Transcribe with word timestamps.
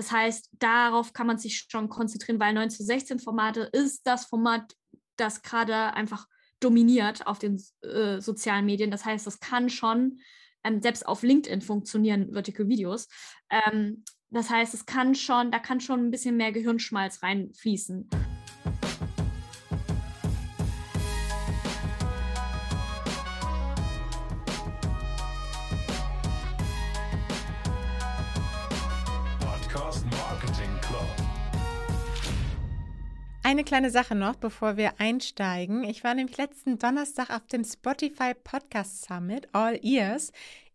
Das 0.00 0.12
heißt, 0.12 0.48
darauf 0.58 1.12
kann 1.12 1.26
man 1.26 1.36
sich 1.36 1.66
schon 1.68 1.90
konzentrieren, 1.90 2.40
weil 2.40 2.54
9 2.54 2.70
zu 2.70 2.82
16 2.82 3.18
Formate 3.18 3.68
ist 3.74 4.06
das 4.06 4.24
Format, 4.24 4.74
das 5.16 5.42
gerade 5.42 5.92
einfach 5.92 6.26
dominiert 6.58 7.26
auf 7.26 7.38
den 7.38 7.62
äh, 7.82 8.18
sozialen 8.18 8.64
Medien. 8.64 8.90
Das 8.90 9.04
heißt, 9.04 9.26
das 9.26 9.40
kann 9.40 9.68
schon 9.68 10.20
ähm, 10.64 10.80
selbst 10.80 11.06
auf 11.06 11.22
LinkedIn 11.22 11.60
funktionieren, 11.60 12.32
Vertical 12.32 12.66
Videos. 12.66 13.08
Ähm, 13.50 14.02
das 14.30 14.48
heißt, 14.48 14.72
es 14.72 14.86
kann 14.86 15.14
schon, 15.14 15.50
da 15.50 15.58
kann 15.58 15.80
schon 15.80 16.06
ein 16.06 16.10
bisschen 16.10 16.38
mehr 16.38 16.52
Gehirnschmalz 16.52 17.22
reinfließen. 17.22 18.08
Eine 33.50 33.64
kleine 33.64 33.90
Sache 33.90 34.14
noch, 34.14 34.36
bevor 34.36 34.76
wir 34.76 35.00
einsteigen. 35.00 35.82
Ich 35.82 36.04
war 36.04 36.14
nämlich 36.14 36.36
letzten 36.36 36.78
Donnerstag 36.78 37.30
auf 37.30 37.44
dem 37.48 37.64
Spotify 37.64 38.32
Podcast 38.32 39.04
Summit 39.04 39.48
All 39.52 39.76
Ears 39.84 40.30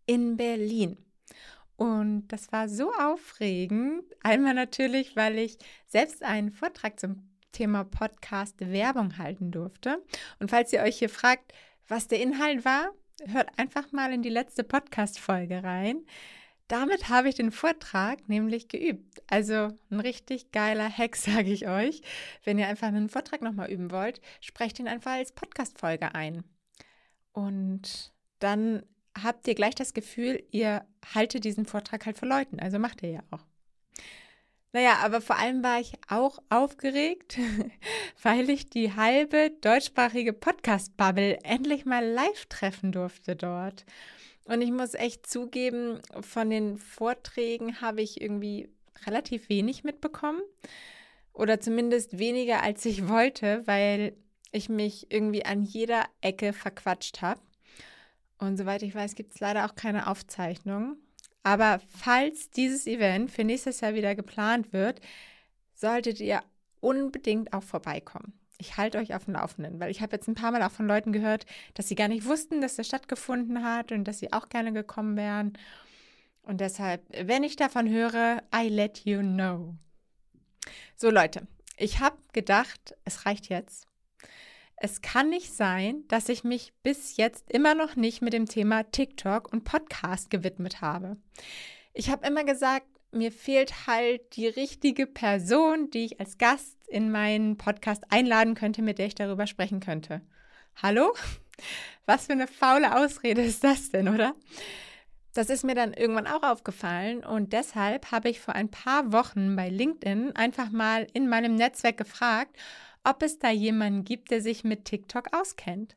in 0.06 0.36
Berlin. 0.36 0.98
Und 1.78 2.28
das 2.28 2.52
war 2.52 2.68
so 2.68 2.92
aufregend. 2.92 4.04
Einmal 4.24 4.54
natürlich, 4.56 5.16
weil 5.16 5.38
ich 5.38 5.58
selbst 5.88 6.22
einen 6.22 6.52
Vortrag 6.52 7.00
zum 7.00 7.30
Thema 7.54 7.86
Podcast 7.86 8.56
Werbung 8.60 9.18
halten 9.18 9.52
durfte. 9.52 10.04
Und 10.42 10.50
falls 10.50 10.74
ihr 10.74 10.82
euch 10.82 11.00
hier 11.00 11.08
fragt, 11.08 11.54
was 11.88 12.10
der 12.10 12.20
Inhalt 12.20 12.66
war, 12.66 12.90
hört 13.26 13.58
einfach 13.58 13.94
mal 13.94 14.12
in 14.12 14.22
die 14.22 14.28
letzte 14.28 14.66
Podcast-Folge 14.66 15.64
rein. 15.64 16.06
Damit 16.68 17.10
habe 17.10 17.30
ich 17.30 17.36
den 17.36 17.52
Vortrag 17.52 18.28
nämlich 18.28 18.68
geübt. 18.68 19.22
Also 19.28 19.78
ein 19.92 20.00
richtig 20.00 20.52
geiler 20.52 20.90
Hack, 20.90 21.16
sage 21.16 21.52
ich 21.52 21.68
euch. 21.68 22.02
Wenn 22.44 22.58
ihr 22.58 22.68
einfach 22.68 22.88
einen 22.88 23.10
Vortrag 23.10 23.42
nochmal 23.42 23.72
üben 23.72 23.92
wollt, 23.92 24.22
sprecht 24.42 24.80
ihn 24.80 24.88
einfach 24.88 25.14
als 25.14 25.32
Podcast-Folge 25.32 26.16
ein. 26.16 26.44
Und 27.34 28.14
dann 28.40 28.84
habt 29.22 29.48
ihr 29.48 29.56
gleich 29.56 29.76
das 29.76 29.94
Gefühl, 29.94 30.44
ihr 30.52 30.86
haltet 31.14 31.44
diesen 31.44 31.66
Vortrag 31.66 32.06
halt 32.06 32.18
vor 32.18 32.28
Leuten. 32.28 32.60
Also 32.60 32.80
macht 32.80 33.04
ihr 33.04 33.12
ja 33.12 33.24
auch. 33.32 33.46
Naja, 34.76 34.98
aber 35.04 35.22
vor 35.22 35.38
allem 35.38 35.64
war 35.64 35.80
ich 35.80 35.94
auch 36.10 36.40
aufgeregt, 36.50 37.38
weil 38.22 38.50
ich 38.50 38.70
die 38.70 38.94
halbe 38.94 39.52
deutschsprachige 39.62 40.34
Podcast-Bubble 40.34 41.40
endlich 41.44 41.86
mal 41.86 42.06
live 42.06 42.48
treffen 42.48 42.92
durfte 42.92 43.38
dort. 43.38 43.86
Und 44.46 44.62
ich 44.62 44.72
muss 44.72 44.94
echt 44.94 45.28
zugeben, 45.28 46.00
von 46.22 46.50
den 46.50 46.78
Vorträgen 46.78 47.82
habe 47.82 48.02
ich 48.02 48.22
irgendwie 48.22 48.70
relativ 49.06 49.50
wenig 49.50 49.84
mitbekommen. 49.84 50.42
Oder 51.34 51.60
zumindest 51.60 52.20
weniger, 52.20 52.64
als 52.64 52.86
ich 52.86 53.10
wollte, 53.10 53.66
weil 53.66 54.16
ich 54.52 54.70
mich 54.70 55.12
irgendwie 55.12 55.46
an 55.46 55.64
jeder 55.64 56.06
Ecke 56.22 56.54
verquatscht 56.54 57.22
habe. 57.22 57.42
Und 58.38 58.58
soweit 58.58 58.84
ich 58.84 58.96
weiß, 58.96 59.16
gibt 59.16 59.34
es 59.34 59.40
leider 59.40 59.66
auch 59.66 59.76
keine 59.76 60.08
Aufzeichnung. 60.08 60.98
Aber 61.44 61.82
falls 61.90 62.52
dieses 62.52 62.88
Event 62.88 63.32
für 63.32 63.44
nächstes 63.44 63.82
Jahr 63.82 63.96
wieder 63.96 64.16
geplant 64.16 64.74
wird, 64.74 65.02
solltet 65.74 66.20
ihr 66.20 66.42
unbedingt 66.80 67.52
auch 67.52 67.64
vorbeikommen 67.64 68.34
ich 68.58 68.78
halte 68.78 68.98
euch 68.98 69.14
auf 69.14 69.26
dem 69.26 69.34
Laufenden, 69.34 69.80
weil 69.80 69.92
ich 69.92 70.02
habe 70.02 70.16
jetzt 70.16 70.28
ein 70.28 70.36
paar 70.36 70.52
Mal 70.52 70.64
auch 70.64 70.72
von 70.72 70.88
Leuten 70.88 71.12
gehört, 71.12 71.46
dass 71.74 71.88
sie 71.88 71.96
gar 71.96 72.08
nicht 72.08 72.26
wussten, 72.26 72.62
dass 72.62 72.76
das 72.76 72.88
stattgefunden 72.88 73.64
hat 73.64 73.92
und 73.92 74.06
dass 74.06 74.20
sie 74.20 74.34
auch 74.34 74.50
gerne 74.50 74.74
gekommen 74.74 75.18
wären. 75.18 75.54
Und 76.44 76.62
deshalb, 76.62 77.04
wenn 77.28 77.44
ich 77.44 77.56
davon 77.56 77.90
höre, 77.90 78.44
I 78.56 78.70
let 78.70 79.00
you 79.06 79.20
know. 79.20 79.76
So 80.96 81.10
Leute, 81.10 81.48
ich 81.78 82.00
habe 82.00 82.18
gedacht, 82.34 82.96
es 83.04 83.26
reicht 83.26 83.50
jetzt. 83.50 83.88
Es 84.78 85.02
kann 85.02 85.30
nicht 85.30 85.54
sein, 85.54 86.04
dass 86.10 86.30
ich 86.30 86.44
mich 86.44 86.74
bis 86.84 87.18
jetzt 87.18 87.50
immer 87.52 87.76
noch 87.76 87.96
nicht 87.96 88.22
mit 88.22 88.34
dem 88.34 88.46
Thema 88.46 88.84
TikTok 88.84 89.52
und 89.52 89.64
Podcast 89.64 90.30
gewidmet 90.30 90.82
habe. 90.82 91.18
Ich 91.94 92.10
habe 92.10 92.28
immer 92.28 92.44
gesagt, 92.44 92.88
mir 93.16 93.32
fehlt 93.32 93.88
halt 93.88 94.36
die 94.36 94.48
richtige 94.48 95.08
Person, 95.08 95.90
die 95.90 96.06
ich 96.06 96.20
als 96.20 96.38
Gast 96.38 96.78
in 96.88 97.12
meinen 97.12 97.58
Podcast 97.58 98.04
einladen 98.10 98.56
könnte, 98.56 98.82
mit 98.82 99.00
der 99.00 99.08
ich 99.08 99.16
darüber 99.16 99.48
sprechen 99.48 99.80
könnte. 99.80 100.22
Hallo? 100.82 101.14
Was 102.06 102.28
für 102.28 102.34
eine 102.34 102.48
faule 102.48 102.96
Ausrede 102.98 103.42
ist 103.42 103.64
das 103.64 103.90
denn, 103.90 104.10
oder? 104.10 104.36
Das 105.34 105.50
ist 105.50 105.64
mir 105.64 105.76
dann 105.76 105.94
irgendwann 105.94 106.28
auch 106.28 106.44
aufgefallen 106.44 107.24
und 107.26 107.52
deshalb 107.52 108.12
habe 108.12 108.30
ich 108.30 108.40
vor 108.40 108.54
ein 108.54 108.70
paar 108.70 109.12
Wochen 109.12 109.56
bei 109.56 109.70
LinkedIn 109.70 110.36
einfach 110.36 110.70
mal 110.70 111.08
in 111.14 111.28
meinem 111.28 111.56
Netzwerk 111.56 111.98
gefragt, 111.98 112.56
ob 113.04 113.22
es 113.22 113.40
da 113.40 113.50
jemanden 113.50 114.04
gibt, 114.04 114.32
der 114.32 114.42
sich 114.42 114.64
mit 114.64 114.86
TikTok 114.86 115.36
auskennt. 115.36 115.96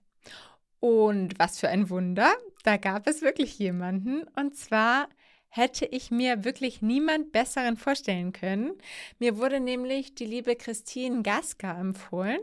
Und 0.80 1.38
was 1.38 1.58
für 1.58 1.68
ein 1.68 1.90
Wunder, 1.90 2.32
da 2.64 2.76
gab 2.76 3.06
es 3.06 3.22
wirklich 3.22 3.58
jemanden 3.58 4.24
und 4.36 4.56
zwar 4.56 5.08
hätte 5.48 5.86
ich 5.86 6.10
mir 6.10 6.44
wirklich 6.44 6.82
niemand 6.82 7.32
Besseren 7.32 7.76
vorstellen 7.76 8.32
können. 8.32 8.72
Mir 9.18 9.38
wurde 9.38 9.60
nämlich 9.60 10.14
die 10.14 10.26
liebe 10.26 10.56
Christine 10.56 11.22
Gaska 11.22 11.78
empfohlen. 11.80 12.40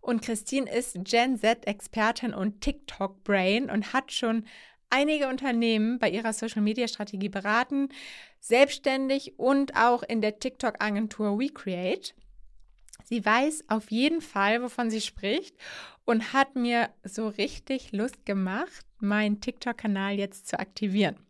Und 0.00 0.22
Christine 0.22 0.70
ist 0.70 0.96
Gen 1.02 1.36
Z-Expertin 1.38 2.32
und 2.32 2.60
TikTok-Brain 2.60 3.68
und 3.70 3.92
hat 3.92 4.12
schon 4.12 4.46
einige 4.88 5.28
Unternehmen 5.28 5.98
bei 5.98 6.08
ihrer 6.08 6.32
Social-Media-Strategie 6.32 7.28
beraten, 7.28 7.88
selbstständig 8.38 9.38
und 9.38 9.76
auch 9.76 10.04
in 10.04 10.20
der 10.20 10.38
TikTok-Agentur 10.38 11.38
WeCreate. 11.38 12.12
Sie 13.04 13.24
weiß 13.24 13.64
auf 13.68 13.90
jeden 13.90 14.20
Fall, 14.20 14.62
wovon 14.62 14.90
sie 14.90 15.00
spricht 15.00 15.56
und 16.04 16.32
hat 16.32 16.54
mir 16.54 16.90
so 17.02 17.28
richtig 17.28 17.92
Lust 17.92 18.24
gemacht, 18.24 18.86
meinen 18.98 19.40
TikTok-Kanal 19.40 20.14
jetzt 20.14 20.46
zu 20.48 20.58
aktivieren. 20.58 21.25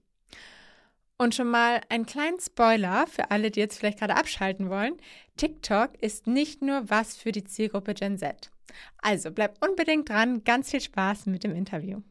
Und 1.19 1.35
schon 1.35 1.49
mal 1.49 1.81
ein 1.89 2.05
kleinen 2.05 2.39
Spoiler 2.41 3.07
für 3.07 3.31
alle, 3.31 3.51
die 3.51 3.61
jetzt 3.61 3.79
vielleicht 3.79 4.01
gerade 4.01 4.17
abschalten 4.17 4.69
wollen. 4.69 4.99
TikTok 5.39 5.95
ist 6.03 6.27
nicht 6.27 6.61
nur 6.61 6.91
was 6.91 7.17
für 7.17 7.33
die 7.33 7.45
Zielgruppe 7.45 7.95
Gen 7.95 8.19
Z. 8.19 8.51
Also 8.99 9.31
bleibt 9.31 9.67
unbedingt 9.67 10.11
dran. 10.11 10.45
Ganz 10.45 10.71
viel 10.71 10.83
Spaß 10.83 11.25
mit 11.27 11.43
dem 11.43 11.55
Interview. 11.55 12.03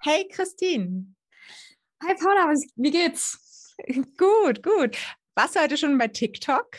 Hey 0.00 0.28
Christine. 0.28 1.14
Hi 2.04 2.14
Paula, 2.14 2.54
wie 2.76 2.90
geht's? 2.92 3.74
gut, 4.16 4.62
gut. 4.62 4.96
Warst 5.34 5.56
du 5.56 5.60
heute 5.60 5.76
schon 5.76 5.98
bei 5.98 6.06
TikTok? 6.06 6.76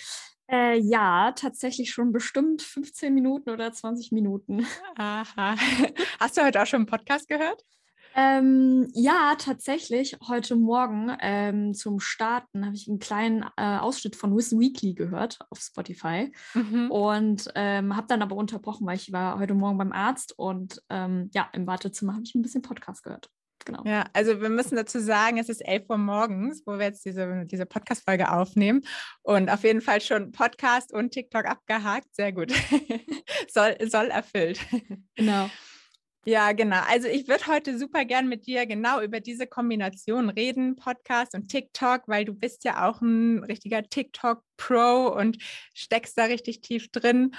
Äh, 0.49 0.77
ja, 0.77 1.33
tatsächlich 1.33 1.91
schon 1.91 2.13
bestimmt 2.13 2.61
15 2.61 3.13
Minuten 3.13 3.49
oder 3.49 3.73
20 3.73 4.13
Minuten. 4.13 4.65
Aha. 4.95 5.55
Hast 6.19 6.37
du 6.37 6.43
heute 6.43 6.61
auch 6.61 6.67
schon 6.67 6.81
einen 6.81 6.85
Podcast 6.85 7.27
gehört? 7.27 7.65
Ähm, 8.17 8.87
ja, 8.93 9.35
tatsächlich. 9.37 10.17
Heute 10.25 10.55
Morgen 10.55 11.15
ähm, 11.19 11.73
zum 11.73 11.99
Starten 11.99 12.65
habe 12.65 12.75
ich 12.75 12.87
einen 12.87 12.99
kleinen 12.99 13.43
äh, 13.57 13.77
Ausschnitt 13.77 14.15
von 14.15 14.35
Wissen 14.37 14.57
Weekly 14.57 14.93
gehört 14.93 15.39
auf 15.49 15.59
Spotify 15.59 16.31
mhm. 16.53 16.89
und 16.89 17.51
ähm, 17.55 17.93
habe 17.93 18.07
dann 18.07 18.21
aber 18.21 18.37
unterbrochen, 18.37 18.87
weil 18.87 18.95
ich 18.95 19.11
war 19.11 19.37
heute 19.37 19.53
Morgen 19.53 19.77
beim 19.77 19.91
Arzt 19.91 20.33
und 20.39 20.81
ähm, 20.89 21.29
ja, 21.33 21.49
im 21.51 21.67
Wartezimmer 21.67 22.13
habe 22.13 22.23
ich 22.23 22.33
ein 22.35 22.41
bisschen 22.41 22.61
Podcast 22.61 23.03
gehört. 23.03 23.29
Genau. 23.65 23.83
Ja, 23.83 24.05
also 24.13 24.39
wir 24.41 24.49
müssen 24.49 24.77
dazu 24.77 24.99
sagen, 24.99 25.37
es 25.37 25.49
ist 25.49 25.59
11 25.59 25.89
Uhr 25.89 25.97
morgens, 25.97 26.63
wo 26.65 26.77
wir 26.77 26.85
jetzt 26.85 27.03
diese, 27.03 27.45
diese 27.45 27.65
Podcast-Folge 27.65 28.31
aufnehmen. 28.31 28.81
Und 29.23 29.49
auf 29.49 29.63
jeden 29.63 29.81
Fall 29.81 30.01
schon 30.01 30.31
Podcast 30.31 30.93
und 30.93 31.11
TikTok 31.11 31.45
abgehakt. 31.45 32.13
Sehr 32.13 32.31
gut. 32.31 32.53
soll, 33.49 33.75
soll 33.89 34.07
erfüllt. 34.07 34.59
Genau. 35.15 35.49
Ja, 36.27 36.53
genau. 36.53 36.81
Also 36.87 37.07
ich 37.07 37.27
würde 37.27 37.45
heute 37.45 37.77
super 37.77 38.03
gern 38.03 38.27
mit 38.27 38.47
dir 38.47 38.65
genau 38.65 38.99
über 39.01 39.19
diese 39.19 39.45
Kombination 39.45 40.29
reden, 40.31 40.75
Podcast 40.75 41.35
und 41.35 41.49
TikTok, 41.49 42.07
weil 42.07 42.25
du 42.25 42.33
bist 42.33 42.63
ja 42.63 42.89
auch 42.89 42.99
ein 43.01 43.43
richtiger 43.43 43.83
TikTok-Pro 43.83 45.13
und 45.15 45.37
steckst 45.75 46.17
da 46.17 46.23
richtig 46.23 46.61
tief 46.61 46.89
drin. 46.91 47.35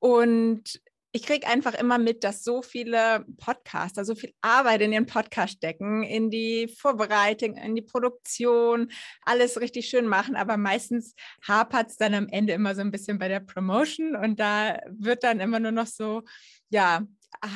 Und 0.00 0.82
ich 1.12 1.22
kriege 1.22 1.46
einfach 1.46 1.72
immer 1.72 1.96
mit, 1.96 2.24
dass 2.24 2.44
so 2.44 2.60
viele 2.60 3.24
Podcaster, 3.38 4.04
so 4.04 4.14
viel 4.14 4.34
Arbeit 4.42 4.82
in 4.82 4.92
ihren 4.92 5.06
Podcast 5.06 5.54
stecken, 5.54 6.02
in 6.02 6.30
die 6.30 6.68
Vorbereitung, 6.68 7.56
in 7.56 7.74
die 7.74 7.80
Produktion, 7.80 8.92
alles 9.22 9.58
richtig 9.58 9.88
schön 9.88 10.06
machen, 10.06 10.36
aber 10.36 10.58
meistens 10.58 11.14
hapert 11.42 11.88
es 11.88 11.96
dann 11.96 12.12
am 12.12 12.28
Ende 12.28 12.52
immer 12.52 12.74
so 12.74 12.82
ein 12.82 12.90
bisschen 12.90 13.18
bei 13.18 13.28
der 13.28 13.40
Promotion 13.40 14.14
und 14.14 14.38
da 14.38 14.78
wird 14.90 15.24
dann 15.24 15.40
immer 15.40 15.58
nur 15.58 15.72
noch 15.72 15.86
so, 15.86 16.22
ja, 16.68 17.06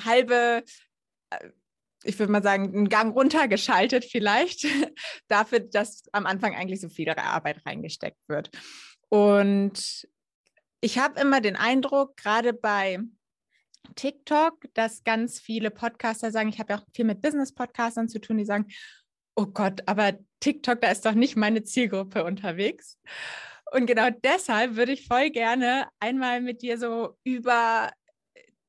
halbe, 0.04 0.64
äh, 1.30 1.48
ich 2.04 2.18
würde 2.18 2.32
mal 2.32 2.42
sagen, 2.42 2.74
einen 2.74 2.88
Gang 2.88 3.14
runtergeschaltet 3.14 4.04
vielleicht, 4.04 4.66
dafür, 5.28 5.60
dass 5.60 6.02
am 6.12 6.26
Anfang 6.26 6.54
eigentlich 6.54 6.80
so 6.80 6.88
viel 6.88 7.08
Arbeit 7.10 7.64
reingesteckt 7.66 8.20
wird. 8.28 8.50
Und 9.08 10.08
ich 10.80 10.98
habe 10.98 11.20
immer 11.20 11.40
den 11.40 11.56
Eindruck, 11.56 12.16
gerade 12.16 12.52
bei 12.52 13.00
TikTok, 13.96 14.64
dass 14.74 15.04
ganz 15.04 15.40
viele 15.40 15.70
Podcaster 15.70 16.30
sagen, 16.30 16.48
ich 16.48 16.58
habe 16.58 16.72
ja 16.72 16.78
auch 16.78 16.86
viel 16.94 17.04
mit 17.04 17.20
Business-Podcastern 17.20 18.08
zu 18.08 18.20
tun, 18.20 18.38
die 18.38 18.44
sagen, 18.44 18.66
oh 19.36 19.46
Gott, 19.46 19.82
aber 19.86 20.12
TikTok, 20.40 20.80
da 20.80 20.90
ist 20.90 21.04
doch 21.04 21.14
nicht 21.14 21.36
meine 21.36 21.64
Zielgruppe 21.64 22.24
unterwegs. 22.24 22.98
Und 23.72 23.86
genau 23.86 24.08
deshalb 24.24 24.76
würde 24.76 24.92
ich 24.92 25.06
voll 25.06 25.30
gerne 25.30 25.88
einmal 26.00 26.40
mit 26.40 26.62
dir 26.62 26.78
so 26.78 27.16
über 27.24 27.90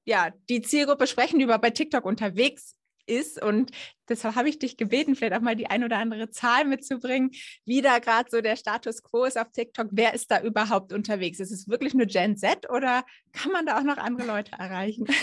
ja, 0.05 0.31
die 0.49 0.61
Zielgruppe 0.61 1.07
sprechen, 1.07 1.39
die 1.39 1.45
über 1.45 1.59
bei 1.59 1.69
TikTok 1.69 2.05
unterwegs 2.05 2.75
ist. 3.05 3.41
Und 3.41 3.71
deshalb 4.09 4.35
habe 4.35 4.49
ich 4.49 4.59
dich 4.59 4.77
gebeten, 4.77 5.15
vielleicht 5.15 5.33
auch 5.33 5.41
mal 5.41 5.55
die 5.55 5.67
ein 5.67 5.83
oder 5.83 5.97
andere 5.97 6.29
Zahl 6.29 6.65
mitzubringen, 6.65 7.31
wie 7.65 7.81
da 7.81 7.99
gerade 7.99 8.29
so 8.29 8.41
der 8.41 8.55
Status 8.55 9.03
quo 9.03 9.25
ist 9.25 9.37
auf 9.37 9.51
TikTok. 9.51 9.87
Wer 9.91 10.13
ist 10.13 10.31
da 10.31 10.41
überhaupt 10.41 10.93
unterwegs? 10.93 11.39
Ist 11.39 11.51
es 11.51 11.67
wirklich 11.67 11.93
nur 11.93 12.05
Gen 12.05 12.37
Z 12.37 12.69
oder 12.69 13.03
kann 13.33 13.51
man 13.51 13.65
da 13.65 13.77
auch 13.77 13.83
noch 13.83 13.97
andere 13.97 14.27
Leute 14.27 14.53
erreichen? 14.57 15.05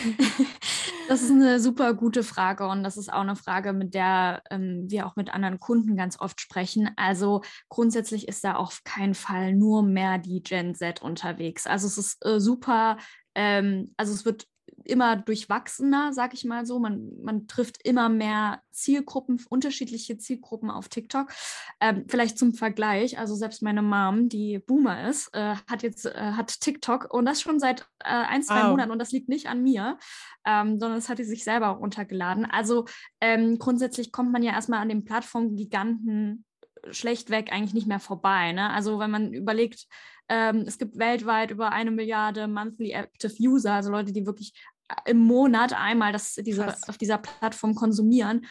Das 1.09 1.23
ist 1.23 1.31
eine 1.31 1.59
super 1.59 1.95
gute 1.95 2.23
Frage 2.23 2.67
und 2.69 2.83
das 2.83 2.99
ist 2.99 3.11
auch 3.11 3.23
eine 3.23 3.35
Frage, 3.35 3.73
mit 3.73 3.95
der 3.95 4.43
ähm, 4.51 4.85
wir 4.89 5.07
auch 5.07 5.17
mit 5.17 5.33
anderen 5.33 5.59
Kunden 5.59 5.97
ganz 5.97 6.21
oft 6.21 6.39
sprechen. 6.39 6.91
Also 6.97 7.41
grundsätzlich 7.71 8.29
ist 8.29 8.45
da 8.45 8.57
auf 8.57 8.85
keinen 8.85 9.15
Fall 9.15 9.55
nur 9.55 9.83
mehr 9.83 10.19
die 10.19 10.43
Gen 10.43 10.75
Z 10.75 11.01
unterwegs. 11.01 11.67
Also 11.67 11.87
es 11.87 11.97
ist 11.97 12.27
äh, 12.27 12.41
super, 12.41 12.99
ähm, 13.35 13.95
also 13.97 14.13
es 14.13 14.27
wird 14.27 14.47
immer 14.89 15.17
durchwachsener, 15.17 16.13
sag 16.13 16.35
ich 16.35 16.45
mal 16.45 16.67
so. 16.67 16.79
Man, 16.79 17.11
man 17.23 17.47
trifft 17.47 17.87
immer 17.87 18.09
mehr 18.09 18.63
Zielgruppen, 18.71 19.45
unterschiedliche 19.49 20.19
Zielgruppen 20.19 20.71
auf 20.71 20.89
TikTok. 20.89 21.31
Ähm, 21.81 22.05
vielleicht 22.09 22.39
zum 22.39 22.55
Vergleich, 22.55 23.19
also 23.19 23.35
selbst 23.35 23.63
meine 23.63 23.83
Mom, 23.83 24.29
die 24.29 24.59
Boomer 24.59 25.09
ist, 25.09 25.35
äh, 25.35 25.57
hat 25.69 25.83
jetzt 25.83 26.07
äh, 26.07 26.33
hat 26.33 26.61
TikTok 26.61 27.13
und 27.13 27.27
das 27.27 27.41
schon 27.41 27.59
seit 27.59 27.83
äh, 28.01 28.09
ein, 28.09 28.43
zwei 28.43 28.63
wow. 28.63 28.71
Monaten 28.71 28.91
und 28.91 28.99
das 28.99 29.13
liegt 29.13 29.29
nicht 29.29 29.49
an 29.49 29.63
mir, 29.63 29.99
ähm, 30.45 30.79
sondern 30.81 30.99
das 30.99 31.09
hat 31.09 31.19
sie 31.19 31.25
sich 31.25 31.45
selber 31.45 31.69
runtergeladen. 31.69 32.45
Also 32.45 32.87
ähm, 33.21 33.59
grundsätzlich 33.59 34.13
kommt 34.13 34.33
man 34.33 34.43
ja 34.43 34.53
erstmal 34.53 34.81
an 34.81 34.89
den 34.89 35.05
Plattformgiganten 35.05 36.45
schlechtweg 36.91 37.53
eigentlich 37.53 37.75
nicht 37.75 37.87
mehr 37.87 38.01
vorbei. 38.01 38.53
Ne? 38.53 38.71
Also 38.71 38.99
wenn 38.99 39.11
man 39.11 39.33
überlegt, 39.33 39.87
ähm, 40.29 40.65
es 40.67 40.79
gibt 40.79 40.99
weltweit 40.99 41.51
über 41.51 41.73
eine 41.73 41.91
Milliarde 41.91 42.49
Monthly 42.49 42.93
Active 42.93 43.35
User, 43.41 43.73
also 43.75 43.91
Leute, 43.91 44.13
die 44.13 44.27
wirklich 44.27 44.53
äh, 44.55 44.78
im 45.05 45.19
Monat 45.19 45.73
einmal 45.73 46.13
das, 46.13 46.35
diese, 46.35 46.77
auf 46.89 46.99
dieser 46.99 47.19
Plattform 47.19 47.75
konsumieren. 47.75 48.47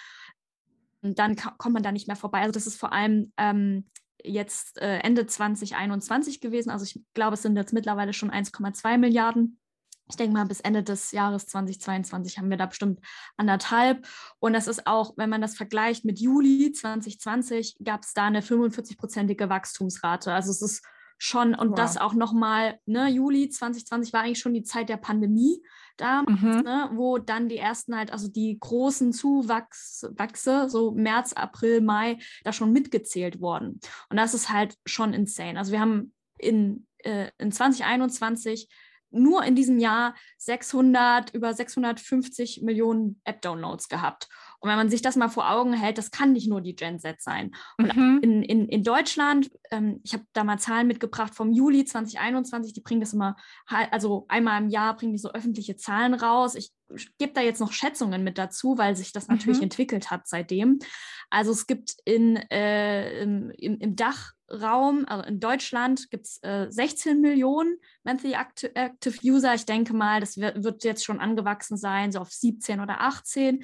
Und 1.01 1.19
dann 1.19 1.35
kommt 1.35 1.73
man 1.73 1.83
da 1.83 1.91
nicht 1.91 2.07
mehr 2.07 2.15
vorbei. 2.15 2.39
Also 2.41 2.51
das 2.51 2.67
ist 2.67 2.79
vor 2.79 2.93
allem 2.93 3.31
ähm, 3.37 3.89
jetzt 4.23 4.79
äh, 4.81 4.99
Ende 4.99 5.25
2021 5.25 6.41
gewesen. 6.41 6.69
Also 6.69 6.85
ich 6.85 7.01
glaube, 7.13 7.35
es 7.35 7.41
sind 7.41 7.55
jetzt 7.55 7.73
mittlerweile 7.73 8.13
schon 8.13 8.31
1,2 8.31 8.97
Milliarden. 8.97 9.59
Ich 10.09 10.15
denke 10.15 10.33
mal, 10.33 10.45
bis 10.45 10.61
Ende 10.61 10.83
des 10.83 11.11
Jahres 11.11 11.47
2022 11.47 12.37
haben 12.37 12.49
wir 12.49 12.57
da 12.57 12.65
bestimmt 12.65 13.01
anderthalb. 13.35 14.07
Und 14.39 14.53
das 14.53 14.67
ist 14.67 14.87
auch, 14.87 15.13
wenn 15.17 15.29
man 15.29 15.41
das 15.41 15.55
vergleicht 15.55 16.05
mit 16.05 16.19
Juli 16.19 16.71
2020, 16.71 17.77
gab 17.83 18.03
es 18.03 18.13
da 18.13 18.25
eine 18.25 18.41
45-prozentige 18.41 19.49
Wachstumsrate. 19.49 20.33
Also 20.33 20.51
es 20.51 20.61
ist 20.61 20.85
schon, 21.17 21.55
und 21.55 21.69
wow. 21.69 21.75
das 21.75 21.97
auch 21.97 22.13
nochmal, 22.13 22.79
ne, 22.85 23.09
Juli 23.09 23.49
2020 23.49 24.13
war 24.13 24.21
eigentlich 24.21 24.39
schon 24.39 24.53
die 24.53 24.63
Zeit 24.63 24.89
der 24.89 24.97
Pandemie 24.97 25.63
damals, 25.97 26.41
mhm. 26.41 26.61
ne, 26.61 26.89
wo 26.93 27.17
dann 27.17 27.49
die 27.49 27.57
ersten 27.57 27.95
halt, 27.95 28.11
also 28.11 28.27
die 28.27 28.57
großen 28.59 29.13
Zuwachse, 29.13 30.69
so 30.69 30.91
März, 30.91 31.33
April, 31.33 31.81
Mai, 31.81 32.19
da 32.43 32.53
schon 32.53 32.71
mitgezählt 32.71 33.41
worden. 33.41 33.79
Und 34.09 34.17
das 34.17 34.33
ist 34.33 34.51
halt 34.51 34.75
schon 34.85 35.13
insane. 35.13 35.57
Also 35.57 35.71
wir 35.71 35.79
haben 35.79 36.13
in, 36.37 36.85
äh, 36.99 37.31
in 37.39 37.51
2021 37.51 38.69
nur 39.09 39.43
in 39.43 39.55
diesem 39.55 39.79
Jahr 39.79 40.15
600, 40.37 41.33
über 41.33 41.53
650 41.53 42.61
Millionen 42.61 43.21
App-Downloads 43.23 43.89
gehabt. 43.89 44.27
Und 44.59 44.69
wenn 44.69 44.77
man 44.77 44.89
sich 44.89 45.01
das 45.01 45.15
mal 45.15 45.29
vor 45.29 45.49
Augen 45.49 45.73
hält, 45.73 45.97
das 45.97 46.11
kann 46.11 46.33
nicht 46.33 46.49
nur 46.49 46.61
die 46.61 46.75
Gen 46.75 46.99
Z 46.99 47.21
sein. 47.21 47.51
Und 47.77 47.95
mhm. 47.95 48.19
in, 48.23 48.43
in, 48.43 48.69
in 48.69 48.83
Deutschland, 48.83 49.51
ähm, 49.69 49.99
ich 50.03 50.13
habe 50.13 50.23
da 50.33 50.43
mal 50.43 50.57
Zahlen 50.57 50.87
mitgebracht 50.87 51.35
vom 51.35 51.51
Juli 51.51 51.85
2021, 51.85 52.73
die 52.73 52.81
bringen 52.81 53.01
das 53.01 53.13
immer, 53.13 53.35
also 53.67 54.25
einmal 54.29 54.61
im 54.61 54.69
Jahr 54.69 54.95
bringen 54.95 55.13
die 55.13 55.19
so 55.19 55.31
öffentliche 55.31 55.75
Zahlen 55.75 56.15
raus. 56.15 56.55
Ich 56.55 56.71
gebe 57.17 57.33
da 57.33 57.41
jetzt 57.41 57.59
noch 57.59 57.71
Schätzungen 57.71 58.23
mit 58.23 58.37
dazu, 58.37 58.77
weil 58.77 58.95
sich 58.95 59.11
das 59.11 59.27
natürlich 59.27 59.57
mhm. 59.57 59.63
entwickelt 59.63 60.09
hat 60.09 60.27
seitdem. 60.27 60.79
Also 61.29 61.51
es 61.51 61.67
gibt 61.67 61.95
in, 62.05 62.37
äh, 62.37 63.21
im, 63.21 63.51
im, 63.51 63.95
Dachraum, 63.95 65.05
also 65.07 65.23
in 65.27 65.39
Deutschland 65.39 66.09
gibt 66.09 66.25
es 66.25 66.41
äh, 66.41 66.67
16 66.69 67.19
Millionen 67.19 67.77
Monthly 68.03 68.33
Active, 68.33 69.19
User. 69.23 69.53
Ich 69.53 69.65
denke 69.65 69.93
mal, 69.93 70.21
das 70.21 70.37
wird 70.37 70.83
jetzt 70.83 71.03
schon 71.03 71.19
angewachsen 71.19 71.77
sein, 71.77 72.11
so 72.11 72.19
auf 72.19 72.31
17 72.31 72.79
oder 72.79 73.01
18. 73.01 73.63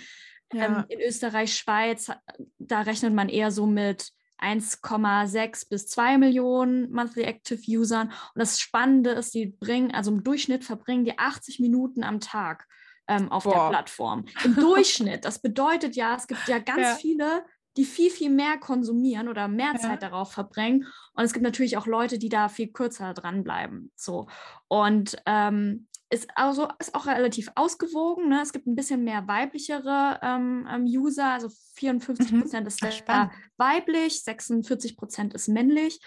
Ja. 0.53 0.65
Ähm, 0.65 0.85
in 0.89 0.99
Österreich, 1.01 1.55
Schweiz, 1.55 2.11
da 2.57 2.81
rechnet 2.81 3.13
man 3.13 3.29
eher 3.29 3.51
so 3.51 3.65
mit 3.65 4.11
1,6 4.43 5.69
bis 5.69 5.87
2 5.87 6.17
Millionen 6.17 6.91
Monthly 6.91 7.23
Active 7.23 7.61
Usern. 7.67 8.07
Und 8.07 8.39
das 8.39 8.59
Spannende 8.59 9.11
ist, 9.11 9.33
die 9.33 9.47
bringen, 9.47 9.93
also 9.93 10.11
im 10.11 10.23
Durchschnitt 10.23 10.63
verbringen 10.63 11.05
die 11.05 11.17
80 11.17 11.59
Minuten 11.59 12.03
am 12.03 12.19
Tag 12.19 12.67
ähm, 13.07 13.31
auf 13.31 13.43
Boah. 13.43 13.53
der 13.53 13.69
Plattform. 13.69 14.25
Im 14.43 14.55
Durchschnitt. 14.55 15.25
Das 15.25 15.39
bedeutet 15.39 15.95
ja, 15.95 16.15
es 16.15 16.27
gibt 16.27 16.47
ja 16.47 16.59
ganz 16.59 16.81
ja. 16.81 16.95
viele, 16.95 17.45
die 17.77 17.85
viel, 17.85 18.11
viel 18.11 18.29
mehr 18.29 18.57
konsumieren 18.57 19.29
oder 19.29 19.47
mehr 19.47 19.73
ja. 19.73 19.79
Zeit 19.79 20.03
darauf 20.03 20.31
verbringen. 20.31 20.85
Und 21.13 21.23
es 21.23 21.33
gibt 21.33 21.43
natürlich 21.43 21.77
auch 21.77 21.87
Leute, 21.87 22.19
die 22.19 22.29
da 22.29 22.49
viel 22.49 22.67
kürzer 22.67 23.13
dranbleiben. 23.13 23.91
So. 23.95 24.27
Und 24.67 25.15
ähm, 25.25 25.87
ist 26.13 26.29
also 26.35 26.67
ist 26.79 26.93
auch 26.93 27.07
relativ 27.07 27.49
ausgewogen. 27.55 28.29
Ne? 28.29 28.41
Es 28.41 28.53
gibt 28.53 28.67
ein 28.67 28.75
bisschen 28.75 29.03
mehr 29.03 29.27
weiblichere 29.27 30.19
ähm, 30.21 30.67
ähm 30.71 30.85
User, 30.85 31.25
also 31.25 31.49
54 31.75 32.31
mhm. 32.31 32.41
Prozent 32.41 32.67
ist 32.67 32.79
Ach, 33.07 33.31
weiblich, 33.57 34.23
46 34.23 34.95
Prozent 34.95 35.33
ist 35.33 35.47
männlich. 35.47 35.99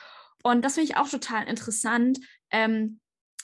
Und 0.44 0.64
das 0.64 0.74
finde 0.74 0.90
ich 0.90 0.96
auch 0.96 1.08
total 1.08 1.48
interessant, 1.48 2.20
ähm, 2.50 3.00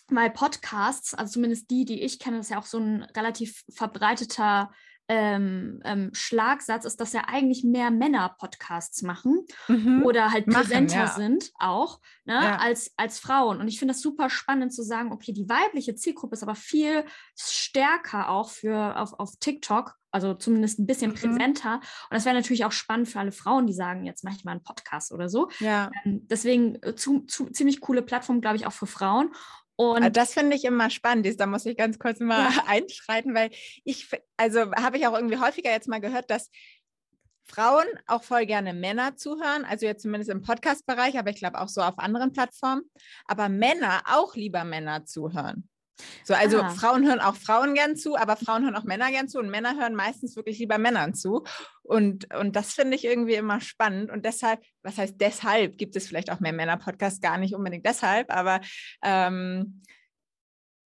weil 0.08 0.30
Podcasts, 0.30 1.14
also 1.14 1.32
zumindest 1.32 1.68
die, 1.70 1.84
die 1.84 2.00
ich 2.00 2.20
kenne, 2.20 2.38
ist 2.38 2.50
ja 2.50 2.58
auch 2.58 2.66
so 2.66 2.78
ein 2.78 3.02
relativ 3.16 3.64
verbreiteter 3.74 4.70
ähm, 5.08 5.80
ähm, 5.84 6.10
Schlagsatz 6.12 6.84
ist, 6.84 7.00
dass 7.00 7.12
ja 7.12 7.22
eigentlich 7.26 7.64
mehr 7.64 7.90
Männer 7.90 8.34
Podcasts 8.38 9.02
machen 9.02 9.44
mhm. 9.68 10.02
oder 10.04 10.32
halt 10.32 10.46
präsenter 10.46 11.04
ja. 11.04 11.06
sind 11.08 11.50
auch 11.58 12.00
ne, 12.24 12.34
ja. 12.34 12.56
als, 12.56 12.92
als 12.96 13.18
Frauen. 13.18 13.60
Und 13.60 13.68
ich 13.68 13.78
finde 13.78 13.94
das 13.94 14.02
super 14.02 14.30
spannend 14.30 14.72
zu 14.72 14.82
sagen, 14.82 15.12
okay, 15.12 15.32
die 15.32 15.48
weibliche 15.48 15.94
Zielgruppe 15.94 16.34
ist 16.34 16.42
aber 16.42 16.54
viel 16.54 17.04
stärker 17.36 18.30
auch 18.30 18.50
für 18.50 18.96
auf, 18.96 19.12
auf 19.18 19.36
TikTok, 19.40 19.96
also 20.10 20.34
zumindest 20.34 20.78
ein 20.78 20.86
bisschen 20.86 21.10
mhm. 21.10 21.16
präsenter. 21.16 21.74
Und 21.74 22.14
das 22.14 22.24
wäre 22.24 22.36
natürlich 22.36 22.64
auch 22.64 22.72
spannend 22.72 23.08
für 23.08 23.18
alle 23.18 23.32
Frauen, 23.32 23.66
die 23.66 23.72
sagen, 23.72 24.04
jetzt 24.04 24.24
mache 24.24 24.36
ich 24.36 24.44
mal 24.44 24.52
einen 24.52 24.62
Podcast 24.62 25.12
oder 25.12 25.28
so. 25.28 25.48
Ja. 25.58 25.90
Ähm, 26.04 26.26
deswegen 26.28 26.76
äh, 26.82 26.94
zu, 26.94 27.20
zu, 27.20 27.46
ziemlich 27.46 27.80
coole 27.80 28.02
Plattform, 28.02 28.40
glaube 28.40 28.56
ich, 28.56 28.66
auch 28.66 28.72
für 28.72 28.86
Frauen. 28.86 29.32
Und 29.76 30.02
ah, 30.02 30.10
das 30.10 30.34
finde 30.34 30.56
ich 30.56 30.64
immer 30.64 30.90
spannend. 30.90 31.26
Da 31.40 31.46
muss 31.46 31.66
ich 31.66 31.76
ganz 31.76 31.98
kurz 31.98 32.20
mal 32.20 32.50
ja. 32.50 32.64
einschreiten, 32.66 33.34
weil 33.34 33.50
ich, 33.84 34.08
also 34.36 34.70
habe 34.72 34.98
ich 34.98 35.06
auch 35.06 35.14
irgendwie 35.14 35.38
häufiger 35.38 35.70
jetzt 35.70 35.88
mal 35.88 36.00
gehört, 36.00 36.30
dass 36.30 36.50
Frauen 37.44 37.86
auch 38.06 38.22
voll 38.22 38.46
gerne 38.46 38.72
Männer 38.72 39.16
zuhören, 39.16 39.64
also 39.64 39.84
jetzt 39.84 40.02
zumindest 40.02 40.30
im 40.30 40.42
Podcast-Bereich, 40.42 41.18
aber 41.18 41.30
ich 41.30 41.36
glaube 41.36 41.60
auch 41.60 41.68
so 41.68 41.80
auf 41.82 41.98
anderen 41.98 42.32
Plattformen, 42.32 42.82
aber 43.26 43.48
Männer 43.48 44.02
auch 44.06 44.36
lieber 44.36 44.64
Männer 44.64 45.04
zuhören. 45.04 45.68
So, 46.24 46.34
also 46.34 46.60
ah. 46.60 46.70
Frauen 46.70 47.06
hören 47.06 47.20
auch 47.20 47.36
Frauen 47.36 47.74
gern 47.74 47.96
zu, 47.96 48.16
aber 48.16 48.36
Frauen 48.36 48.64
hören 48.64 48.76
auch 48.76 48.84
Männer 48.84 49.10
gern 49.10 49.28
zu 49.28 49.38
und 49.38 49.50
Männer 49.50 49.76
hören 49.78 49.94
meistens 49.94 50.36
wirklich 50.36 50.58
lieber 50.58 50.78
Männern 50.78 51.14
zu. 51.14 51.44
Und, 51.82 52.32
und 52.34 52.56
das 52.56 52.72
finde 52.72 52.96
ich 52.96 53.04
irgendwie 53.04 53.34
immer 53.34 53.60
spannend. 53.60 54.10
Und 54.10 54.24
deshalb, 54.24 54.60
was 54.82 54.98
heißt 54.98 55.20
deshalb, 55.20 55.78
gibt 55.78 55.96
es 55.96 56.06
vielleicht 56.06 56.30
auch 56.30 56.40
mehr 56.40 56.52
Männer-Podcasts, 56.52 57.20
gar 57.20 57.38
nicht 57.38 57.54
unbedingt 57.54 57.86
deshalb, 57.86 58.34
aber 58.34 58.60
ähm, 59.02 59.82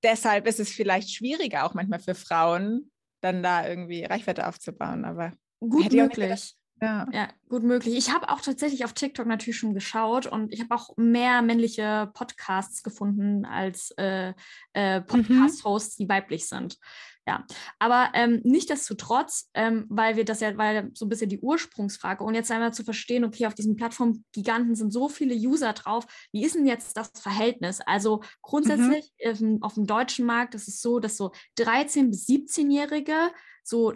deshalb 0.03 0.47
ist 0.47 0.61
es 0.61 0.71
vielleicht 0.71 1.11
schwieriger, 1.15 1.65
auch 1.65 1.75
manchmal 1.75 2.01
für 2.01 2.15
Frauen, 2.15 2.91
dann 3.21 3.43
da 3.43 3.67
irgendwie 3.67 4.05
Reichweite 4.05 4.47
aufzubauen. 4.47 5.05
Aber 5.05 5.33
gut 5.61 5.93
möglich. 5.93 6.57
Ja. 6.83 7.07
ja, 7.11 7.29
gut 7.49 7.63
möglich. 7.63 7.97
Ich 7.97 8.13
habe 8.13 8.29
auch 8.29 8.43
tatsächlich 8.43 8.85
auf 8.85 8.93
TikTok 8.93 9.27
natürlich 9.27 9.57
schon 9.57 9.73
geschaut 9.73 10.27
und 10.27 10.53
ich 10.53 10.61
habe 10.61 10.75
auch 10.75 10.95
mehr 10.99 11.41
männliche 11.41 12.11
Podcasts 12.13 12.83
gefunden 12.83 13.47
als 13.47 13.93
äh, 13.97 14.35
äh, 14.75 15.01
mhm. 15.01 15.07
Podcast-Hosts, 15.07 15.97
die 15.97 16.09
weiblich 16.09 16.47
sind. 16.47 16.79
Ja, 17.27 17.45
aber 17.81 18.11
ähm, 18.15 18.41
nichtsdestotrotz, 18.45 19.51
ähm, 19.55 19.87
weil 19.89 20.17
wir 20.17 20.25
das 20.25 20.41
ja, 20.41 20.57
weil 20.57 20.91
so 20.95 21.07
ein 21.07 21.09
bisschen 21.09 21.29
die 21.29 21.41
Ursprungsfrage 21.41 22.23
und 22.23 22.35
jetzt 22.35 22.53
einmal 22.53 22.73
zu 22.73 22.85
verstehen, 22.85 23.25
okay, 23.25 23.47
auf 23.47 23.55
diesen 23.55 23.75
Plattformgiganten 23.75 24.77
sind 24.77 24.93
so 24.93 25.09
viele 25.09 25.35
User 25.35 25.73
drauf, 25.73 26.07
wie 26.31 26.45
ist 26.45 26.55
denn 26.55 26.67
jetzt 26.67 26.97
das 26.97 27.11
Verhältnis? 27.19 27.81
Also 27.81 28.23
grundsätzlich 28.43 29.13
mhm. 29.41 29.61
auf 29.63 29.75
dem 29.75 29.87
deutschen 29.87 30.25
Markt 30.25 30.55
ist 30.55 30.69
es 30.69 30.81
so, 30.81 31.01
dass 31.01 31.17
so 31.17 31.33
13- 31.59 32.11
bis 32.11 32.29
17-Jährige 32.29 33.33
so 33.65 33.95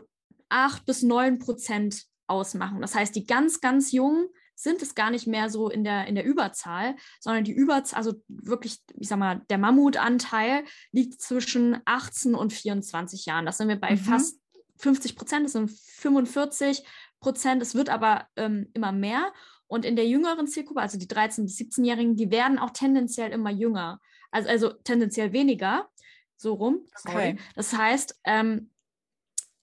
8 0.48 0.84
bis 0.84 1.02
9 1.02 1.38
Prozent 1.38 2.09
ausmachen. 2.30 2.80
Das 2.80 2.94
heißt, 2.94 3.14
die 3.14 3.26
ganz, 3.26 3.60
ganz 3.60 3.92
Jungen 3.92 4.28
sind 4.54 4.82
es 4.82 4.94
gar 4.94 5.10
nicht 5.10 5.26
mehr 5.26 5.48
so 5.48 5.70
in 5.70 5.84
der, 5.84 6.06
in 6.06 6.14
der 6.14 6.24
Überzahl, 6.24 6.94
sondern 7.18 7.44
die 7.44 7.52
Überzahl, 7.52 7.98
also 7.98 8.22
wirklich, 8.28 8.78
ich 8.94 9.08
sag 9.08 9.18
mal, 9.18 9.40
der 9.48 9.58
Mammutanteil 9.58 10.64
liegt 10.92 11.20
zwischen 11.20 11.78
18 11.86 12.34
und 12.34 12.52
24 12.52 13.24
Jahren. 13.24 13.46
Das 13.46 13.56
sind 13.56 13.68
wir 13.68 13.80
bei 13.80 13.92
mhm. 13.92 13.98
fast 13.98 14.38
50 14.76 15.16
Prozent, 15.16 15.44
das 15.46 15.52
sind 15.52 15.70
45 15.70 16.84
Prozent. 17.20 17.62
Es 17.62 17.74
wird 17.74 17.88
aber 17.88 18.26
ähm, 18.36 18.68
immer 18.74 18.92
mehr. 18.92 19.32
Und 19.66 19.84
in 19.84 19.96
der 19.96 20.06
jüngeren 20.06 20.46
Zielgruppe, 20.46 20.80
also 20.80 20.98
die 20.98 21.06
13- 21.06 21.42
bis 21.42 21.56
17-Jährigen, 21.58 22.16
die 22.16 22.30
werden 22.30 22.58
auch 22.58 22.70
tendenziell 22.70 23.30
immer 23.30 23.50
jünger. 23.50 24.00
Also, 24.30 24.48
also 24.48 24.72
tendenziell 24.72 25.32
weniger, 25.32 25.88
so 26.36 26.54
rum. 26.54 26.80
Okay. 27.04 27.36
Das 27.54 27.76
heißt, 27.76 28.20
ähm, 28.24 28.70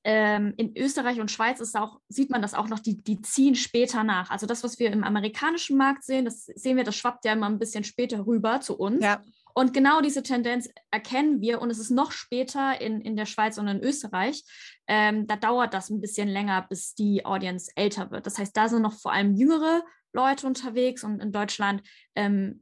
ähm, 0.09 0.53
in 0.55 0.73
Österreich 0.77 1.19
und 1.19 1.29
Schweiz 1.29 1.59
ist 1.59 1.75
auch, 1.75 1.99
sieht 2.07 2.29
man 2.29 2.41
das 2.41 2.53
auch 2.53 2.69
noch, 2.69 2.79
die, 2.79 3.03
die 3.03 3.21
ziehen 3.21 3.55
später 3.55 4.05
nach. 4.05 4.29
Also 4.29 4.47
das, 4.47 4.63
was 4.63 4.79
wir 4.79 4.89
im 4.89 5.03
amerikanischen 5.03 5.75
Markt 5.75 6.05
sehen, 6.05 6.23
das 6.23 6.45
sehen 6.45 6.77
wir, 6.77 6.85
das 6.85 6.95
schwappt 6.95 7.25
ja 7.25 7.33
immer 7.33 7.49
ein 7.49 7.59
bisschen 7.59 7.83
später 7.83 8.25
rüber 8.25 8.61
zu 8.61 8.77
uns. 8.77 9.03
Ja. 9.03 9.21
Und 9.53 9.73
genau 9.73 9.99
diese 9.99 10.23
Tendenz 10.23 10.69
erkennen 10.91 11.41
wir 11.41 11.59
und 11.59 11.69
es 11.71 11.77
ist 11.77 11.89
noch 11.89 12.13
später 12.13 12.79
in, 12.79 13.01
in 13.01 13.17
der 13.17 13.25
Schweiz 13.25 13.57
und 13.57 13.67
in 13.67 13.83
Österreich. 13.83 14.45
Ähm, 14.87 15.27
da 15.27 15.35
dauert 15.35 15.73
das 15.73 15.89
ein 15.89 15.99
bisschen 15.99 16.29
länger, 16.29 16.65
bis 16.69 16.95
die 16.95 17.25
Audience 17.25 17.69
älter 17.75 18.09
wird. 18.09 18.25
Das 18.25 18.37
heißt, 18.37 18.55
da 18.55 18.69
sind 18.69 18.83
noch 18.83 18.93
vor 18.93 19.11
allem 19.11 19.35
jüngere 19.35 19.83
Leute 20.13 20.47
unterwegs 20.47 21.03
und 21.03 21.21
in 21.21 21.33
Deutschland 21.33 21.83
ähm, 22.15 22.61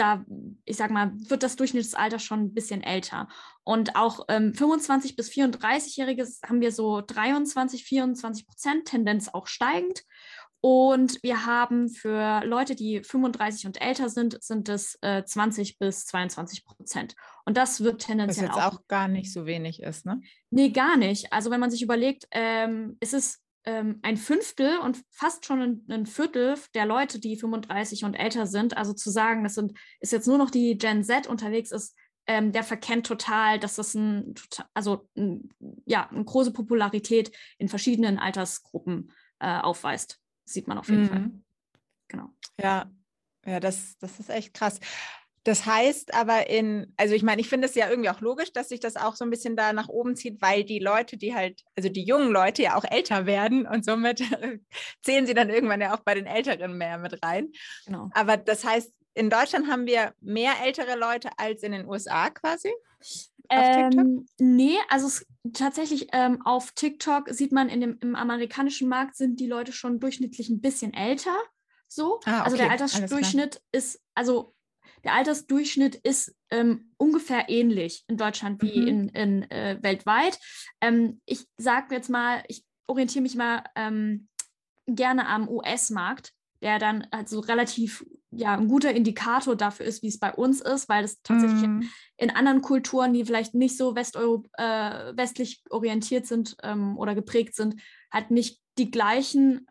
da, 0.00 0.24
ich 0.64 0.76
sag 0.76 0.90
mal, 0.90 1.12
wird 1.14 1.42
das 1.42 1.56
Durchschnittsalter 1.56 2.18
schon 2.18 2.40
ein 2.40 2.54
bisschen 2.54 2.82
älter. 2.82 3.28
Und 3.62 3.96
auch 3.96 4.24
ähm, 4.28 4.54
25 4.54 5.14
bis 5.14 5.30
34-Jährige 5.30 6.26
haben 6.46 6.60
wir 6.60 6.72
so 6.72 7.02
23, 7.06 7.84
24 7.84 8.46
Prozent, 8.46 8.86
Tendenz 8.86 9.28
auch 9.28 9.46
steigend. 9.46 10.02
Und 10.62 11.22
wir 11.22 11.46
haben 11.46 11.88
für 11.88 12.42
Leute, 12.44 12.74
die 12.74 13.02
35 13.02 13.66
und 13.66 13.80
älter 13.80 14.10
sind, 14.10 14.42
sind 14.42 14.68
es 14.68 14.98
äh, 15.00 15.24
20 15.24 15.78
bis 15.78 16.04
22 16.06 16.66
Prozent. 16.66 17.14
Und 17.46 17.56
das 17.56 17.82
wird 17.82 18.02
tendenziell 18.02 18.48
Was 18.48 18.56
jetzt 18.56 18.66
auch, 18.66 18.74
auch 18.74 18.86
gar 18.86 19.08
nicht 19.08 19.32
so 19.32 19.46
wenig 19.46 19.82
ist, 19.82 20.04
ne? 20.04 20.20
Nee, 20.50 20.68
gar 20.70 20.98
nicht. 20.98 21.32
Also 21.32 21.50
wenn 21.50 21.60
man 21.60 21.70
sich 21.70 21.82
überlegt, 21.82 22.26
ähm, 22.30 22.98
ist 23.00 23.14
es 23.14 23.42
ähm, 23.64 23.98
ein 24.02 24.16
Fünftel 24.16 24.78
und 24.78 25.02
fast 25.10 25.44
schon 25.44 25.60
ein, 25.60 25.84
ein, 25.88 26.06
Viertel 26.06 26.56
der 26.74 26.86
Leute, 26.86 27.20
die 27.20 27.36
35 27.36 28.04
und 28.04 28.14
älter 28.14 28.46
sind, 28.46 28.76
also 28.76 28.92
zu 28.92 29.10
sagen, 29.10 29.44
das 29.44 29.54
sind, 29.54 29.78
ist 30.00 30.12
jetzt 30.12 30.26
nur 30.26 30.38
noch 30.38 30.50
die 30.50 30.78
Gen 30.78 31.04
Z 31.04 31.26
unterwegs 31.26 31.70
ist, 31.70 31.94
ähm, 32.26 32.52
der 32.52 32.62
verkennt 32.62 33.06
total, 33.06 33.58
dass 33.58 33.76
das 33.76 33.94
ein, 33.94 34.34
also 34.72 35.08
ein, 35.16 35.50
ja, 35.84 36.08
eine 36.08 36.24
große 36.24 36.52
Popularität 36.52 37.32
in 37.58 37.68
verschiedenen 37.68 38.18
Altersgruppen 38.18 39.12
äh, 39.40 39.58
aufweist. 39.58 40.20
Sieht 40.44 40.68
man 40.68 40.78
auf 40.78 40.88
jeden 40.88 41.02
mhm. 41.02 41.08
Fall. 41.08 41.30
Genau. 42.08 42.28
Ja, 42.58 42.90
ja, 43.44 43.60
das, 43.60 43.96
das 43.98 44.20
ist 44.20 44.30
echt 44.30 44.54
krass. 44.54 44.80
Das 45.44 45.64
heißt 45.64 46.12
aber 46.14 46.50
in, 46.50 46.92
also 46.96 47.14
ich 47.14 47.22
meine, 47.22 47.40
ich 47.40 47.48
finde 47.48 47.66
es 47.66 47.74
ja 47.74 47.88
irgendwie 47.88 48.10
auch 48.10 48.20
logisch, 48.20 48.52
dass 48.52 48.68
sich 48.68 48.80
das 48.80 48.96
auch 48.96 49.16
so 49.16 49.24
ein 49.24 49.30
bisschen 49.30 49.56
da 49.56 49.72
nach 49.72 49.88
oben 49.88 50.14
zieht, 50.14 50.42
weil 50.42 50.64
die 50.64 50.78
Leute, 50.78 51.16
die 51.16 51.34
halt, 51.34 51.62
also 51.76 51.88
die 51.88 52.04
jungen 52.04 52.30
Leute 52.30 52.62
ja 52.62 52.76
auch 52.76 52.84
älter 52.84 53.24
werden 53.24 53.66
und 53.66 53.84
somit 53.84 54.22
zählen 55.02 55.26
sie 55.26 55.34
dann 55.34 55.48
irgendwann 55.48 55.80
ja 55.80 55.94
auch 55.94 56.00
bei 56.00 56.14
den 56.14 56.26
Älteren 56.26 56.76
mehr 56.76 56.98
mit 56.98 57.22
rein. 57.24 57.52
Genau. 57.86 58.10
Aber 58.12 58.36
das 58.36 58.64
heißt, 58.64 58.92
in 59.14 59.30
Deutschland 59.30 59.68
haben 59.68 59.86
wir 59.86 60.14
mehr 60.20 60.52
ältere 60.62 60.96
Leute 60.96 61.30
als 61.36 61.62
in 61.62 61.72
den 61.72 61.88
USA 61.88 62.30
quasi? 62.30 62.70
Ähm, 63.48 64.26
nee, 64.38 64.76
also 64.88 65.08
es, 65.08 65.26
tatsächlich 65.52 66.08
ähm, 66.12 66.42
auf 66.44 66.72
TikTok 66.72 67.30
sieht 67.30 67.50
man, 67.50 67.68
in 67.68 67.80
dem, 67.80 67.98
im 68.00 68.14
amerikanischen 68.14 68.88
Markt 68.88 69.16
sind 69.16 69.40
die 69.40 69.48
Leute 69.48 69.72
schon 69.72 69.98
durchschnittlich 69.98 70.48
ein 70.50 70.60
bisschen 70.60 70.94
älter. 70.94 71.36
So. 71.88 72.20
Ah, 72.24 72.40
okay. 72.40 72.42
Also 72.44 72.56
der 72.58 72.70
Altersdurchschnitt 72.70 73.60
ist, 73.72 74.00
also 74.14 74.54
der 75.04 75.14
Altersdurchschnitt 75.14 75.94
ist 75.96 76.34
ähm, 76.50 76.92
ungefähr 76.96 77.48
ähnlich 77.48 78.04
in 78.08 78.16
Deutschland 78.16 78.62
wie 78.62 78.80
mhm. 78.80 78.86
in, 78.86 79.08
in 79.08 79.50
äh, 79.50 79.78
weltweit. 79.80 80.38
Ähm, 80.80 81.20
ich 81.26 81.46
sage 81.56 81.94
jetzt 81.94 82.10
mal, 82.10 82.42
ich 82.48 82.64
orientiere 82.86 83.22
mich 83.22 83.36
mal 83.36 83.64
ähm, 83.76 84.28
gerne 84.86 85.26
am 85.28 85.48
US-Markt, 85.48 86.32
der 86.62 86.78
dann 86.78 87.06
also 87.10 87.40
relativ 87.40 88.04
ja, 88.32 88.56
ein 88.56 88.68
guter 88.68 88.92
Indikator 88.92 89.56
dafür 89.56 89.86
ist, 89.86 90.02
wie 90.02 90.08
es 90.08 90.18
bei 90.18 90.32
uns 90.32 90.60
ist, 90.60 90.88
weil 90.88 91.04
es 91.04 91.20
tatsächlich 91.22 91.62
mm. 91.62 91.64
in, 91.64 91.90
in, 92.16 92.30
anderen 92.30 92.62
Kulturen, 92.62 93.12
die 93.12 93.24
vielleicht 93.24 93.54
nicht 93.54 93.76
so 93.76 93.96
Westeuro 93.96 94.44
äh, 94.56 95.16
westlich 95.16 95.62
orientiert 95.70 96.26
sind 96.26 96.56
ähm, 96.62 96.96
oder 96.96 97.16
geprägt 97.16 97.56
sind, 97.56 97.80
halt 98.12 98.30
nicht 98.30 98.60
die 98.78 98.90
gleichen 98.90 99.66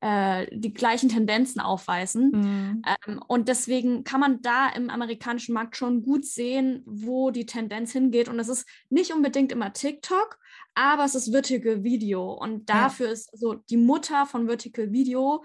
äh, 0.00 0.46
die 0.52 0.72
gleichen 0.72 1.08
Tendenzen 1.08 1.60
aufweisen. 1.60 2.30
Mhm. 2.32 2.82
Ähm, 3.06 3.20
und 3.26 3.48
deswegen 3.48 4.04
kann 4.04 4.20
man 4.20 4.42
da 4.42 4.68
im 4.68 4.90
amerikanischen 4.90 5.54
Markt 5.54 5.76
schon 5.76 6.02
gut 6.02 6.24
sehen, 6.24 6.82
wo 6.86 7.30
die 7.30 7.46
Tendenz 7.46 7.92
hingeht. 7.92 8.28
Und 8.28 8.38
es 8.38 8.48
ist 8.48 8.68
nicht 8.90 9.12
unbedingt 9.12 9.52
immer 9.52 9.72
TikTok, 9.72 10.38
aber 10.74 11.04
es 11.04 11.14
ist 11.14 11.32
Vertical 11.32 11.82
Video. 11.82 12.32
Und 12.32 12.68
dafür 12.68 13.06
ja. 13.06 13.12
ist 13.12 13.36
so 13.38 13.54
die 13.54 13.78
Mutter 13.78 14.26
von 14.26 14.46
Vertical 14.46 14.92
Video 14.92 15.44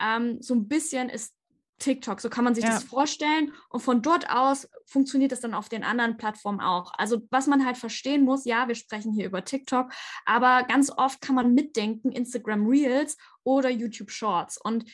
ähm, 0.00 0.38
so 0.40 0.54
ein 0.54 0.68
bisschen 0.68 1.08
ist 1.08 1.34
TikTok. 1.78 2.20
So 2.20 2.30
kann 2.30 2.44
man 2.44 2.54
sich 2.54 2.64
ja. 2.64 2.70
das 2.70 2.84
vorstellen. 2.84 3.52
Und 3.68 3.80
von 3.80 4.02
dort 4.02 4.30
aus 4.30 4.68
funktioniert 4.86 5.32
das 5.32 5.40
dann 5.40 5.54
auf 5.54 5.68
den 5.68 5.82
anderen 5.82 6.16
Plattformen 6.16 6.60
auch. 6.60 6.92
Also 6.96 7.22
was 7.30 7.46
man 7.46 7.66
halt 7.66 7.76
verstehen 7.76 8.24
muss, 8.24 8.44
ja, 8.44 8.68
wir 8.68 8.74
sprechen 8.74 9.12
hier 9.12 9.26
über 9.26 9.44
TikTok, 9.44 9.90
aber 10.24 10.64
ganz 10.64 10.90
oft 10.90 11.20
kann 11.20 11.34
man 11.34 11.54
mitdenken 11.54 12.12
Instagram 12.12 12.66
Reels 12.66 13.16
oder 13.44 13.70
YouTube 13.70 14.10
Shorts. 14.10 14.58
Und 14.58 14.84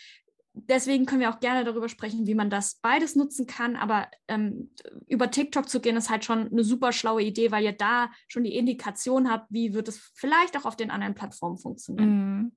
deswegen 0.54 1.06
können 1.06 1.20
wir 1.20 1.30
auch 1.30 1.40
gerne 1.40 1.64
darüber 1.64 1.88
sprechen, 1.88 2.26
wie 2.26 2.34
man 2.34 2.50
das 2.50 2.76
beides 2.76 3.16
nutzen 3.16 3.46
kann. 3.46 3.76
Aber 3.76 4.08
ähm, 4.28 4.70
über 5.06 5.30
TikTok 5.30 5.68
zu 5.68 5.80
gehen, 5.80 5.96
ist 5.96 6.10
halt 6.10 6.24
schon 6.24 6.50
eine 6.50 6.64
super 6.64 6.92
schlaue 6.92 7.22
Idee, 7.22 7.50
weil 7.50 7.64
ihr 7.64 7.72
da 7.72 8.10
schon 8.28 8.44
die 8.44 8.56
Indikation 8.56 9.30
habt, 9.30 9.46
wie 9.50 9.74
wird 9.74 9.88
es 9.88 10.12
vielleicht 10.14 10.56
auch 10.56 10.64
auf 10.64 10.76
den 10.76 10.90
anderen 10.90 11.14
Plattformen 11.14 11.58
funktionieren. 11.58 12.38
Mhm. 12.38 12.52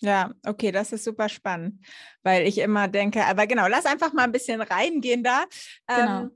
Ja, 0.00 0.34
okay, 0.46 0.72
das 0.72 0.92
ist 0.92 1.04
super 1.04 1.28
spannend, 1.30 1.80
weil 2.22 2.46
ich 2.46 2.58
immer 2.58 2.86
denke, 2.86 3.24
aber 3.24 3.46
genau, 3.46 3.66
lass 3.66 3.86
einfach 3.86 4.12
mal 4.12 4.24
ein 4.24 4.32
bisschen 4.32 4.60
reingehen 4.60 5.22
da. 5.24 5.44
Genau. 5.86 6.20
Ähm, 6.20 6.30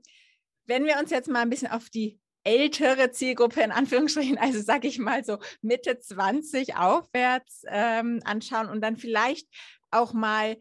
wenn 0.65 0.85
wir 0.85 0.97
uns 0.99 1.11
jetzt 1.11 1.29
mal 1.29 1.41
ein 1.41 1.49
bisschen 1.49 1.69
auf 1.69 1.89
die 1.89 2.19
ältere 2.43 3.11
Zielgruppe 3.11 3.61
in 3.61 3.71
Anführungsstrichen, 3.71 4.37
also 4.37 4.61
sage 4.61 4.87
ich 4.87 4.99
mal 4.99 5.23
so 5.23 5.37
Mitte 5.61 5.99
20 5.99 6.75
aufwärts 6.75 7.63
ähm, 7.67 8.21
anschauen 8.23 8.69
und 8.69 8.81
dann 8.81 8.97
vielleicht 8.97 9.47
auch 9.91 10.13
mal 10.13 10.57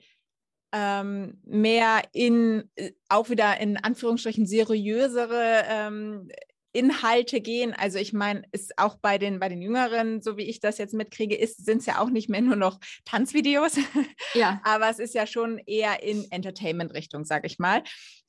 ähm, 0.73 1.41
mehr 1.45 2.03
in, 2.13 2.71
äh, 2.77 2.93
auch 3.09 3.29
wieder 3.29 3.59
in 3.61 3.77
Anführungsstrichen 3.77 4.47
seriösere 4.47 5.65
ähm, 5.69 6.29
Inhalte 6.73 7.41
gehen. 7.41 7.75
Also 7.75 7.99
ich 7.99 8.13
meine, 8.13 8.45
ist 8.53 8.79
auch 8.79 8.97
bei 8.97 9.19
den, 9.19 9.41
bei 9.41 9.49
den 9.49 9.61
Jüngeren, 9.61 10.23
so 10.23 10.37
wie 10.37 10.45
ich 10.45 10.61
das 10.61 10.79
jetzt 10.79 10.95
mitkriege, 10.95 11.37
sind 11.45 11.79
es 11.79 11.87
ja 11.87 11.99
auch 11.99 12.11
nicht 12.11 12.29
mehr 12.29 12.43
nur 12.43 12.57
noch 12.57 12.79
Tanzvideos. 13.05 13.79
Ja. 14.35 14.61
Aber 14.65 14.89
es 14.89 15.01
ist 15.01 15.15
ja 15.15 15.27
schon 15.27 15.59
eher 15.59 16.03
in 16.03 16.31
Entertainment-Richtung, 16.31 17.25
sage 17.25 17.49
ich 17.49 17.59
mal. 17.59 17.83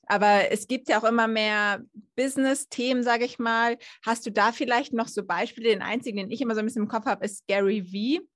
Aber 0.06 0.50
es 0.50 0.66
gibt 0.66 0.88
ja 0.88 0.98
auch 0.98 1.04
immer 1.04 1.28
mehr 1.28 1.82
Business-Themen, 2.16 3.02
sage 3.02 3.24
ich 3.24 3.38
mal. 3.38 3.78
Hast 4.04 4.26
du 4.26 4.30
da 4.30 4.52
vielleicht 4.52 4.92
noch 4.92 5.08
so 5.08 5.24
Beispiele? 5.24 5.70
Den 5.70 5.82
einzigen, 5.82 6.18
den 6.18 6.30
ich 6.30 6.40
immer 6.40 6.54
so 6.54 6.60
ein 6.60 6.66
bisschen 6.66 6.82
im 6.82 6.88
Kopf 6.88 7.06
habe, 7.06 7.24
ist 7.24 7.46
Gary 7.46 7.82
V. 7.82 8.26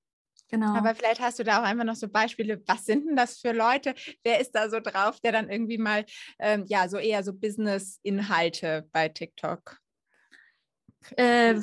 Genau. 0.49 0.75
Aber 0.75 0.95
vielleicht 0.95 1.19
hast 1.19 1.39
du 1.39 1.43
da 1.43 1.59
auch 1.59 1.63
einfach 1.63 1.83
noch 1.83 1.95
so 1.95 2.07
Beispiele. 2.07 2.61
Was 2.67 2.85
sind 2.85 3.05
denn 3.05 3.17
das 3.17 3.39
für 3.39 3.51
Leute? 3.51 3.93
Wer 4.23 4.39
ist 4.39 4.51
da 4.51 4.69
so 4.69 4.79
drauf, 4.79 5.19
der 5.19 5.33
dann 5.33 5.49
irgendwie 5.49 5.77
mal, 5.77 6.05
ähm, 6.39 6.63
ja, 6.67 6.87
so 6.87 6.97
eher 6.97 7.21
so 7.23 7.33
Business-Inhalte 7.33 8.87
bei 8.93 9.09
TikTok 9.09 9.77
äh, 11.15 11.55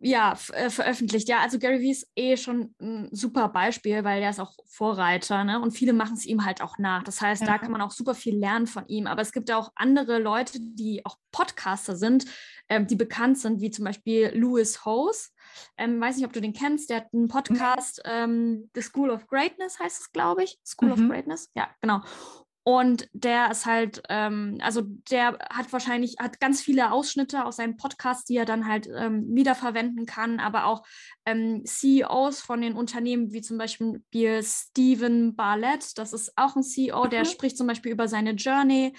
ja, 0.00 0.38
äh, 0.52 0.70
veröffentlicht. 0.70 1.28
Ja, 1.28 1.40
also 1.40 1.58
Gary 1.58 1.80
Vee 1.80 1.90
ist 1.90 2.08
eh 2.14 2.36
schon 2.36 2.74
ein 2.80 3.08
super 3.10 3.48
Beispiel, 3.48 4.04
weil 4.04 4.22
er 4.22 4.30
ist 4.30 4.38
auch 4.38 4.54
Vorreiter, 4.66 5.42
ne? 5.42 5.60
Und 5.60 5.72
viele 5.72 5.92
machen 5.92 6.14
es 6.14 6.24
ihm 6.24 6.44
halt 6.44 6.62
auch 6.62 6.78
nach. 6.78 7.02
Das 7.02 7.20
heißt, 7.20 7.42
ja. 7.42 7.48
da 7.48 7.58
kann 7.58 7.72
man 7.72 7.80
auch 7.80 7.90
super 7.90 8.14
viel 8.14 8.38
lernen 8.38 8.68
von 8.68 8.86
ihm. 8.86 9.08
Aber 9.08 9.22
es 9.22 9.32
gibt 9.32 9.48
ja 9.48 9.56
auch 9.56 9.72
andere 9.74 10.20
Leute, 10.20 10.58
die 10.60 11.04
auch 11.04 11.16
Podcaster 11.32 11.96
sind, 11.96 12.26
ähm, 12.68 12.86
die 12.86 12.94
bekannt 12.94 13.38
sind, 13.38 13.60
wie 13.60 13.72
zum 13.72 13.84
Beispiel 13.84 14.30
Louis 14.34 14.84
Hose. 14.84 15.30
Ähm, 15.76 16.00
weiß 16.00 16.16
nicht, 16.16 16.26
ob 16.26 16.32
du 16.32 16.40
den 16.40 16.52
kennst. 16.52 16.90
Der 16.90 16.98
hat 16.98 17.12
einen 17.12 17.26
Podcast, 17.26 18.00
mhm. 18.04 18.12
ähm, 18.12 18.70
The 18.74 18.82
School 18.82 19.10
of 19.10 19.26
Greatness 19.26 19.80
heißt 19.80 20.00
es, 20.00 20.12
glaube 20.12 20.44
ich. 20.44 20.60
School 20.64 20.88
mhm. 20.88 20.92
of 20.92 21.10
Greatness, 21.10 21.50
ja, 21.56 21.68
genau. 21.80 22.02
Und 22.68 23.08
der 23.14 23.50
ist 23.50 23.64
halt, 23.64 24.02
ähm, 24.10 24.58
also 24.60 24.82
der 25.10 25.38
hat 25.48 25.72
wahrscheinlich, 25.72 26.16
hat 26.18 26.38
ganz 26.38 26.60
viele 26.60 26.92
Ausschnitte 26.92 27.46
aus 27.46 27.56
seinem 27.56 27.78
Podcast, 27.78 28.28
die 28.28 28.36
er 28.36 28.44
dann 28.44 28.68
halt 28.68 28.86
ähm, 28.94 29.24
wiederverwenden 29.34 30.04
kann, 30.04 30.38
aber 30.38 30.66
auch 30.66 30.86
ähm, 31.24 31.64
CEOs 31.64 32.42
von 32.42 32.60
den 32.60 32.74
Unternehmen, 32.74 33.32
wie 33.32 33.40
zum 33.40 33.56
Beispiel 33.56 34.02
Steven 34.42 35.34
Barlett, 35.34 35.96
das 35.96 36.12
ist 36.12 36.36
auch 36.36 36.56
ein 36.56 36.62
CEO, 36.62 37.06
der 37.06 37.20
mhm. 37.20 37.24
spricht 37.24 37.56
zum 37.56 37.66
Beispiel 37.66 37.90
über 37.90 38.06
seine 38.06 38.32
Journey. 38.32 38.92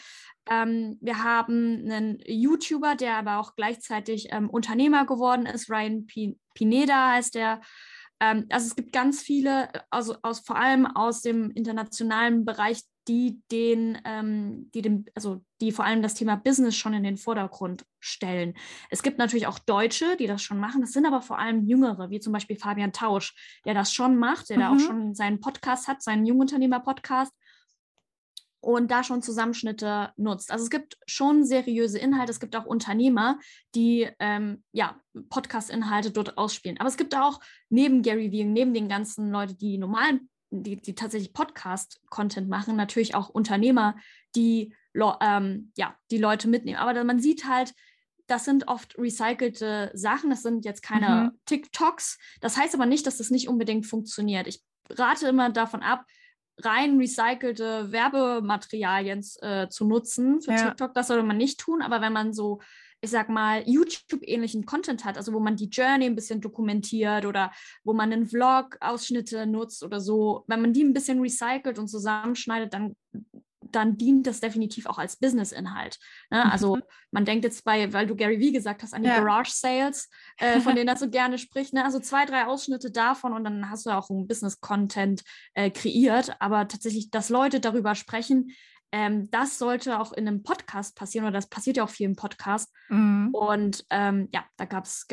Ähm, 0.49 0.97
wir 0.99 1.23
haben 1.23 1.83
einen 1.83 2.17
YouTuber, 2.25 2.95
der 2.95 3.17
aber 3.17 3.37
auch 3.37 3.55
gleichzeitig 3.55 4.29
ähm, 4.31 4.49
Unternehmer 4.49 5.05
geworden 5.05 5.45
ist, 5.45 5.69
Ryan 5.69 6.07
P 6.07 6.39
Pineda 6.55 7.11
heißt 7.11 7.35
der. 7.35 7.61
Ähm, 8.19 8.47
also 8.49 8.65
es 8.65 8.75
gibt 8.75 8.93
ganz 8.93 9.21
viele, 9.21 9.69
also 9.91 10.15
aus, 10.23 10.39
vor 10.39 10.55
allem 10.55 10.87
aus 10.87 11.21
dem 11.21 11.51
internationalen 11.51 12.45
Bereich, 12.45 12.81
die 13.09 13.41
den, 13.51 13.97
ähm, 14.05 14.69
die 14.73 14.83
dem, 14.83 15.05
also 15.15 15.43
die 15.61 15.71
vor 15.71 15.83
allem 15.83 16.03
das 16.03 16.13
Thema 16.13 16.35
Business 16.35 16.77
schon 16.77 16.93
in 16.93 17.03
den 17.03 17.17
Vordergrund 17.17 17.83
stellen. 17.99 18.53
Es 18.91 19.01
gibt 19.01 19.17
natürlich 19.17 19.47
auch 19.47 19.57
Deutsche, 19.57 20.15
die 20.17 20.27
das 20.27 20.43
schon 20.43 20.59
machen. 20.59 20.81
Das 20.81 20.91
sind 20.91 21.07
aber 21.07 21.23
vor 21.23 21.39
allem 21.39 21.65
Jüngere, 21.65 22.11
wie 22.11 22.19
zum 22.19 22.31
Beispiel 22.31 22.57
Fabian 22.57 22.93
Tausch, 22.93 23.33
der 23.65 23.73
das 23.73 23.91
schon 23.91 24.17
macht, 24.17 24.49
der 24.49 24.57
mhm. 24.57 24.61
da 24.61 24.69
auch 24.69 24.73
mhm. 24.75 24.79
schon 24.79 25.15
seinen 25.15 25.39
Podcast 25.39 25.87
hat, 25.87 26.03
seinen 26.03 26.25
Jungunternehmer-Podcast 26.27 27.33
und 28.61 28.91
da 28.91 29.03
schon 29.03 29.23
Zusammenschnitte 29.23 30.11
nutzt. 30.15 30.51
Also 30.51 30.65
es 30.65 30.69
gibt 30.69 30.97
schon 31.07 31.45
seriöse 31.45 31.97
Inhalte, 31.97 32.31
es 32.31 32.39
gibt 32.39 32.55
auch 32.55 32.65
Unternehmer, 32.65 33.39
die 33.73 34.07
ähm, 34.19 34.63
ja, 34.71 34.99
Podcast-Inhalte 35.29 36.11
dort 36.11 36.37
ausspielen. 36.37 36.79
Aber 36.79 36.89
es 36.89 36.97
gibt 36.97 37.15
auch 37.15 37.39
neben 37.69 38.03
Gary 38.03 38.31
Vee, 38.31 38.43
neben 38.43 38.73
den 38.73 38.87
ganzen 38.87 39.31
Leuten, 39.31 39.57
die 39.57 39.79
normalen, 39.79 40.29
die, 40.51 40.77
die 40.77 40.95
tatsächlich 40.95 41.33
Podcast-Content 41.33 42.49
machen, 42.49 42.75
natürlich 42.75 43.15
auch 43.15 43.29
Unternehmer, 43.29 43.95
die 44.35 44.73
ähm, 45.21 45.71
ja, 45.77 45.95
die 46.11 46.17
Leute 46.17 46.47
mitnehmen. 46.47 46.77
Aber 46.77 47.03
man 47.03 47.19
sieht 47.19 47.47
halt, 47.47 47.73
das 48.27 48.45
sind 48.45 48.67
oft 48.67 48.97
recycelte 48.97 49.91
Sachen, 49.93 50.29
das 50.29 50.43
sind 50.43 50.65
jetzt 50.65 50.83
keine 50.83 51.31
mhm. 51.31 51.39
TikToks. 51.45 52.17
Das 52.41 52.57
heißt 52.57 52.75
aber 52.75 52.85
nicht, 52.85 53.07
dass 53.07 53.17
das 53.17 53.29
nicht 53.31 53.47
unbedingt 53.47 53.85
funktioniert. 53.85 54.47
Ich 54.47 54.63
rate 54.89 55.27
immer 55.27 55.49
davon 55.49 55.81
ab, 55.81 56.05
rein 56.57 56.97
recycelte 56.97 57.91
Werbematerialien 57.91 59.25
äh, 59.41 59.69
zu 59.69 59.85
nutzen 59.85 60.41
für 60.41 60.51
ja. 60.51 60.69
TikTok. 60.69 60.93
Das 60.93 61.07
sollte 61.07 61.23
man 61.23 61.37
nicht 61.37 61.59
tun, 61.59 61.81
aber 61.81 62.01
wenn 62.01 62.13
man 62.13 62.33
so, 62.33 62.59
ich 63.01 63.09
sag 63.09 63.29
mal, 63.29 63.63
YouTube-ähnlichen 63.65 64.65
Content 64.65 65.05
hat, 65.05 65.17
also 65.17 65.33
wo 65.33 65.39
man 65.39 65.55
die 65.55 65.69
Journey 65.69 66.05
ein 66.05 66.15
bisschen 66.15 66.41
dokumentiert 66.41 67.25
oder 67.25 67.51
wo 67.83 67.93
man 67.93 68.11
einen 68.11 68.27
Vlog-Ausschnitte 68.27 69.45
nutzt 69.45 69.83
oder 69.83 70.01
so, 70.01 70.43
wenn 70.47 70.61
man 70.61 70.73
die 70.73 70.83
ein 70.83 70.93
bisschen 70.93 71.21
recycelt 71.21 71.79
und 71.79 71.87
zusammenschneidet, 71.87 72.73
dann 72.73 72.95
dann 73.71 73.97
dient 73.97 74.27
das 74.27 74.39
definitiv 74.39 74.85
auch 74.85 74.97
als 74.97 75.17
Business-Inhalt. 75.17 75.97
Ne? 76.29 76.51
Also 76.51 76.77
mhm. 76.77 76.83
man 77.11 77.25
denkt 77.25 77.43
jetzt 77.43 77.63
bei, 77.63 77.91
weil 77.93 78.07
du 78.07 78.15
Gary 78.15 78.39
Vee 78.39 78.51
gesagt 78.51 78.83
hast, 78.83 78.93
an 78.93 79.03
die 79.03 79.09
ja. 79.09 79.19
Garage-Sales, 79.19 80.09
äh, 80.37 80.59
von 80.59 80.75
denen 80.75 80.87
er 80.89 80.95
so 80.95 81.09
gerne 81.09 81.37
spricht. 81.37 81.73
Ne? 81.73 81.83
Also 81.83 81.99
zwei, 81.99 82.25
drei 82.25 82.45
Ausschnitte 82.45 82.91
davon 82.91 83.33
und 83.33 83.43
dann 83.43 83.69
hast 83.69 83.85
du 83.85 83.91
auch 83.91 84.09
einen 84.09 84.27
Business-Content 84.27 85.23
äh, 85.53 85.69
kreiert. 85.69 86.35
Aber 86.39 86.67
tatsächlich, 86.67 87.11
dass 87.11 87.29
Leute 87.29 87.59
darüber 87.59 87.95
sprechen, 87.95 88.51
ähm, 88.91 89.29
das 89.29 89.59
sollte 89.59 89.99
auch 89.99 90.13
in 90.13 90.27
einem 90.27 90.43
Podcast 90.43 90.95
passieren 90.95 91.25
oder 91.25 91.33
das 91.33 91.47
passiert 91.47 91.77
ja 91.77 91.83
auch 91.83 91.89
viel 91.89 92.07
im 92.07 92.15
Podcast. 92.15 92.73
Mhm. 92.89 93.29
Und 93.33 93.85
ähm, 93.89 94.29
ja, 94.33 94.43
da 94.57 94.65
gibt 94.65 94.87
es 94.87 95.05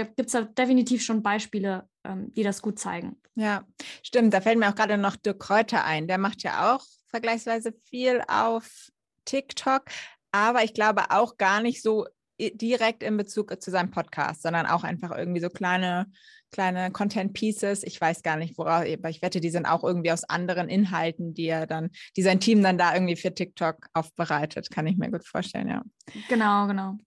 definitiv 0.57 1.03
schon 1.03 1.23
Beispiele, 1.23 1.89
ähm, 2.05 2.33
die 2.33 2.43
das 2.43 2.63
gut 2.63 2.79
zeigen. 2.79 3.21
Ja, 3.35 3.65
stimmt. 4.03 4.33
Da 4.33 4.41
fällt 4.41 4.59
mir 4.59 4.69
auch 4.69 4.75
gerade 4.75 4.97
noch 4.97 5.17
Dirk 5.17 5.41
Kräuter 5.41 5.85
ein. 5.85 6.09
Der 6.09 6.19
macht 6.19 6.43
ja 6.43 6.75
auch 6.75 6.85
vergleichsweise 7.07 7.75
viel 7.85 8.23
auf 8.29 8.91
TikTok, 9.27 9.85
aber 10.33 10.65
ich 10.65 10.73
glaube 10.73 11.11
auch 11.11 11.37
gar 11.37 11.61
nicht 11.61 11.83
so 11.83 12.07
direkt 12.39 13.03
in 13.03 13.17
Bezug 13.17 13.61
zu 13.63 13.71
seinem 13.71 13.91
Podcast, 13.91 14.43
sondern 14.43 14.67
auch 14.67 14.85
einfach 14.85 15.17
irgendwie 15.17 15.41
so 15.41 15.49
kleine, 15.49 16.07
kleine 16.51 16.91
Content 16.91 17.33
Pieces. 17.33 17.83
Ich 17.83 18.01
weiß 18.01 18.23
gar 18.23 18.37
nicht, 18.37 18.59
worauf, 18.59 18.85
aber 18.87 19.09
ich 19.09 19.23
wette, 19.23 19.41
die 19.41 19.51
sind 19.51 19.67
auch 19.67 19.85
irgendwie 19.85 20.13
aus 20.13 20.25
anderen 20.25 20.69
Inhalten, 20.69 21.35
die 21.35 21.47
er 21.47 21.67
dann, 21.67 21.91
die 22.17 22.23
sein 22.23 22.41
Team 22.41 22.63
dann 22.63 22.79
da 22.79 22.95
irgendwie 22.95 23.17
für 23.17 23.35
TikTok 23.35 23.89
aufbereitet, 23.95 24.71
kann 24.71 24.87
ich 24.87 24.97
mir 24.97 25.11
gut 25.11 25.27
vorstellen, 25.27 25.69
ja. 25.69 25.83
Genau, 26.29 26.67
genau. 26.67 26.99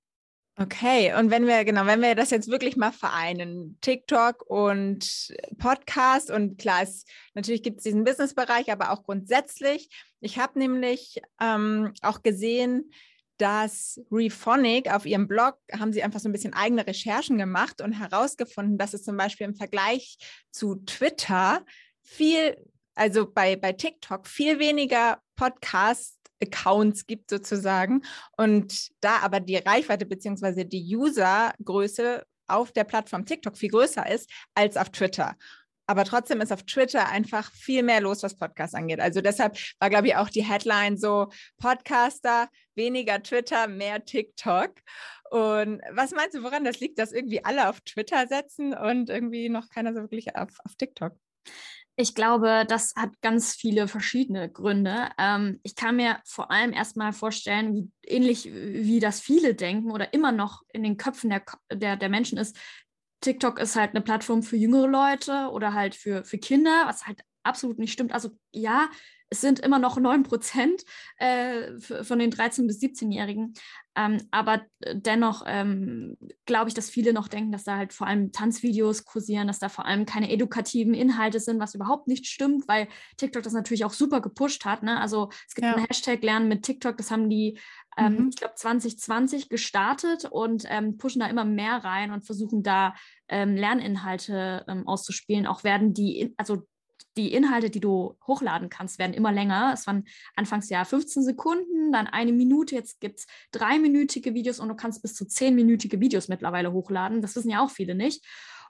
Okay, 0.62 1.14
und 1.18 1.32
wenn 1.32 1.48
wir, 1.48 1.64
genau, 1.64 1.86
wenn 1.86 2.02
wir 2.02 2.16
das 2.16 2.32
jetzt 2.32 2.50
wirklich 2.50 2.76
mal 2.76 2.92
vereinen, 2.92 3.78
TikTok 3.80 4.44
und 4.46 5.34
Podcast 5.58 6.30
und 6.30 6.58
klar, 6.58 6.82
es, 6.84 7.06
natürlich 7.34 7.64
gibt 7.64 7.78
es 7.78 7.86
diesen 7.86 8.04
Business-Bereich, 8.04 8.70
aber 8.70 8.92
auch 8.92 9.04
grundsätzlich. 9.04 9.90
Ich 10.20 10.38
habe 10.38 10.60
nämlich 10.60 11.22
ähm, 11.40 11.94
auch 12.02 12.24
gesehen, 12.24 12.92
dass 13.40 14.00
Rephonic 14.12 14.94
auf 14.94 15.06
ihrem 15.06 15.28
Blog 15.28 15.58
haben 15.72 15.94
sie 15.94 16.04
einfach 16.04 16.20
so 16.20 16.30
ein 16.30 16.34
bisschen 16.34 16.54
eigene 16.54 16.86
Recherchen 16.86 17.38
gemacht 17.38 17.82
und 17.82 17.94
herausgefunden, 17.94 18.78
dass 18.78 18.94
es 18.94 19.04
zum 19.04 19.18
Beispiel 19.18 19.48
im 19.48 19.56
Vergleich 19.56 20.18
zu 20.52 20.76
Twitter 20.86 21.66
viel, 22.02 22.58
also 22.96 23.32
bei, 23.32 23.56
bei 23.56 23.72
TikTok 23.72 24.28
viel 24.28 24.60
weniger 24.60 25.20
Podcasts 25.36 26.20
Accounts 26.42 27.06
gibt 27.06 27.30
sozusagen 27.30 28.02
und 28.38 28.90
da 29.02 29.18
aber 29.18 29.40
die 29.40 29.58
Reichweite 29.58 30.06
bzw. 30.06 30.64
die 30.64 30.96
Usergröße 30.96 32.26
auf 32.48 32.72
der 32.72 32.84
Plattform 32.84 33.26
TikTok 33.26 33.58
viel 33.58 33.70
größer 33.70 34.10
ist 34.10 34.30
als 34.54 34.78
auf 34.78 34.90
Twitter. 34.90 35.36
Aber 35.90 36.04
trotzdem 36.04 36.40
ist 36.40 36.54
auf 36.54 36.62
Twitter 36.68 37.10
einfach 37.10 37.52
viel 37.52 37.82
mehr 37.82 38.00
los, 38.00 38.22
was 38.22 38.38
Podcasts 38.38 38.76
angeht. 38.76 39.00
Also 39.00 39.22
deshalb 39.22 39.58
war, 39.80 39.90
glaube 39.90 40.06
ich, 40.06 40.16
auch 40.16 40.30
die 40.30 40.44
Headline 40.44 41.00
so: 41.00 41.30
Podcaster, 41.58 42.48
weniger 42.76 43.24
Twitter, 43.24 43.68
mehr 43.68 44.06
TikTok. 44.06 44.70
Und 45.32 45.82
was 45.92 46.12
meinst 46.12 46.36
du, 46.36 46.44
woran 46.44 46.64
das 46.64 46.80
liegt, 46.80 47.00
dass 47.00 47.12
irgendwie 47.12 47.44
alle 47.44 47.70
auf 47.70 47.82
Twitter 47.82 48.28
setzen 48.28 48.76
und 48.76 49.10
irgendwie 49.10 49.50
noch 49.50 49.68
keiner 49.70 49.96
so 49.96 50.02
wirklich 50.02 50.36
auf, 50.36 50.52
auf 50.64 50.76
TikTok? 50.76 51.14
Ich 51.96 52.14
glaube, 52.14 52.66
das 52.68 52.94
hat 52.96 53.10
ganz 53.22 53.56
viele 53.56 53.88
verschiedene 53.88 54.48
Gründe. 54.48 55.10
Ähm, 55.18 55.60
ich 55.64 55.76
kann 55.76 55.96
mir 55.96 56.20
vor 56.24 56.52
allem 56.52 56.72
erstmal 56.72 57.14
vorstellen, 57.14 57.74
wie 57.74 57.90
ähnlich 58.04 58.46
wie 58.46 59.00
das 59.00 59.22
viele 59.22 59.56
denken 59.56 59.90
oder 59.90 60.14
immer 60.14 60.32
noch 60.32 60.62
in 60.72 60.84
den 60.84 60.98
Köpfen 60.98 61.32
der, 61.32 61.42
der, 61.74 61.98
der 61.98 62.10
Menschen 62.10 62.38
ist, 62.38 62.56
TikTok 63.22 63.60
ist 63.60 63.76
halt 63.76 63.92
eine 63.92 64.02
Plattform 64.02 64.44
für 64.44 64.56
jüngere 64.56 64.88
Leute 64.88 65.50
oder 65.52 65.74
halt 65.74 65.96
für, 65.96 66.24
für 66.24 66.38
Kinder, 66.38 66.84
was 66.86 67.06
halt 67.06 67.22
absolut 67.44 67.80
nicht 67.80 67.94
stimmt. 67.94 68.14
Also 68.14 68.32
ja, 68.52 68.90
es 69.30 69.42
sind 69.42 69.60
immer 69.60 69.80
noch 69.80 69.98
9 69.98 70.24
Prozent 70.24 70.84
äh, 71.18 71.80
von 71.80 72.20
den 72.20 72.32
13- 72.32 72.66
bis 72.66 72.82
17-Jährigen. 72.82 73.54
Ähm, 73.96 74.18
aber 74.32 74.62
dennoch 74.94 75.44
ähm, 75.46 76.18
glaube 76.46 76.70
ich, 76.70 76.74
dass 76.74 76.90
viele 76.90 77.14
noch 77.14 77.28
denken, 77.28 77.52
dass 77.52 77.64
da 77.64 77.78
halt 77.78 77.94
vor 77.94 78.08
allem 78.08 78.32
Tanzvideos 78.32 79.06
kursieren, 79.06 79.48
dass 79.48 79.60
da 79.60 79.70
vor 79.70 79.86
allem 79.86 80.06
keine 80.06 80.32
edukativen 80.32 80.94
Inhalte 80.94 81.40
sind, 81.40 81.60
was 81.60 81.76
überhaupt 81.76 82.08
nicht 82.08 82.26
stimmt, 82.28 82.68
weil 82.68 82.88
TikTok 83.18 83.44
das 83.44 83.54
natürlich 83.54 83.86
auch 83.86 83.94
super 83.94 84.22
gepusht 84.22 84.66
hat. 84.66 84.84
Ne? 84.84 85.00
Also 85.00 85.30
es 85.48 85.54
gibt 85.54 85.66
ja. 85.66 85.76
einen 85.76 85.86
Hashtag 85.86 86.24
Lernen 86.24 86.48
mit 86.48 86.64
TikTok, 86.64 86.98
das 86.98 87.12
haben 87.12 87.30
die 87.30 87.60
ähm, 87.98 88.16
mhm. 88.16 88.30
ich 88.30 88.38
glaube, 88.38 88.56
2020 88.56 89.50
gestartet 89.50 90.26
und 90.26 90.64
ähm, 90.70 90.98
pushen 90.98 91.20
da 91.20 91.28
immer 91.28 91.46
mehr 91.46 91.84
rein 91.84 92.12
und 92.12 92.26
versuchen 92.26 92.64
da 92.64 92.96
ähm, 93.28 93.56
Lerninhalte 93.56 94.66
ähm, 94.68 94.88
auszuspielen. 94.88 95.46
Auch 95.46 95.64
werden 95.64 95.94
die, 95.94 96.34
also 96.38 96.64
die 97.20 97.34
Inhalte, 97.34 97.70
die 97.70 97.80
du 97.80 98.18
hochladen 98.26 98.70
kannst, 98.70 99.00
werden 99.00 99.14
immer 99.14 99.32
länger. 99.32 99.72
Es 99.74 99.88
waren 99.88 100.06
anfangs 100.36 100.70
ja 100.70 100.86
15 100.86 101.24
Sekunden, 101.24 101.92
dann 101.92 102.08
eine 102.08 102.32
Minute, 102.32 102.76
jetzt 102.76 103.00
gibt 103.00 103.20
es 103.20 103.28
dreiminütige 103.52 104.34
Videos 104.34 104.60
und 104.60 104.70
du 104.70 104.76
kannst 104.76 105.02
bis 105.02 105.16
zu 105.16 105.26
zehnminütige 105.26 106.00
Videos 106.00 106.28
mittlerweile 106.28 106.72
hochladen. 106.72 107.22
Das 107.22 107.36
wissen 107.36 107.50
ja 107.50 107.64
auch 107.64 107.72
viele 107.72 107.96
nicht. 107.96 108.26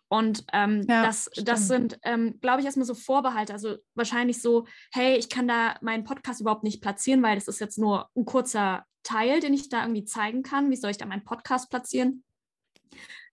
Und 0.10 0.44
ähm, 0.54 0.84
ja, 0.90 1.04
das, 1.04 1.30
das 1.44 1.68
sind, 1.68 2.00
ähm, 2.02 2.40
glaube 2.42 2.62
ich, 2.62 2.66
erstmal 2.66 2.88
so 2.88 2.96
Vorbehalte. 2.96 3.54
Also 3.54 3.78
wahrscheinlich 3.94 4.42
so, 4.42 4.66
hey, 4.92 5.16
ich 5.18 5.30
kann 5.30 5.48
da 5.48 5.76
meinen 5.82 6.04
Podcast 6.04 6.42
überhaupt 6.42 6.64
nicht 6.64 6.82
platzieren, 6.82 7.22
weil 7.22 7.36
das 7.36 7.48
ist 7.48 7.60
jetzt 7.60 7.78
nur 7.78 8.10
ein 8.16 8.26
kurzer 8.26 8.86
Teil, 9.04 9.40
den 9.40 9.54
ich 9.54 9.70
da 9.70 9.82
irgendwie 9.82 10.06
zeigen 10.06 10.42
kann. 10.42 10.72
Wie 10.72 10.76
soll 10.76 10.90
ich 10.90 10.98
da 10.98 11.06
meinen 11.06 11.24
Podcast 11.24 11.70
platzieren? 11.70 12.24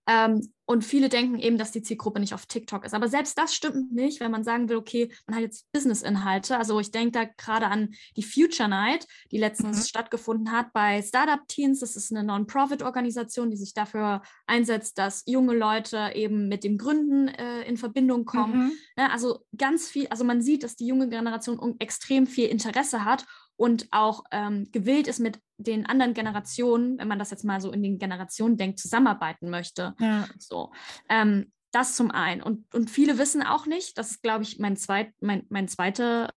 Ähm, 0.07 0.53
und 0.69 0.85
viele 0.85 1.09
denken 1.09 1.39
eben, 1.39 1.59
dass 1.59 1.71
die 1.71 1.83
Zielgruppe 1.83 2.19
nicht 2.19 2.35
auf 2.35 2.47
TikTok 2.47 2.85
ist. 2.85 2.93
Aber 2.93 3.09
selbst 3.09 3.39
das 3.39 3.55
stimmt 3.55 3.93
nicht, 3.93 4.19
wenn 4.19 4.33
man 4.33 4.43
sagen 4.43 4.69
will, 4.69 4.77
okay, 4.77 5.13
man 5.27 5.37
hat 5.37 5.43
jetzt 5.43 5.71
Business-Inhalte. 5.73 6.59
Also 6.59 6.81
ich 6.81 6.91
denke 6.91 7.13
da 7.13 7.25
gerade 7.25 7.69
an 7.69 7.95
die 8.17 8.25
Future 8.25 8.69
Night, 8.69 9.07
die 9.31 9.39
letztens 9.39 9.79
mhm. 9.79 9.83
stattgefunden 9.83 10.51
hat 10.51 10.73
bei 10.73 11.03
Startup 11.03 11.47
Teens. 11.47 11.81
Das 11.81 11.95
ist 11.95 12.11
eine 12.11 12.25
Non-Profit-Organisation, 12.25 13.51
die 13.51 13.57
sich 13.57 13.75
dafür 13.75 14.23
einsetzt, 14.49 14.99
dass 14.99 15.23
junge 15.27 15.55
Leute 15.55 16.11
eben 16.15 16.49
mit 16.49 16.65
dem 16.65 16.79
Gründen 16.79 17.29
äh, 17.29 17.63
in 17.63 17.77
Verbindung 17.77 18.25
kommen. 18.25 18.67
Mhm. 18.67 18.73
Ja, 18.99 19.05
ne, 19.05 19.13
also 19.13 19.45
ganz 19.57 19.89
viel, 19.89 20.09
also 20.09 20.25
man 20.25 20.43
sieht, 20.43 20.65
dass 20.65 20.75
die 20.75 20.87
junge 20.87 21.09
Generation 21.09 21.77
extrem 21.79 22.27
viel 22.27 22.49
Interesse 22.49 23.05
hat 23.05 23.25
und 23.57 23.89
auch 23.91 24.25
ähm, 24.31 24.69
gewillt 24.73 25.09
ist, 25.09 25.19
mit 25.19 25.41
den 25.59 25.87
anderen 25.87 26.15
Generationen, 26.15 26.99
wenn 26.99 27.09
man 27.09 27.19
das 27.19 27.31
jetzt 27.31 27.45
mal 27.45 27.61
so 27.61 27.73
in 27.73 27.83
den 27.83 27.99
Generationen 27.99 28.57
denkt, 28.57 28.79
zusammenarbeiten 28.79 29.51
möchte. 29.51 29.95
Ja. 29.99 30.27
So. 30.39 30.73
Ähm, 31.09 31.53
das 31.73 31.95
zum 31.95 32.11
einen. 32.11 32.43
Und, 32.43 32.73
und 32.75 32.91
viele 32.91 33.19
wissen 33.19 33.43
auch 33.43 33.67
nicht, 33.67 33.99
das 33.99 34.11
ist, 34.13 34.23
glaube 34.23 34.45
ich, 34.45 34.59
mein, 34.59 34.77
zweit, 34.77 35.13
mein, 35.21 35.45
mein 35.49 35.69
zweite, 35.69 36.31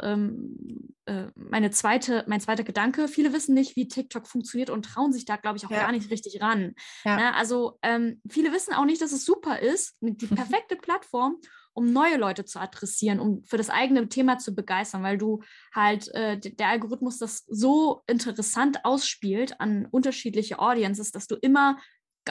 ähm, 0.00 0.94
äh, 1.06 1.26
meine 1.34 1.70
zweite, 1.70 2.24
mein 2.26 2.40
zweiter 2.40 2.64
Gedanke. 2.64 3.08
Viele 3.08 3.32
wissen 3.32 3.54
nicht, 3.54 3.76
wie 3.76 3.88
TikTok 3.88 4.26
funktioniert 4.26 4.70
und 4.70 4.84
trauen 4.84 5.12
sich 5.12 5.24
da, 5.24 5.36
glaube 5.36 5.58
ich, 5.58 5.66
auch 5.66 5.70
ja. 5.70 5.82
gar 5.82 5.92
nicht 5.92 6.10
richtig 6.10 6.40
ran. 6.40 6.74
Ja. 7.04 7.18
Ja, 7.18 7.30
also 7.32 7.78
ähm, 7.82 8.20
viele 8.28 8.52
wissen 8.52 8.74
auch 8.74 8.84
nicht, 8.84 9.00
dass 9.00 9.12
es 9.12 9.24
super 9.24 9.60
ist, 9.60 9.96
die 10.00 10.26
perfekte 10.26 10.76
Plattform, 10.76 11.36
um 11.74 11.92
neue 11.92 12.16
Leute 12.16 12.44
zu 12.44 12.58
adressieren, 12.58 13.20
um 13.20 13.44
für 13.44 13.56
das 13.56 13.70
eigene 13.70 14.08
Thema 14.08 14.38
zu 14.38 14.54
begeistern, 14.54 15.02
weil 15.02 15.18
du 15.18 15.42
halt 15.74 16.08
äh, 16.14 16.38
der 16.38 16.68
Algorithmus 16.68 17.18
das 17.18 17.44
so 17.48 18.02
interessant 18.06 18.84
ausspielt 18.84 19.60
an 19.60 19.86
unterschiedliche 19.90 20.58
Audiences, 20.58 21.12
dass 21.12 21.26
du 21.26 21.36
immer 21.36 21.78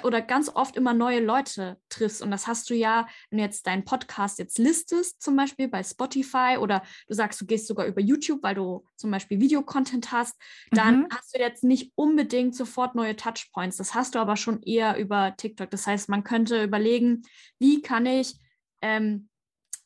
oder 0.04 0.22
ganz 0.22 0.50
oft 0.50 0.78
immer 0.78 0.94
neue 0.94 1.20
Leute 1.20 1.78
triffst. 1.90 2.22
Und 2.22 2.32
das 2.32 2.48
hast 2.48 2.70
du 2.70 2.74
ja, 2.74 3.08
wenn 3.30 3.40
du 3.40 3.44
jetzt 3.44 3.68
deinen 3.68 3.84
Podcast 3.84 4.40
jetzt 4.40 4.58
listest, 4.58 5.22
zum 5.22 5.36
Beispiel 5.36 5.68
bei 5.68 5.84
Spotify 5.84 6.58
oder 6.60 6.82
du 7.08 7.14
sagst, 7.14 7.42
du 7.42 7.46
gehst 7.46 7.68
sogar 7.68 7.86
über 7.86 8.02
YouTube, 8.02 8.42
weil 8.42 8.56
du 8.56 8.86
zum 8.96 9.12
Beispiel 9.12 9.40
Videocontent 9.40 10.12
hast, 10.12 10.38
dann 10.72 11.02
mhm. 11.02 11.08
hast 11.12 11.36
du 11.36 11.40
jetzt 11.40 11.64
nicht 11.64 11.92
unbedingt 11.96 12.56
sofort 12.56 12.96
neue 12.96 13.16
Touchpoints. 13.16 13.78
Das 13.78 13.94
hast 13.94 14.16
du 14.16 14.20
aber 14.20 14.38
schon 14.38 14.64
eher 14.64 14.98
über 14.98 15.36
TikTok. 15.36 15.70
Das 15.70 15.86
heißt, 15.86 16.08
man 16.08 16.24
könnte 16.24 16.64
überlegen, 16.64 17.24
wie 17.60 17.82
kann 17.82 18.06
ich 18.06 18.36
ähm, 18.82 19.30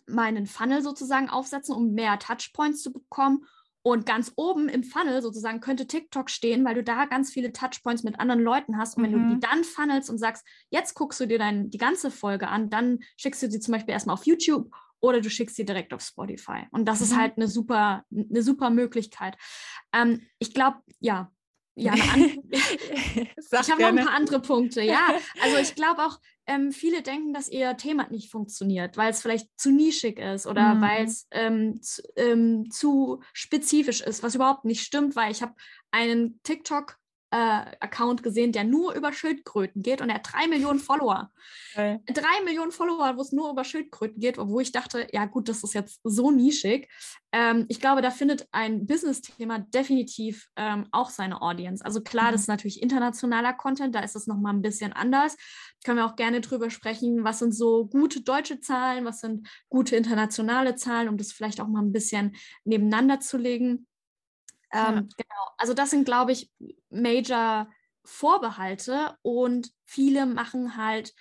meinen 0.07 0.45
Funnel 0.45 0.81
sozusagen 0.81 1.29
aufsetzen, 1.29 1.75
um 1.75 1.93
mehr 1.93 2.19
Touchpoints 2.19 2.81
zu 2.81 2.91
bekommen 2.91 3.45
Und 3.87 4.07
ganz 4.07 4.33
oben 4.35 4.67
im 4.67 4.83
Funnel 4.83 5.21
sozusagen 5.21 5.59
könnte 5.59 5.85
TikTok 5.85 6.31
stehen, 6.31 6.65
weil 6.65 6.73
du 6.73 6.83
da 6.83 7.05
ganz 7.05 7.31
viele 7.31 7.53
Touchpoints 7.53 8.01
mit 8.01 8.19
anderen 8.19 8.41
Leuten 8.41 8.79
hast. 8.79 8.97
Und 8.97 9.03
wenn 9.03 9.11
mhm. 9.11 9.29
du 9.29 9.35
die 9.35 9.39
dann 9.41 9.63
funnelst 9.63 10.09
und 10.09 10.17
sagst, 10.17 10.43
jetzt 10.71 10.95
guckst 10.95 11.19
du 11.19 11.27
dir 11.27 11.37
dein, 11.37 11.69
die 11.69 11.77
ganze 11.77 12.09
Folge 12.09 12.47
an, 12.47 12.71
dann 12.71 12.97
schickst 13.15 13.43
du 13.43 13.51
sie 13.51 13.59
zum 13.59 13.73
Beispiel 13.73 13.93
erstmal 13.93 14.15
auf 14.15 14.25
YouTube 14.25 14.71
oder 15.01 15.21
du 15.21 15.29
schickst 15.29 15.55
sie 15.55 15.65
direkt 15.65 15.93
auf 15.93 16.01
Spotify. 16.01 16.63
Und 16.71 16.85
das 16.85 16.99
mhm. 16.99 17.05
ist 17.05 17.15
halt 17.15 17.37
eine 17.37 17.47
super, 17.47 18.03
eine 18.11 18.41
super 18.41 18.71
Möglichkeit. 18.71 19.37
Ähm, 19.93 20.21
ich 20.39 20.55
glaube, 20.55 20.77
ja, 20.99 21.31
ja, 21.75 21.93
ich 22.51 23.71
habe 23.71 23.81
noch 23.81 23.87
ein 23.87 23.95
paar 23.97 24.13
andere 24.13 24.41
Punkte. 24.41 24.81
Ja, 24.81 25.13
also 25.41 25.57
ich 25.57 25.75
glaube 25.75 26.05
auch, 26.05 26.19
ähm, 26.47 26.71
viele 26.71 27.01
denken, 27.01 27.33
dass 27.33 27.49
ihr 27.49 27.75
Thema 27.75 28.07
nicht 28.09 28.31
funktioniert, 28.31 28.97
weil 28.97 29.11
es 29.11 29.21
vielleicht 29.21 29.49
zu 29.57 29.71
nischig 29.71 30.19
ist 30.19 30.47
oder 30.47 30.75
mhm. 30.75 30.81
weil 30.81 31.05
es 31.05 31.27
ähm, 31.31 31.81
zu, 31.81 32.01
ähm, 32.15 32.69
zu 32.69 33.21
spezifisch 33.33 34.01
ist, 34.01 34.23
was 34.23 34.35
überhaupt 34.35 34.63
nicht 34.63 34.83
stimmt, 34.83 35.15
weil 35.15 35.31
ich 35.31 35.41
habe 35.41 35.55
einen 35.91 36.39
TikTok 36.43 36.97
äh, 37.31 37.65
Account 37.79 38.23
gesehen, 38.23 38.51
der 38.51 38.63
nur 38.63 38.93
über 38.93 39.11
Schildkröten 39.11 39.81
geht 39.81 40.01
und 40.01 40.09
er 40.09 40.15
hat 40.15 40.31
drei 40.31 40.47
Millionen 40.47 40.79
Follower. 40.79 41.31
Okay. 41.73 41.99
Drei 42.07 42.43
Millionen 42.45 42.71
Follower, 42.71 43.17
wo 43.17 43.21
es 43.21 43.31
nur 43.31 43.49
über 43.51 43.63
Schildkröten 43.63 44.19
geht, 44.19 44.37
obwohl 44.37 44.61
ich 44.61 44.71
dachte, 44.71 45.07
ja 45.11 45.25
gut, 45.25 45.49
das 45.49 45.63
ist 45.63 45.73
jetzt 45.73 45.99
so 46.03 46.31
nischig. 46.31 46.87
Ähm, 47.31 47.65
ich 47.67 47.79
glaube, 47.81 48.01
da 48.01 48.11
findet 48.11 48.47
ein 48.51 48.85
Business-Thema 48.85 49.59
definitiv 49.59 50.47
ähm, 50.55 50.87
auch 50.91 51.09
seine 51.09 51.41
Audience. 51.41 51.83
Also 51.83 52.01
klar, 52.01 52.27
mhm. 52.27 52.31
das 52.33 52.41
ist 52.41 52.47
natürlich 52.47 52.81
internationaler 52.81 53.53
Content, 53.53 53.95
da 53.95 53.99
ist 53.99 54.15
es 54.15 54.27
nochmal 54.27 54.53
ein 54.53 54.61
bisschen 54.61 54.93
anders. 54.93 55.35
Können 55.83 55.97
wir 55.97 56.05
auch 56.05 56.15
gerne 56.15 56.41
drüber 56.41 56.69
sprechen, 56.69 57.23
was 57.23 57.39
sind 57.39 57.53
so 57.53 57.87
gute 57.87 58.21
deutsche 58.21 58.61
Zahlen, 58.61 59.03
was 59.03 59.19
sind 59.19 59.47
gute 59.67 59.95
internationale 59.95 60.75
Zahlen, 60.75 61.09
um 61.09 61.17
das 61.17 61.31
vielleicht 61.31 61.59
auch 61.59 61.67
mal 61.67 61.81
ein 61.81 61.91
bisschen 61.91 62.35
nebeneinander 62.63 63.19
zu 63.19 63.37
legen. 63.37 63.87
Ähm, 64.75 64.95
ja. 64.95 65.01
Genau, 65.01 65.51
also 65.57 65.73
das 65.73 65.89
sind, 65.89 66.05
glaube 66.05 66.31
ich, 66.31 66.51
Major 66.89 67.69
Vorbehalte 68.03 69.17
und 69.23 69.71
viele 69.85 70.25
machen 70.25 70.77
halt 70.77 71.13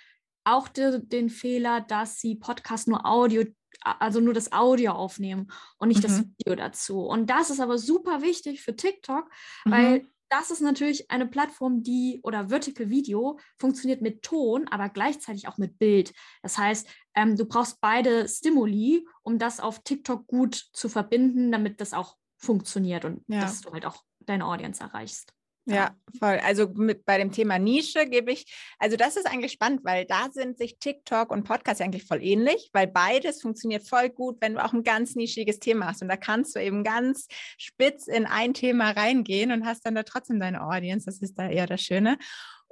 auch 0.43 0.67
de, 0.67 0.99
den 1.01 1.29
Fehler, 1.29 1.81
dass 1.81 2.19
sie 2.19 2.35
Podcast 2.35 2.87
nur 2.87 3.05
Audio, 3.05 3.45
also 3.81 4.19
nur 4.19 4.33
das 4.33 4.51
Audio 4.51 4.91
aufnehmen 4.91 5.51
und 5.77 5.87
nicht 5.87 5.99
mhm. 5.99 6.03
das 6.03 6.19
Video 6.19 6.55
dazu. 6.55 7.01
Und 7.01 7.29
das 7.29 7.49
ist 7.49 7.59
aber 7.59 7.77
super 7.77 8.21
wichtig 8.21 8.61
für 8.61 8.75
TikTok, 8.75 9.29
mhm. 9.65 9.71
weil 9.71 10.07
das 10.29 10.51
ist 10.51 10.61
natürlich 10.61 11.09
eine 11.11 11.27
Plattform, 11.27 11.83
die 11.83 12.19
oder 12.23 12.49
Vertical 12.49 12.89
Video 12.89 13.39
funktioniert 13.57 14.01
mit 14.01 14.23
Ton, 14.23 14.67
aber 14.67 14.89
gleichzeitig 14.89 15.47
auch 15.47 15.57
mit 15.57 15.77
Bild. 15.77 16.13
Das 16.41 16.57
heißt, 16.57 16.87
ähm, 17.15 17.35
du 17.35 17.45
brauchst 17.45 17.79
beide 17.79 18.27
Stimuli, 18.27 19.07
um 19.21 19.37
das 19.39 19.59
auf 19.59 19.83
TikTok 19.83 20.27
gut 20.27 20.55
zu 20.73 20.89
verbinden, 20.89 21.51
damit 21.51 21.79
das 21.79 21.93
auch 21.93 22.17
funktioniert 22.45 23.05
und 23.05 23.23
ja. 23.27 23.41
dass 23.41 23.61
du 23.61 23.71
halt 23.71 23.85
auch 23.85 24.03
deine 24.19 24.45
Audience 24.45 24.81
erreichst. 24.81 25.33
Ja, 25.67 25.95
voll. 26.19 26.39
Also 26.43 26.67
mit, 26.67 27.05
bei 27.05 27.17
dem 27.17 27.31
Thema 27.31 27.57
Nische 27.57 28.05
gebe 28.05 28.31
ich, 28.31 28.45
also 28.77 28.97
das 28.97 29.17
ist 29.17 29.25
eigentlich 29.25 29.51
spannend, 29.51 29.83
weil 29.83 30.05
da 30.05 30.29
sind 30.31 30.59
sich 30.59 30.77
TikTok 30.77 31.31
und 31.31 31.43
Podcast 31.43 31.81
eigentlich 31.81 32.05
voll 32.05 32.23
ähnlich, 32.23 32.69
weil 32.71 32.85
beides 32.85 33.41
funktioniert 33.41 33.87
voll 33.87 34.09
gut, 34.09 34.37
wenn 34.41 34.53
du 34.53 34.63
auch 34.63 34.73
ein 34.73 34.83
ganz 34.83 35.15
nischiges 35.15 35.59
Thema 35.59 35.87
hast. 35.87 36.03
Und 36.03 36.07
da 36.09 36.17
kannst 36.17 36.55
du 36.55 36.61
eben 36.61 36.83
ganz 36.83 37.27
spitz 37.57 38.07
in 38.07 38.27
ein 38.27 38.53
Thema 38.53 38.91
reingehen 38.91 39.51
und 39.51 39.65
hast 39.65 39.87
dann 39.87 39.95
da 39.95 40.03
trotzdem 40.03 40.39
deine 40.39 40.61
Audience. 40.61 41.07
Das 41.07 41.19
ist 41.19 41.33
da 41.39 41.49
eher 41.49 41.65
das 41.65 41.81
Schöne. 41.81 42.19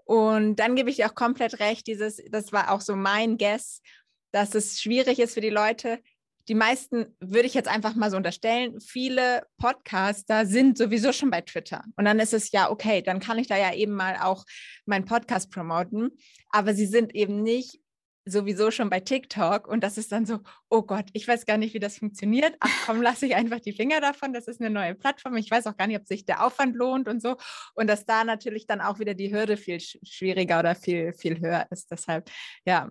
Und 0.06 0.58
dann 0.58 0.76
gebe 0.76 0.92
ich 0.92 0.98
dir 0.98 1.08
auch 1.08 1.16
komplett 1.16 1.60
recht, 1.60 1.88
dieses, 1.88 2.22
das 2.30 2.52
war 2.52 2.72
auch 2.72 2.82
so 2.82 2.96
mein 2.96 3.38
Guess, 3.38 3.82
dass 4.32 4.54
es 4.54 4.80
schwierig 4.82 5.20
ist 5.20 5.34
für 5.34 5.42
die 5.42 5.50
Leute, 5.50 6.00
die 6.48 6.56
meisten, 6.56 7.16
würde 7.20 7.48
ich 7.48 7.54
jetzt 7.54 7.70
einfach 7.70 7.96
mal 7.96 8.12
so 8.12 8.18
unterstellen, 8.18 8.80
viele 8.82 9.46
Podcaster 9.58 10.46
sind 10.46 10.78
sowieso 10.78 11.14
schon 11.14 11.30
bei 11.30 11.42
Twitter. 11.42 11.84
Und 11.96 12.06
dann 12.06 12.20
ist 12.20 12.34
es 12.34 12.52
ja, 12.52 12.70
okay, 12.70 13.02
dann 13.02 13.20
kann 13.20 13.40
ich 13.40 13.48
da 13.48 13.58
ja 13.58 13.74
eben 13.74 13.94
mal 13.94 14.18
auch 14.22 14.46
meinen 14.86 15.06
Podcast 15.06 15.52
promoten. 15.52 16.12
Aber 16.50 16.74
sie 16.74 16.86
sind 16.86 17.16
eben 17.16 17.42
nicht 17.44 17.80
sowieso 18.26 18.72
schon 18.72 18.90
bei 18.90 19.02
TikTok 19.02 19.68
und 19.68 19.84
das 19.84 19.98
ist 19.98 20.12
dann 20.12 20.26
so, 20.26 20.40
oh 20.70 20.82
Gott, 20.82 21.06
ich 21.14 21.28
weiß 21.28 21.46
gar 21.46 21.58
nicht, 21.58 21.74
wie 21.74 21.80
das 21.80 21.98
funktioniert. 21.98 22.56
Ach 22.60 22.70
komm, 22.86 23.02
lasse 23.02 23.26
ich 23.26 23.36
einfach 23.36 23.60
die 23.60 23.74
Finger 23.74 24.00
davon. 24.00 24.34
Das 24.34 24.48
ist 24.48 24.62
eine 24.62 24.70
neue 24.70 24.96
Plattform. 24.96 25.36
Ich 25.36 25.52
weiß 25.52 25.68
auch 25.68 25.76
gar 25.76 25.88
nicht, 25.88 26.00
ob 26.00 26.08
sich 26.08 26.26
der 26.26 26.46
Aufwand 26.46 26.76
lohnt 26.76 27.08
und 27.10 27.22
so. 27.22 27.36
Und 27.74 27.88
dass 27.88 28.06
da 28.06 28.24
natürlich 28.24 28.66
dann 28.66 28.82
auch 28.82 29.00
wieder 29.00 29.14
die 29.14 29.34
Hürde 29.34 29.58
viel 29.58 29.80
schwieriger 29.80 30.60
oder 30.60 30.76
viel, 30.76 31.14
viel 31.14 31.40
höher 31.42 31.68
ist. 31.70 31.92
Deshalb, 31.92 32.30
ja, 32.66 32.90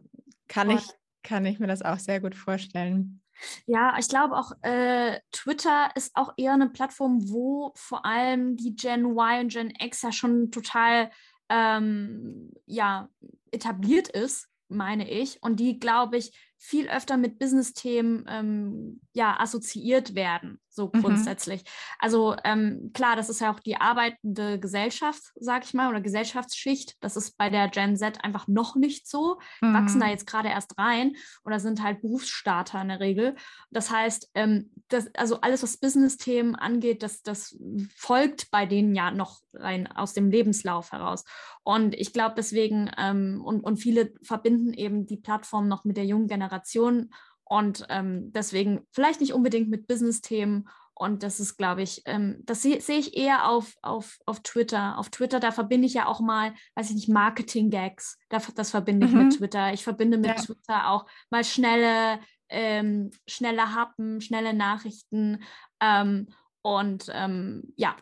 kann 0.48 0.70
ich, 0.70 0.82
kann 1.22 1.46
ich 1.46 1.58
mir 1.58 1.66
das 1.66 1.82
auch 1.82 1.98
sehr 1.98 2.20
gut 2.20 2.34
vorstellen. 2.34 3.21
Ja, 3.66 3.96
ich 3.98 4.08
glaube 4.08 4.36
auch, 4.36 4.52
äh, 4.62 5.20
Twitter 5.32 5.90
ist 5.94 6.12
auch 6.14 6.32
eher 6.36 6.52
eine 6.52 6.68
Plattform, 6.70 7.28
wo 7.30 7.72
vor 7.74 8.04
allem 8.06 8.56
die 8.56 8.74
Gen 8.76 9.04
Y 9.04 9.40
und 9.42 9.52
Gen 9.52 9.72
X 9.78 10.02
ja 10.02 10.12
schon 10.12 10.50
total 10.50 11.10
ähm, 11.48 12.50
ja, 12.66 13.08
etabliert 13.50 14.08
ist, 14.08 14.48
meine 14.68 15.10
ich. 15.10 15.42
Und 15.42 15.60
die, 15.60 15.78
glaube 15.78 16.16
ich, 16.16 16.32
viel 16.58 16.88
öfter 16.88 17.16
mit 17.16 17.38
Business-Themen 17.38 18.24
ähm, 18.28 19.00
ja, 19.12 19.38
assoziiert 19.38 20.14
werden, 20.14 20.60
so 20.74 20.90
mhm. 20.92 21.02
grundsätzlich. 21.02 21.64
Also 21.98 22.36
ähm, 22.44 22.90
klar, 22.94 23.16
das 23.16 23.28
ist 23.28 23.40
ja 23.40 23.52
auch 23.52 23.60
die 23.60 23.76
arbeitende 23.76 24.58
Gesellschaft, 24.58 25.22
sag 25.36 25.64
ich 25.64 25.74
mal, 25.74 25.88
oder 25.88 26.00
Gesellschaftsschicht. 26.00 26.96
Das 27.00 27.16
ist 27.16 27.36
bei 27.36 27.50
der 27.50 27.68
Gen 27.68 27.96
Z 27.96 28.24
einfach 28.24 28.48
noch 28.48 28.76
nicht 28.76 29.08
so. 29.08 29.38
Mhm. 29.60 29.74
Wachsen 29.74 30.00
da 30.00 30.08
jetzt 30.08 30.26
gerade 30.26 30.48
erst 30.48 30.78
rein 30.78 31.16
oder 31.44 31.60
sind 31.60 31.82
halt 31.82 32.00
Berufsstarter 32.00 32.80
in 32.80 32.88
der 32.88 33.00
Regel. 33.00 33.36
Das 33.70 33.90
heißt, 33.90 34.30
ähm, 34.34 34.70
das, 34.88 35.08
also 35.14 35.40
alles, 35.40 35.62
was 35.62 35.76
Business-Themen 35.76 36.54
angeht, 36.54 37.02
das, 37.02 37.22
das 37.22 37.56
folgt 37.94 38.50
bei 38.50 38.66
denen 38.66 38.94
ja 38.94 39.10
noch 39.10 39.40
rein 39.54 39.86
aus 39.86 40.14
dem 40.14 40.30
Lebenslauf 40.30 40.92
heraus. 40.92 41.24
Und 41.64 41.94
ich 41.94 42.12
glaube 42.12 42.34
deswegen, 42.36 42.90
ähm, 42.98 43.42
und, 43.44 43.60
und 43.60 43.76
viele 43.76 44.12
verbinden 44.22 44.72
eben 44.72 45.06
die 45.06 45.16
Plattform 45.16 45.68
noch 45.68 45.84
mit 45.84 45.96
der 45.96 46.06
jungen 46.06 46.28
Generation 46.28 47.10
und 47.52 47.84
ähm, 47.90 48.32
deswegen 48.32 48.86
vielleicht 48.92 49.20
nicht 49.20 49.34
unbedingt 49.34 49.68
mit 49.68 49.86
Business-Themen. 49.86 50.70
Und 50.94 51.22
das 51.22 51.38
ist, 51.38 51.58
glaube 51.58 51.82
ich, 51.82 52.00
ähm, 52.06 52.38
das 52.44 52.62
sehe 52.62 52.80
seh 52.80 52.94
ich 52.94 53.14
eher 53.14 53.46
auf, 53.46 53.74
auf, 53.82 54.18
auf 54.24 54.40
Twitter. 54.40 54.96
Auf 54.96 55.10
Twitter, 55.10 55.38
da 55.38 55.50
verbinde 55.50 55.86
ich 55.86 55.92
ja 55.92 56.06
auch 56.06 56.20
mal, 56.20 56.54
weiß 56.76 56.88
ich 56.88 56.96
nicht, 56.96 57.08
Marketing-Gags. 57.10 58.18
Das, 58.30 58.54
das 58.54 58.70
verbinde 58.70 59.06
ich 59.06 59.12
mhm. 59.12 59.24
mit 59.24 59.36
Twitter. 59.36 59.70
Ich 59.74 59.84
verbinde 59.84 60.16
mit 60.16 60.28
ja. 60.28 60.34
Twitter 60.36 60.88
auch 60.88 61.04
mal 61.28 61.44
schnelle, 61.44 62.20
ähm, 62.48 63.10
schnelle 63.28 63.74
Happen, 63.74 64.22
schnelle 64.22 64.54
Nachrichten. 64.54 65.42
Ähm, 65.78 66.28
und 66.62 67.10
ähm, 67.12 67.74
ja, 67.76 67.96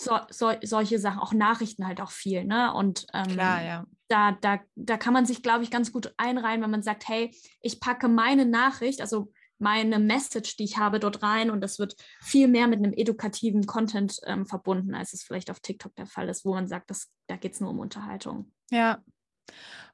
so, 0.00 0.18
so, 0.30 0.50
solche 0.62 0.98
Sachen, 0.98 1.20
auch 1.20 1.34
Nachrichten 1.34 1.86
halt 1.86 2.00
auch 2.00 2.10
viel. 2.10 2.46
Ne? 2.46 2.72
Und 2.72 3.06
ähm, 3.12 3.26
Klar, 3.26 3.62
ja 3.62 3.84
da, 4.12 4.32
da, 4.32 4.60
da 4.76 4.98
kann 4.98 5.14
man 5.14 5.24
sich, 5.24 5.42
glaube 5.42 5.64
ich, 5.64 5.70
ganz 5.70 5.90
gut 5.90 6.12
einreihen, 6.18 6.60
wenn 6.62 6.70
man 6.70 6.82
sagt, 6.82 7.08
hey, 7.08 7.34
ich 7.62 7.80
packe 7.80 8.08
meine 8.08 8.44
Nachricht, 8.44 9.00
also 9.00 9.32
meine 9.58 9.98
Message, 9.98 10.56
die 10.56 10.64
ich 10.64 10.76
habe, 10.76 11.00
dort 11.00 11.22
rein 11.22 11.50
und 11.50 11.62
das 11.62 11.78
wird 11.78 11.96
viel 12.20 12.46
mehr 12.46 12.66
mit 12.66 12.80
einem 12.80 12.92
edukativen 12.92 13.64
Content 13.64 14.18
ähm, 14.26 14.44
verbunden, 14.44 14.94
als 14.94 15.14
es 15.14 15.22
vielleicht 15.22 15.50
auf 15.50 15.60
TikTok 15.60 15.94
der 15.94 16.06
Fall 16.06 16.28
ist, 16.28 16.44
wo 16.44 16.52
man 16.52 16.68
sagt, 16.68 16.90
das, 16.90 17.10
da 17.26 17.36
geht 17.36 17.54
es 17.54 17.60
nur 17.60 17.70
um 17.70 17.78
Unterhaltung. 17.78 18.52
Ja. 18.70 19.02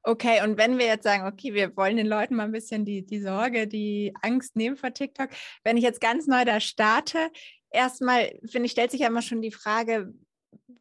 Okay, 0.03 0.43
und 0.43 0.57
wenn 0.59 0.79
wir 0.79 0.87
jetzt 0.87 1.05
sagen, 1.05 1.27
okay, 1.27 1.55
wir 1.55 1.77
wollen 1.77 1.97
den 1.97 2.07
Leuten 2.07 2.35
mal 2.35 2.45
ein 2.45 2.53
bisschen 2.53 2.85
die, 2.85 3.05
die 3.05 3.21
Sorge, 3.21 3.69
die 3.69 4.15
Angst 4.23 4.57
nehmen 4.57 4.77
vor 4.77 4.93
TikTok, 4.93 5.29
wenn 5.63 5.77
ich 5.77 5.85
jetzt 5.85 6.01
ganz 6.01 6.27
neu 6.27 6.45
da 6.45 6.61
starte, 6.61 7.31
erstmal, 7.71 8.37
finde 8.47 8.67
ich, 8.67 8.73
stellt 8.73 8.91
sich 8.91 9.01
ja 9.01 9.09
immer 9.09 9.23
schon 9.23 9.43
die 9.43 9.53
Frage, 9.53 10.13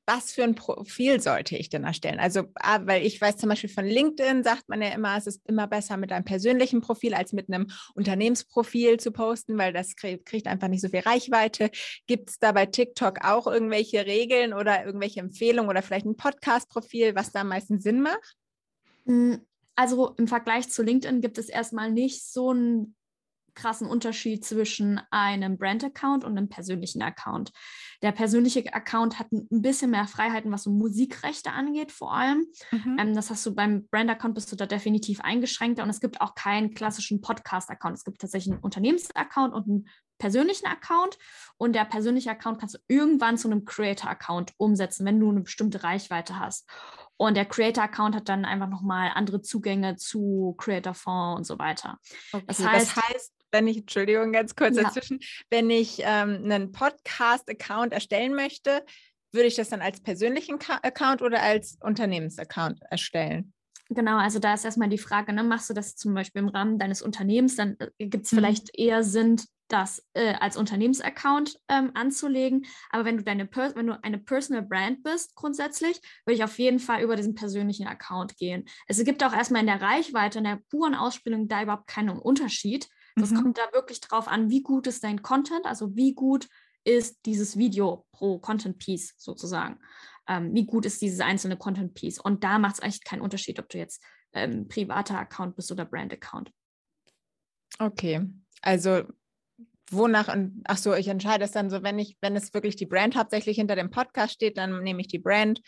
was 0.05 0.31
für 0.31 0.43
ein 0.43 0.55
Profil 0.55 1.19
sollte 1.19 1.57
ich 1.57 1.69
denn 1.69 1.83
erstellen? 1.83 2.19
Also, 2.19 2.43
weil 2.83 3.05
ich 3.05 3.19
weiß 3.19 3.37
zum 3.37 3.49
Beispiel 3.49 3.69
von 3.69 3.85
LinkedIn, 3.85 4.43
sagt 4.43 4.69
man 4.69 4.81
ja 4.81 4.89
immer, 4.89 5.17
es 5.17 5.27
ist 5.27 5.41
immer 5.47 5.67
besser 5.67 5.97
mit 5.97 6.11
einem 6.11 6.23
persönlichen 6.23 6.81
Profil 6.81 7.13
als 7.13 7.33
mit 7.33 7.49
einem 7.49 7.67
Unternehmensprofil 7.93 8.99
zu 8.99 9.11
posten, 9.11 9.57
weil 9.57 9.73
das 9.73 9.95
kriegt 9.95 10.47
einfach 10.47 10.69
nicht 10.69 10.81
so 10.81 10.87
viel 10.87 11.01
Reichweite. 11.01 11.71
Gibt 12.07 12.29
es 12.29 12.39
da 12.39 12.53
bei 12.53 12.65
TikTok 12.65 13.25
auch 13.25 13.47
irgendwelche 13.47 14.05
Regeln 14.05 14.53
oder 14.53 14.85
irgendwelche 14.85 15.19
Empfehlungen 15.19 15.69
oder 15.69 15.81
vielleicht 15.81 16.05
ein 16.05 16.17
Podcast-Profil, 16.17 17.15
was 17.15 17.33
da 17.33 17.41
am 17.41 17.49
meisten 17.49 17.81
Sinn 17.81 18.01
macht? 18.01 18.37
Hm, 19.05 19.45
also 19.75 20.15
im 20.17 20.27
Vergleich 20.27 20.69
zu 20.69 20.83
LinkedIn 20.83 21.21
gibt 21.21 21.37
es 21.37 21.49
erstmal 21.49 21.91
nicht 21.91 22.25
so 22.25 22.51
einen 22.51 22.95
krassen 23.57 23.87
Unterschied 23.87 24.45
zwischen 24.45 25.01
einem 25.09 25.57
Brand-Account 25.57 26.23
und 26.23 26.37
einem 26.37 26.47
persönlichen 26.47 27.01
Account. 27.01 27.51
Der 28.03 28.11
persönliche 28.11 28.71
Account 28.73 29.17
hat 29.17 29.31
ein 29.31 29.47
bisschen 29.49 29.89
mehr 29.89 30.07
Freiheiten, 30.07 30.51
was 30.51 30.63
so 30.63 30.69
Musikrechte 30.69 31.51
angeht, 31.51 31.91
vor 31.91 32.13
allem. 32.13 32.45
Mhm. 32.71 32.97
Ähm, 32.99 33.15
das 33.15 33.31
hast 33.31 33.45
du 33.45 33.55
beim 33.55 33.87
Brand-Account 33.89 34.35
bist 34.35 34.51
du 34.51 34.55
da 34.55 34.67
definitiv 34.67 35.19
eingeschränkter 35.21 35.83
und 35.83 35.89
es 35.89 35.99
gibt 35.99 36.21
auch 36.21 36.35
keinen 36.35 36.75
klassischen 36.75 37.19
Podcast-Account. 37.19 37.97
Es 37.97 38.03
gibt 38.05 38.21
tatsächlich 38.21 38.53
einen 38.53 38.63
Unternehmens-Account 38.63 39.53
und 39.53 39.67
einen 39.67 39.89
persönlichen 40.19 40.67
Account 40.67 41.17
und 41.57 41.73
der 41.73 41.85
persönliche 41.85 42.31
Account 42.31 42.59
kannst 42.59 42.75
du 42.75 42.79
irgendwann 42.87 43.37
zu 43.37 43.49
einem 43.49 43.65
Creator-Account 43.65 44.53
umsetzen, 44.57 45.05
wenn 45.05 45.19
du 45.19 45.29
eine 45.29 45.41
bestimmte 45.41 45.83
Reichweite 45.83 46.39
hast. 46.39 46.69
Und 47.17 47.35
der 47.35 47.45
Creator-Account 47.45 48.15
hat 48.15 48.29
dann 48.29 48.45
einfach 48.45 48.69
nochmal 48.69 49.11
andere 49.15 49.41
Zugänge 49.41 49.95
zu 49.95 50.55
Creator-Fonds 50.59 51.37
und 51.39 51.43
so 51.45 51.57
weiter. 51.57 51.97
Okay, 52.31 52.45
das 52.47 52.63
heißt, 52.63 52.95
das 52.95 53.03
heißt 53.03 53.36
wenn 53.51 53.67
ich, 53.67 53.77
Entschuldigung, 53.77 54.31
ganz 54.31 54.55
kurz 54.55 54.77
ja. 54.77 54.83
dazwischen, 54.83 55.19
wenn 55.49 55.69
ich 55.69 55.99
ähm, 55.99 56.41
einen 56.43 56.71
Podcast-Account 56.71 57.93
erstellen 57.93 58.33
möchte, 58.33 58.83
würde 59.31 59.47
ich 59.47 59.55
das 59.55 59.69
dann 59.69 59.81
als 59.81 60.01
persönlichen 60.01 60.59
Account 60.83 61.21
oder 61.21 61.41
als 61.41 61.77
Unternehmensaccount 61.81 62.81
erstellen? 62.89 63.53
Genau, 63.89 64.17
also 64.17 64.39
da 64.39 64.53
ist 64.53 64.65
erstmal 64.65 64.89
die 64.89 64.97
Frage, 64.97 65.31
ne, 65.31 65.43
machst 65.43 65.69
du 65.69 65.73
das 65.73 65.95
zum 65.95 66.13
Beispiel 66.13 66.41
im 66.41 66.49
Rahmen 66.49 66.77
deines 66.77 67.01
Unternehmens, 67.01 67.55
dann 67.55 67.77
äh, 67.79 68.07
gibt 68.07 68.25
es 68.25 68.31
mhm. 68.31 68.37
vielleicht 68.37 68.77
eher 68.77 69.03
Sinn, 69.03 69.37
das 69.69 70.05
äh, 70.13 70.33
als 70.39 70.57
Unternehmensaccount 70.57 71.59
ähm, 71.67 71.91
anzulegen. 71.93 72.65
Aber 72.89 73.05
wenn 73.05 73.17
du 73.17 73.23
deine 73.23 73.45
per 73.45 73.75
wenn 73.75 73.87
du 73.87 74.01
eine 74.03 74.17
Personal 74.17 74.63
Brand 74.63 75.03
bist, 75.03 75.35
grundsätzlich, 75.35 75.99
würde 76.25 76.35
ich 76.35 76.43
auf 76.43 76.57
jeden 76.57 76.79
Fall 76.79 77.01
über 77.01 77.15
diesen 77.15 77.35
persönlichen 77.35 77.87
Account 77.87 78.37
gehen. 78.37 78.65
Es 78.87 79.03
gibt 79.03 79.23
auch 79.23 79.33
erstmal 79.33 79.61
in 79.61 79.67
der 79.67 79.81
Reichweite, 79.81 80.39
in 80.39 80.45
der 80.45 80.59
puren 80.69 80.95
Ausspielung 80.95 81.47
da 81.47 81.63
überhaupt 81.63 81.87
keinen 81.87 82.17
Unterschied. 82.17 82.87
Das 83.17 83.31
mhm. 83.31 83.41
kommt 83.41 83.57
da 83.57 83.63
wirklich 83.73 83.99
drauf 83.99 84.27
an, 84.27 84.49
wie 84.49 84.61
gut 84.61 84.87
ist 84.87 85.03
dein 85.03 85.21
Content, 85.21 85.65
also 85.65 85.95
wie 85.95 86.13
gut 86.13 86.47
ist 86.83 87.17
dieses 87.25 87.57
Video 87.57 88.05
pro 88.11 88.39
Content 88.39 88.77
Piece 88.77 89.13
sozusagen 89.17 89.79
ähm, 90.27 90.53
wie 90.53 90.65
gut 90.65 90.85
ist 90.85 91.01
dieses 91.01 91.19
einzelne 91.19 91.57
Content 91.57 91.93
Piece. 91.93 92.19
Und 92.19 92.43
da 92.43 92.59
macht 92.59 92.75
es 92.75 92.83
echt 92.83 93.05
keinen 93.05 93.21
Unterschied, 93.21 93.59
ob 93.59 93.69
du 93.69 93.77
jetzt 93.77 94.03
ähm, 94.33 94.67
privater 94.67 95.17
Account 95.17 95.55
bist 95.55 95.71
oder 95.71 95.85
Brand 95.85 96.13
Account. 96.13 96.51
Okay, 97.79 98.27
also 98.61 99.03
wonach 99.89 100.33
und 100.33 100.61
ach 100.65 100.77
so, 100.77 100.93
ich 100.93 101.07
entscheide 101.07 101.45
es 101.45 101.51
dann 101.51 101.69
so, 101.69 101.81
wenn 101.81 101.97
ich, 101.97 102.17
wenn 102.21 102.35
es 102.35 102.53
wirklich 102.53 102.75
die 102.75 102.85
Brand 102.85 103.15
hauptsächlich 103.15 103.57
hinter 103.57 103.75
dem 103.75 103.89
Podcast 103.89 104.33
steht, 104.33 104.57
dann 104.57 104.83
nehme 104.83 104.99
ich 104.99 105.07
die 105.07 105.19
Brand. 105.19 105.61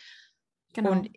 Genau. 0.74 0.92
Und 0.92 1.10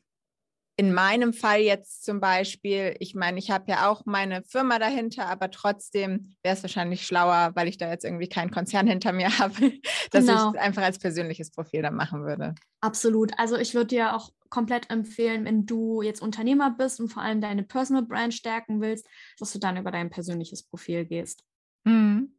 in 0.75 0.93
meinem 0.93 1.33
Fall 1.33 1.61
jetzt 1.61 2.03
zum 2.03 2.19
Beispiel, 2.19 2.95
ich 2.99 3.13
meine, 3.13 3.37
ich 3.37 3.51
habe 3.51 3.69
ja 3.69 3.89
auch 3.89 4.05
meine 4.05 4.43
Firma 4.43 4.79
dahinter, 4.79 5.27
aber 5.27 5.51
trotzdem 5.51 6.35
wäre 6.41 6.55
es 6.55 6.63
wahrscheinlich 6.63 7.05
schlauer, 7.05 7.51
weil 7.53 7.67
ich 7.67 7.77
da 7.77 7.89
jetzt 7.89 8.03
irgendwie 8.03 8.27
keinen 8.27 8.49
Konzern 8.49 8.87
hinter 8.87 9.13
mir 9.13 9.27
habe, 9.39 9.73
dass 10.11 10.25
genau. 10.25 10.49
ich 10.49 10.55
es 10.55 10.61
einfach 10.61 10.81
als 10.81 10.97
persönliches 10.97 11.51
Profil 11.51 11.83
dann 11.83 11.95
machen 11.95 12.23
würde. 12.23 12.55
Absolut. 12.81 13.37
Also 13.37 13.55
ich 13.55 13.75
würde 13.75 13.87
dir 13.87 14.15
auch 14.15 14.31
komplett 14.49 14.89
empfehlen, 14.89 15.45
wenn 15.45 15.65
du 15.65 16.01
jetzt 16.01 16.21
Unternehmer 16.21 16.71
bist 16.71 16.99
und 16.99 17.09
vor 17.09 17.21
allem 17.21 17.41
deine 17.41 17.63
Personal 17.63 18.03
Brand 18.03 18.33
stärken 18.33 18.81
willst, 18.81 19.07
dass 19.37 19.53
du 19.53 19.59
dann 19.59 19.77
über 19.77 19.91
dein 19.91 20.09
persönliches 20.09 20.63
Profil 20.63 21.05
gehst. 21.05 21.43
Mhm. 21.83 22.35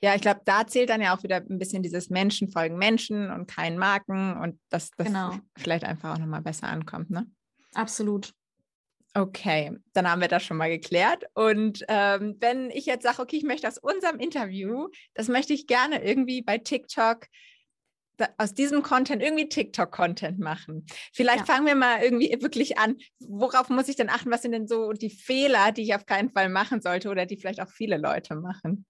Ja, 0.00 0.14
ich 0.14 0.20
glaube, 0.20 0.40
da 0.44 0.66
zählt 0.66 0.88
dann 0.88 1.00
ja 1.00 1.16
auch 1.16 1.22
wieder 1.22 1.36
ein 1.36 1.58
bisschen 1.58 1.82
dieses 1.82 2.10
Menschen 2.10 2.48
folgen 2.48 2.78
Menschen 2.78 3.30
und 3.30 3.48
kein 3.48 3.76
Marken 3.76 4.36
und 4.36 4.58
dass 4.68 4.90
das 4.96 5.08
genau. 5.08 5.36
vielleicht 5.56 5.84
einfach 5.84 6.14
auch 6.14 6.18
nochmal 6.18 6.42
besser 6.42 6.68
ankommt, 6.68 7.10
ne? 7.10 7.26
Absolut. 7.74 8.32
Okay, 9.14 9.72
dann 9.94 10.08
haben 10.08 10.20
wir 10.20 10.28
das 10.28 10.44
schon 10.44 10.58
mal 10.58 10.68
geklärt. 10.68 11.24
Und 11.34 11.84
ähm, 11.88 12.36
wenn 12.40 12.70
ich 12.70 12.86
jetzt 12.86 13.02
sage, 13.02 13.22
okay, 13.22 13.36
ich 13.36 13.42
möchte 13.42 13.66
aus 13.66 13.78
unserem 13.78 14.20
Interview, 14.20 14.88
das 15.14 15.28
möchte 15.28 15.54
ich 15.54 15.66
gerne 15.66 16.04
irgendwie 16.04 16.42
bei 16.42 16.58
TikTok 16.58 17.26
aus 18.36 18.52
diesem 18.52 18.82
Content 18.82 19.22
irgendwie 19.22 19.48
TikTok-Content 19.48 20.38
machen. 20.38 20.86
Vielleicht 21.12 21.40
ja. 21.40 21.44
fangen 21.44 21.66
wir 21.66 21.74
mal 21.74 22.02
irgendwie 22.02 22.36
wirklich 22.40 22.78
an. 22.78 22.96
Worauf 23.20 23.68
muss 23.68 23.88
ich 23.88 23.96
denn 23.96 24.08
achten? 24.08 24.30
Was 24.30 24.42
sind 24.42 24.52
denn 24.52 24.66
so 24.66 24.92
die 24.92 25.10
Fehler, 25.10 25.72
die 25.72 25.82
ich 25.82 25.94
auf 25.94 26.06
keinen 26.06 26.30
Fall 26.30 26.48
machen 26.48 26.80
sollte 26.80 27.10
oder 27.10 27.26
die 27.26 27.36
vielleicht 27.36 27.60
auch 27.60 27.70
viele 27.70 27.96
Leute 27.96 28.34
machen? 28.34 28.86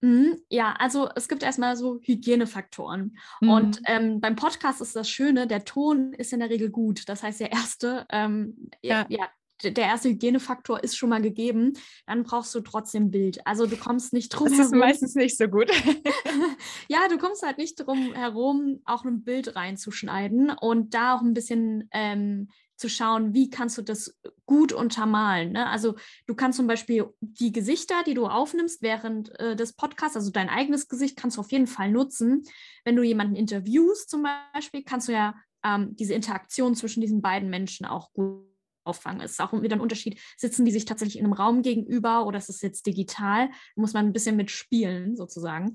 Mhm, 0.00 0.40
ja, 0.48 0.74
also 0.78 1.08
es 1.16 1.28
gibt 1.28 1.42
erstmal 1.42 1.76
so 1.76 2.00
Hygienefaktoren. 2.02 3.18
Mhm. 3.40 3.48
Und 3.48 3.80
ähm, 3.86 4.20
beim 4.20 4.36
Podcast 4.36 4.80
ist 4.80 4.94
das 4.94 5.10
Schöne, 5.10 5.46
der 5.46 5.64
Ton 5.64 6.12
ist 6.12 6.32
in 6.32 6.40
der 6.40 6.50
Regel 6.50 6.70
gut. 6.70 7.08
Das 7.08 7.22
heißt, 7.22 7.40
der 7.40 7.52
erste, 7.52 8.06
ähm, 8.10 8.70
ja. 8.80 9.06
ja. 9.08 9.28
der 9.62 9.84
erste 9.84 10.10
Hygienefaktor 10.10 10.84
ist 10.84 10.96
schon 10.96 11.08
mal 11.08 11.20
gegeben. 11.20 11.72
Dann 12.06 12.22
brauchst 12.22 12.54
du 12.54 12.60
trotzdem 12.60 13.10
Bild. 13.10 13.44
Also 13.44 13.66
du 13.66 13.76
kommst 13.76 14.12
nicht 14.12 14.28
drum 14.28 14.48
Das 14.48 14.58
ist 14.58 14.74
meistens 14.74 15.16
nicht 15.16 15.36
so 15.36 15.48
gut. 15.48 15.70
ja, 16.88 17.08
du 17.08 17.18
kommst 17.18 17.42
halt 17.42 17.58
nicht 17.58 17.74
drum 17.74 18.14
herum, 18.14 18.80
auch 18.84 19.04
ein 19.04 19.24
Bild 19.24 19.56
reinzuschneiden 19.56 20.50
und 20.50 20.94
da 20.94 21.16
auch 21.16 21.22
ein 21.22 21.34
bisschen 21.34 21.88
ähm, 21.92 22.48
zu 22.78 22.88
schauen, 22.88 23.34
wie 23.34 23.50
kannst 23.50 23.76
du 23.78 23.82
das 23.82 24.18
gut 24.46 24.72
untermalen. 24.72 25.52
Ne? 25.52 25.66
Also 25.68 25.96
du 26.26 26.34
kannst 26.34 26.56
zum 26.56 26.66
Beispiel 26.66 27.06
die 27.20 27.52
Gesichter, 27.52 28.02
die 28.06 28.14
du 28.14 28.26
aufnimmst 28.26 28.82
während 28.82 29.38
äh, 29.40 29.56
des 29.56 29.74
Podcasts, 29.74 30.16
also 30.16 30.30
dein 30.30 30.48
eigenes 30.48 30.88
Gesicht, 30.88 31.16
kannst 31.16 31.36
du 31.36 31.40
auf 31.40 31.52
jeden 31.52 31.66
Fall 31.66 31.90
nutzen. 31.90 32.44
Wenn 32.84 32.96
du 32.96 33.02
jemanden 33.02 33.36
interviewst 33.36 34.10
zum 34.10 34.24
Beispiel, 34.52 34.84
kannst 34.84 35.08
du 35.08 35.12
ja 35.12 35.34
ähm, 35.64 35.96
diese 35.96 36.14
Interaktion 36.14 36.74
zwischen 36.74 37.00
diesen 37.00 37.20
beiden 37.20 37.50
Menschen 37.50 37.84
auch 37.84 38.12
gut 38.12 38.48
auffangen. 38.88 39.20
Es 39.20 39.32
ist 39.32 39.40
auch 39.40 39.52
wieder 39.52 39.76
ein 39.76 39.80
Unterschied, 39.80 40.18
sitzen 40.36 40.64
die 40.64 40.72
sich 40.72 40.86
tatsächlich 40.86 41.18
in 41.18 41.24
einem 41.24 41.34
Raum 41.34 41.62
gegenüber 41.62 42.26
oder 42.26 42.38
ist 42.38 42.48
es 42.48 42.62
jetzt 42.62 42.86
digital? 42.86 43.48
Da 43.48 43.80
muss 43.80 43.92
man 43.92 44.06
ein 44.06 44.12
bisschen 44.12 44.36
mitspielen 44.36 45.14
sozusagen. 45.14 45.74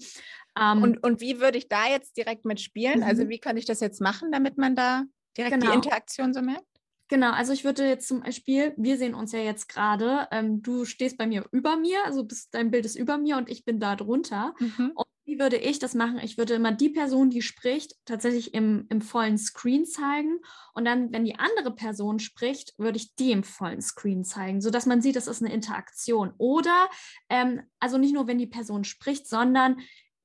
Ähm, 0.59 0.81
und, 0.81 1.03
und 1.03 1.21
wie 1.21 1.39
würde 1.39 1.57
ich 1.57 1.69
da 1.69 1.87
jetzt 1.87 2.17
direkt 2.17 2.43
mitspielen? 2.43 3.03
Also 3.03 3.23
mhm. 3.23 3.29
wie 3.29 3.39
kann 3.39 3.55
ich 3.55 3.65
das 3.65 3.79
jetzt 3.79 4.01
machen, 4.01 4.31
damit 4.31 4.57
man 4.57 4.75
da 4.75 5.03
direkt 5.37 5.53
genau. 5.53 5.71
die 5.71 5.75
Interaktion 5.75 6.33
so 6.33 6.41
merkt? 6.41 6.65
Genau, 7.09 7.31
also 7.31 7.53
ich 7.53 7.63
würde 7.63 7.87
jetzt 7.87 8.07
zum 8.07 8.21
Beispiel, 8.21 8.73
wir 8.77 8.97
sehen 8.97 9.13
uns 9.13 9.31
ja 9.33 9.39
jetzt 9.39 9.67
gerade, 9.67 10.27
ähm, 10.31 10.61
du 10.61 10.85
stehst 10.85 11.17
bei 11.17 11.27
mir 11.27 11.45
über 11.51 11.75
mir, 11.75 12.03
also 12.05 12.23
bist, 12.23 12.53
dein 12.53 12.71
Bild 12.71 12.85
ist 12.85 12.95
über 12.95 13.17
mir 13.17 13.37
und 13.37 13.49
ich 13.49 13.65
bin 13.65 13.79
da 13.79 13.95
drunter. 13.95 14.55
Mhm. 14.59 14.91
Und 14.95 15.05
wie 15.25 15.39
würde 15.39 15.57
ich 15.57 15.79
das 15.79 15.93
machen? 15.93 16.19
Ich 16.19 16.37
würde 16.37 16.53
immer 16.55 16.71
die 16.71 16.89
Person, 16.89 17.29
die 17.29 17.41
spricht, 17.41 17.95
tatsächlich 18.05 18.53
im, 18.53 18.87
im 18.89 19.01
vollen 19.01 19.37
Screen 19.37 19.85
zeigen. 19.85 20.39
Und 20.73 20.85
dann, 20.85 21.13
wenn 21.13 21.23
die 21.23 21.37
andere 21.39 21.73
Person 21.73 22.19
spricht, 22.19 22.73
würde 22.77 22.97
ich 22.97 23.15
die 23.15 23.31
im 23.31 23.43
vollen 23.43 23.81
Screen 23.81 24.23
zeigen, 24.23 24.61
sodass 24.61 24.85
man 24.85 25.01
sieht, 25.01 25.15
das 25.15 25.27
ist 25.27 25.41
eine 25.41 25.53
Interaktion. 25.53 26.33
Oder, 26.37 26.89
ähm, 27.29 27.61
also 27.79 27.97
nicht 27.97 28.13
nur, 28.13 28.27
wenn 28.27 28.37
die 28.37 28.47
Person 28.47 28.83
spricht, 28.83 29.27
sondern 29.27 29.77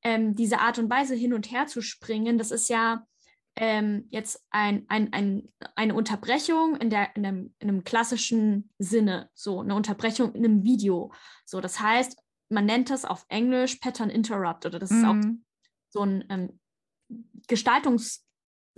ähm, 0.02 0.34
diese 0.34 0.60
Art 0.60 0.78
und 0.78 0.90
Weise 0.90 1.14
hin 1.14 1.32
und 1.32 1.50
her 1.50 1.66
zu 1.66 1.80
springen, 1.80 2.38
das 2.38 2.50
ist 2.50 2.68
ja 2.68 3.06
ähm, 3.60 4.06
jetzt 4.10 4.44
ein, 4.50 4.84
ein, 4.88 5.12
ein, 5.12 5.48
eine 5.74 5.94
Unterbrechung 5.94 6.76
in, 6.76 6.90
der, 6.90 7.14
in, 7.16 7.26
einem, 7.26 7.54
in 7.58 7.68
einem 7.68 7.84
klassischen 7.84 8.70
Sinne, 8.78 9.30
so 9.34 9.60
eine 9.60 9.74
Unterbrechung 9.74 10.32
in 10.34 10.44
einem 10.44 10.64
Video. 10.64 11.12
So, 11.44 11.60
das 11.60 11.80
heißt, 11.80 12.16
man 12.48 12.66
nennt 12.66 12.90
das 12.90 13.04
auf 13.04 13.26
Englisch 13.28 13.76
Pattern 13.76 14.10
Interrupt 14.10 14.64
oder 14.64 14.78
das 14.78 14.90
mhm. 14.90 14.98
ist 14.98 15.04
auch 15.04 15.14
mhm. 15.14 15.44
so 15.90 16.02
ein 16.02 16.24
ähm, 16.30 16.60
Gestaltungs- 17.48 18.22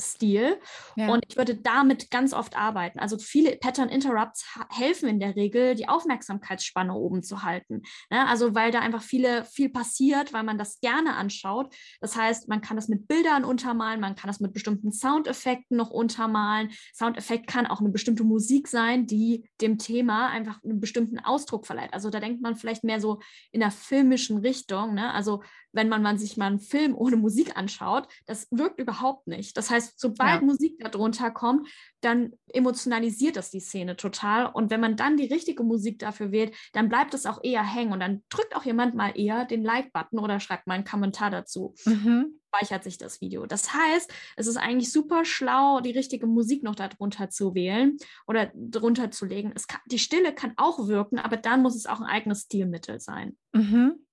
Stil. 0.00 0.58
Ja. 0.96 1.12
Und 1.12 1.24
ich 1.28 1.36
würde 1.36 1.54
damit 1.54 2.10
ganz 2.10 2.32
oft 2.32 2.56
arbeiten. 2.56 2.98
Also 2.98 3.18
viele 3.18 3.56
Pattern 3.56 3.88
Interrupts 3.88 4.46
helfen 4.70 5.08
in 5.08 5.20
der 5.20 5.36
Regel, 5.36 5.74
die 5.74 5.88
Aufmerksamkeitsspanne 5.88 6.94
oben 6.94 7.22
zu 7.22 7.42
halten. 7.42 7.82
Ne? 8.10 8.26
Also 8.26 8.54
weil 8.54 8.70
da 8.70 8.80
einfach 8.80 9.02
viele, 9.02 9.44
viel 9.44 9.68
passiert, 9.68 10.32
weil 10.32 10.42
man 10.42 10.58
das 10.58 10.80
gerne 10.80 11.14
anschaut. 11.16 11.74
Das 12.00 12.16
heißt, 12.16 12.48
man 12.48 12.60
kann 12.60 12.76
das 12.76 12.88
mit 12.88 13.06
Bildern 13.06 13.44
untermalen, 13.44 14.00
man 14.00 14.16
kann 14.16 14.28
das 14.28 14.40
mit 14.40 14.52
bestimmten 14.52 14.92
Soundeffekten 14.92 15.76
noch 15.76 15.90
untermalen. 15.90 16.70
Soundeffekt 16.94 17.46
kann 17.46 17.66
auch 17.66 17.80
eine 17.80 17.90
bestimmte 17.90 18.24
Musik 18.24 18.68
sein, 18.68 19.06
die 19.06 19.48
dem 19.60 19.78
Thema 19.78 20.28
einfach 20.28 20.62
einen 20.64 20.80
bestimmten 20.80 21.18
Ausdruck 21.18 21.66
verleiht. 21.66 21.92
Also 21.92 22.10
da 22.10 22.20
denkt 22.20 22.42
man 22.42 22.56
vielleicht 22.56 22.84
mehr 22.84 23.00
so 23.00 23.20
in 23.52 23.60
der 23.60 23.70
filmischen 23.70 24.38
Richtung. 24.38 24.94
Ne? 24.94 25.12
Also 25.12 25.42
wenn 25.72 25.88
man, 25.88 26.02
man 26.02 26.18
sich 26.18 26.36
mal 26.36 26.46
einen 26.46 26.60
Film 26.60 26.94
ohne 26.94 27.16
Musik 27.16 27.56
anschaut, 27.56 28.08
das 28.26 28.46
wirkt 28.50 28.80
überhaupt 28.80 29.26
nicht. 29.26 29.56
Das 29.56 29.70
heißt, 29.70 29.98
sobald 29.98 30.40
ja. 30.40 30.46
Musik 30.46 30.78
darunter 30.80 31.30
kommt, 31.30 31.68
dann 32.00 32.32
emotionalisiert 32.48 33.36
das 33.36 33.50
die 33.50 33.60
Szene 33.60 33.96
total. 33.96 34.46
Und 34.46 34.70
wenn 34.70 34.80
man 34.80 34.96
dann 34.96 35.16
die 35.16 35.32
richtige 35.32 35.62
Musik 35.62 35.98
dafür 35.98 36.32
wählt, 36.32 36.54
dann 36.72 36.88
bleibt 36.88 37.14
es 37.14 37.26
auch 37.26 37.42
eher 37.42 37.62
hängen. 37.62 37.92
Und 37.92 38.00
dann 38.00 38.22
drückt 38.28 38.56
auch 38.56 38.64
jemand 38.64 38.94
mal 38.94 39.12
eher 39.14 39.44
den 39.44 39.62
Like-Button 39.62 40.18
oder 40.18 40.40
schreibt 40.40 40.66
mal 40.66 40.74
einen 40.74 40.84
Kommentar 40.84 41.30
dazu. 41.30 41.74
Mhm. 41.84 42.40
Speichert 42.48 42.82
sich 42.82 42.98
das 42.98 43.20
Video. 43.20 43.46
Das 43.46 43.72
heißt, 43.72 44.12
es 44.36 44.46
ist 44.48 44.56
eigentlich 44.56 44.90
super 44.90 45.24
schlau, 45.24 45.80
die 45.80 45.92
richtige 45.92 46.26
Musik 46.26 46.64
noch 46.64 46.74
darunter 46.74 47.30
zu 47.30 47.54
wählen 47.54 47.96
oder 48.26 48.50
drunter 48.54 49.12
zu 49.12 49.24
legen. 49.24 49.54
Kann, 49.68 49.80
die 49.86 50.00
Stille 50.00 50.34
kann 50.34 50.54
auch 50.56 50.88
wirken, 50.88 51.18
aber 51.18 51.36
dann 51.36 51.62
muss 51.62 51.76
es 51.76 51.86
auch 51.86 52.00
ein 52.00 52.06
eigenes 52.06 52.42
Stilmittel 52.42 52.98
sein. 52.98 53.36
Mhm. 53.52 54.04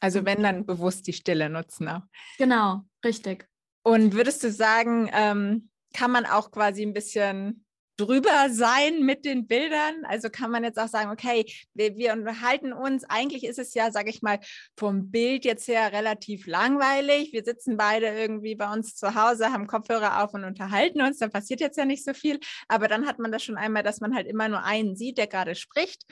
Also 0.00 0.24
wenn 0.24 0.42
dann 0.42 0.66
bewusst 0.66 1.06
die 1.06 1.12
Stille 1.12 1.48
nutzen 1.48 1.88
auch. 1.88 2.02
Genau, 2.38 2.82
richtig. 3.04 3.48
Und 3.82 4.14
würdest 4.14 4.42
du 4.42 4.50
sagen, 4.50 5.10
ähm, 5.12 5.70
kann 5.94 6.10
man 6.10 6.26
auch 6.26 6.50
quasi 6.50 6.82
ein 6.82 6.92
bisschen 6.92 7.64
drüber 7.96 8.50
sein 8.50 9.02
mit 9.02 9.24
den 9.24 9.46
Bildern? 9.46 10.04
Also 10.04 10.28
kann 10.28 10.50
man 10.50 10.64
jetzt 10.64 10.78
auch 10.78 10.88
sagen, 10.88 11.10
okay, 11.10 11.46
wir, 11.74 11.96
wir 11.96 12.12
unterhalten 12.12 12.72
uns, 12.72 13.04
eigentlich 13.04 13.44
ist 13.44 13.58
es 13.58 13.74
ja, 13.74 13.90
sage 13.90 14.10
ich 14.10 14.22
mal, 14.22 14.38
vom 14.76 15.10
Bild 15.10 15.44
jetzt 15.44 15.66
her 15.68 15.92
relativ 15.92 16.46
langweilig. 16.46 17.32
Wir 17.32 17.44
sitzen 17.44 17.76
beide 17.76 18.08
irgendwie 18.08 18.54
bei 18.54 18.70
uns 18.70 18.96
zu 18.96 19.14
Hause, 19.14 19.52
haben 19.52 19.66
Kopfhörer 19.66 20.22
auf 20.22 20.34
und 20.34 20.44
unterhalten 20.44 21.00
uns, 21.00 21.18
da 21.18 21.28
passiert 21.28 21.60
jetzt 21.60 21.78
ja 21.78 21.84
nicht 21.84 22.04
so 22.04 22.12
viel. 22.12 22.38
Aber 22.68 22.88
dann 22.88 23.06
hat 23.06 23.18
man 23.18 23.32
das 23.32 23.44
schon 23.44 23.56
einmal, 23.56 23.82
dass 23.82 24.00
man 24.00 24.14
halt 24.14 24.26
immer 24.26 24.48
nur 24.48 24.62
einen 24.62 24.96
sieht, 24.96 25.16
der 25.16 25.26
gerade 25.26 25.54
spricht. 25.54 26.04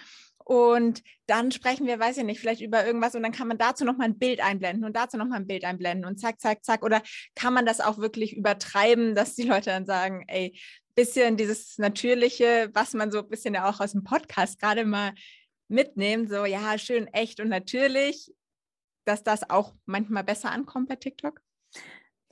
Und 0.44 1.02
dann 1.26 1.50
sprechen 1.52 1.86
wir, 1.86 1.98
weiß 1.98 2.18
ich 2.18 2.24
nicht, 2.24 2.38
vielleicht 2.38 2.60
über 2.60 2.86
irgendwas 2.86 3.14
und 3.14 3.22
dann 3.22 3.32
kann 3.32 3.48
man 3.48 3.56
dazu 3.56 3.84
nochmal 3.84 4.08
ein 4.08 4.18
Bild 4.18 4.40
einblenden 4.40 4.84
und 4.84 4.94
dazu 4.94 5.16
nochmal 5.16 5.40
ein 5.40 5.46
Bild 5.46 5.64
einblenden 5.64 6.04
und 6.04 6.20
zack, 6.20 6.38
zack, 6.38 6.62
zack. 6.64 6.82
Oder 6.82 7.02
kann 7.34 7.54
man 7.54 7.64
das 7.64 7.80
auch 7.80 7.96
wirklich 7.98 8.36
übertreiben, 8.36 9.14
dass 9.14 9.34
die 9.34 9.44
Leute 9.44 9.70
dann 9.70 9.86
sagen, 9.86 10.24
ey, 10.28 10.58
bisschen 10.94 11.36
dieses 11.36 11.78
Natürliche, 11.78 12.70
was 12.74 12.92
man 12.92 13.10
so 13.10 13.18
ein 13.20 13.28
bisschen 13.28 13.54
ja 13.54 13.68
auch 13.68 13.80
aus 13.80 13.92
dem 13.92 14.04
Podcast 14.04 14.60
gerade 14.60 14.84
mal 14.84 15.14
mitnehmen? 15.68 16.28
So, 16.28 16.44
ja, 16.44 16.78
schön, 16.78 17.08
echt 17.08 17.40
und 17.40 17.48
natürlich, 17.48 18.30
dass 19.06 19.22
das 19.22 19.48
auch 19.48 19.74
manchmal 19.86 20.24
besser 20.24 20.50
ankommt 20.50 20.88
bei 20.88 20.96
TikTok? 20.96 21.43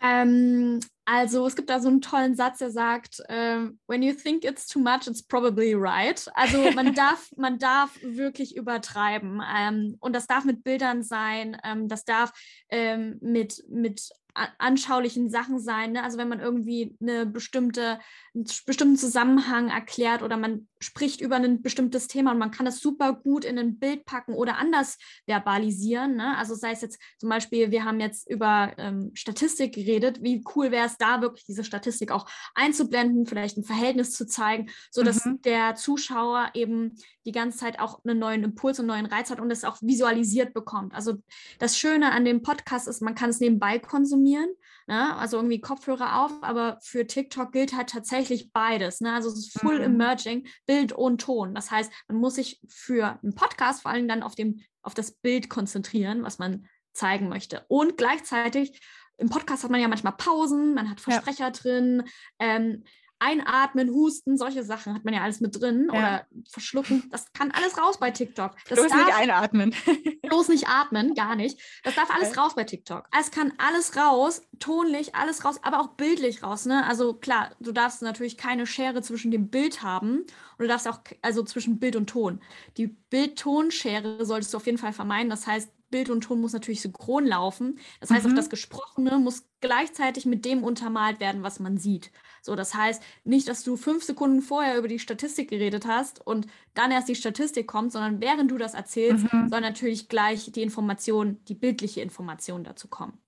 Ähm, 0.02 0.80
also 1.04 1.46
es 1.46 1.56
gibt 1.56 1.68
da 1.68 1.80
so 1.80 1.88
einen 1.88 2.00
tollen 2.00 2.36
Satz, 2.36 2.58
der 2.58 2.70
sagt, 2.70 3.20
äh, 3.28 3.68
when 3.86 4.02
you 4.02 4.12
think 4.12 4.44
it's 4.44 4.66
too 4.66 4.78
much, 4.78 5.06
it's 5.06 5.22
probably 5.22 5.74
right. 5.74 6.28
Also 6.34 6.70
man 6.72 6.94
darf, 6.94 7.30
man 7.36 7.58
darf 7.58 7.98
wirklich 8.02 8.56
übertreiben. 8.56 9.42
Ähm, 9.56 9.96
und 10.00 10.14
das 10.14 10.26
darf 10.26 10.44
mit 10.44 10.62
Bildern 10.62 11.02
sein, 11.02 11.56
ähm, 11.64 11.88
das 11.88 12.04
darf 12.04 12.32
ähm, 12.68 13.18
mit, 13.20 13.64
mit 13.68 14.10
anschaulichen 14.58 15.28
Sachen 15.28 15.58
sein. 15.58 15.92
Ne? 15.92 16.02
Also 16.02 16.18
wenn 16.18 16.28
man 16.28 16.40
irgendwie 16.40 16.96
eine 17.00 17.26
bestimmte, 17.26 17.98
einen 18.34 18.46
bestimmten 18.66 18.96
Zusammenhang 18.96 19.68
erklärt 19.68 20.22
oder 20.22 20.36
man 20.36 20.68
spricht 20.82 21.20
über 21.20 21.36
ein 21.36 21.62
bestimmtes 21.62 22.08
Thema 22.08 22.32
und 22.32 22.38
man 22.38 22.50
kann 22.50 22.66
das 22.66 22.80
super 22.80 23.12
gut 23.14 23.44
in 23.44 23.58
ein 23.58 23.78
Bild 23.78 24.04
packen 24.04 24.34
oder 24.34 24.58
anders 24.58 24.98
verbalisieren. 25.26 26.16
Ne? 26.16 26.36
Also 26.36 26.54
sei 26.54 26.72
es 26.72 26.80
jetzt 26.80 27.00
zum 27.18 27.28
Beispiel, 27.28 27.70
wir 27.70 27.84
haben 27.84 28.00
jetzt 28.00 28.28
über 28.28 28.72
ähm, 28.78 29.10
Statistik 29.14 29.74
geredet, 29.74 30.22
wie 30.22 30.44
cool 30.54 30.70
wäre 30.70 30.86
es 30.86 30.98
da 30.98 31.20
wirklich 31.20 31.44
diese 31.44 31.64
Statistik 31.64 32.10
auch 32.10 32.28
einzublenden, 32.54 33.26
vielleicht 33.26 33.56
ein 33.56 33.64
Verhältnis 33.64 34.12
zu 34.12 34.26
zeigen, 34.26 34.70
sodass 34.90 35.24
mhm. 35.24 35.40
der 35.42 35.74
Zuschauer 35.76 36.50
eben 36.54 36.96
die 37.24 37.32
ganze 37.32 37.58
Zeit 37.58 37.78
auch 37.78 38.04
einen 38.04 38.18
neuen 38.18 38.42
Impuls 38.42 38.80
und 38.80 38.86
neuen 38.86 39.06
Reiz 39.06 39.30
hat 39.30 39.40
und 39.40 39.50
es 39.50 39.64
auch 39.64 39.80
visualisiert 39.80 40.52
bekommt. 40.54 40.94
Also 40.94 41.18
das 41.58 41.78
Schöne 41.78 42.12
an 42.12 42.24
dem 42.24 42.42
Podcast 42.42 42.88
ist, 42.88 43.02
man 43.02 43.14
kann 43.14 43.30
es 43.30 43.40
nebenbei 43.40 43.78
konsumieren, 43.78 44.48
ne? 44.86 45.16
also 45.16 45.36
irgendwie 45.36 45.60
Kopfhörer 45.60 46.20
auf, 46.24 46.32
aber 46.42 46.78
für 46.82 47.06
TikTok 47.06 47.52
gilt 47.52 47.76
halt 47.76 47.90
tatsächlich 47.90 48.52
beides. 48.52 49.00
Ne? 49.00 49.12
Also 49.12 49.28
es 49.28 49.38
ist 49.38 49.60
full 49.60 49.78
mhm. 49.78 49.94
emerging, 49.94 50.46
Bild 50.66 50.92
und 50.92 51.20
Ton. 51.20 51.54
Das 51.54 51.70
heißt, 51.70 51.92
man 52.08 52.18
muss 52.18 52.36
sich 52.36 52.60
für 52.68 53.18
einen 53.22 53.34
Podcast 53.34 53.82
vor 53.82 53.90
allem 53.90 54.08
dann 54.08 54.22
auf, 54.22 54.34
dem, 54.34 54.60
auf 54.82 54.94
das 54.94 55.12
Bild 55.12 55.48
konzentrieren, 55.48 56.22
was 56.22 56.38
man 56.38 56.66
zeigen 56.92 57.28
möchte. 57.28 57.64
Und 57.68 57.96
gleichzeitig 57.96 58.80
im 59.18 59.28
Podcast 59.28 59.62
hat 59.62 59.70
man 59.70 59.80
ja 59.80 59.88
manchmal 59.88 60.14
Pausen, 60.16 60.74
man 60.74 60.90
hat 60.90 61.00
Versprecher 61.00 61.44
ja. 61.44 61.50
drin. 61.50 62.02
Ähm, 62.38 62.84
Einatmen, 63.22 63.90
Husten, 63.90 64.36
solche 64.36 64.64
Sachen 64.64 64.94
hat 64.94 65.04
man 65.04 65.14
ja 65.14 65.22
alles 65.22 65.40
mit 65.40 65.60
drin 65.60 65.88
ja. 65.92 65.98
oder 65.98 66.26
verschlucken. 66.50 67.04
Das 67.10 67.32
kann 67.32 67.52
alles 67.52 67.78
raus 67.78 67.98
bei 67.98 68.10
TikTok. 68.10 68.56
Das 68.68 68.78
bloß 68.78 68.90
darf, 68.90 69.06
nicht 69.06 69.16
einatmen. 69.16 69.74
bloß 70.22 70.48
nicht 70.48 70.68
atmen, 70.68 71.14
gar 71.14 71.36
nicht. 71.36 71.60
Das 71.84 71.94
darf 71.94 72.10
alles 72.10 72.30
okay. 72.30 72.40
raus 72.40 72.54
bei 72.54 72.64
TikTok. 72.64 73.04
Es 73.18 73.30
kann 73.30 73.52
alles 73.58 73.96
raus, 73.96 74.42
tonlich, 74.58 75.14
alles 75.14 75.44
raus, 75.44 75.60
aber 75.62 75.80
auch 75.80 75.88
bildlich 75.94 76.42
raus. 76.42 76.66
Ne? 76.66 76.84
Also 76.86 77.14
klar, 77.14 77.52
du 77.60 77.72
darfst 77.72 78.02
natürlich 78.02 78.36
keine 78.36 78.66
Schere 78.66 79.02
zwischen 79.02 79.30
dem 79.30 79.48
Bild 79.48 79.82
haben 79.82 80.18
und 80.18 80.58
du 80.58 80.66
darfst 80.66 80.88
auch, 80.88 81.00
also 81.22 81.42
zwischen 81.44 81.78
Bild 81.78 81.96
und 81.96 82.08
Ton. 82.08 82.40
Die 82.76 82.88
Bild-Ton-Schere 82.88 84.24
solltest 84.26 84.52
du 84.52 84.56
auf 84.56 84.66
jeden 84.66 84.78
Fall 84.78 84.92
vermeiden. 84.92 85.30
Das 85.30 85.46
heißt, 85.46 85.70
Bild 85.92 86.10
und 86.10 86.22
Ton 86.22 86.40
muss 86.40 86.52
natürlich 86.52 86.80
synchron 86.80 87.24
laufen. 87.24 87.78
Das 88.00 88.10
heißt, 88.10 88.24
mhm. 88.26 88.32
auch 88.32 88.36
das 88.36 88.50
Gesprochene 88.50 89.18
muss 89.18 89.44
gleichzeitig 89.60 90.26
mit 90.26 90.44
dem 90.44 90.64
untermalt 90.64 91.20
werden, 91.20 91.44
was 91.44 91.60
man 91.60 91.78
sieht. 91.78 92.10
So, 92.42 92.56
das 92.56 92.74
heißt 92.74 93.02
nicht, 93.24 93.48
dass 93.48 93.62
du 93.62 93.76
fünf 93.76 94.02
Sekunden 94.02 94.42
vorher 94.42 94.76
über 94.76 94.88
die 94.88 94.98
Statistik 94.98 95.48
geredet 95.48 95.86
hast 95.86 96.24
und 96.26 96.46
dann 96.74 96.90
erst 96.90 97.08
die 97.08 97.14
Statistik 97.14 97.68
kommt, 97.68 97.92
sondern 97.92 98.20
während 98.20 98.50
du 98.50 98.58
das 98.58 98.74
erzählst, 98.74 99.32
mhm. 99.32 99.48
soll 99.48 99.60
natürlich 99.60 100.08
gleich 100.08 100.50
die 100.50 100.62
Information, 100.62 101.42
die 101.46 101.54
bildliche 101.54 102.00
Information 102.00 102.64
dazu 102.64 102.88
kommen. 102.88 103.18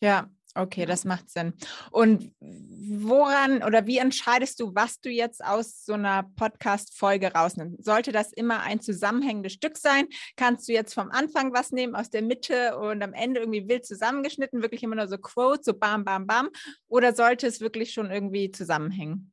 Ja, 0.00 0.28
Okay, 0.56 0.86
das 0.86 1.04
macht 1.04 1.28
Sinn. 1.28 1.52
Und 1.90 2.32
woran 2.40 3.62
oder 3.62 3.86
wie 3.86 3.98
entscheidest 3.98 4.58
du, 4.58 4.74
was 4.74 5.00
du 5.00 5.10
jetzt 5.10 5.44
aus 5.44 5.84
so 5.84 5.92
einer 5.92 6.22
Podcast-Folge 6.36 7.34
rausnimmst? 7.34 7.84
Sollte 7.84 8.10
das 8.10 8.32
immer 8.32 8.60
ein 8.60 8.80
zusammenhängendes 8.80 9.52
Stück 9.52 9.76
sein? 9.76 10.06
Kannst 10.36 10.66
du 10.66 10.72
jetzt 10.72 10.94
vom 10.94 11.10
Anfang 11.10 11.52
was 11.52 11.72
nehmen, 11.72 11.94
aus 11.94 12.08
der 12.08 12.22
Mitte 12.22 12.78
und 12.78 13.02
am 13.02 13.12
Ende 13.12 13.40
irgendwie 13.40 13.68
wild 13.68 13.84
zusammengeschnitten, 13.84 14.62
wirklich 14.62 14.82
immer 14.82 14.96
nur 14.96 15.08
so 15.08 15.18
Quotes, 15.18 15.66
so 15.66 15.74
bam, 15.74 16.04
bam, 16.04 16.26
bam? 16.26 16.48
Oder 16.88 17.14
sollte 17.14 17.46
es 17.46 17.60
wirklich 17.60 17.92
schon 17.92 18.10
irgendwie 18.10 18.50
zusammenhängen? 18.50 19.32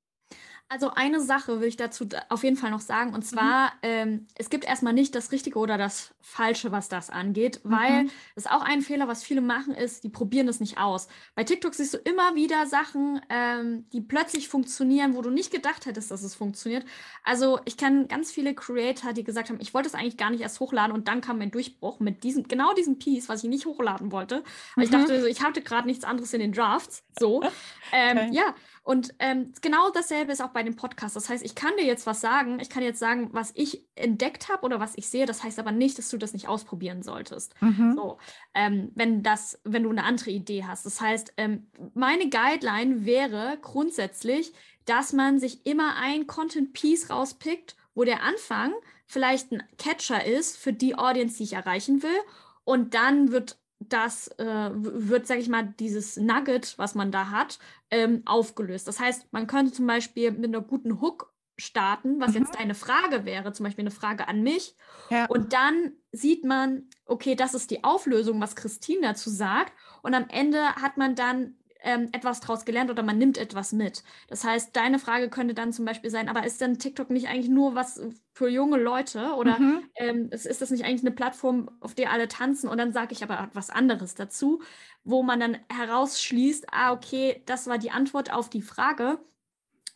Also 0.69 0.89
eine 0.89 1.19
Sache 1.19 1.62
will 1.62 1.67
ich 1.67 1.78
dazu 1.78 2.08
auf 2.30 2.43
jeden 2.43 2.58
Fall 2.58 2.71
noch 2.71 2.80
sagen, 2.80 3.13
und 3.13 3.19
mhm. 3.19 3.28
zwar, 3.28 3.67
mhm. 3.67 3.80
ähm, 3.84 4.28
es 4.36 4.49
gibt 4.49 4.65
erstmal 4.65 4.93
nicht 4.93 5.13
das 5.13 5.32
Richtige 5.32 5.60
oder 5.60 5.78
das 5.78 6.15
Falsche, 6.19 6.71
was 6.71 6.89
das 6.89 7.10
angeht, 7.10 7.62
weil 7.63 8.04
mhm. 8.04 8.12
das 8.34 8.45
ist 8.45 8.52
auch 8.52 8.63
ein 8.63 8.82
Fehler, 8.82 9.08
was 9.08 9.23
viele 9.23 9.41
machen, 9.41 9.76
ist, 9.76 10.04
die 10.04 10.10
probieren 10.10 10.47
das 10.47 10.60
nicht 10.60 10.80
aus. 10.80 11.08
Bei 11.36 11.43
TikTok 11.43 11.76
siehst 11.76 11.93
du 11.93 11.97
immer 11.97 12.34
wieder 12.36 12.65
Sachen, 12.65 13.21
ähm, 13.30 13.88
die 13.91 14.02
plötzlich 14.02 14.47
funktionieren, 14.47 15.15
wo 15.15 15.21
du 15.21 15.30
nicht 15.30 15.52
gedacht 15.52 15.86
hättest, 15.86 16.10
dass 16.10 16.23
es 16.23 16.34
funktioniert. 16.34 16.86
Also 17.23 17.60
ich 17.65 17.78
kenne 17.78 18.08
ganz 18.08 18.32
viele 18.32 18.56
Creator, 18.56 19.13
die 19.13 19.23
gesagt 19.23 19.49
haben, 19.49 19.60
ich 19.60 19.73
wollte 19.73 19.89
es 19.89 19.95
eigentlich 19.95 20.17
gar 20.17 20.32
nicht 20.32 20.41
erst 20.41 20.60
hochladen 20.60 20.95
und 20.95 21.08
dann 21.08 21.21
kam 21.21 21.38
mein 21.38 21.52
Durchbruch 21.52 21.99
mit 21.99 22.23
diesem, 22.23 22.47
genau 22.47 22.73
diesem 22.73 22.97
Piece, 22.97 23.30
was 23.30 23.43
ich 23.43 23.49
nicht 23.49 23.65
hochladen 23.65 24.12
wollte. 24.12 24.43
Mhm. 24.76 24.84
Ich 24.84 24.89
dachte, 24.89 25.28
ich 25.28 25.43
hatte 25.43 25.62
gerade 25.62 25.88
nichts 25.88 26.04
anderes 26.04 26.34
in 26.34 26.39
den 26.39 26.52
Drafts. 26.52 27.04
So. 27.19 27.43
ähm, 27.91 28.17
okay. 28.17 28.30
Ja, 28.32 28.56
und 28.84 29.15
ähm, 29.19 29.54
genau 29.62 29.89
dasselbe 29.91 30.34
ist 30.34 30.41
auch 30.41 30.50
bei 30.50 30.62
dem 30.62 30.76
Podcast. 30.76 31.15
Das 31.15 31.30
heißt, 31.30 31.43
ich 31.43 31.56
kann 31.56 31.72
dir 31.78 31.86
jetzt 31.86 32.06
was 32.06 32.19
sagen, 32.19 32.60
ich 32.60 32.69
kann 32.69 32.84
jetzt 32.84 33.00
sagen, 33.00 33.30
was 33.32 33.52
ich 33.56 33.88
entdeckt 33.96 34.50
habe 34.50 34.63
oder 34.63 34.82
was 34.82 34.98
ich 34.98 35.08
sehe. 35.08 35.26
Das 35.26 35.41
heißt 35.41 35.58
aber 35.58 35.72
nicht, 35.72 35.98
dass 35.98 36.10
du 36.10 36.17
das 36.17 36.34
nicht 36.34 36.50
ausprobieren 36.50 37.02
solltest. 37.02 37.56
Mhm. 37.62 37.93
So, 37.96 38.17
ähm, 38.54 38.91
wenn 38.93 39.24
das, 39.24 39.58
wenn 39.63 39.84
du 39.84 39.89
eine 39.89 40.04
andere 40.04 40.32
Idee 40.32 40.65
hast. 40.65 40.86
Das 40.86 41.00
heißt, 41.00 41.34
ähm, 41.38 41.67
meine 41.93 42.30
Guideline 42.30 43.06
wäre 43.06 43.58
grundsätzlich, 43.62 44.52
dass 44.84 45.13
man 45.13 45.39
sich 45.39 45.65
immer 45.65 45.96
ein 45.96 46.28
Content 46.28 46.74
Piece 46.74 47.10
rauspickt, 47.10 47.78
wo 47.96 48.04
der 48.04 48.22
Anfang 48.22 48.74
vielleicht 49.06 49.54
ein 49.54 49.63
Catcher 49.78 50.26
ist 50.26 50.58
für 50.58 50.74
die 50.74 50.96
Audience, 50.96 51.38
die 51.38 51.43
ich 51.43 51.54
erreichen 51.54 52.04
will. 52.04 52.19
Und 52.65 52.96
dann 52.96 53.32
wird 53.32 53.58
das 53.89 54.28
äh, 54.39 54.69
wird, 54.74 55.28
sage 55.28 55.41
ich 55.41 55.50
mal, 55.50 55.74
dieses 55.80 56.17
Nugget, 56.17 56.78
was 56.78 56.96
man 56.96 57.12
da 57.12 57.30
hat, 57.30 57.60
ähm, 57.91 58.22
aufgelöst. 58.26 58.88
Das 58.88 59.00
heißt, 59.00 59.32
man 59.32 59.48
könnte 59.48 59.72
zum 59.72 59.88
Beispiel 59.88 60.32
mit 60.32 60.46
einer 60.46 60.62
guten 60.62 61.02
Hook 61.02 61.34
starten, 61.58 62.19
was 62.19 62.32
mhm. 62.32 62.41
jetzt 62.41 62.58
eine 62.58 62.76
Frage 62.76 63.26
wäre, 63.26 63.54
zum 63.54 63.65
Beispiel 63.65 63.84
eine 63.84 63.91
Frage 63.91 64.28
an 64.28 64.41
mich. 64.41 64.76
Ja. 65.10 65.26
Und 65.26 65.54
dann 65.54 65.93
sieht 66.12 66.43
man, 66.43 66.89
okay, 67.06 67.36
das 67.36 67.54
ist 67.54 67.72
die 67.72 67.84
Auflösung, 67.84 68.41
was 68.41 68.56
Christine 68.56 69.02
dazu 69.02 69.30
sagt. 69.30 69.74
Und 70.02 70.13
am 70.13 70.26
Ende 70.30 70.76
hat 70.76 70.98
man 70.98 71.15
dann 71.15 71.56
ähm, 71.84 72.10
etwas 72.13 72.39
daraus 72.39 72.65
gelernt 72.65 72.89
oder 72.89 73.04
man 73.04 73.17
nimmt 73.17 73.38
etwas 73.38 73.74
mit. 73.74 74.04
Das 74.28 74.43
heißt, 74.43 74.76
deine 74.76 75.00
Frage 75.00 75.30
könnte 75.30 75.54
dann 75.54 75.74
zum 75.74 75.86
Beispiel 75.86 76.10
sein, 76.10 76.30
aber 76.30 76.46
ist 76.46 76.62
denn 76.62 76.80
TikTok 76.80 77.10
nicht 77.10 77.28
eigentlich 77.28 77.50
nur 77.50 77.76
was 77.76 78.02
für 78.32 78.48
junge 78.48 78.78
Leute 78.78 79.34
oder 79.36 79.60
mhm. 79.60 79.84
ähm, 79.96 80.30
ist, 80.32 80.62
das 80.62 80.72
nicht 80.72 80.86
eigentlich 80.86 81.02
eine 81.02 81.12
Plattform, 81.15 81.69
auf 81.82 81.93
der 81.93 82.12
alle 82.12 82.28
tanzen? 82.30 82.69
Und 82.69 82.78
dann 82.78 82.93
sage 82.93 83.13
ich 83.13 83.22
aber 83.22 83.50
was 83.54 83.69
anderes 83.69 84.15
dazu, 84.15 84.62
wo 85.04 85.24
man 85.24 85.39
dann 85.39 85.58
herausschließt, 85.69 86.67
ah, 86.72 86.93
okay, 86.93 87.43
das 87.46 87.67
war 87.67 87.78
die 87.78 87.91
Antwort 87.91 88.32
auf 88.32 88.50
die 88.50 88.62
Frage. 88.62 89.19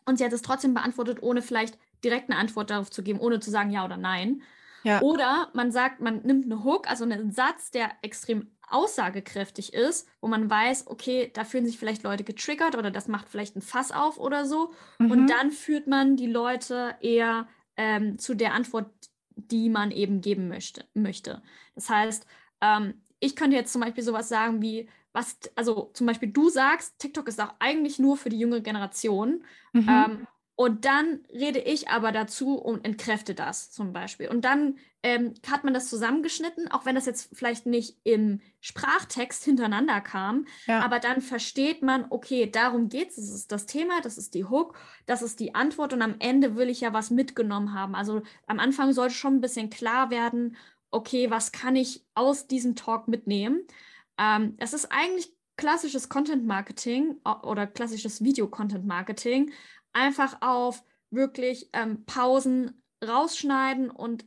Und 0.05 0.17
sie 0.17 0.25
hat 0.25 0.33
es 0.33 0.41
trotzdem 0.41 0.73
beantwortet, 0.73 1.19
ohne 1.21 1.41
vielleicht 1.41 1.77
direkt 2.03 2.29
eine 2.29 2.39
Antwort 2.39 2.69
darauf 2.69 2.91
zu 2.91 3.01
geben, 3.01 3.19
ohne 3.19 3.39
zu 3.39 3.49
sagen 3.49 3.71
ja 3.71 3.85
oder 3.85 3.97
nein. 3.97 4.41
Ja. 4.83 5.01
Oder 5.01 5.49
man 5.53 5.71
sagt, 5.71 6.01
man 6.01 6.21
nimmt 6.21 6.45
eine 6.45 6.63
Hook, 6.63 6.89
also 6.89 7.03
einen 7.03 7.31
Satz, 7.31 7.71
der 7.71 7.91
extrem 8.01 8.51
aussagekräftig 8.67 9.73
ist, 9.73 10.07
wo 10.21 10.27
man 10.27 10.49
weiß, 10.49 10.87
okay, 10.87 11.31
da 11.33 11.43
fühlen 11.43 11.65
sich 11.65 11.77
vielleicht 11.77 12.03
Leute 12.03 12.23
getriggert 12.23 12.75
oder 12.75 12.91
das 12.91 13.07
macht 13.07 13.29
vielleicht 13.29 13.55
ein 13.55 13.61
Fass 13.61 13.91
auf 13.91 14.19
oder 14.19 14.45
so. 14.45 14.73
Mhm. 14.99 15.11
Und 15.11 15.27
dann 15.27 15.51
führt 15.51 15.87
man 15.87 16.17
die 16.17 16.27
Leute 16.27 16.95
eher 17.01 17.47
ähm, 17.77 18.19
zu 18.19 18.35
der 18.35 18.53
Antwort, 18.53 18.91
die 19.35 19.69
man 19.69 19.91
eben 19.91 20.21
geben 20.21 20.47
möchte. 20.47 20.85
möchte. 20.93 21.41
Das 21.75 21.89
heißt, 21.89 22.25
ähm, 22.61 23.01
ich 23.19 23.35
könnte 23.35 23.55
jetzt 23.55 23.71
zum 23.71 23.81
Beispiel 23.81 24.03
sowas 24.03 24.29
sagen 24.29 24.61
wie, 24.61 24.89
was, 25.13 25.39
also 25.55 25.89
zum 25.93 26.05
Beispiel 26.05 26.31
du 26.31 26.49
sagst, 26.49 26.99
TikTok 26.99 27.27
ist 27.27 27.41
auch 27.41 27.53
eigentlich 27.59 27.97
nur 27.97 28.17
für 28.17 28.29
die 28.29 28.39
junge 28.39 28.61
Generation. 28.61 29.43
Mhm. 29.73 29.89
Ähm, 29.89 30.27
und 30.59 30.85
dann 30.85 31.19
rede 31.31 31.59
ich 31.59 31.87
aber 31.89 32.11
dazu 32.11 32.55
und 32.55 32.83
entkräfte 32.83 33.35
das 33.35 33.69
zum 33.69 33.93
Beispiel. 33.93 34.27
Und 34.27 34.43
dann 34.43 34.79
ähm, 35.03 35.35
hat 35.47 35.63
man 35.63 35.75
das 35.75 35.87
zusammengeschnitten, 35.87 36.71
auch 36.71 36.83
wenn 36.83 36.95
das 36.95 37.05
jetzt 37.05 37.29
vielleicht 37.31 37.67
nicht 37.67 37.99
im 38.03 38.41
Sprachtext 38.59 39.43
hintereinander 39.43 40.01
kam. 40.01 40.47
Ja. 40.65 40.79
Aber 40.83 40.97
dann 40.97 41.21
versteht 41.21 41.83
man, 41.83 42.07
okay, 42.09 42.49
darum 42.49 42.89
geht 42.89 43.11
es. 43.11 43.17
Das 43.17 43.29
ist 43.29 43.51
das 43.51 43.67
Thema, 43.67 44.01
das 44.01 44.17
ist 44.17 44.33
die 44.33 44.45
Hook, 44.45 44.75
das 45.05 45.21
ist 45.21 45.39
die 45.39 45.53
Antwort. 45.53 45.93
Und 45.93 46.01
am 46.01 46.15
Ende 46.17 46.55
will 46.55 46.69
ich 46.69 46.81
ja 46.81 46.91
was 46.91 47.11
mitgenommen 47.11 47.75
haben. 47.75 47.93
Also 47.93 48.23
am 48.47 48.57
Anfang 48.57 48.93
sollte 48.93 49.13
schon 49.13 49.35
ein 49.35 49.41
bisschen 49.41 49.69
klar 49.69 50.09
werden, 50.09 50.57
okay, 50.89 51.29
was 51.29 51.51
kann 51.51 51.75
ich 51.75 52.03
aus 52.15 52.47
diesem 52.47 52.75
Talk 52.75 53.07
mitnehmen? 53.07 53.61
Ähm, 54.17 54.57
das 54.57 54.73
ist 54.73 54.91
eigentlich 54.91 55.31
klassisches 55.57 56.07
Content 56.07 56.45
Marketing 56.45 57.17
oder 57.43 57.67
klassisches 57.67 58.23
Video 58.23 58.47
Content 58.47 58.85
Marketing 58.85 59.51
einfach 59.97 60.41
auf 60.41 60.83
wirklich 61.09 61.69
ähm, 61.73 62.05
Pausen 62.05 62.83
rausschneiden 63.05 63.89
und 63.89 64.25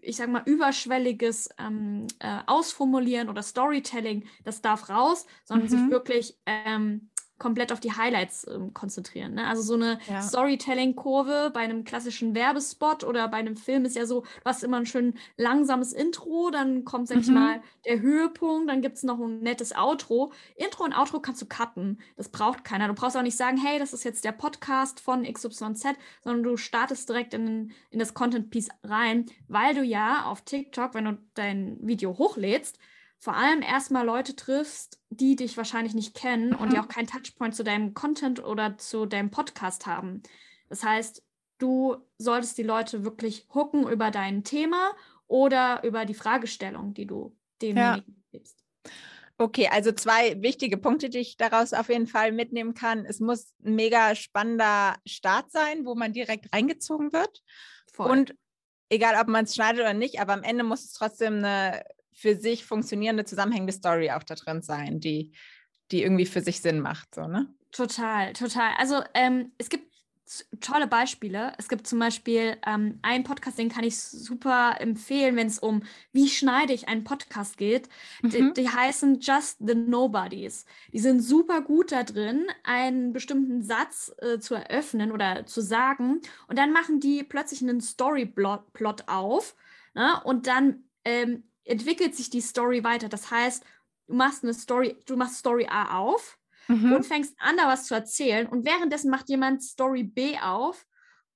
ich 0.00 0.16
sage 0.16 0.30
mal, 0.30 0.42
überschwelliges 0.46 1.50
ähm, 1.58 2.06
äh, 2.20 2.38
Ausformulieren 2.46 3.28
oder 3.28 3.42
Storytelling, 3.42 4.26
das 4.44 4.62
darf 4.62 4.88
raus, 4.88 5.26
sondern 5.44 5.66
mhm. 5.66 5.70
sich 5.70 5.90
wirklich 5.90 6.38
ähm, 6.46 7.10
komplett 7.38 7.72
auf 7.72 7.80
die 7.80 7.92
Highlights 7.92 8.46
ähm, 8.48 8.74
konzentrieren. 8.74 9.34
Ne? 9.34 9.46
Also 9.46 9.62
so 9.62 9.74
eine 9.74 9.98
Ja. 10.08 10.20
Storytelling-Kurve 10.22 11.50
bei 11.54 11.60
einem 11.60 11.84
klassischen 11.84 12.34
Werbespot 12.34 13.04
oder 13.04 13.28
bei 13.28 13.38
einem 13.38 13.56
Film 13.56 13.84
ist 13.84 13.96
ja 13.96 14.06
so, 14.06 14.20
du 14.22 14.26
hast 14.44 14.62
immer 14.64 14.78
ein 14.78 14.86
schön 14.86 15.14
langsames 15.36 15.92
Intro, 15.92 16.50
dann 16.50 16.84
kommt, 16.84 17.08
sag 17.08 17.18
ich 17.18 17.28
Mhm. 17.28 17.34
mal, 17.34 17.62
der 17.86 18.00
Höhepunkt, 18.00 18.68
dann 18.68 18.82
gibt 18.82 18.96
es 18.96 19.02
noch 19.02 19.18
ein 19.18 19.40
nettes 19.40 19.74
Outro. 19.76 20.32
Intro 20.56 20.84
und 20.84 20.94
Outro 20.94 21.20
kannst 21.20 21.40
du 21.42 21.46
cutten. 21.46 22.00
Das 22.16 22.28
braucht 22.28 22.64
keiner. 22.64 22.88
Du 22.88 22.94
brauchst 22.94 23.16
auch 23.16 23.22
nicht 23.22 23.36
sagen, 23.36 23.56
hey, 23.56 23.78
das 23.78 23.92
ist 23.92 24.04
jetzt 24.04 24.24
der 24.24 24.32
Podcast 24.32 25.00
von 25.00 25.24
XYZ, 25.24 25.84
sondern 26.22 26.42
du 26.42 26.56
startest 26.56 27.08
direkt 27.08 27.34
in, 27.34 27.72
in 27.90 27.98
das 27.98 28.14
Content-Piece 28.14 28.68
rein, 28.84 29.26
weil 29.48 29.74
du 29.74 29.82
ja 29.82 30.24
auf 30.26 30.42
TikTok, 30.42 30.94
wenn 30.94 31.04
du 31.04 31.18
dein 31.34 31.78
Video 31.80 32.16
hochlädst, 32.18 32.78
vor 33.18 33.34
allem 33.34 33.62
erstmal 33.62 34.06
Leute 34.06 34.36
triffst, 34.36 35.00
die 35.10 35.36
dich 35.36 35.56
wahrscheinlich 35.56 35.94
nicht 35.94 36.14
kennen 36.14 36.54
und 36.54 36.72
die 36.72 36.76
Mhm. 36.76 36.84
auch 36.84 36.88
keinen 36.88 37.08
Touchpoint 37.08 37.54
zu 37.54 37.64
deinem 37.64 37.94
Content 37.94 38.42
oder 38.42 38.78
zu 38.78 39.06
deinem 39.06 39.30
Podcast 39.30 39.86
haben. 39.86 40.22
Das 40.68 40.84
heißt, 40.84 41.22
du 41.58 41.96
solltest 42.18 42.58
die 42.58 42.62
Leute 42.62 43.04
wirklich 43.04 43.46
hooken 43.52 43.88
über 43.88 44.10
dein 44.10 44.44
Thema 44.44 44.92
oder 45.26 45.82
über 45.82 46.04
die 46.04 46.14
Fragestellung, 46.14 46.94
die 46.94 47.06
du 47.06 47.36
demjenigen 47.60 48.24
gibst. 48.30 48.64
Okay, 49.36 49.68
also 49.70 49.92
zwei 49.92 50.40
wichtige 50.42 50.78
Punkte, 50.78 51.10
die 51.10 51.18
ich 51.18 51.36
daraus 51.36 51.72
auf 51.72 51.88
jeden 51.88 52.06
Fall 52.08 52.32
mitnehmen 52.32 52.74
kann. 52.74 53.04
Es 53.04 53.20
muss 53.20 53.52
ein 53.64 53.74
mega 53.76 54.14
spannender 54.16 54.96
Start 55.06 55.50
sein, 55.52 55.84
wo 55.84 55.94
man 55.94 56.12
direkt 56.12 56.52
reingezogen 56.52 57.12
wird. 57.12 57.42
Voll. 57.92 58.10
Und 58.10 58.34
egal, 58.88 59.20
ob 59.20 59.28
man 59.28 59.44
es 59.44 59.54
schneidet 59.54 59.80
oder 59.82 59.94
nicht, 59.94 60.20
aber 60.20 60.32
am 60.32 60.42
Ende 60.42 60.64
muss 60.64 60.84
es 60.84 60.92
trotzdem 60.92 61.34
eine 61.38 61.84
für 62.18 62.34
sich 62.36 62.64
funktionierende, 62.64 63.24
zusammenhängende 63.24 63.72
Story 63.72 64.10
auch 64.10 64.24
da 64.24 64.34
drin 64.34 64.60
sein, 64.62 64.98
die, 64.98 65.32
die 65.92 66.02
irgendwie 66.02 66.26
für 66.26 66.40
sich 66.40 66.60
Sinn 66.60 66.80
macht. 66.80 67.14
So, 67.14 67.28
ne? 67.28 67.46
Total, 67.70 68.32
total. 68.32 68.72
Also 68.76 69.02
ähm, 69.14 69.52
es 69.58 69.68
gibt 69.68 69.86
tolle 70.60 70.86
Beispiele. 70.86 71.52
Es 71.58 71.68
gibt 71.68 71.86
zum 71.86 72.00
Beispiel 72.00 72.56
ähm, 72.66 72.98
einen 73.02 73.24
Podcast, 73.24 73.56
den 73.58 73.70
kann 73.70 73.84
ich 73.84 73.98
super 73.98 74.76
empfehlen, 74.80 75.36
wenn 75.36 75.46
es 75.46 75.58
um 75.58 75.82
wie 76.12 76.28
schneide 76.28 76.72
ich 76.72 76.88
einen 76.88 77.04
Podcast 77.04 77.56
geht. 77.56 77.88
Die, 78.22 78.42
Mhm. 78.42 78.54
die 78.54 78.68
heißen 78.68 79.20
Just 79.20 79.56
the 79.60 79.74
Nobodies. 79.74 80.66
Die 80.92 80.98
sind 80.98 81.20
super 81.22 81.62
gut 81.62 81.92
da 81.92 82.02
drin, 82.02 82.46
einen 82.64 83.12
bestimmten 83.12 83.62
Satz 83.62 84.12
äh, 84.18 84.38
zu 84.38 84.54
eröffnen 84.54 85.12
oder 85.12 85.46
zu 85.46 85.60
sagen. 85.62 86.20
Und 86.48 86.58
dann 86.58 86.72
machen 86.72 87.00
die 87.00 87.22
plötzlich 87.22 87.62
einen 87.62 87.80
Storyplot 87.80 89.04
auf. 89.06 89.54
Ne? 89.94 90.20
Und 90.24 90.46
dann 90.46 90.84
ähm, 91.04 91.44
entwickelt 91.68 92.14
sich 92.16 92.30
die 92.30 92.40
Story 92.40 92.82
weiter. 92.84 93.08
Das 93.08 93.30
heißt, 93.30 93.62
du 94.08 94.14
machst 94.14 94.42
eine 94.42 94.54
Story, 94.54 94.96
du 95.06 95.16
machst 95.16 95.36
Story 95.38 95.66
A 95.70 95.98
auf 95.98 96.36
Mhm. 96.70 96.92
und 96.92 97.06
fängst 97.06 97.34
an, 97.38 97.56
da 97.56 97.66
was 97.66 97.86
zu 97.86 97.94
erzählen. 97.94 98.46
Und 98.46 98.66
währenddessen 98.66 99.10
macht 99.10 99.28
jemand 99.30 99.62
Story 99.62 100.02
B 100.02 100.38
auf. 100.38 100.84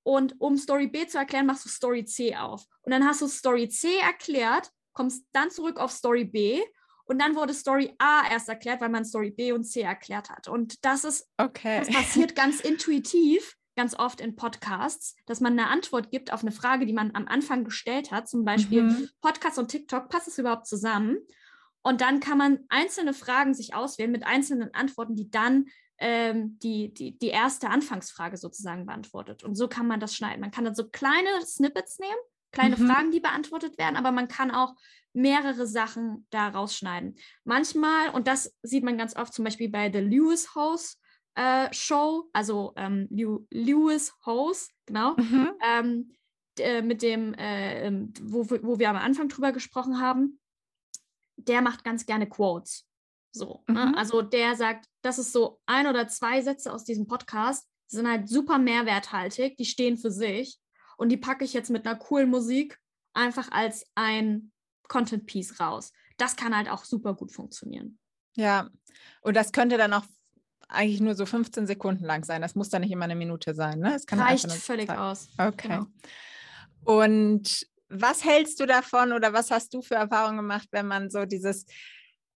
Und 0.03 0.35
um 0.39 0.57
Story 0.57 0.87
B 0.87 1.07
zu 1.07 1.17
erklären, 1.17 1.45
machst 1.47 1.65
du 1.65 1.69
Story 1.69 2.05
C 2.05 2.35
auf. 2.35 2.65
Und 2.83 2.91
dann 2.91 3.03
hast 3.07 3.21
du 3.21 3.27
Story 3.27 3.67
C 3.69 3.97
erklärt, 3.97 4.69
kommst 4.93 5.25
dann 5.31 5.49
zurück 5.49 5.77
auf 5.79 5.91
Story 5.91 6.25
B. 6.25 6.61
Und 7.05 7.19
dann 7.19 7.35
wurde 7.35 7.53
Story 7.53 7.93
A 7.97 8.29
erst 8.29 8.47
erklärt, 8.47 8.79
weil 8.81 8.89
man 8.89 9.05
Story 9.05 9.31
B 9.31 9.53
und 9.53 9.63
C 9.63 9.81
erklärt 9.81 10.29
hat. 10.29 10.47
Und 10.47 10.83
das 10.85 11.03
ist, 11.03 11.27
Okay. 11.37 11.79
das 11.79 11.89
passiert 11.89 12.35
ganz 12.35 12.59
intuitiv, 12.69 13.55
ganz 13.75 13.95
oft 13.97 14.21
in 14.21 14.35
Podcasts, 14.35 15.15
dass 15.25 15.39
man 15.41 15.53
eine 15.53 15.69
Antwort 15.69 16.11
gibt 16.11 16.31
auf 16.31 16.41
eine 16.41 16.51
Frage, 16.51 16.85
die 16.85 16.93
man 16.93 17.15
am 17.15 17.27
Anfang 17.27 17.63
gestellt 17.63 18.11
hat. 18.11 18.27
Zum 18.29 18.45
Beispiel, 18.45 18.83
Mhm. 18.83 19.09
Podcast 19.21 19.57
und 19.59 19.69
TikTok, 19.69 20.09
passt 20.09 20.27
es 20.27 20.37
überhaupt 20.37 20.67
zusammen? 20.67 21.17
Und 21.81 22.01
dann 22.01 22.19
kann 22.19 22.37
man 22.37 22.59
einzelne 22.69 23.13
Fragen 23.13 23.53
sich 23.53 23.73
auswählen 23.75 24.11
mit 24.11 24.25
einzelnen 24.25 24.73
Antworten, 24.73 25.15
die 25.15 25.29
dann 25.29 25.65
ähm, 25.99 26.57
die, 26.59 26.93
die, 26.93 27.17
die 27.17 27.27
erste 27.27 27.69
Anfangsfrage 27.69 28.37
sozusagen 28.37 28.85
beantwortet. 28.85 29.43
Und 29.43 29.55
so 29.55 29.67
kann 29.67 29.87
man 29.87 29.99
das 29.99 30.15
schneiden. 30.15 30.41
Man 30.41 30.51
kann 30.51 30.65
dann 30.65 30.75
so 30.75 30.87
kleine 30.89 31.29
Snippets 31.45 31.99
nehmen, 31.99 32.17
kleine 32.51 32.77
Mhm. 32.77 32.87
Fragen, 32.87 33.11
die 33.11 33.19
beantwortet 33.19 33.77
werden, 33.77 33.95
aber 33.95 34.11
man 34.11 34.27
kann 34.27 34.49
auch 34.51 34.75
mehrere 35.13 35.67
Sachen 35.67 36.25
da 36.31 36.47
rausschneiden. 36.49 37.15
Manchmal, 37.43 38.09
und 38.09 38.27
das 38.27 38.55
sieht 38.63 38.83
man 38.83 38.97
ganz 38.97 39.15
oft 39.15 39.33
zum 39.33 39.45
Beispiel 39.45 39.69
bei 39.69 39.91
The 39.91 39.99
Lewis 39.99 40.55
House 40.55 40.99
äh, 41.35 41.71
Show, 41.73 42.29
also 42.33 42.73
ähm, 42.75 43.07
Lew 43.09 43.45
Lewis 43.51 44.13
House, 44.25 44.69
genau, 44.85 45.15
Mhm. 45.17 45.51
ähm, 45.63 46.13
äh, 46.59 46.81
mit 46.81 47.01
dem, 47.01 47.33
äh, 47.33 47.87
ähm, 47.87 48.13
wo, 48.21 48.49
wir- 48.49 48.63
wo 48.63 48.77
wir 48.79 48.89
am 48.89 48.95
Anfang 48.97 49.27
drüber 49.29 49.51
gesprochen 49.51 49.99
haben, 49.99 50.39
der 51.37 51.61
macht 51.61 51.83
ganz 51.83 52.05
gerne 52.05 52.27
Quotes. 52.29 52.87
So, 53.31 53.63
Mhm. 53.67 53.73
ne? 53.73 53.97
also 53.97 54.21
der 54.21 54.55
sagt, 54.55 54.85
das 55.01 55.17
ist 55.17 55.31
so 55.31 55.59
ein 55.65 55.87
oder 55.87 56.07
zwei 56.07 56.41
Sätze 56.41 56.71
aus 56.71 56.83
diesem 56.83 57.07
Podcast, 57.07 57.67
die 57.91 57.95
sind 57.95 58.07
halt 58.07 58.29
super 58.29 58.59
mehrwerthaltig, 58.59 59.57
die 59.57 59.65
stehen 59.65 59.97
für 59.97 60.11
sich 60.11 60.59
und 60.97 61.09
die 61.09 61.17
packe 61.17 61.43
ich 61.43 61.53
jetzt 61.53 61.71
mit 61.71 61.87
einer 61.87 61.97
coolen 61.97 62.29
Musik 62.29 62.79
einfach 63.13 63.49
als 63.51 63.85
ein 63.95 64.51
Content 64.87 65.25
Piece 65.25 65.59
raus. 65.59 65.91
Das 66.17 66.35
kann 66.35 66.55
halt 66.55 66.69
auch 66.69 66.85
super 66.85 67.15
gut 67.15 67.31
funktionieren. 67.31 67.97
Ja, 68.35 68.69
und 69.21 69.35
das 69.35 69.51
könnte 69.51 69.77
dann 69.77 69.93
auch 69.93 70.05
eigentlich 70.73 71.01
nur 71.01 71.15
so 71.15 71.25
15 71.25 71.67
Sekunden 71.67 72.03
lang 72.03 72.23
sein. 72.23 72.41
Das 72.41 72.55
muss 72.55 72.69
dann 72.69 72.81
nicht 72.81 72.91
immer 72.91 73.05
eine 73.05 73.15
Minute 73.15 73.53
sein, 73.53 73.79
ne? 73.79 73.95
Es 73.95 74.05
kann 74.05 74.19
Reicht 74.19 74.51
völlig 74.51 74.87
Zeit- 74.87 74.97
aus. 74.97 75.29
Okay. 75.37 75.67
Genau. 75.67 75.85
Und 76.83 77.67
was 77.89 78.23
hältst 78.25 78.59
du 78.59 78.65
davon 78.65 79.13
oder 79.13 79.33
was 79.33 79.51
hast 79.51 79.73
du 79.73 79.81
für 79.81 79.95
Erfahrungen 79.95 80.37
gemacht, 80.37 80.67
wenn 80.71 80.87
man 80.87 81.09
so 81.09 81.25
dieses, 81.25 81.65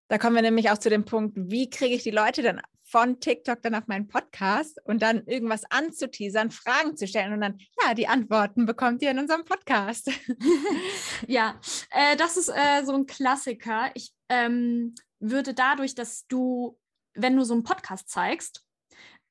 da 0.08 0.18
kommen 0.18 0.34
wir 0.34 0.42
nämlich 0.42 0.70
auch 0.70 0.78
zu 0.78 0.90
dem 0.90 1.04
Punkt, 1.04 1.36
wie 1.36 1.70
kriege 1.70 1.94
ich 1.94 2.02
die 2.02 2.10
Leute 2.10 2.42
dann 2.42 2.60
von 2.86 3.18
TikTok 3.18 3.62
dann 3.62 3.74
auf 3.74 3.86
meinen 3.86 4.06
Podcast 4.08 4.78
und 4.84 5.00
dann 5.02 5.26
irgendwas 5.26 5.62
anzuteasern, 5.70 6.50
Fragen 6.50 6.96
zu 6.96 7.06
stellen 7.08 7.32
und 7.32 7.40
dann, 7.40 7.58
ja, 7.82 7.94
die 7.94 8.06
Antworten 8.06 8.66
bekommt 8.66 9.02
ihr 9.02 9.10
in 9.10 9.18
unserem 9.18 9.44
Podcast. 9.44 10.10
Ja, 11.26 11.58
äh, 11.90 12.16
das 12.16 12.36
ist 12.36 12.48
äh, 12.48 12.84
so 12.84 12.92
ein 12.92 13.06
Klassiker. 13.06 13.90
Ich 13.94 14.12
ähm, 14.28 14.94
würde 15.20 15.54
dadurch, 15.54 15.94
dass 15.94 16.26
du, 16.26 16.78
wenn 17.14 17.36
du 17.36 17.44
so 17.44 17.54
einen 17.54 17.62
Podcast 17.62 18.08
zeigst, 18.08 18.64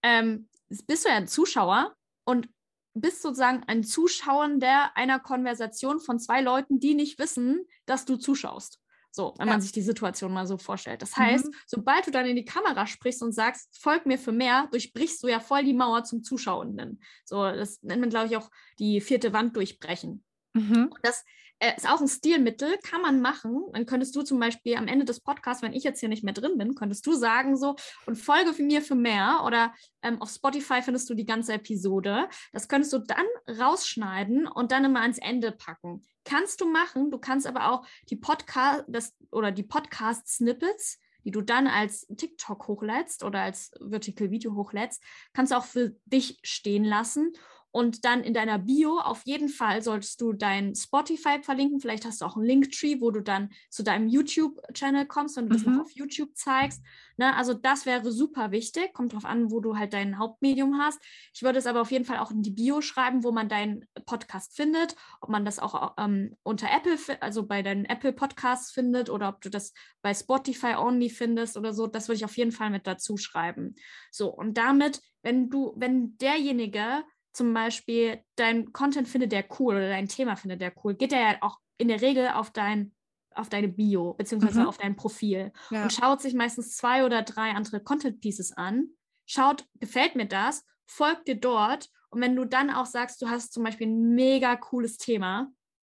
ähm, 0.02 0.50
bist 0.88 1.06
du 1.06 1.10
ja 1.10 1.16
ein 1.16 1.28
Zuschauer 1.28 1.96
und 2.26 2.50
bist 2.96 3.22
sozusagen 3.22 3.64
ein 3.68 3.84
Zuschauender 3.84 4.96
einer 4.96 5.20
Konversation 5.20 6.00
von 6.00 6.20
zwei 6.20 6.42
Leuten, 6.42 6.80
die 6.80 6.94
nicht 6.94 7.20
wissen, 7.20 7.66
dass 7.86 8.06
du 8.06 8.18
zuschaust. 8.18 8.80
So, 9.12 9.36
wenn 9.38 9.48
Ja. 9.48 9.54
man 9.54 9.62
sich 9.62 9.72
die 9.72 9.82
Situation 9.84 10.32
mal 10.34 10.48
so 10.48 10.58
vorstellt. 10.58 11.02
Das 11.04 11.16
heißt, 11.16 11.46
Mhm. 11.46 11.54
sobald 11.68 12.08
du 12.08 12.12
dann 12.12 12.26
in 12.26 12.36
die 12.36 12.46
Kamera 12.46 12.88
sprichst 12.88 13.22
und 13.22 13.32
sagst, 13.32 13.78
folg 13.80 14.06
mir 14.08 14.18
für 14.18 14.32
mehr, 14.32 14.68
durchbrichst 14.72 15.22
du 15.24 15.28
ja 15.28 15.40
voll 15.40 15.64
die 15.64 15.74
Mauer 15.74 16.04
zum 16.04 16.24
Zuschauenden. 16.24 17.00
So, 17.26 17.44
das 17.44 17.82
nennt 17.84 18.02
man, 18.02 18.10
glaube 18.10 18.28
ich, 18.28 18.38
auch 18.38 18.50
die 18.80 19.02
vierte 19.02 19.32
Wand 19.34 19.56
durchbrechen. 19.56 20.24
Mhm. 20.54 20.92
Das 21.04 21.22
äh, 21.22 21.26
ist 21.72 21.90
auch 21.90 22.02
ein 22.02 22.08
Stilmittel, 22.08 22.78
kann 22.84 23.02
man 23.02 23.22
machen. 23.22 23.64
Dann 23.74 23.86
könntest 23.86 24.16
du 24.16 24.22
zum 24.22 24.40
Beispiel 24.40 24.76
am 24.76 24.88
Ende 24.88 25.06
des 25.06 25.20
Podcasts, 25.20 25.64
wenn 25.64 25.74
ich 25.74 25.84
jetzt 25.84 26.00
hier 26.00 26.10
nicht 26.10 26.24
mehr 26.24 26.34
drin 26.34 26.58
bin, 26.58 26.76
könntest 26.76 27.06
du 27.06 27.14
sagen 27.14 27.56
so 27.58 27.76
und 28.06 28.16
folge 28.16 28.54
für 28.54 28.64
mir 28.64 28.82
für 28.82 28.96
mehr 28.96 29.44
oder 29.46 29.74
ähm, 30.02 30.22
auf 30.22 30.30
Spotify 30.30 30.82
findest 30.82 31.10
du 31.10 31.14
die 31.14 31.26
ganze 31.26 31.54
Episode. 31.54 32.28
Das 32.52 32.68
könntest 32.68 32.94
du 32.94 33.00
dann 33.00 33.26
rausschneiden 33.60 34.48
und 34.48 34.72
dann 34.72 34.86
immer 34.86 35.02
ans 35.02 35.18
Ende 35.20 35.52
packen. 35.52 36.04
Kannst 36.26 36.62
du 36.62 36.66
machen. 36.66 37.12
Du 37.12 37.18
kannst 37.18 37.48
aber 37.48 37.72
auch 37.72 37.86
die 38.10 38.16
Podcast 38.16 38.86
oder 39.32 39.52
die 39.52 39.64
Podcast 39.64 40.28
Snippets 40.28 41.00
die 41.26 41.32
du 41.32 41.42
dann 41.42 41.68
als 41.68 42.06
TikTok 42.18 42.68
hochlädst 42.68 43.24
oder 43.24 43.42
als 43.42 43.72
Vertical 43.80 44.30
Video 44.30 44.56
hochlädst, 44.56 45.02
kannst 45.34 45.54
du 45.54 45.58
auch 45.58 45.64
für 45.64 45.96
dich 46.06 46.38
stehen 46.44 46.84
lassen 46.84 47.32
und 47.74 48.06
dann 48.06 48.24
in 48.24 48.36
deiner 48.36 48.60
Bio 48.60 49.00
auf 49.00 49.24
jeden 49.26 49.50
Fall 49.50 49.82
solltest 49.82 50.22
du 50.22 50.32
dein 50.32 50.76
Spotify 50.76 51.42
verlinken. 51.42 51.80
Vielleicht 51.80 52.06
hast 52.06 52.22
du 52.22 52.26
auch 52.26 52.36
einen 52.38 52.46
Linktree, 52.46 53.02
wo 53.02 53.10
du 53.10 53.20
dann 53.22 53.50
zu 53.72 53.82
deinem 53.82 54.08
YouTube-Channel 54.08 55.08
kommst, 55.08 55.38
wenn 55.38 55.48
du 55.50 55.54
das 55.54 55.66
Mhm. 55.66 55.78
noch 55.78 55.82
auf 55.86 55.92
YouTube 55.96 56.30
zeigst. 56.36 56.84
Ne? 57.18 57.36
Also 57.36 57.56
das 57.56 57.88
wäre 57.88 58.12
super 58.12 58.52
wichtig. 58.52 58.94
Kommt 58.94 59.14
drauf 59.14 59.26
an, 59.26 59.50
wo 59.50 59.60
du 59.60 59.76
halt 59.76 59.94
dein 59.94 60.20
Hauptmedium 60.20 60.78
hast. 60.80 61.00
Ich 61.34 61.42
würde 61.42 61.58
es 61.58 61.66
aber 61.66 61.82
auf 61.82 61.90
jeden 61.90 62.06
Fall 62.06 62.20
auch 62.20 62.30
in 62.30 62.44
die 62.44 62.52
Bio 62.52 62.82
schreiben, 62.82 63.24
wo 63.24 63.32
man 63.32 63.50
deinen 63.50 63.86
Podcast 64.06 64.56
findet. 64.56 64.96
Ob 65.20 65.30
man 65.30 65.44
das 65.44 65.58
auch 65.58 65.96
ähm, 65.98 66.38
unter 66.44 66.68
Apple, 66.72 67.00
also 67.22 67.48
bei 67.48 67.64
deinen 67.64 67.86
Apple 67.86 68.14
Podcasts 68.14 68.72
findet 68.72 69.10
oder 69.10 69.30
ob 69.30 69.42
du 69.42 69.50
das 69.50 69.74
bei 70.04 70.14
Spotify 70.14 70.76
only 70.76 71.10
findest 71.10 71.58
oder 71.58 71.74
so. 71.74 71.88
Das 71.88 72.08
würde 72.08 72.18
ich 72.18 72.26
auf 72.26 72.38
jeden 72.38 72.52
Fall 72.52 72.70
mit 72.70 72.86
dazu 72.86 73.18
schreiben. 73.18 73.74
So, 74.12 74.30
und 74.30 74.60
damit, 74.60 75.02
wenn 75.24 75.50
du, 75.50 75.74
wenn 75.76 76.18
derjenige 76.20 77.04
zum 77.34 77.54
Beispiel 77.54 78.24
dein 78.36 78.72
Content 78.74 79.08
findet 79.08 79.32
der 79.32 79.46
cool 79.60 79.76
oder 79.76 79.90
dein 79.90 80.08
Thema 80.08 80.36
findet 80.36 80.62
der 80.62 80.72
cool, 80.84 80.94
geht 80.96 81.12
er 81.14 81.20
ja 81.22 81.38
auch 81.42 81.58
in 81.78 81.88
der 81.88 82.02
Regel 82.02 82.30
auf 82.30 82.52
dein 82.52 82.94
auf 83.36 83.50
deine 83.50 83.68
Bio 83.68 84.14
beziehungsweise 84.14 84.62
Mhm. 84.62 84.68
auf 84.68 84.78
dein 84.78 84.96
Profil 84.96 85.52
Ja. 85.72 85.84
und 85.84 85.92
schaut 85.94 86.22
sich 86.22 86.36
meistens 86.36 86.76
zwei 86.78 87.04
oder 87.04 87.24
drei 87.24 87.50
andere 87.52 87.82
Content 87.82 88.22
Pieces 88.22 88.52
an, 88.52 88.90
schaut, 89.26 89.66
gefällt 89.80 90.16
mir 90.16 90.28
das, 90.28 90.64
folgt 90.86 91.28
dir 91.28 91.36
dort 91.40 91.90
und 92.12 92.22
wenn 92.22 92.36
du 92.36 92.46
dann 92.46 92.70
auch 92.70 92.86
sagst, 92.86 93.20
du 93.24 93.30
hast 93.30 93.52
zum 93.52 93.64
Beispiel 93.64 93.88
ein 93.88 94.14
mega 94.14 94.56
cooles 94.56 94.98
Thema, 94.98 95.52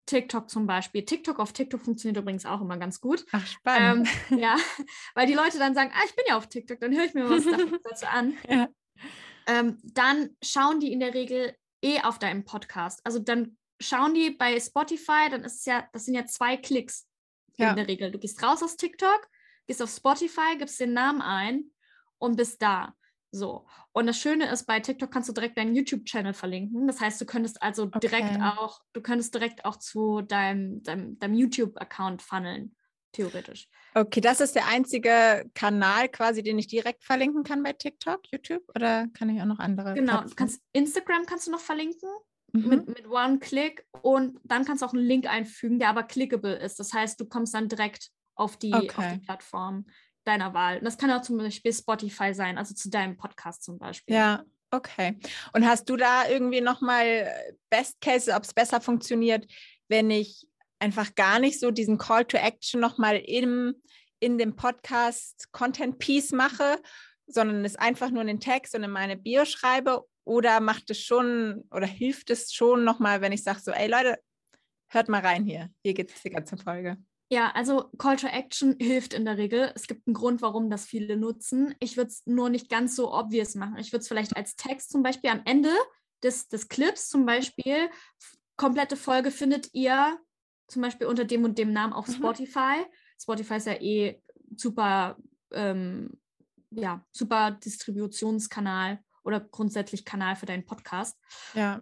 TikTok 0.07 0.49
zum 0.49 0.65
Beispiel. 0.65 1.03
TikTok 1.05 1.37
auf 1.37 1.53
TikTok 1.53 1.81
funktioniert 1.81 2.17
übrigens 2.19 2.45
auch 2.47 2.61
immer 2.61 2.77
ganz 2.77 3.01
gut. 3.01 3.25
Ach, 3.33 3.45
spannend. 3.45 4.07
Ähm, 4.31 4.39
ja, 4.39 4.55
weil 5.13 5.27
die 5.27 5.33
Leute 5.35 5.59
dann 5.59 5.75
sagen, 5.75 5.91
ah, 5.93 6.01
ich 6.05 6.15
bin 6.15 6.23
ja 6.27 6.37
auf 6.37 6.47
TikTok, 6.47 6.79
dann 6.79 6.95
höre 6.95 7.03
ich 7.03 7.13
mir 7.13 7.29
was 7.29 7.43
dazu 7.83 8.07
an. 8.07 8.33
Ja. 8.49 8.67
Ähm, 9.47 9.79
dann 9.83 10.35
schauen 10.43 10.79
die 10.79 10.91
in 10.91 10.99
der 10.99 11.13
Regel 11.13 11.55
eh 11.81 12.01
auf 12.01 12.19
deinem 12.19 12.45
Podcast. 12.45 13.01
Also 13.03 13.19
dann 13.19 13.57
schauen 13.79 14.13
die 14.13 14.31
bei 14.31 14.59
Spotify, 14.59 15.29
dann 15.29 15.43
ist 15.43 15.59
es 15.59 15.65
ja, 15.65 15.87
das 15.93 16.05
sind 16.05 16.15
ja 16.15 16.25
zwei 16.25 16.57
Klicks 16.57 17.07
ja. 17.57 17.69
in 17.69 17.75
der 17.75 17.87
Regel. 17.87 18.11
Du 18.11 18.19
gehst 18.19 18.41
raus 18.43 18.63
aus 18.63 18.75
TikTok, 18.75 19.27
gehst 19.67 19.81
auf 19.81 19.89
Spotify, 19.89 20.57
gibst 20.57 20.79
den 20.79 20.93
Namen 20.93 21.21
ein 21.21 21.71
und 22.17 22.35
bist 22.35 22.61
da. 22.61 22.93
So. 23.31 23.67
Und 23.91 24.07
das 24.07 24.19
Schöne 24.19 24.49
ist, 24.49 24.65
bei 24.65 24.79
TikTok 24.79 25.11
kannst 25.11 25.29
du 25.29 25.33
direkt 25.33 25.57
deinen 25.57 25.75
YouTube-Channel 25.75 26.33
verlinken. 26.33 26.87
Das 26.87 27.01
heißt, 27.01 27.19
du 27.19 27.25
könntest 27.25 27.61
also 27.61 27.83
okay. 27.83 27.99
direkt 27.99 28.41
auch, 28.41 28.81
du 28.93 29.01
könntest 29.01 29.33
direkt 29.33 29.65
auch 29.65 29.77
zu 29.77 30.21
deinem, 30.21 30.81
deinem, 30.83 31.19
deinem 31.19 31.35
YouTube-Account 31.35 32.21
funneln, 32.21 32.75
theoretisch. 33.17 33.67
Okay, 33.93 34.21
das 34.21 34.39
ist 34.39 34.55
der 34.55 34.67
einzige 34.67 35.49
Kanal 35.53 36.07
quasi, 36.09 36.43
den 36.43 36.59
ich 36.59 36.67
direkt 36.67 37.03
verlinken 37.03 37.43
kann 37.43 37.63
bei 37.63 37.73
TikTok, 37.73 38.21
YouTube? 38.31 38.63
Oder 38.75 39.07
kann 39.13 39.29
ich 39.29 39.41
auch 39.41 39.45
noch 39.45 39.59
andere? 39.59 39.93
Genau, 39.93 40.23
kannst 40.35 40.61
Instagram 40.73 41.25
kannst 41.25 41.47
du 41.47 41.51
noch 41.51 41.59
verlinken. 41.59 42.09
Mhm. 42.53 42.69
Mit, 42.69 42.87
mit 42.87 43.07
One-Click 43.09 43.85
und 44.03 44.39
dann 44.45 44.63
kannst 44.63 44.81
du 44.81 44.85
auch 44.85 44.93
einen 44.93 45.03
Link 45.03 45.27
einfügen, 45.27 45.79
der 45.79 45.89
aber 45.89 46.03
clickable 46.03 46.55
ist. 46.55 46.79
Das 46.79 46.93
heißt, 46.93 47.19
du 47.19 47.25
kommst 47.25 47.53
dann 47.53 47.67
direkt 47.67 48.09
auf 48.35 48.55
die, 48.55 48.73
okay. 48.73 48.87
auf 48.95 49.13
die 49.13 49.19
Plattform 49.19 49.85
deiner 50.23 50.53
Wahl. 50.53 50.77
Und 50.77 50.85
das 50.85 50.97
kann 50.97 51.11
auch 51.11 51.21
zum 51.21 51.37
Beispiel 51.37 51.73
Spotify 51.73 52.33
sein, 52.33 52.57
also 52.57 52.73
zu 52.73 52.89
deinem 52.89 53.17
Podcast 53.17 53.63
zum 53.63 53.77
Beispiel. 53.77 54.15
Ja, 54.15 54.45
okay. 54.71 55.17
Und 55.53 55.67
hast 55.67 55.89
du 55.89 55.97
da 55.97 56.29
irgendwie 56.29 56.61
nochmal 56.61 57.05
äh, 57.05 57.53
Best 57.69 57.99
Case, 57.99 58.33
ob 58.33 58.43
es 58.43 58.53
besser 58.53 58.79
funktioniert, 58.79 59.45
wenn 59.89 60.09
ich 60.09 60.47
einfach 60.79 61.15
gar 61.15 61.39
nicht 61.39 61.59
so 61.59 61.71
diesen 61.71 61.97
Call 61.97 62.25
to 62.25 62.37
Action 62.37 62.79
nochmal 62.79 63.17
im, 63.17 63.75
in 64.19 64.37
dem 64.37 64.55
Podcast 64.55 65.51
Content 65.51 65.99
Piece 65.99 66.31
mache, 66.31 66.81
sondern 67.27 67.65
es 67.65 67.75
einfach 67.75 68.09
nur 68.09 68.21
in 68.21 68.27
den 68.27 68.39
Text 68.39 68.75
und 68.75 68.83
in 68.83 68.91
meine 68.91 69.17
Bio 69.17 69.45
schreibe? 69.45 70.05
Oder 70.23 70.59
macht 70.59 70.89
es 70.89 71.01
schon 71.01 71.63
oder 71.71 71.87
hilft 71.87 72.29
es 72.29 72.51
schon 72.51 72.83
nochmal, 72.83 73.21
wenn 73.21 73.31
ich 73.31 73.43
sage 73.43 73.59
so, 73.59 73.71
ey 73.71 73.89
Leute, 73.89 74.17
hört 74.89 75.09
mal 75.09 75.21
rein 75.21 75.45
hier. 75.45 75.69
Hier 75.83 75.93
geht 75.93 76.13
es 76.13 76.21
die 76.21 76.29
ganze 76.29 76.57
Folge. 76.57 76.97
Ja, 77.29 77.51
also 77.51 77.89
Call 77.97 78.15
to 78.15 78.27
Action 78.27 78.75
hilft 78.79 79.13
in 79.13 79.25
der 79.25 79.37
Regel. 79.37 79.71
Es 79.75 79.87
gibt 79.87 80.07
einen 80.07 80.13
Grund, 80.13 80.41
warum 80.41 80.69
das 80.69 80.85
viele 80.85 81.17
nutzen. 81.17 81.75
Ich 81.79 81.97
würde 81.97 82.09
es 82.09 82.21
nur 82.25 82.49
nicht 82.49 82.69
ganz 82.69 82.95
so 82.95 83.13
obvious 83.13 83.55
machen. 83.55 83.77
Ich 83.77 83.91
würde 83.91 84.01
es 84.01 84.07
vielleicht 84.07 84.35
als 84.37 84.55
Text 84.55 84.91
zum 84.91 85.03
Beispiel 85.03 85.29
am 85.29 85.41
Ende 85.43 85.71
des, 86.23 86.47
des 86.47 86.69
Clips 86.69 87.09
zum 87.09 87.25
Beispiel, 87.25 87.89
komplette 88.55 88.97
Folge 88.97 89.31
findet 89.31 89.69
ihr 89.73 90.17
zum 90.67 90.81
Beispiel 90.81 91.07
unter 91.07 91.25
dem 91.25 91.43
und 91.43 91.57
dem 91.57 91.71
Namen 91.73 91.93
auf 91.93 92.07
mhm. 92.07 92.13
Spotify. 92.13 92.85
Spotify 93.19 93.55
ist 93.55 93.67
ja 93.67 93.81
eh 93.81 94.21
super, 94.55 95.17
ähm, 95.51 96.19
ja, 96.71 97.05
super 97.11 97.51
Distributionskanal 97.51 98.99
oder 99.23 99.39
grundsätzlich 99.39 100.05
Kanal 100.05 100.35
für 100.35 100.45
deinen 100.45 100.65
Podcast. 100.65 101.17
Ja. 101.53 101.81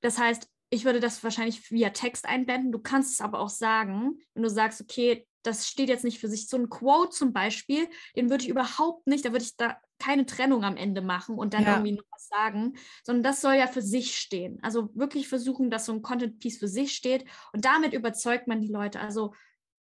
Das 0.00 0.18
heißt, 0.18 0.48
ich 0.70 0.84
würde 0.84 1.00
das 1.00 1.22
wahrscheinlich 1.24 1.70
via 1.70 1.90
Text 1.90 2.26
einblenden. 2.26 2.72
Du 2.72 2.78
kannst 2.78 3.12
es 3.12 3.20
aber 3.20 3.40
auch 3.40 3.48
sagen, 3.48 4.18
wenn 4.34 4.42
du 4.42 4.50
sagst, 4.50 4.80
okay, 4.80 5.26
das 5.42 5.66
steht 5.66 5.88
jetzt 5.88 6.04
nicht 6.04 6.20
für 6.20 6.28
sich. 6.28 6.48
So 6.48 6.56
ein 6.56 6.70
Quote 6.70 7.10
zum 7.10 7.32
Beispiel, 7.32 7.88
den 8.14 8.30
würde 8.30 8.44
ich 8.44 8.50
überhaupt 8.50 9.06
nicht, 9.06 9.24
da 9.24 9.32
würde 9.32 9.44
ich 9.44 9.56
da 9.56 9.78
keine 10.00 10.26
Trennung 10.26 10.64
am 10.64 10.76
Ende 10.76 11.02
machen 11.02 11.36
und 11.36 11.54
dann 11.54 11.64
ja. 11.64 11.74
irgendwie 11.74 11.92
noch 11.92 12.04
was 12.10 12.26
sagen, 12.26 12.74
sondern 13.04 13.22
das 13.22 13.40
soll 13.40 13.54
ja 13.54 13.66
für 13.66 13.82
sich 13.82 14.16
stehen. 14.16 14.58
Also 14.62 14.90
wirklich 14.94 15.28
versuchen, 15.28 15.70
dass 15.70 15.86
so 15.86 15.92
ein 15.92 16.02
Content-Piece 16.02 16.58
für 16.58 16.68
sich 16.68 16.94
steht 16.94 17.24
und 17.52 17.64
damit 17.64 17.92
überzeugt 17.92 18.48
man 18.48 18.60
die 18.60 18.72
Leute. 18.72 19.00
Also 19.00 19.34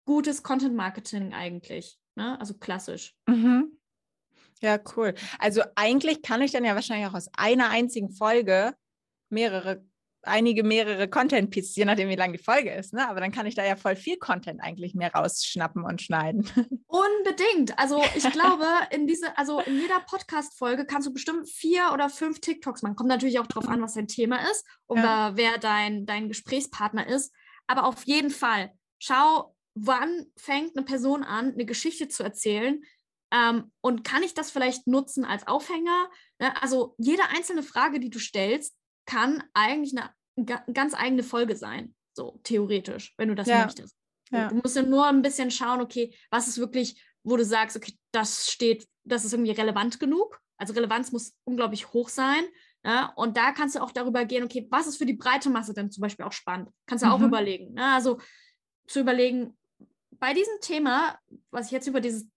gutes 0.05 0.43
Content-Marketing 0.43 1.33
eigentlich, 1.33 1.99
ne? 2.15 2.39
also 2.39 2.55
klassisch. 2.55 3.17
Mhm. 3.27 3.79
Ja, 4.61 4.79
cool. 4.97 5.15
Also 5.41 5.63
eigentlich 5.75 6.23
kann 6.23 6.41
ich 6.41 6.53
dann 6.53 6.65
ja 6.65 6.75
wahrscheinlich 6.75 7.09
auch 7.09 7.15
aus 7.15 7.29
einer 7.37 7.71
einzigen 7.71 8.13
Folge 8.13 8.75
mehrere 9.29 9.85
einige 10.23 10.63
mehrere 10.63 11.09
Content 11.09 11.51
Pieces, 11.51 11.77
je 11.77 11.85
nachdem, 11.85 12.09
wie 12.09 12.17
lang 12.17 12.33
die 12.33 12.39
Folge 12.39 12.73
ist. 12.73 12.93
Ne? 12.93 13.09
Aber 13.09 13.21
dann 13.21 13.33
kann 13.33 13.47
ich 13.47 13.55
da 13.55 13.65
ja 13.65 13.77
voll 13.77 13.97
viel 13.97 14.17
Content 14.19 14.61
eigentlich 14.63 14.95
mehr 14.95 15.13
rausschnappen 15.13 15.85
und 15.85 16.01
schneiden. 16.01 16.49
Unbedingt. 16.87 17.79
Also 17.79 18.03
ich 18.15 18.23
glaube, 18.33 18.67
in 18.91 19.07
diese, 19.07 19.37
also 19.37 19.61
in 19.61 19.81
jeder 19.81 20.01
Podcast-Folge 20.01 20.87
kannst 20.87 21.09
du 21.09 21.13
bestimmt 21.13 21.49
vier 21.49 21.91
oder 21.93 22.09
fünf 22.09 22.41
TikToks 22.41 22.83
machen. 22.83 22.97
Kommt 22.97 23.09
natürlich 23.09 23.39
auch 23.41 23.47
darauf 23.47 23.69
an, 23.69 23.83
was 23.83 23.95
dein 23.95 24.09
Thema 24.09 24.39
ist 24.51 24.65
oder 24.87 25.03
ja. 25.03 25.37
wer 25.37 25.59
dein, 25.59 26.07
dein 26.07 26.29
Gesprächspartner 26.29 27.07
ist. 27.07 27.35
Aber 27.67 27.85
auf 27.85 28.05
jeden 28.05 28.31
Fall, 28.31 28.73
schau, 28.99 29.55
wann 29.75 30.27
fängt 30.37 30.77
eine 30.77 30.85
Person 30.85 31.25
an, 31.25 31.53
eine 31.53 31.65
Geschichte 31.65 32.09
zu 32.09 32.23
erzählen. 32.23 32.83
Ähm, 33.33 33.73
und 33.81 34.05
kann 34.05 34.23
ich 34.23 34.35
das 34.35 34.51
vielleicht 34.51 34.87
nutzen 34.87 35.25
als 35.25 35.47
Aufhänger? 35.47 36.11
Ne? 36.39 36.53
Also 36.63 36.95
jede 36.99 37.23
einzelne 37.31 37.63
Frage, 37.63 37.99
die 37.99 38.11
du 38.11 38.19
stellst, 38.19 38.77
kann 39.07 39.43
eigentlich 39.55 39.95
eine 39.99 40.11
ganz 40.73 40.95
eigene 40.95 41.23
Folge 41.23 41.57
sein, 41.57 41.95
so 42.13 42.41
theoretisch, 42.43 43.15
wenn 43.17 43.29
du 43.29 43.35
das 43.35 43.49
ja. 43.49 43.65
möchtest. 43.65 43.97
Ja. 44.31 44.49
Du 44.49 44.57
musst 44.57 44.77
ja 44.77 44.83
nur 44.83 45.07
ein 45.07 45.23
bisschen 45.23 45.51
schauen, 45.51 45.81
okay, 45.81 46.15
was 46.31 46.49
ist 46.49 46.59
wirklich, 46.59 47.03
wo 47.23 47.37
du 47.37 47.45
sagst, 47.45 47.77
okay, 47.77 47.95
das 48.13 48.51
steht, 48.51 48.89
das 49.05 49.25
ist 49.25 49.33
irgendwie 49.33 49.53
relevant 49.53 50.01
genug. 50.01 50.41
Also 50.57 50.73
Relevanz 50.75 51.13
muss 51.13 51.35
unglaublich 51.45 51.93
hoch 51.93 52.09
sein. 52.09 52.45
Ne? 52.85 53.11
Und 53.17 53.37
da 53.37 53.53
kannst 53.53 53.75
du 53.75 53.83
auch 53.83 53.93
darüber 53.93 54.25
gehen, 54.25 54.45
okay, 54.45 54.67
was 54.71 54.87
ist 54.87 54.97
für 54.97 55.07
die 55.07 55.15
breite 55.15 55.51
Masse 55.51 55.75
denn 55.75 55.91
zum 55.91 56.03
Beispiel 56.03 56.25
auch 56.25 56.33
spannend? 56.33 56.71
Kannst 56.87 57.05
du 57.05 57.09
mhm. 57.09 57.13
auch 57.13 57.21
überlegen. 57.21 57.75
Ne? 57.75 57.93
Also 57.93 58.21
zu 58.87 59.01
überlegen, 59.01 59.57
bei 60.11 60.35
diesem 60.35 60.55
Thema, 60.61 61.19
was 61.51 61.67
ich 61.67 61.73
jetzt 61.73 61.87
über 61.87 62.01
dieses, 62.01 62.29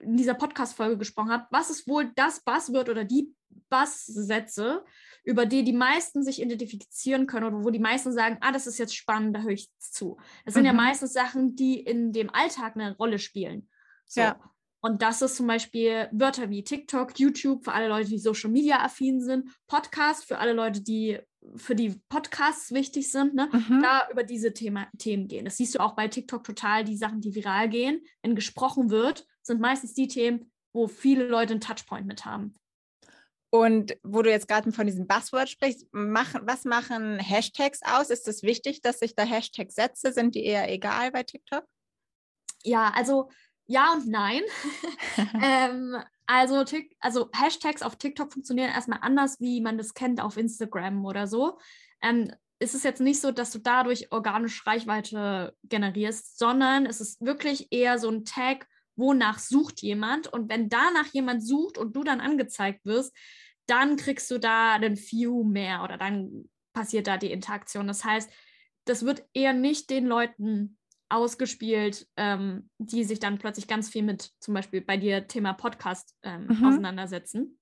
in 0.00 0.16
dieser 0.16 0.34
Podcast-Folge 0.34 0.98
gesprochen 0.98 1.30
habe, 1.30 1.46
was 1.50 1.70
ist 1.70 1.88
wohl 1.88 2.12
das 2.14 2.40
Buzzword 2.40 2.88
oder 2.88 3.04
die 3.04 3.32
Basssätze, 3.68 4.84
über 5.28 5.44
die 5.44 5.62
die 5.62 5.74
meisten 5.74 6.22
sich 6.22 6.40
identifizieren 6.40 7.26
können 7.26 7.44
oder 7.44 7.62
wo 7.62 7.68
die 7.68 7.78
meisten 7.78 8.12
sagen, 8.12 8.38
ah, 8.40 8.50
das 8.50 8.66
ist 8.66 8.78
jetzt 8.78 8.96
spannend, 8.96 9.36
da 9.36 9.42
höre 9.42 9.50
ich 9.50 9.68
zu. 9.78 10.16
Das 10.46 10.54
sind 10.54 10.62
mhm. 10.62 10.68
ja 10.68 10.72
meistens 10.72 11.12
Sachen, 11.12 11.54
die 11.54 11.78
in 11.80 12.12
dem 12.12 12.30
Alltag 12.30 12.76
eine 12.76 12.96
Rolle 12.96 13.18
spielen. 13.18 13.68
So. 14.06 14.22
Ja. 14.22 14.40
Und 14.80 15.02
das 15.02 15.20
ist 15.20 15.36
zum 15.36 15.46
Beispiel 15.46 16.08
Wörter 16.12 16.48
wie 16.48 16.64
TikTok, 16.64 17.18
YouTube 17.18 17.64
für 17.64 17.72
alle 17.72 17.88
Leute, 17.88 18.08
die 18.08 18.18
Social 18.18 18.50
Media 18.50 18.82
affin 18.82 19.20
sind, 19.20 19.50
Podcast 19.66 20.24
für 20.24 20.38
alle 20.38 20.54
Leute, 20.54 20.80
die 20.80 21.18
für 21.56 21.74
die 21.74 22.00
Podcasts 22.08 22.72
wichtig 22.72 23.12
sind, 23.12 23.34
ne? 23.34 23.50
Mhm. 23.52 23.82
da 23.82 24.08
über 24.10 24.22
diese 24.22 24.54
Thema, 24.54 24.86
Themen 24.96 25.28
gehen. 25.28 25.44
Das 25.44 25.58
siehst 25.58 25.74
du 25.74 25.80
auch 25.80 25.94
bei 25.94 26.08
TikTok 26.08 26.42
total, 26.42 26.84
die 26.84 26.96
Sachen, 26.96 27.20
die 27.20 27.34
viral 27.34 27.68
gehen. 27.68 28.00
Wenn 28.22 28.34
gesprochen 28.34 28.88
wird, 28.88 29.26
sind 29.42 29.60
meistens 29.60 29.92
die 29.92 30.08
Themen, 30.08 30.50
wo 30.72 30.88
viele 30.88 31.28
Leute 31.28 31.52
einen 31.52 31.60
Touchpoint 31.60 32.06
mit 32.06 32.24
haben. 32.24 32.54
Und 33.50 33.96
wo 34.02 34.22
du 34.22 34.30
jetzt 34.30 34.48
gerade 34.48 34.72
von 34.72 34.86
diesem 34.86 35.06
Buzzword 35.06 35.48
sprichst, 35.48 35.86
mach, 35.92 36.34
was 36.42 36.64
machen 36.64 37.18
Hashtags 37.18 37.80
aus? 37.82 38.10
Ist 38.10 38.28
es 38.28 38.42
wichtig, 38.42 38.82
dass 38.82 39.00
ich 39.00 39.14
da 39.14 39.24
Hashtags 39.24 39.74
setze? 39.74 40.12
Sind 40.12 40.34
die 40.34 40.44
eher 40.44 40.70
egal 40.70 41.12
bei 41.12 41.22
TikTok? 41.22 41.64
Ja, 42.62 42.92
also 42.94 43.30
ja 43.66 43.94
und 43.94 44.06
nein. 44.06 44.42
ähm, 45.42 45.96
also, 46.26 46.62
also 47.00 47.30
Hashtags 47.34 47.82
auf 47.82 47.96
TikTok 47.96 48.32
funktionieren 48.32 48.70
erstmal 48.70 48.98
anders, 49.00 49.40
wie 49.40 49.62
man 49.62 49.78
das 49.78 49.94
kennt 49.94 50.20
auf 50.20 50.36
Instagram 50.36 51.04
oder 51.06 51.26
so. 51.26 51.58
Ähm, 52.02 52.30
ist 52.58 52.74
es 52.74 52.82
jetzt 52.82 53.00
nicht 53.00 53.20
so, 53.20 53.30
dass 53.30 53.50
du 53.50 53.60
dadurch 53.60 54.12
organisch 54.12 54.66
Reichweite 54.66 55.56
generierst, 55.64 56.38
sondern 56.38 56.86
es 56.86 57.00
ist 57.00 57.24
wirklich 57.24 57.68
eher 57.70 57.98
so 57.98 58.10
ein 58.10 58.24
Tag, 58.24 58.66
wonach 58.98 59.38
sucht 59.38 59.80
jemand. 59.80 60.26
Und 60.26 60.50
wenn 60.50 60.68
danach 60.68 61.06
jemand 61.12 61.46
sucht 61.46 61.78
und 61.78 61.94
du 61.96 62.04
dann 62.04 62.20
angezeigt 62.20 62.84
wirst, 62.84 63.16
dann 63.66 63.96
kriegst 63.96 64.30
du 64.30 64.38
da 64.38 64.74
einen 64.74 64.96
View 64.96 65.44
mehr 65.44 65.82
oder 65.84 65.96
dann 65.96 66.48
passiert 66.72 67.06
da 67.06 67.16
die 67.16 67.32
Interaktion. 67.32 67.86
Das 67.86 68.04
heißt, 68.04 68.30
das 68.84 69.04
wird 69.04 69.24
eher 69.34 69.52
nicht 69.52 69.90
den 69.90 70.06
Leuten 70.06 70.78
ausgespielt, 71.10 72.06
ähm, 72.16 72.70
die 72.78 73.04
sich 73.04 73.18
dann 73.18 73.38
plötzlich 73.38 73.66
ganz 73.66 73.88
viel 73.88 74.02
mit 74.02 74.30
zum 74.40 74.54
Beispiel 74.54 74.80
bei 74.80 74.96
dir 74.96 75.26
Thema 75.26 75.52
Podcast 75.52 76.14
ähm, 76.22 76.46
mhm. 76.46 76.64
auseinandersetzen. 76.64 77.58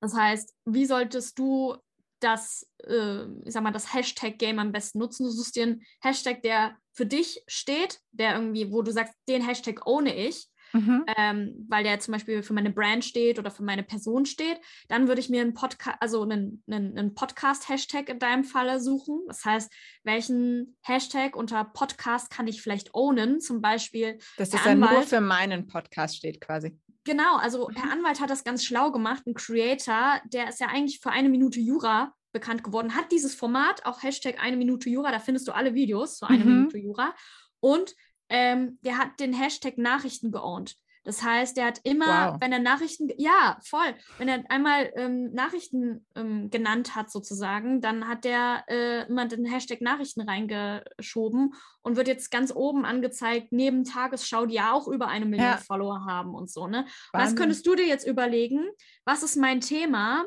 Das 0.00 0.14
heißt, 0.14 0.54
wie 0.64 0.86
solltest 0.86 1.38
du 1.38 1.76
das, 2.20 2.68
äh, 2.84 3.24
ich 3.44 3.52
sag 3.52 3.62
mal, 3.62 3.70
das 3.70 3.92
Hashtag-Game 3.92 4.58
am 4.58 4.72
besten 4.72 4.98
nutzen? 4.98 5.24
Du 5.24 5.30
suchst 5.30 5.56
dir 5.56 5.64
einen 5.64 5.82
Hashtag, 6.00 6.42
der 6.42 6.76
für 6.94 7.06
dich 7.06 7.42
steht, 7.46 8.00
der 8.12 8.34
irgendwie, 8.34 8.70
wo 8.70 8.82
du 8.82 8.92
sagst, 8.92 9.14
den 9.28 9.42
Hashtag 9.46 9.86
ohne 9.86 10.14
ich, 10.14 10.46
mhm. 10.72 11.04
ähm, 11.16 11.66
weil 11.68 11.82
der 11.82 11.98
zum 11.98 12.12
Beispiel 12.12 12.42
für 12.44 12.52
meine 12.52 12.70
Brand 12.70 13.04
steht 13.04 13.38
oder 13.38 13.50
für 13.50 13.64
meine 13.64 13.82
Person 13.82 14.26
steht, 14.26 14.60
dann 14.88 15.08
würde 15.08 15.20
ich 15.20 15.28
mir 15.28 15.40
einen 15.40 15.54
Podcast, 15.54 15.96
also 16.00 16.22
einen, 16.22 16.62
einen, 16.70 16.96
einen 16.96 17.14
Podcast-Hashtag 17.14 18.08
in 18.08 18.20
deinem 18.20 18.44
Falle 18.44 18.80
suchen. 18.80 19.22
Das 19.26 19.44
heißt, 19.44 19.72
welchen 20.04 20.76
Hashtag 20.82 21.34
unter 21.34 21.64
Podcast 21.64 22.30
kann 22.30 22.46
ich 22.46 22.62
vielleicht 22.62 22.94
ownen? 22.94 23.40
Zum 23.40 23.60
Beispiel. 23.60 24.18
Dass 24.36 24.50
das 24.50 24.62
dann 24.62 24.78
nur 24.78 25.02
für 25.02 25.20
meinen 25.20 25.66
Podcast 25.66 26.16
steht 26.16 26.40
quasi. 26.40 26.78
Genau, 27.02 27.36
also 27.36 27.68
mhm. 27.68 27.74
Herr 27.74 27.92
Anwalt 27.92 28.20
hat 28.20 28.30
das 28.30 28.44
ganz 28.44 28.64
schlau 28.64 28.92
gemacht, 28.92 29.26
ein 29.26 29.34
Creator, 29.34 30.20
der 30.26 30.48
ist 30.48 30.60
ja 30.60 30.68
eigentlich 30.68 31.00
für 31.00 31.10
eine 31.10 31.28
Minute 31.28 31.58
Jura 31.58 32.14
bekannt 32.34 32.62
geworden, 32.62 32.94
hat 32.94 33.10
dieses 33.12 33.34
Format, 33.34 33.86
auch 33.86 34.02
Hashtag 34.02 34.42
eine 34.42 34.58
Minute 34.58 34.90
Jura, 34.90 35.10
da 35.10 35.18
findest 35.20 35.48
du 35.48 35.52
alle 35.52 35.72
Videos 35.74 36.18
zu 36.18 36.26
eine 36.26 36.44
Mhm. 36.44 36.50
Minute 36.56 36.76
Jura. 36.78 37.14
Und 37.60 37.94
ähm, 38.28 38.78
der 38.82 38.98
hat 38.98 39.18
den 39.20 39.32
Hashtag 39.32 39.78
Nachrichten 39.78 40.30
geowned. 40.32 40.76
Das 41.06 41.22
heißt, 41.22 41.58
der 41.58 41.66
hat 41.66 41.80
immer, 41.84 42.32
Wow. 42.32 42.40
wenn 42.40 42.50
er 42.50 42.60
Nachrichten, 42.60 43.10
ja, 43.18 43.58
voll, 43.62 43.94
wenn 44.16 44.26
er 44.26 44.42
einmal 44.50 44.90
ähm, 44.96 45.32
Nachrichten 45.34 46.06
ähm, 46.16 46.48
genannt 46.48 46.94
hat 46.96 47.10
sozusagen, 47.10 47.82
dann 47.82 48.08
hat 48.08 48.24
der 48.24 48.64
äh, 48.68 49.06
immer 49.06 49.26
den 49.26 49.44
Hashtag 49.44 49.82
Nachrichten 49.82 50.22
reingeschoben 50.22 51.52
und 51.82 51.96
wird 51.96 52.08
jetzt 52.08 52.30
ganz 52.30 52.52
oben 52.54 52.86
angezeigt, 52.86 53.48
neben 53.52 53.84
Tagesschau, 53.84 54.46
die 54.46 54.54
ja 54.54 54.72
auch 54.72 54.88
über 54.88 55.08
eine 55.08 55.26
Million 55.26 55.46
Ja. 55.50 55.56
Follower 55.58 56.06
haben 56.06 56.34
und 56.34 56.50
so, 56.50 56.66
ne? 56.66 56.86
Was 57.12 57.20
Wahnsinn. 57.20 57.36
könntest 57.38 57.66
du 57.66 57.74
dir 57.74 57.86
jetzt 57.86 58.06
überlegen? 58.06 58.66
Was 59.04 59.22
ist 59.22 59.36
mein 59.36 59.60
Thema? 59.60 60.24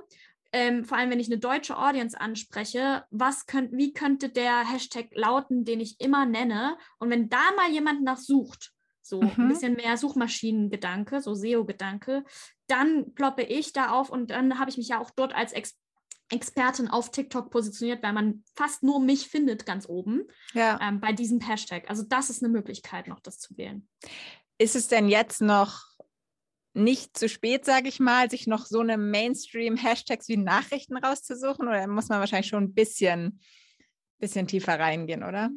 Ähm, 0.51 0.85
vor 0.85 0.97
allem, 0.97 1.09
wenn 1.09 1.19
ich 1.19 1.27
eine 1.27 1.39
deutsche 1.39 1.77
Audience 1.77 2.19
anspreche, 2.19 3.05
was 3.11 3.45
könnt, 3.45 3.71
wie 3.73 3.93
könnte 3.93 4.29
der 4.29 4.59
Hashtag 4.69 5.07
lauten, 5.13 5.65
den 5.65 5.79
ich 5.79 5.99
immer 5.99 6.25
nenne? 6.25 6.77
Und 6.99 7.09
wenn 7.09 7.29
da 7.29 7.41
mal 7.55 7.69
jemand 7.71 8.03
nach 8.03 8.17
sucht, 8.17 8.71
so 9.01 9.21
ein 9.21 9.33
Mhm. 9.37 9.47
bisschen 9.49 9.73
mehr 9.75 9.97
Suchmaschinengedanke, 9.97 11.21
so 11.21 11.33
SEO-Gedanke, 11.33 12.23
dann 12.67 13.13
ploppe 13.13 13.43
ich 13.43 13.73
da 13.73 13.91
auf 13.91 14.09
und 14.09 14.31
dann 14.31 14.59
habe 14.59 14.69
ich 14.69 14.77
mich 14.77 14.89
ja 14.89 14.99
auch 14.99 15.11
dort 15.11 15.33
als 15.35 15.53
Ex 15.53 15.77
Expertin 16.29 16.89
auf 16.89 17.09
TikTok 17.09 17.49
positioniert, 17.49 18.03
weil 18.03 18.11
man 18.11 18.43
fast 18.53 18.83
nur 18.83 18.99
mich 18.99 19.29
findet 19.29 19.65
ganz 19.65 19.87
oben 19.87 20.23
Ja. 20.51 20.77
ähm, 20.81 20.99
bei 20.99 21.13
diesem 21.13 21.39
Hashtag. 21.39 21.89
Also 21.89 22.03
das 22.03 22.29
ist 22.29 22.43
eine 22.43 22.51
Möglichkeit, 22.51 23.07
noch 23.07 23.21
das 23.21 23.39
zu 23.39 23.55
wählen. 23.57 23.87
Ist 24.57 24.75
es 24.75 24.89
denn 24.89 25.07
jetzt 25.07 25.39
noch 25.41 25.83
nicht 26.77 27.17
zu 27.17 27.27
spät, 27.27 27.65
sage 27.65 27.89
ich 27.89 27.99
mal, 27.99 28.29
sich 28.29 28.47
noch 28.47 28.65
so 28.65 28.79
eine 28.79 28.97
Mainstream-Hashtags 28.97 30.27
wie 30.29 30.37
Nachrichten 30.37 30.97
rauszusuchen? 30.97 31.67
Oder 31.67 31.87
muss 31.87 32.09
man 32.09 32.19
wahrscheinlich 32.19 32.47
schon 32.47 32.63
ein 32.65 32.73
bisschen, 32.73 33.39
bisschen 34.19 34.47
tiefer 34.47 34.79
reingehen, 34.79 35.23
oder? 35.23 35.49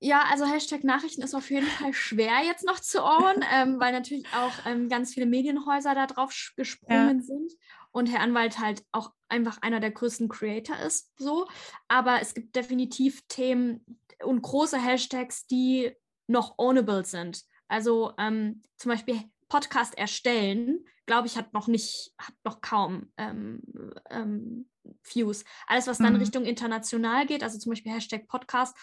Ja, 0.00 0.24
also 0.30 0.44
Hashtag 0.44 0.82
Nachrichten 0.82 1.22
ist 1.22 1.34
auf 1.34 1.48
jeden 1.48 1.66
Fall 1.66 1.94
schwer 1.94 2.40
jetzt 2.44 2.66
noch 2.66 2.80
zu 2.80 3.04
own, 3.04 3.36
ähm, 3.54 3.78
weil 3.78 3.92
natürlich 3.92 4.26
auch 4.34 4.52
ähm, 4.66 4.88
ganz 4.88 5.14
viele 5.14 5.26
Medienhäuser 5.26 5.94
da 5.94 6.08
drauf 6.08 6.52
gesprungen 6.56 7.22
sind 7.22 7.52
und 7.92 8.10
Herr 8.10 8.20
Anwalt 8.20 8.58
halt 8.58 8.82
auch 8.90 9.12
einfach 9.28 9.58
einer 9.62 9.78
der 9.78 9.92
größten 9.92 10.28
Creator 10.28 10.76
ist, 10.80 11.12
so. 11.18 11.46
Aber 11.86 12.20
es 12.20 12.34
gibt 12.34 12.56
definitiv 12.56 13.22
Themen 13.28 13.84
und 14.24 14.42
große 14.42 14.76
Hashtags, 14.76 15.46
die 15.46 15.92
noch 16.26 16.58
ownable 16.58 17.04
sind. 17.04 17.44
Also 17.68 18.12
ähm, 18.18 18.62
zum 18.78 18.90
Beispiel 18.90 19.22
Podcast 19.52 19.96
erstellen, 19.98 20.84
glaube 21.04 21.26
ich, 21.26 21.36
hat 21.36 21.52
noch 21.52 21.68
nicht, 21.68 22.12
hat 22.18 22.34
noch 22.42 22.62
kaum 22.62 23.12
ähm, 23.18 23.60
ähm, 24.08 24.70
Views. 25.04 25.44
Alles, 25.66 25.86
was 25.86 25.98
dann 25.98 26.14
Mhm. 26.14 26.20
Richtung 26.20 26.44
international 26.44 27.26
geht, 27.26 27.42
also 27.42 27.58
zum 27.58 27.70
Beispiel 27.70 27.92
Hashtag 27.92 28.26
Podcast, 28.28 28.74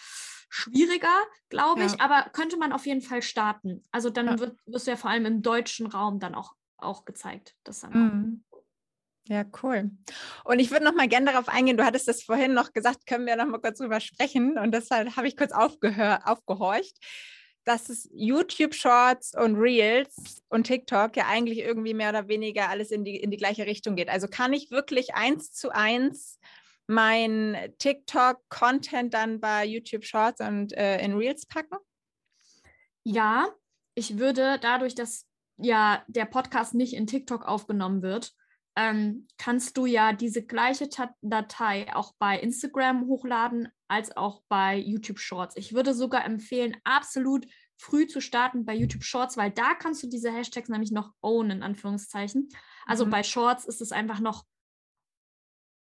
schwieriger, 0.48 1.16
glaube 1.48 1.82
ich, 1.84 1.92
Ja. 1.92 2.00
aber 2.00 2.30
könnte 2.30 2.56
man 2.56 2.72
auf 2.72 2.86
jeden 2.86 3.02
Fall 3.02 3.20
starten. 3.22 3.82
Also 3.90 4.10
dann 4.10 4.26
Ja. 4.26 4.38
wird, 4.38 4.58
wirst 4.66 4.86
du 4.86 4.92
ja 4.92 4.96
vor 4.96 5.10
allem 5.10 5.26
im 5.26 5.42
deutschen 5.42 5.86
Raum 5.86 6.20
dann 6.20 6.34
auch, 6.36 6.54
auch 6.78 7.04
gezeigt. 7.04 7.56
Das 7.64 7.80
dann. 7.80 7.92
Mhm. 7.92 8.44
Ja, 9.28 9.44
cool. 9.62 9.90
Und 10.44 10.58
ich 10.60 10.70
würde 10.70 10.84
noch 10.84 10.94
mal 10.94 11.08
gerne 11.08 11.32
darauf 11.32 11.48
eingehen, 11.48 11.76
du 11.76 11.84
hattest 11.84 12.06
das 12.08 12.22
vorhin 12.22 12.54
noch 12.54 12.72
gesagt, 12.72 13.06
können 13.06 13.26
wir 13.26 13.36
noch 13.36 13.46
mal 13.46 13.60
kurz 13.60 13.78
drüber 13.78 14.00
sprechen 14.00 14.56
und 14.58 14.72
deshalb 14.72 15.16
habe 15.16 15.26
ich 15.28 15.36
kurz 15.36 15.52
aufgehör, 15.52 16.22
aufgehorcht, 16.26 16.96
dass 17.64 17.88
es 17.88 18.08
YouTube 18.12 18.74
Shorts 18.74 19.34
und 19.34 19.56
Reels 19.56 20.42
und 20.48 20.64
TikTok 20.64 21.16
ja 21.16 21.26
eigentlich 21.26 21.58
irgendwie 21.58 21.94
mehr 21.94 22.10
oder 22.10 22.28
weniger 22.28 22.68
alles 22.68 22.90
in 22.90 23.04
die, 23.04 23.16
in 23.16 23.30
die 23.30 23.36
gleiche 23.36 23.66
Richtung 23.66 23.96
geht. 23.96 24.08
Also 24.08 24.28
kann 24.28 24.52
ich 24.52 24.70
wirklich 24.70 25.14
eins 25.14 25.52
zu 25.52 25.70
eins 25.70 26.38
mein 26.86 27.72
TikTok-Content 27.78 29.14
dann 29.14 29.40
bei 29.40 29.64
YouTube 29.64 30.04
Shorts 30.04 30.40
und 30.40 30.72
äh, 30.72 30.98
in 31.04 31.16
Reels 31.16 31.46
packen? 31.46 31.76
Ja, 33.04 33.48
ich 33.94 34.18
würde 34.18 34.58
dadurch, 34.60 34.94
dass 34.94 35.26
ja 35.56 36.02
der 36.08 36.24
Podcast 36.24 36.74
nicht 36.74 36.94
in 36.94 37.06
TikTok 37.06 37.46
aufgenommen 37.46 38.02
wird, 38.02 38.34
ähm, 38.80 39.26
kannst 39.36 39.76
du 39.76 39.84
ja 39.84 40.12
diese 40.12 40.42
gleiche 40.42 40.88
Datei 41.20 41.94
auch 41.94 42.14
bei 42.18 42.38
Instagram 42.38 43.06
hochladen 43.06 43.68
als 43.88 44.16
auch 44.16 44.42
bei 44.48 44.76
YouTube 44.78 45.18
Shorts. 45.18 45.56
Ich 45.56 45.74
würde 45.74 45.92
sogar 45.92 46.24
empfehlen, 46.24 46.76
absolut 46.84 47.46
früh 47.76 48.06
zu 48.06 48.20
starten 48.20 48.64
bei 48.64 48.74
YouTube 48.74 49.04
Shorts, 49.04 49.36
weil 49.36 49.50
da 49.50 49.74
kannst 49.74 50.02
du 50.02 50.06
diese 50.08 50.32
Hashtags 50.32 50.68
nämlich 50.68 50.92
noch 50.92 51.12
ownen, 51.20 51.58
in 51.58 51.62
Anführungszeichen. 51.62 52.48
Also 52.86 53.04
Mhm. 53.04 53.10
bei 53.10 53.22
Shorts 53.22 53.64
ist 53.66 53.80
es 53.80 53.92
einfach 53.92 54.20
noch 54.20 54.44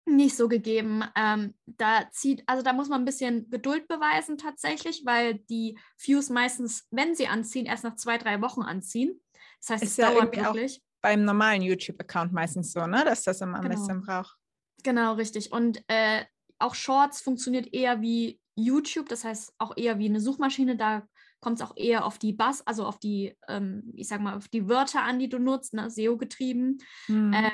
nicht 0.07 0.37
so 0.37 0.49
gegeben. 0.49 1.05
Ähm, 1.17 1.55
da 1.67 2.09
zieht, 2.11 2.43
also 2.47 2.63
da 2.63 2.73
muss 2.73 2.89
man 2.89 3.03
ein 3.03 3.05
bisschen 3.05 3.51
Geduld 3.51 3.89
beweisen 3.89 4.39
tatsächlich, 4.39 5.03
weil 5.05 5.35
die 5.51 5.79
Views 5.99 6.31
meistens, 6.31 6.87
wenn 6.91 7.15
sie 7.15 7.29
anziehen, 7.29 7.67
erst 7.67 7.85
nach 7.85 7.97
zwei, 7.97 8.17
drei 8.17 8.41
Wochen 8.41 8.63
anziehen. 8.63 9.21
Das 9.61 9.71
heißt, 9.71 9.83
Ist 9.83 9.91
es 9.91 9.97
ja 9.99 10.11
dauert 10.13 10.35
wirklich. 10.35 10.83
Beim 11.01 11.25
normalen 11.25 11.63
YouTube-Account 11.63 12.33
meistens 12.33 12.73
so, 12.73 12.87
ne? 12.87 13.05
dass 13.05 13.23
das 13.23 13.41
immer 13.41 13.59
ein 13.59 13.63
Genau. 13.63 13.75
bisschen 13.77 14.03
braucht. 14.03 14.37
Genau, 14.83 15.15
richtig. 15.15 15.53
Und 15.53 15.83
äh, 15.89 16.25
auch 16.59 16.75
Shorts 16.75 17.21
funktioniert 17.21 17.73
eher 17.73 18.01
wie 18.01 18.41
YouTube, 18.57 19.09
das 19.09 19.25
heißt 19.25 19.55
auch 19.59 19.77
eher 19.77 19.99
wie 19.99 20.07
eine 20.09 20.21
Suchmaschine. 20.21 20.77
Da 20.77 21.07
kommt 21.41 21.61
es 21.61 21.67
auch 21.67 21.77
eher 21.77 22.05
auf 22.05 22.19
die 22.19 22.33
Bass, 22.33 22.67
also 22.67 22.85
auf 22.85 22.99
die, 22.99 23.37
ähm, 23.49 23.93
ich 23.95 24.09
sag 24.09 24.21
mal, 24.21 24.37
auf 24.37 24.49
die 24.49 24.69
Wörter 24.69 25.03
an, 25.05 25.19
die 25.21 25.29
du 25.29 25.39
nutzt, 25.39 25.75
ne? 25.75 25.89
SEO 25.91 26.17
getrieben. 26.17 26.79
Mhm. 27.07 27.33
Ähm, 27.33 27.53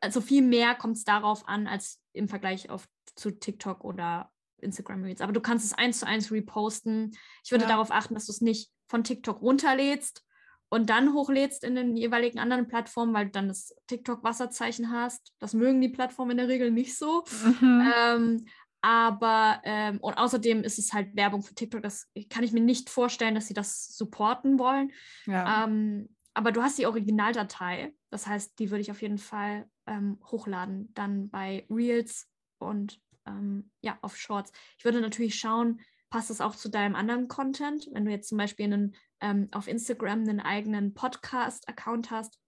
also 0.00 0.20
viel 0.20 0.42
mehr 0.42 0.74
kommt 0.74 0.96
es 0.96 1.04
darauf 1.04 1.46
an, 1.48 1.66
als 1.66 2.00
im 2.14 2.28
Vergleich 2.28 2.70
auf, 2.70 2.86
zu 3.16 3.30
TikTok 3.32 3.84
oder 3.84 4.30
Instagram 4.58 5.02
Reels. 5.02 5.20
Aber 5.20 5.32
du 5.32 5.40
kannst 5.40 5.66
es 5.66 5.72
eins 5.74 5.98
zu 5.98 6.06
eins 6.06 6.30
reposten. 6.30 7.10
Ich 7.44 7.50
würde 7.50 7.64
Ja. 7.64 7.70
darauf 7.70 7.90
achten, 7.90 8.14
dass 8.14 8.26
du 8.26 8.32
es 8.32 8.40
nicht 8.40 8.70
von 8.88 9.04
TikTok 9.04 9.42
runterlädst 9.42 10.24
und 10.72 10.88
dann 10.88 11.12
hochlädst 11.12 11.64
in 11.64 11.74
den 11.74 11.98
jeweiligen 11.98 12.38
anderen 12.38 12.66
Plattformen, 12.66 13.12
weil 13.12 13.26
du 13.26 13.32
dann 13.32 13.48
das 13.48 13.74
TikTok-Wasserzeichen 13.88 14.90
hast. 14.90 15.34
Das 15.38 15.52
mögen 15.52 15.82
die 15.82 15.90
Plattformen 15.90 16.30
in 16.30 16.36
der 16.38 16.48
Regel 16.48 16.70
nicht 16.70 16.96
so. 16.96 17.24
Mhm. 17.60 17.92
Ähm, 17.94 18.46
aber 18.80 19.60
ähm, 19.64 19.98
und 19.98 20.14
außerdem 20.14 20.64
ist 20.64 20.78
es 20.78 20.94
halt 20.94 21.14
Werbung 21.14 21.42
für 21.42 21.54
TikTok. 21.54 21.82
Das 21.82 22.10
kann 22.30 22.42
ich 22.42 22.52
mir 22.52 22.62
nicht 22.62 22.88
vorstellen, 22.88 23.34
dass 23.34 23.48
sie 23.48 23.54
das 23.54 23.94
supporten 23.98 24.58
wollen. 24.58 24.92
ja. 25.26 25.64
Ähm, 25.64 26.08
aber 26.32 26.52
du 26.52 26.62
hast 26.62 26.78
die 26.78 26.86
Originaldatei. 26.86 27.92
Das 28.08 28.26
heißt, 28.26 28.58
die 28.58 28.70
würde 28.70 28.80
ich 28.80 28.90
auf 28.90 29.02
jeden 29.02 29.18
Fall 29.18 29.68
ähm, 29.86 30.18
hochladen, 30.24 30.90
dann 30.94 31.28
bei 31.28 31.66
Reels 31.68 32.30
und 32.56 32.98
ähm, 33.26 33.70
ja, 33.82 33.98
auf 34.00 34.16
Shorts. 34.16 34.50
Ich 34.78 34.86
würde 34.86 35.02
natürlich 35.02 35.34
schauen, 35.34 35.82
passt 36.12 36.30
das 36.30 36.42
auch 36.42 36.54
zu 36.54 36.68
deinem 36.68 36.94
anderen 36.94 37.26
Content? 37.26 37.88
Wenn 37.90 38.04
du 38.04 38.10
jetzt 38.10 38.28
zum 38.28 38.38
Beispiel 38.38 38.66
einen, 38.66 38.94
ähm, 39.20 39.48
auf 39.50 39.66
Instagram 39.66 40.20
einen 40.20 40.40
eigenen 40.40 40.92
Podcast-Account 40.92 42.10
hast, 42.10 42.38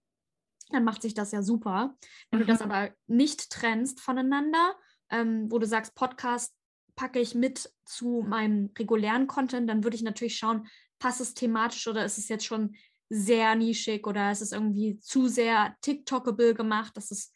dann 0.69 0.83
macht 0.83 1.01
sich 1.01 1.15
das 1.15 1.31
ja 1.31 1.41
super. 1.41 1.97
Wenn 2.29 2.39
du 2.39 2.45
das 2.45 2.59
Mhm. 2.59 2.71
aber 2.71 2.93
nicht 3.07 3.49
trennst 3.49 3.99
voneinander, 3.99 4.75
ähm, 5.09 5.51
wo 5.51 5.57
du 5.57 5.65
sagst, 5.65 5.95
Podcast 5.95 6.55
packe 6.95 7.19
ich 7.19 7.33
mit 7.33 7.71
zu 7.85 8.23
meinem 8.27 8.71
regulären 8.77 9.27
Content, 9.27 9.67
dann 9.67 9.83
würde 9.83 9.97
ich 9.97 10.03
natürlich 10.03 10.37
schauen, 10.37 10.67
passt 10.99 11.19
es 11.19 11.33
thematisch 11.33 11.87
oder 11.87 12.05
ist 12.05 12.17
es 12.19 12.29
jetzt 12.29 12.45
schon 12.45 12.75
sehr 13.09 13.55
nischig 13.55 14.05
oder 14.07 14.31
ist 14.31 14.41
es 14.41 14.51
irgendwie 14.51 14.99
zu 14.99 15.27
sehr 15.27 15.75
TikTokable 15.81 16.53
gemacht, 16.53 16.95
dass 16.95 17.09
es 17.11 17.33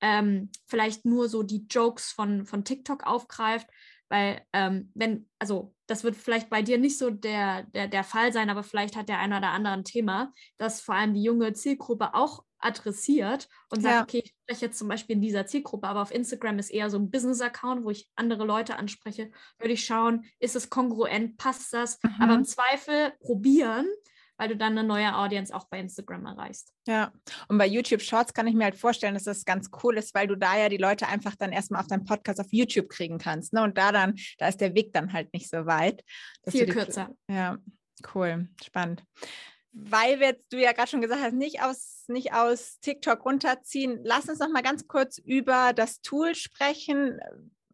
ähm, 0.00 0.50
vielleicht 0.66 1.04
nur 1.04 1.28
so 1.28 1.42
die 1.42 1.66
Jokes 1.68 2.12
von, 2.12 2.46
von 2.46 2.64
TikTok 2.64 3.04
aufgreift, 3.04 3.68
weil 4.12 4.42
ähm, 4.52 4.90
wenn, 4.94 5.26
also 5.38 5.74
das 5.86 6.04
wird 6.04 6.16
vielleicht 6.16 6.50
bei 6.50 6.60
dir 6.62 6.76
nicht 6.78 6.98
so 6.98 7.08
der, 7.10 7.62
der, 7.64 7.88
der 7.88 8.04
Fall 8.04 8.32
sein, 8.32 8.50
aber 8.50 8.62
vielleicht 8.62 8.94
hat 8.94 9.08
der 9.08 9.18
eine 9.18 9.38
oder 9.38 9.48
andere 9.48 9.72
ein 9.72 9.84
Thema, 9.84 10.32
das 10.58 10.82
vor 10.82 10.94
allem 10.94 11.14
die 11.14 11.22
junge 11.22 11.54
Zielgruppe 11.54 12.14
auch 12.14 12.44
adressiert 12.58 13.48
und 13.70 13.80
sagt, 13.82 13.94
Ja. 13.94 14.02
okay, 14.02 14.22
ich 14.24 14.34
spreche 14.42 14.66
jetzt 14.66 14.78
zum 14.78 14.88
Beispiel 14.88 15.16
in 15.16 15.22
dieser 15.22 15.46
Zielgruppe, 15.46 15.88
aber 15.88 16.02
auf 16.02 16.14
Instagram 16.14 16.58
ist 16.58 16.70
eher 16.70 16.90
so 16.90 16.98
ein 16.98 17.10
Business-Account, 17.10 17.84
wo 17.84 17.90
ich 17.90 18.08
andere 18.14 18.44
Leute 18.44 18.76
anspreche, 18.76 19.30
würde 19.58 19.72
ich 19.72 19.84
schauen, 19.84 20.26
ist 20.38 20.54
es 20.56 20.70
kongruent, 20.70 21.38
passt 21.38 21.72
das, 21.72 21.98
aber 22.18 22.34
im 22.34 22.40
Mhm. 22.40 22.44
Zweifel 22.44 23.14
probieren, 23.20 23.86
weil 24.42 24.48
du 24.48 24.56
dann 24.56 24.76
eine 24.76 24.82
neue 24.82 25.16
Audience 25.16 25.54
auch 25.54 25.68
bei 25.68 25.78
Instagram 25.78 26.26
erreichst. 26.26 26.72
Ja, 26.88 27.12
und 27.46 27.58
bei 27.58 27.66
YouTube 27.66 28.02
Shorts 28.02 28.34
kann 28.34 28.48
ich 28.48 28.54
mir 28.56 28.64
halt 28.64 28.74
vorstellen, 28.74 29.14
dass 29.14 29.22
das 29.22 29.44
ganz 29.44 29.70
cool 29.84 29.96
ist, 29.96 30.16
weil 30.16 30.26
du 30.26 30.34
da 30.34 30.58
ja 30.58 30.68
die 30.68 30.78
Leute 30.78 31.06
einfach 31.06 31.36
dann 31.36 31.52
erstmal 31.52 31.80
auf 31.80 31.86
deinen 31.86 32.04
Podcast 32.04 32.40
auf 32.40 32.48
YouTube 32.50 32.88
kriegen 32.88 33.18
kannst. 33.18 33.52
Ne? 33.52 33.62
Und 33.62 33.78
da 33.78 33.92
dann, 33.92 34.16
da 34.38 34.48
ist 34.48 34.60
der 34.60 34.74
Weg 34.74 34.92
dann 34.94 35.12
halt 35.12 35.32
nicht 35.32 35.48
so 35.48 35.64
weit. 35.66 36.02
Viel 36.48 36.66
kürzer. 36.66 37.14
Ja, 37.30 37.56
cool, 38.16 38.48
spannend. 38.64 39.04
Weil 39.70 40.18
wir 40.18 40.30
jetzt, 40.30 40.52
du 40.52 40.60
ja 40.60 40.72
gerade 40.72 40.90
schon 40.90 41.02
gesagt 41.02 41.22
hast, 41.22 41.34
nicht 41.34 41.62
aus, 41.62 42.02
nicht 42.08 42.34
aus 42.34 42.80
TikTok 42.80 43.24
runterziehen, 43.24 44.00
lass 44.02 44.28
uns 44.28 44.40
noch 44.40 44.50
mal 44.50 44.64
ganz 44.64 44.88
kurz 44.88 45.18
über 45.18 45.72
das 45.72 46.00
Tool 46.00 46.34
sprechen. 46.34 47.20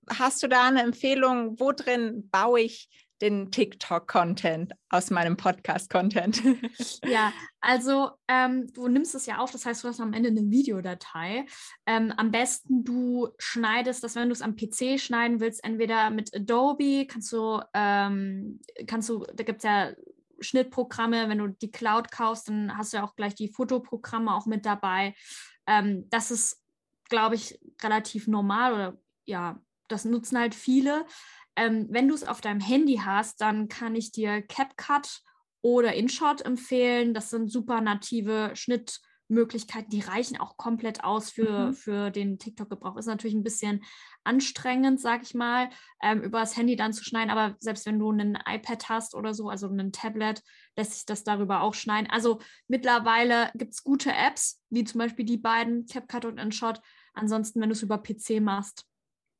Hast 0.07 0.43
du 0.43 0.49
da 0.49 0.69
eine 0.69 0.83
Empfehlung, 0.83 1.59
wo 1.59 1.73
drin 1.73 2.29
baue 2.29 2.61
ich 2.61 3.08
den 3.21 3.51
TikTok-Content 3.51 4.73
aus 4.91 5.11
meinem 5.11 5.37
Podcast-Content? 5.37 6.43
ja, 7.05 7.33
also 7.61 8.11
ähm, 8.29 8.73
du 8.73 8.89
nimmst 8.89 9.15
es 9.15 9.27
ja 9.27 9.39
auf, 9.39 9.51
das 9.51 9.67
heißt, 9.67 9.83
du 9.83 9.89
hast 9.89 10.01
am 10.01 10.13
Ende 10.13 10.29
eine 10.29 10.51
Videodatei. 10.51 11.47
Ähm, 11.87 12.13
am 12.17 12.31
besten 12.31 12.85
du 12.85 13.29
schneidest 13.39 14.05
das, 14.05 14.15
wenn 14.15 14.29
du 14.29 14.33
es 14.33 14.43
am 14.43 14.57
PC 14.57 15.01
schneiden 15.01 15.41
willst, 15.41 15.65
entweder 15.65 16.11
mit 16.11 16.35
Adobe, 16.35 17.07
kannst 17.07 17.33
du, 17.33 17.61
ähm, 17.75 18.61
kannst 18.87 19.09
du, 19.09 19.25
da 19.35 19.45
gibt 19.45 19.59
es 19.59 19.65
ja 19.65 19.93
Schnittprogramme, 20.41 21.29
wenn 21.29 21.39
du 21.39 21.49
die 21.49 21.71
Cloud 21.71 22.11
kaufst, 22.11 22.49
dann 22.49 22.77
hast 22.77 22.93
du 22.93 22.99
ja 22.99 23.05
auch 23.05 23.17
gleich 23.17 23.35
die 23.35 23.53
Fotoprogramme 23.53 24.35
auch 24.35 24.47
mit 24.47 24.65
dabei. 24.65 25.15
Ähm, 25.67 26.07
das 26.11 26.31
ist, 26.31 26.63
glaube 27.09 27.35
ich, 27.35 27.59
relativ 27.83 28.29
normal 28.29 28.73
oder 28.73 28.99
ja, 29.25 29.61
das 29.89 30.05
nutzen 30.05 30.39
halt 30.39 30.55
viele. 30.55 31.05
Ähm, 31.59 31.89
wenn 31.91 32.07
du 32.07 32.15
es 32.15 32.23
auf 32.23 32.41
deinem 32.41 32.61
Handy 32.61 33.01
hast, 33.05 33.41
dann 33.41 33.69
kann 33.69 33.97
ich 33.97 34.13
dir 34.13 34.43
CapCut 34.43 35.23
oder 35.61 35.93
InShot 35.95 36.41
empfehlen. 36.43 37.15
Das 37.15 37.31
sind 37.31 37.51
super 37.51 37.81
native 37.81 38.53
Schnittmöglichkeiten, 38.55 39.91
die 39.91 39.99
reichen 39.99 40.39
auch 40.39 40.57
komplett 40.57 41.03
aus 41.03 41.31
für, 41.31 41.67
mhm. 41.71 41.75
für 41.75 42.11
den 42.11 42.39
TikTok-Gebrauch. 42.39 42.97
Ist 42.97 43.07
natürlich 43.07 43.35
ein 43.35 43.43
bisschen 43.43 43.83
anstrengend, 44.23 45.01
sag 45.01 45.25
ich 45.25 45.35
mal, 45.35 45.69
ähm, 46.01 46.23
über 46.23 46.39
das 46.39 46.57
Handy 46.57 46.77
dann 46.77 46.93
zu 46.93 47.03
schneiden, 47.03 47.31
aber 47.31 47.57
selbst 47.59 47.87
wenn 47.87 47.99
du 47.99 48.13
ein 48.13 48.39
iPad 48.47 48.89
hast 48.89 49.17
oder 49.17 49.35
so, 49.35 49.49
also 49.49 49.67
ein 49.67 49.91
Tablet, 49.91 50.45
lässt 50.77 50.93
sich 50.93 51.07
das 51.07 51.25
darüber 51.25 51.63
auch 51.63 51.75
schneiden. 51.75 52.09
Also 52.09 52.39
mittlerweile 52.69 53.51
gibt 53.57 53.75
es 53.75 53.83
gute 53.83 54.13
Apps, 54.13 54.63
wie 54.71 54.85
zum 54.85 55.01
Beispiel 55.01 55.25
die 55.25 55.39
beiden, 55.39 55.87
CapCut 55.87 56.25
und 56.25 56.39
InShot. 56.39 56.81
Ansonsten, 57.15 57.61
wenn 57.61 57.69
du 57.69 57.75
es 57.75 57.83
über 57.83 57.99
PC 57.99 58.41
machst, 58.41 58.87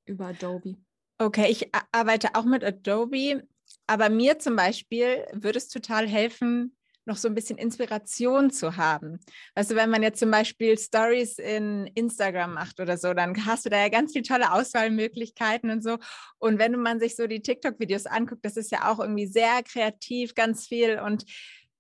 über 0.05 0.27
Adobe. 0.27 0.79
Okay, 1.19 1.49
ich 1.51 1.71
arbeite 1.91 2.35
auch 2.35 2.45
mit 2.45 2.63
Adobe, 2.63 3.43
aber 3.87 4.09
mir 4.09 4.39
zum 4.39 4.55
Beispiel 4.55 5.27
würde 5.33 5.59
es 5.59 5.69
total 5.69 6.07
helfen, 6.07 6.77
noch 7.07 7.17
so 7.17 7.27
ein 7.27 7.35
bisschen 7.35 7.59
Inspiration 7.59 8.51
zu 8.51 8.77
haben. 8.77 9.19
Du, 9.57 9.75
wenn 9.75 9.91
man 9.91 10.03
jetzt 10.03 10.21
zum 10.21 10.31
Beispiel 10.31 10.79
Stories 10.79 11.39
in 11.39 11.87
Instagram 11.95 12.55
macht 12.55 12.79
oder 12.79 12.99
so, 12.99 13.15
dann 13.15 13.47
hast 13.47 13.65
du 13.65 13.71
da 13.71 13.79
ja 13.79 13.89
ganz 13.89 14.13
viele 14.13 14.25
tolle 14.25 14.53
Auswahlmöglichkeiten 14.53 15.71
und 15.71 15.83
so. 15.83 15.97
Und 16.39 16.59
wenn 16.59 16.79
man 16.79 17.01
sich 17.01 17.17
so 17.17 17.27
die 17.27 17.43
TikTok-Videos 17.43 18.07
anguckt, 18.07 18.45
das 18.45 18.57
ist 18.57 18.71
ja 18.71 18.93
auch 18.93 19.01
irgendwie 19.01 19.27
sehr 19.27 19.63
kreativ, 19.65 20.35
ganz 20.35 20.67
viel. 20.67 21.01
Und 21.01 21.25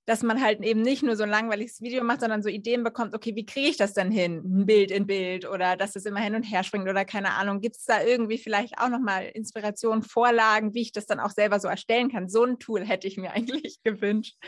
dass 0.09 0.23
man 0.23 0.41
halt 0.41 0.63
eben 0.63 0.81
nicht 0.81 1.03
nur 1.03 1.17
so 1.17 1.25
ein 1.25 1.29
langweiliges 1.29 1.83
Video 1.83 2.03
macht, 2.03 2.21
sondern 2.21 2.43
so 2.43 2.49
Ideen 2.49 2.83
bekommt, 2.83 3.15
okay, 3.15 3.37
wie 3.37 3.45
kriege 3.45 3.69
ich 3.69 3.77
das 3.77 3.93
denn 3.93 4.11
hin? 4.11 4.39
Ein 4.43 4.65
Bild 4.65 4.91
in 4.91 5.07
Bild 5.07 5.47
oder 5.47 5.77
dass 5.77 5.97
es 5.97 6.07
immer 6.07 6.21
hin 6.21 6.35
und 6.35 6.45
her 6.45 6.65
springt 6.65 6.89
oder 6.89 7.05
keine 7.05 7.33
Ahnung. 7.35 7.61
Gibt 7.61 7.77
es 7.77 7.85
da 7.85 8.03
irgendwie 8.03 8.39
vielleicht 8.39 8.79
auch 8.79 8.89
nochmal 8.89 9.27
Inspirationen, 9.27 10.03
Vorlagen, 10.03 10.73
wie 10.73 10.81
ich 10.81 10.93
das 10.93 11.05
dann 11.05 11.21
auch 11.21 11.29
selber 11.29 11.61
so 11.61 11.69
erstellen 11.69 12.11
kann? 12.11 12.31
So 12.31 12.43
ein 12.43 12.59
Tool 12.59 12.87
hätte 12.87 13.07
ich 13.07 13.19
mir 13.19 13.33
eigentlich 13.35 13.83
gewünscht. 13.83 14.39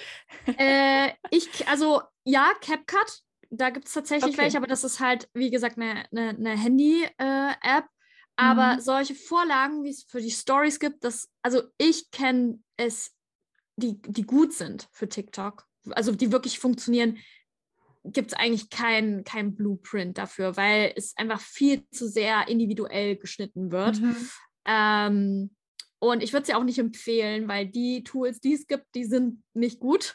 Äh, 0.46 1.10
ich, 1.30 1.68
also 1.68 2.00
ja, 2.24 2.52
CapCut, 2.62 3.20
da 3.50 3.68
gibt 3.68 3.86
es 3.86 3.92
tatsächlich 3.92 4.32
okay. 4.32 4.44
welche, 4.44 4.56
aber 4.56 4.66
das 4.66 4.82
ist 4.82 4.98
halt, 4.98 5.28
wie 5.34 5.50
gesagt, 5.50 5.76
eine, 5.76 6.06
eine, 6.10 6.30
eine 6.30 6.56
Handy-App. 6.56 7.84
Äh, 7.84 7.88
aber 8.36 8.76
mhm. 8.76 8.80
solche 8.80 9.14
Vorlagen, 9.14 9.84
wie 9.84 9.90
es 9.90 10.04
für 10.04 10.22
die 10.22 10.30
Stories 10.30 10.80
gibt, 10.80 11.04
das, 11.04 11.28
also 11.42 11.64
ich 11.76 12.10
kenne 12.10 12.60
es 12.78 13.14
die, 13.80 14.00
die 14.02 14.22
gut 14.22 14.52
sind 14.52 14.88
für 14.92 15.08
TikTok, 15.08 15.66
also 15.90 16.12
die 16.12 16.32
wirklich 16.32 16.58
funktionieren, 16.58 17.18
gibt 18.04 18.32
es 18.32 18.38
eigentlich 18.38 18.70
kein, 18.70 19.24
kein 19.24 19.54
Blueprint 19.54 20.16
dafür, 20.16 20.56
weil 20.56 20.92
es 20.96 21.16
einfach 21.16 21.40
viel 21.40 21.86
zu 21.90 22.08
sehr 22.08 22.48
individuell 22.48 23.16
geschnitten 23.16 23.70
wird. 23.72 24.00
Mhm. 24.00 24.16
Ähm, 24.64 25.50
und 25.98 26.22
ich 26.22 26.32
würde 26.32 26.42
es 26.42 26.48
ja 26.48 26.56
auch 26.56 26.64
nicht 26.64 26.78
empfehlen, 26.78 27.46
weil 27.46 27.66
die 27.66 28.02
Tools, 28.02 28.40
die 28.40 28.54
es 28.54 28.66
gibt, 28.66 28.86
die 28.94 29.04
sind 29.04 29.42
nicht 29.52 29.80
gut. 29.80 30.14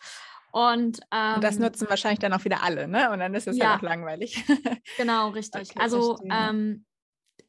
Und, 0.52 1.02
ähm, 1.12 1.36
und, 1.36 1.44
das 1.44 1.60
nutzen 1.60 1.88
wahrscheinlich 1.90 2.20
dann 2.20 2.34
auch 2.34 2.44
wieder 2.44 2.64
alle, 2.64 2.88
ne? 2.88 3.12
Und 3.12 3.20
dann 3.20 3.36
ist 3.36 3.48
es 3.48 3.58
ja 3.58 3.72
halt 3.72 3.80
auch 3.80 3.84
langweilig. 3.84 4.44
genau, 4.98 5.30
richtig. 5.30 5.72
Okay, 5.72 5.80
also 5.80 6.18
ähm, 6.32 6.86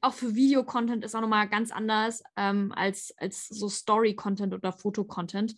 auch 0.00 0.12
für 0.12 0.34
Video-Content 0.34 1.04
ist 1.04 1.14
auch 1.14 1.20
nochmal 1.20 1.48
ganz 1.48 1.70
anders 1.70 2.22
ähm, 2.36 2.72
als, 2.72 3.14
als 3.16 3.48
so 3.48 3.68
Story-Content 3.68 4.52
oder 4.52 4.72
Foto-Content 4.72 5.54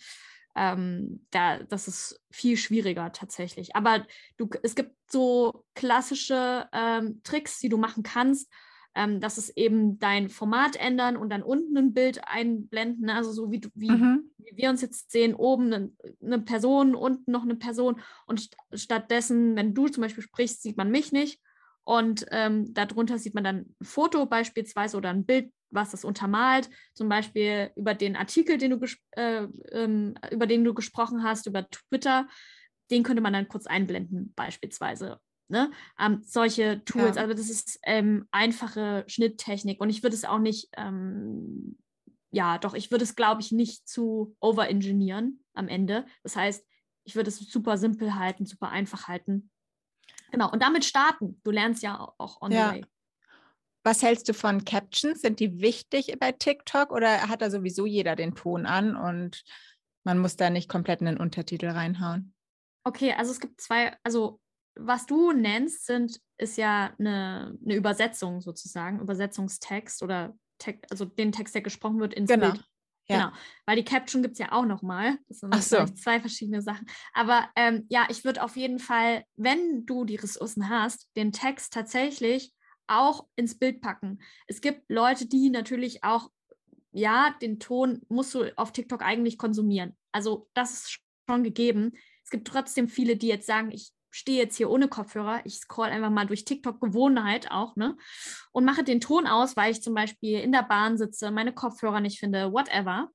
ähm, 0.58 1.24
da, 1.30 1.62
das 1.62 1.86
ist 1.86 2.20
viel 2.30 2.56
schwieriger 2.56 3.12
tatsächlich. 3.12 3.76
Aber 3.76 4.04
du, 4.36 4.50
es 4.64 4.74
gibt 4.74 4.92
so 5.08 5.64
klassische 5.74 6.68
ähm, 6.72 7.20
Tricks, 7.22 7.60
die 7.60 7.68
du 7.68 7.78
machen 7.78 8.02
kannst. 8.02 8.52
Ähm, 8.96 9.20
das 9.20 9.38
ist 9.38 9.50
eben 9.56 10.00
dein 10.00 10.28
Format 10.28 10.74
ändern 10.74 11.16
und 11.16 11.30
dann 11.30 11.44
unten 11.44 11.78
ein 11.78 11.94
Bild 11.94 12.20
einblenden. 12.26 13.06
Ne? 13.06 13.14
Also 13.14 13.30
so 13.30 13.52
wie, 13.52 13.60
du, 13.60 13.68
wie, 13.74 13.90
mhm. 13.90 14.32
wie 14.38 14.56
wir 14.56 14.70
uns 14.70 14.82
jetzt 14.82 15.12
sehen, 15.12 15.34
oben 15.34 15.72
eine, 15.72 15.92
eine, 16.20 16.40
Person, 16.40 16.96
unten 16.96 17.30
noch 17.30 17.44
eine 17.44 17.54
Person. 17.54 18.00
Und 18.26 18.40
st 18.40 18.56
stattdessen, 18.72 19.54
wenn 19.54 19.74
du 19.74 19.86
zum 19.86 20.02
Beispiel 20.02 20.24
sprichst, 20.24 20.62
sieht 20.62 20.76
man 20.76 20.90
mich 20.90 21.12
nicht. 21.12 21.40
Und 21.88 22.26
ähm, 22.32 22.74
darunter 22.74 23.16
sieht 23.18 23.34
man 23.34 23.44
dann 23.44 23.56
ein 23.56 23.76
Foto 23.80 24.26
beispielsweise 24.26 24.98
oder 24.98 25.08
ein 25.08 25.24
Bild 25.24 25.50
was 25.70 25.90
das 25.90 26.04
untermalt, 26.04 26.70
zum 26.94 27.10
Beispiel 27.10 27.70
über 27.76 27.94
den 27.94 28.16
Artikel, 28.16 28.56
den 28.56 28.70
du 28.70 28.86
äh, 29.12 29.46
ähm, 29.72 30.14
über 30.30 30.46
den 30.46 30.64
du 30.64 30.72
gesprochen 30.72 31.22
hast, 31.22 31.46
über 31.46 31.68
Twitter, 31.68 32.26
den 32.90 33.02
könnte 33.02 33.20
man 33.20 33.34
dann 33.34 33.48
kurz 33.48 33.66
einblenden, 33.66 34.32
beispielsweise. 34.34 35.20
Ne? 35.48 35.70
Ähm, 35.98 36.22
solche 36.24 36.82
Tools, 36.86 37.16
ja. 37.16 37.22
also 37.22 37.34
das 37.34 37.50
ist 37.50 37.78
ähm, 37.84 38.26
einfache 38.30 39.04
Schnitttechnik 39.08 39.78
und 39.78 39.90
ich 39.90 40.02
würde 40.02 40.16
es 40.16 40.24
auch 40.24 40.38
nicht, 40.38 40.70
ähm, 40.78 41.78
ja, 42.30 42.56
doch, 42.56 42.72
ich 42.72 42.90
würde 42.90 43.04
es, 43.04 43.14
glaube 43.14 43.42
ich, 43.42 43.52
nicht 43.52 43.86
zu 43.86 44.34
overengineeren 44.40 45.44
am 45.54 45.68
Ende. 45.68 46.06
Das 46.22 46.34
heißt, 46.34 46.64
ich 47.04 47.14
würde 47.14 47.28
es 47.28 47.38
super 47.38 47.78
simpel 47.78 48.14
halten, 48.14 48.46
super 48.46 48.70
einfach 48.70 49.08
halten. 49.08 49.50
Genau, 50.30 50.50
und 50.50 50.62
damit 50.62 50.84
starten. 50.84 51.40
Du 51.44 51.50
lernst 51.50 51.82
ja 51.82 52.12
auch 52.18 52.40
on 52.42 52.52
ja. 52.52 52.68
the 52.68 52.76
way. 52.76 52.84
Was 53.84 54.02
hältst 54.02 54.28
du 54.28 54.34
von 54.34 54.64
Captions? 54.64 55.22
Sind 55.22 55.40
die 55.40 55.60
wichtig 55.60 56.14
bei 56.18 56.32
TikTok 56.32 56.90
oder 56.90 57.28
hat 57.28 57.40
da 57.40 57.50
sowieso 57.50 57.86
jeder 57.86 58.16
den 58.16 58.34
Ton 58.34 58.66
an 58.66 58.96
und 58.96 59.44
man 60.04 60.18
muss 60.18 60.36
da 60.36 60.50
nicht 60.50 60.68
komplett 60.68 61.00
einen 61.00 61.16
Untertitel 61.16 61.68
reinhauen? 61.68 62.34
Okay, 62.84 63.12
also 63.12 63.30
es 63.30 63.40
gibt 63.40 63.60
zwei, 63.60 63.96
also 64.02 64.40
was 64.74 65.06
du 65.06 65.32
nennst, 65.32 65.86
sind, 65.86 66.20
ist 66.38 66.56
ja 66.56 66.94
eine, 66.98 67.56
eine 67.64 67.74
Übersetzung 67.74 68.40
sozusagen, 68.40 69.00
Übersetzungstext 69.00 70.02
oder 70.02 70.34
Te 70.58 70.78
also 70.90 71.04
den 71.04 71.32
Text, 71.32 71.54
der 71.54 71.62
gesprochen 71.62 72.00
wird 72.00 72.14
ins 72.14 72.30
genau. 72.30 72.52
Bild. 72.52 72.64
Ja. 73.10 73.16
Genau, 73.16 73.36
weil 73.66 73.76
die 73.76 73.84
Caption 73.84 74.22
gibt 74.22 74.34
es 74.34 74.38
ja 74.38 74.52
auch 74.52 74.66
nochmal. 74.66 75.18
Das 75.28 75.38
sind 75.38 75.54
so. 75.62 75.84
zwei 75.86 76.20
verschiedene 76.20 76.60
Sachen. 76.60 76.86
Aber 77.14 77.48
ähm, 77.56 77.86
ja, 77.88 78.06
ich 78.10 78.24
würde 78.24 78.42
auf 78.42 78.56
jeden 78.56 78.78
Fall, 78.78 79.24
wenn 79.36 79.86
du 79.86 80.04
die 80.04 80.16
Ressourcen 80.16 80.68
hast, 80.68 81.08
den 81.16 81.32
Text 81.32 81.72
tatsächlich 81.72 82.52
auch 82.86 83.26
ins 83.36 83.58
Bild 83.58 83.80
packen. 83.80 84.20
Es 84.46 84.60
gibt 84.60 84.82
Leute, 84.88 85.26
die 85.26 85.50
natürlich 85.50 86.04
auch, 86.04 86.30
ja, 86.92 87.34
den 87.40 87.58
Ton 87.60 88.02
musst 88.08 88.34
du 88.34 88.56
auf 88.56 88.72
TikTok 88.72 89.02
eigentlich 89.02 89.38
konsumieren. 89.38 89.96
Also 90.12 90.48
das 90.54 90.72
ist 90.72 90.98
schon 91.28 91.44
gegeben. 91.44 91.92
Es 92.24 92.30
gibt 92.30 92.48
trotzdem 92.48 92.88
viele, 92.88 93.16
die 93.16 93.28
jetzt 93.28 93.46
sagen, 93.46 93.70
ich 93.70 93.92
stehe 94.18 94.38
jetzt 94.38 94.56
hier 94.56 94.70
ohne 94.70 94.88
Kopfhörer, 94.88 95.40
ich 95.44 95.58
scroll 95.58 95.88
einfach 95.88 96.10
mal 96.10 96.26
durch 96.26 96.44
TikTok 96.44 96.80
Gewohnheit 96.80 97.50
auch, 97.50 97.76
ne? 97.76 97.96
Und 98.52 98.64
mache 98.64 98.84
den 98.84 99.00
Ton 99.00 99.26
aus, 99.26 99.56
weil 99.56 99.72
ich 99.72 99.82
zum 99.82 99.94
Beispiel 99.94 100.40
in 100.40 100.52
der 100.52 100.62
Bahn 100.62 100.98
sitze, 100.98 101.30
meine 101.30 101.52
Kopfhörer 101.52 102.00
nicht 102.00 102.18
finde, 102.18 102.52
whatever. 102.52 103.10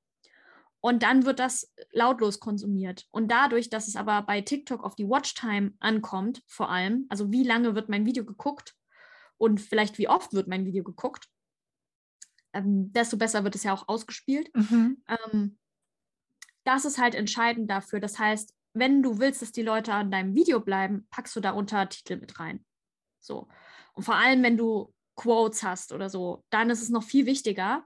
Und 0.80 1.02
dann 1.02 1.24
wird 1.24 1.38
das 1.38 1.72
lautlos 1.92 2.40
konsumiert. 2.40 3.06
Und 3.10 3.30
dadurch, 3.30 3.70
dass 3.70 3.88
es 3.88 3.96
aber 3.96 4.22
bei 4.22 4.42
TikTok 4.42 4.84
auf 4.84 4.94
die 4.94 5.08
Watchtime 5.08 5.72
ankommt, 5.80 6.42
vor 6.46 6.70
allem, 6.70 7.06
also 7.08 7.32
wie 7.32 7.42
lange 7.42 7.74
wird 7.74 7.88
mein 7.88 8.04
Video 8.04 8.24
geguckt, 8.24 8.74
und 9.36 9.60
vielleicht 9.60 9.98
wie 9.98 10.08
oft 10.08 10.32
wird 10.32 10.48
mein 10.48 10.64
Video 10.64 10.84
geguckt, 10.84 11.28
ähm, 12.52 12.92
desto 12.92 13.16
besser 13.16 13.44
wird 13.44 13.54
es 13.54 13.64
ja 13.64 13.72
auch 13.72 13.88
ausgespielt. 13.88 14.48
Mhm. 14.54 15.02
Ähm, 15.08 15.58
das 16.64 16.84
ist 16.84 16.98
halt 16.98 17.14
entscheidend 17.14 17.70
dafür. 17.70 18.00
Das 18.00 18.18
heißt, 18.18 18.54
wenn 18.74 19.02
du 19.02 19.18
willst, 19.18 19.42
dass 19.42 19.52
die 19.52 19.62
Leute 19.62 19.92
an 19.92 20.10
deinem 20.10 20.34
Video 20.34 20.60
bleiben, 20.60 21.06
packst 21.10 21.34
du 21.36 21.40
da 21.40 21.52
Untertitel 21.52 22.16
mit 22.16 22.38
rein. 22.38 22.64
So. 23.20 23.48
Und 23.94 24.02
vor 24.02 24.16
allem, 24.16 24.42
wenn 24.42 24.56
du 24.56 24.92
Quotes 25.16 25.62
hast 25.62 25.92
oder 25.92 26.10
so, 26.10 26.44
dann 26.50 26.70
ist 26.70 26.82
es 26.82 26.90
noch 26.90 27.04
viel 27.04 27.26
wichtiger, 27.26 27.84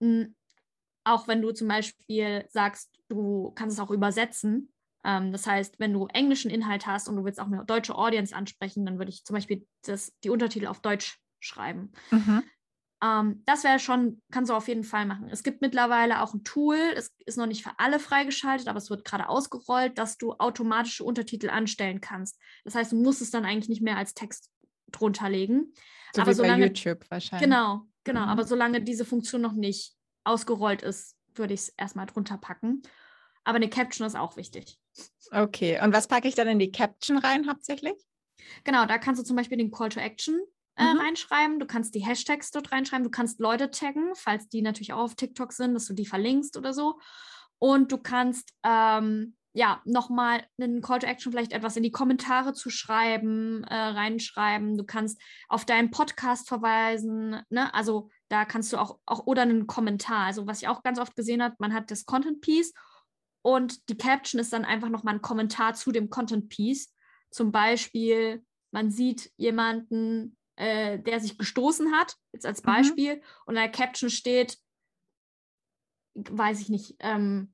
mh, 0.00 0.26
auch 1.04 1.26
wenn 1.26 1.42
du 1.42 1.52
zum 1.52 1.66
Beispiel 1.68 2.46
sagst, 2.48 2.90
du 3.08 3.50
kannst 3.54 3.76
es 3.76 3.80
auch 3.80 3.90
übersetzen, 3.90 4.72
ähm, 5.04 5.32
das 5.32 5.46
heißt, 5.46 5.78
wenn 5.78 5.92
du 5.92 6.06
englischen 6.06 6.50
Inhalt 6.50 6.86
hast 6.86 7.08
und 7.08 7.16
du 7.16 7.24
willst 7.24 7.40
auch 7.40 7.46
eine 7.46 7.64
deutsche 7.64 7.96
Audience 7.96 8.34
ansprechen, 8.34 8.86
dann 8.86 8.98
würde 8.98 9.10
ich 9.10 9.24
zum 9.24 9.34
Beispiel 9.34 9.66
das, 9.84 10.12
die 10.22 10.30
Untertitel 10.30 10.66
auf 10.66 10.80
Deutsch 10.80 11.18
schreiben. 11.40 11.92
Mhm. 12.10 12.44
Ähm, 13.02 13.42
das 13.46 13.64
wäre 13.64 13.80
schon, 13.80 14.22
kannst 14.30 14.50
du 14.50 14.54
auf 14.54 14.68
jeden 14.68 14.84
Fall 14.84 15.06
machen. 15.06 15.28
Es 15.28 15.42
gibt 15.42 15.60
mittlerweile 15.60 16.22
auch 16.22 16.34
ein 16.34 16.44
Tool, 16.44 16.76
es 16.94 17.12
ist 17.26 17.36
noch 17.36 17.46
nicht 17.46 17.64
für 17.64 17.72
alle 17.78 17.98
freigeschaltet, 17.98 18.68
aber 18.68 18.78
es 18.78 18.90
wird 18.90 19.04
gerade 19.04 19.28
ausgerollt, 19.28 19.98
dass 19.98 20.18
du 20.18 20.34
automatische 20.34 21.02
Untertitel 21.02 21.50
anstellen 21.50 22.00
kannst. 22.00 22.38
Das 22.64 22.76
heißt, 22.76 22.92
du 22.92 22.96
musst 22.96 23.20
es 23.20 23.30
dann 23.30 23.44
eigentlich 23.44 23.68
nicht 23.68 23.82
mehr 23.82 23.96
als 23.96 24.14
Text 24.14 24.50
drunter 24.92 25.28
legen. 25.28 25.72
So 26.14 26.22
aber 26.22 26.34
solange, 26.34 26.66
YouTube 26.66 27.04
wahrscheinlich. 27.10 27.48
Genau, 27.48 27.82
genau. 28.04 28.22
Mhm. 28.22 28.28
Aber 28.28 28.44
solange 28.44 28.80
diese 28.82 29.04
Funktion 29.04 29.40
noch 29.40 29.54
nicht 29.54 29.94
ausgerollt 30.24 30.82
ist, 30.82 31.16
würde 31.34 31.54
ich 31.54 31.60
es 31.60 31.68
erstmal 31.70 32.06
drunter 32.06 32.38
packen. 32.38 32.82
Aber 33.44 33.56
eine 33.56 33.68
Caption 33.68 34.06
ist 34.06 34.14
auch 34.14 34.36
wichtig. 34.36 34.78
Okay, 35.32 35.80
und 35.82 35.92
was 35.92 36.06
packe 36.06 36.28
ich 36.28 36.36
dann 36.36 36.46
in 36.46 36.60
die 36.60 36.70
Caption 36.70 37.18
rein 37.18 37.48
hauptsächlich? 37.48 37.94
Genau, 38.62 38.86
da 38.86 38.98
kannst 38.98 39.20
du 39.20 39.24
zum 39.24 39.36
Beispiel 39.36 39.58
den 39.58 39.70
Call 39.70 39.88
to 39.88 39.98
Action 39.98 40.40
äh, 40.76 40.84
mhm. 40.84 41.00
reinschreiben. 41.00 41.58
Du 41.58 41.66
kannst 41.66 41.94
die 41.94 42.04
Hashtags 42.04 42.50
dort 42.50 42.72
reinschreiben. 42.72 43.04
Du 43.04 43.10
kannst 43.10 43.40
Leute 43.40 43.70
taggen, 43.70 44.12
falls 44.14 44.48
die 44.48 44.62
natürlich 44.62 44.92
auch 44.92 45.02
auf 45.02 45.14
TikTok 45.14 45.52
sind, 45.52 45.74
dass 45.74 45.86
du 45.86 45.94
die 45.94 46.06
verlinkst 46.06 46.56
oder 46.56 46.72
so. 46.72 46.98
Und 47.58 47.92
du 47.92 47.98
kannst 47.98 48.52
ähm, 48.64 49.36
ja 49.54 49.82
nochmal 49.84 50.44
einen 50.58 50.80
Call 50.80 50.98
to 51.00 51.06
Action 51.06 51.30
vielleicht 51.30 51.52
etwas 51.52 51.76
in 51.76 51.82
die 51.82 51.92
Kommentare 51.92 52.54
zu 52.54 52.70
schreiben, 52.70 53.64
äh, 53.64 53.74
reinschreiben. 53.74 54.76
Du 54.76 54.84
kannst 54.84 55.20
auf 55.48 55.64
deinen 55.64 55.90
Podcast 55.90 56.48
verweisen. 56.48 57.42
Ne? 57.50 57.72
Also 57.74 58.08
da 58.28 58.44
kannst 58.44 58.72
du 58.72 58.78
auch, 58.78 58.98
auch 59.06 59.26
oder 59.26 59.42
einen 59.42 59.66
Kommentar. 59.66 60.26
Also 60.26 60.46
was 60.46 60.62
ich 60.62 60.68
auch 60.68 60.82
ganz 60.82 60.98
oft 60.98 61.14
gesehen 61.14 61.42
habe, 61.42 61.54
man 61.58 61.74
hat 61.74 61.90
das 61.90 62.06
Content 62.06 62.40
Piece 62.40 62.72
und 63.42 63.88
die 63.88 63.96
Caption 63.96 64.40
ist 64.40 64.52
dann 64.52 64.64
einfach 64.64 64.88
nochmal 64.88 65.14
ein 65.14 65.22
Kommentar 65.22 65.74
zu 65.74 65.92
dem 65.92 66.08
Content 66.08 66.48
Piece. 66.48 66.94
Zum 67.30 67.52
Beispiel, 67.52 68.44
man 68.70 68.90
sieht 68.90 69.32
jemanden, 69.36 70.36
äh, 70.56 70.98
der 70.98 71.20
sich 71.20 71.38
gestoßen 71.38 71.92
hat, 71.92 72.16
jetzt 72.32 72.46
als 72.46 72.62
mhm. 72.62 72.66
Beispiel, 72.66 73.16
mhm. 73.16 73.22
und 73.46 73.56
in 73.56 73.62
der 73.62 73.70
Caption 73.70 74.10
steht, 74.10 74.58
weiß 76.14 76.60
ich 76.60 76.68
nicht, 76.68 76.96
ähm, 77.00 77.52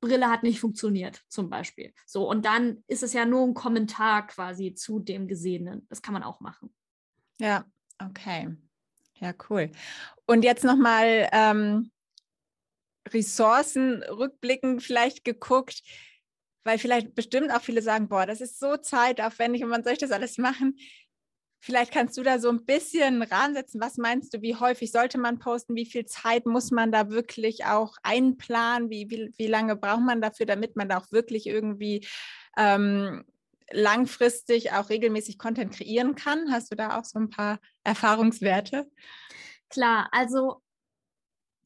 Brille 0.00 0.30
hat 0.30 0.42
nicht 0.42 0.60
funktioniert, 0.60 1.24
zum 1.28 1.50
Beispiel. 1.50 1.92
So, 2.06 2.28
und 2.28 2.44
dann 2.44 2.84
ist 2.86 3.02
es 3.02 3.12
ja 3.12 3.24
nur 3.24 3.44
ein 3.44 3.54
Kommentar 3.54 4.26
quasi 4.26 4.74
zu 4.74 5.00
dem 5.00 5.26
Gesehenen. 5.26 5.86
Das 5.88 6.02
kann 6.02 6.14
man 6.14 6.22
auch 6.22 6.40
machen. 6.40 6.72
Ja, 7.40 7.64
okay. 7.98 8.56
Ja, 9.14 9.34
cool. 9.50 9.72
Und 10.26 10.44
jetzt 10.44 10.62
nochmal 10.62 11.28
ähm, 11.32 11.90
Ressourcen 13.08 14.02
rückblickend 14.04 14.82
vielleicht 14.82 15.24
geguckt, 15.24 15.82
weil 16.64 16.78
vielleicht 16.78 17.14
bestimmt 17.14 17.50
auch 17.50 17.62
viele 17.62 17.82
sagen, 17.82 18.08
boah, 18.08 18.26
das 18.26 18.40
ist 18.40 18.60
so 18.60 18.76
zeitaufwendig 18.76 19.64
und 19.64 19.70
man 19.70 19.82
soll 19.82 19.96
das 19.96 20.12
alles 20.12 20.38
machen. 20.38 20.76
Vielleicht 21.60 21.92
kannst 21.92 22.16
du 22.16 22.22
da 22.22 22.38
so 22.38 22.48
ein 22.48 22.64
bisschen 22.64 23.22
ransetzen. 23.22 23.80
Was 23.80 23.96
meinst 23.96 24.32
du, 24.32 24.42
wie 24.42 24.56
häufig 24.56 24.92
sollte 24.92 25.18
man 25.18 25.38
posten? 25.38 25.74
Wie 25.74 25.86
viel 25.86 26.04
Zeit 26.06 26.46
muss 26.46 26.70
man 26.70 26.92
da 26.92 27.10
wirklich 27.10 27.64
auch 27.64 27.96
einplanen? 28.02 28.90
Wie, 28.90 29.10
wie, 29.10 29.32
wie 29.36 29.46
lange 29.48 29.74
braucht 29.76 30.02
man 30.02 30.20
dafür, 30.20 30.46
damit 30.46 30.76
man 30.76 30.88
da 30.88 30.98
auch 30.98 31.10
wirklich 31.10 31.46
irgendwie 31.46 32.06
ähm, 32.56 33.24
langfristig 33.70 34.72
auch 34.72 34.88
regelmäßig 34.88 35.38
Content 35.38 35.72
kreieren 35.72 36.14
kann? 36.14 36.52
Hast 36.52 36.70
du 36.70 36.76
da 36.76 36.98
auch 36.98 37.04
so 37.04 37.18
ein 37.18 37.30
paar 37.30 37.58
Erfahrungswerte? 37.82 38.88
Klar, 39.68 40.08
also 40.12 40.62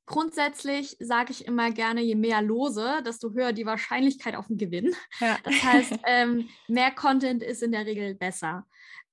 grundsätzlich 0.07 0.97
sage 1.01 1.33
ich 1.33 1.47
immer 1.47 1.71
gerne, 1.71 2.01
je 2.01 2.15
mehr 2.15 2.43
Lose, 2.43 3.03
desto 3.05 3.33
höher 3.33 3.53
die 3.53 3.67
Wahrscheinlichkeit 3.67 4.37
auf 4.37 4.47
den 4.49 4.59
Gewinn. 4.59 4.95
Ja. 5.21 5.39
Das 5.45 5.63
heißt, 5.63 5.93
ähm, 6.07 6.49
mehr 6.69 6.91
Content 6.91 7.43
ist 7.43 7.63
in 7.63 7.73
der 7.73 7.87
Regel 7.87 8.15
besser. 8.15 8.67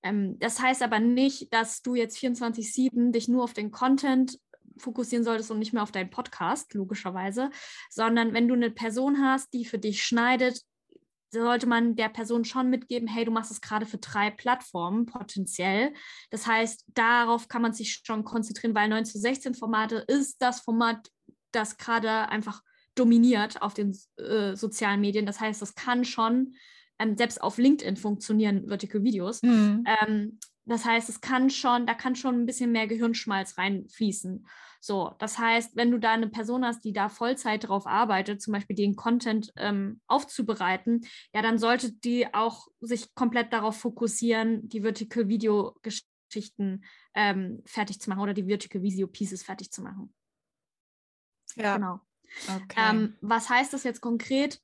Ähm, 0.03 0.37
das 0.39 0.59
heißt 0.59 0.81
aber 0.81 0.99
nicht, 0.99 1.53
dass 1.53 1.81
du 1.81 1.95
jetzt 1.95 2.17
24-7 2.17 3.11
dich 3.11 3.27
nur 3.27 3.43
auf 3.43 3.53
den 3.53 3.71
Content 3.71 4.39
fokussieren 4.77 5.25
solltest 5.25 5.51
und 5.51 5.59
nicht 5.59 5.73
mehr 5.73 5.83
auf 5.83 5.91
deinen 5.91 6.09
Podcast, 6.09 6.73
logischerweise, 6.73 7.49
sondern 7.89 8.33
wenn 8.33 8.47
du 8.47 8.53
eine 8.53 8.71
Person 8.71 9.21
hast, 9.23 9.53
die 9.53 9.65
für 9.65 9.77
dich 9.77 10.03
schneidet, 10.03 10.61
sollte 11.31 11.67
man 11.67 11.95
der 11.95 12.09
Person 12.09 12.43
schon 12.43 12.69
mitgeben, 12.69 13.07
hey, 13.07 13.23
du 13.23 13.31
machst 13.31 13.51
es 13.51 13.61
gerade 13.61 13.85
für 13.85 13.99
drei 13.99 14.31
Plattformen 14.31 15.05
potenziell. 15.05 15.93
Das 16.31 16.47
heißt, 16.47 16.85
darauf 16.87 17.47
kann 17.47 17.61
man 17.61 17.73
sich 17.73 18.01
schon 18.03 18.23
konzentrieren, 18.23 18.73
weil 18.73 18.89
9 18.89 19.05
zu 19.05 19.19
16 19.19 19.53
Formate 19.53 19.97
ist 20.07 20.41
das 20.41 20.61
Format, 20.61 21.09
das 21.51 21.77
gerade 21.77 22.29
einfach 22.29 22.63
dominiert 22.95 23.61
auf 23.61 23.73
den 23.73 23.97
äh, 24.17 24.55
sozialen 24.55 25.01
Medien. 25.01 25.25
Das 25.25 25.39
heißt, 25.39 25.61
das 25.61 25.75
kann 25.75 26.03
schon 26.03 26.55
ähm, 26.99 27.17
selbst 27.17 27.41
auf 27.41 27.57
LinkedIn 27.57 27.97
funktionieren 27.97 28.67
Vertical 28.67 29.03
Videos. 29.03 29.41
Mhm. 29.41 29.83
Ähm, 29.85 30.39
das 30.65 30.85
heißt, 30.85 31.09
es 31.09 31.19
kann 31.19 31.49
schon, 31.49 31.87
da 31.87 31.95
kann 31.95 32.15
schon 32.15 32.35
ein 32.35 32.45
bisschen 32.45 32.71
mehr 32.71 32.85
Gehirnschmalz 32.85 33.57
reinfließen. 33.57 34.47
So, 34.79 35.15
das 35.17 35.39
heißt, 35.39 35.75
wenn 35.75 35.91
du 35.91 35.97
da 35.97 36.11
eine 36.11 36.29
Person 36.29 36.63
hast, 36.63 36.85
die 36.85 36.93
da 36.93 37.09
Vollzeit 37.09 37.67
drauf 37.67 37.87
arbeitet, 37.87 38.41
zum 38.41 38.53
Beispiel 38.53 38.75
den 38.75 38.95
Content 38.95 39.51
ähm, 39.57 39.99
aufzubereiten, 40.07 41.01
ja, 41.33 41.41
dann 41.41 41.57
sollte 41.57 41.91
die 41.91 42.33
auch 42.33 42.67
sich 42.79 43.13
komplett 43.15 43.51
darauf 43.51 43.77
fokussieren, 43.77 44.69
die 44.69 44.81
Vertical 44.81 45.27
Video 45.27 45.75
Geschichten 45.81 46.83
ähm, 47.15 47.61
fertig 47.65 47.99
zu 47.99 48.09
machen 48.09 48.21
oder 48.21 48.33
die 48.33 48.45
Vertical 48.45 48.83
Video 48.83 49.07
Pieces 49.07 49.43
fertig 49.43 49.71
zu 49.71 49.81
machen. 49.81 50.13
Ja. 51.55 51.75
Genau. 51.75 51.99
Okay. 52.47 52.75
Ähm, 52.77 53.15
was 53.21 53.49
heißt 53.49 53.73
das 53.73 53.83
jetzt 53.83 54.01
konkret? 54.01 54.61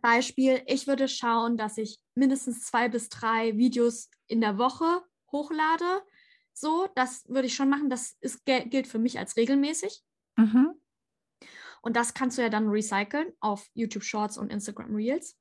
Beispiel, 0.00 0.62
ich 0.66 0.86
würde 0.86 1.08
schauen, 1.08 1.56
dass 1.56 1.78
ich 1.78 1.98
mindestens 2.14 2.64
zwei 2.64 2.88
bis 2.88 3.08
drei 3.08 3.56
Videos 3.56 4.10
in 4.26 4.40
der 4.40 4.58
Woche 4.58 5.02
hochlade. 5.32 6.02
So, 6.52 6.88
das 6.94 7.28
würde 7.28 7.46
ich 7.46 7.54
schon 7.54 7.68
machen. 7.68 7.90
Das 7.90 8.16
ist, 8.20 8.44
gilt 8.44 8.86
für 8.86 8.98
mich 8.98 9.18
als 9.18 9.36
regelmäßig. 9.36 10.02
Mhm. 10.36 10.74
Und 11.82 11.96
das 11.96 12.14
kannst 12.14 12.38
du 12.38 12.42
ja 12.42 12.48
dann 12.48 12.68
recyceln 12.68 13.32
auf 13.40 13.68
YouTube 13.74 14.02
Shorts 14.02 14.38
und 14.38 14.50
Instagram 14.50 14.94
Reels. 14.94 15.38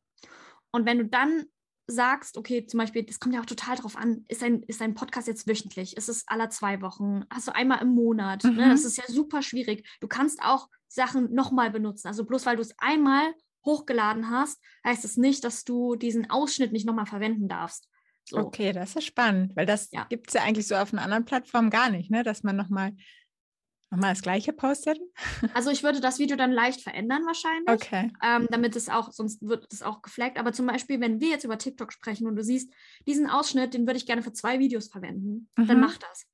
Und 0.72 0.86
wenn 0.86 0.97
du 0.99 1.06
dann 1.06 1.45
sagst, 1.88 2.38
okay, 2.38 2.66
zum 2.66 2.80
Beispiel, 2.80 3.03
das 3.03 3.20
kommt 3.20 3.36
ja 3.36 3.41
auch 3.41 3.45
total 3.45 3.78
drauf 3.78 3.95
an, 3.95 4.26
ist 4.28 4.43
ein, 4.43 4.64
ist 4.64 4.82
ein 4.82 4.95
Podcast 4.95 5.28
jetzt 5.28 5.47
wöchentlich? 5.47 5.95
Ist 5.97 6.10
es 6.10 6.28
aller 6.28 6.49
zwei 6.49 6.82
Wochen? 6.82 7.26
Hast 7.30 7.47
du 7.47 7.56
einmal 7.56 7.82
im 7.82 7.89
Monat? 7.89 8.43
Ne? 8.43 8.51
Mhm. 8.51 8.58
Ne? 8.58 8.70
Das 8.70 8.86
ist 8.86 8.97
ja 8.97 9.06
super 9.08 9.41
schwierig. 9.41 9.88
Du 10.01 10.08
kannst 10.08 10.41
auch 10.41 10.70
Sachen 10.88 11.34
nochmal 11.34 11.72
benutzen. 11.72 12.08
Also 12.08 12.26
bloß 12.26 12.45
weil 12.45 12.56
du 12.56 12.62
es 12.62 12.74
einmal 12.78 13.34
hochgeladen 13.66 14.30
hast, 14.30 14.61
heißt 14.86 15.03
es 15.05 15.18
nicht, 15.18 15.43
dass 15.43 15.63
du 15.63 15.95
diesen 15.95 16.30
Ausschnitt 16.30 16.72
nicht 16.72 16.86
nochmal 16.86 17.05
verwenden 17.05 17.47
darfst. 17.47 17.89
So. 18.28 18.38
Okay, 18.38 18.72
das 18.72 18.95
ist 18.95 19.05
spannend, 19.05 19.55
weil 19.55 19.66
das 19.66 19.91
ja. 19.91 20.05
gibt 20.05 20.30
es 20.30 20.34
ja 20.34 20.41
eigentlich 20.41 20.68
so 20.68 20.76
auf 20.76 20.93
einer 20.93 21.03
anderen 21.03 21.26
Plattform 21.26 21.70
gar 21.70 21.89
nicht, 21.89 22.09
ne? 22.09 22.24
dass 22.24 22.43
man 22.43 22.55
nochmal 22.55 22.95
noch 23.91 23.99
mal 23.99 24.09
das 24.09 24.24
gleiche 24.24 24.51
postet. 24.51 24.99
Also 25.53 25.70
ich 25.70 25.84
würde 25.84 26.01
das 26.01 26.18
Video 26.18 26.36
dann 26.36 26.51
leicht 26.51 26.82
verändern 26.82 27.24
wahrscheinlich, 27.26 27.70
okay. 27.70 28.11
ähm, 28.24 28.47
damit 28.49 28.76
es 28.76 28.89
auch, 28.89 29.11
sonst 29.11 29.41
wird 29.47 29.72
es 29.72 29.84
auch 29.84 30.01
geflaggt. 30.01 30.39
Aber 30.39 30.53
zum 30.53 30.66
Beispiel, 30.66 30.99
wenn 30.99 31.22
wir 31.22 31.30
jetzt 31.30 31.45
über 31.45 31.57
TikTok 31.57 31.93
sprechen 31.93 32.28
und 32.28 32.36
du 32.36 32.43
siehst, 32.43 32.74
diesen 33.05 33.30
Ausschnitt, 33.30 33.74
den 33.74 33.86
würde 33.86 33.97
ich 33.97 34.07
gerne 34.07 34.24
für 34.24 34.34
zwei 34.34 34.59
Videos 34.59 34.88
verwenden, 34.88 35.49
mhm. 35.55 35.68
dann 35.68 35.80
mach 35.80 35.97
das. 35.97 36.26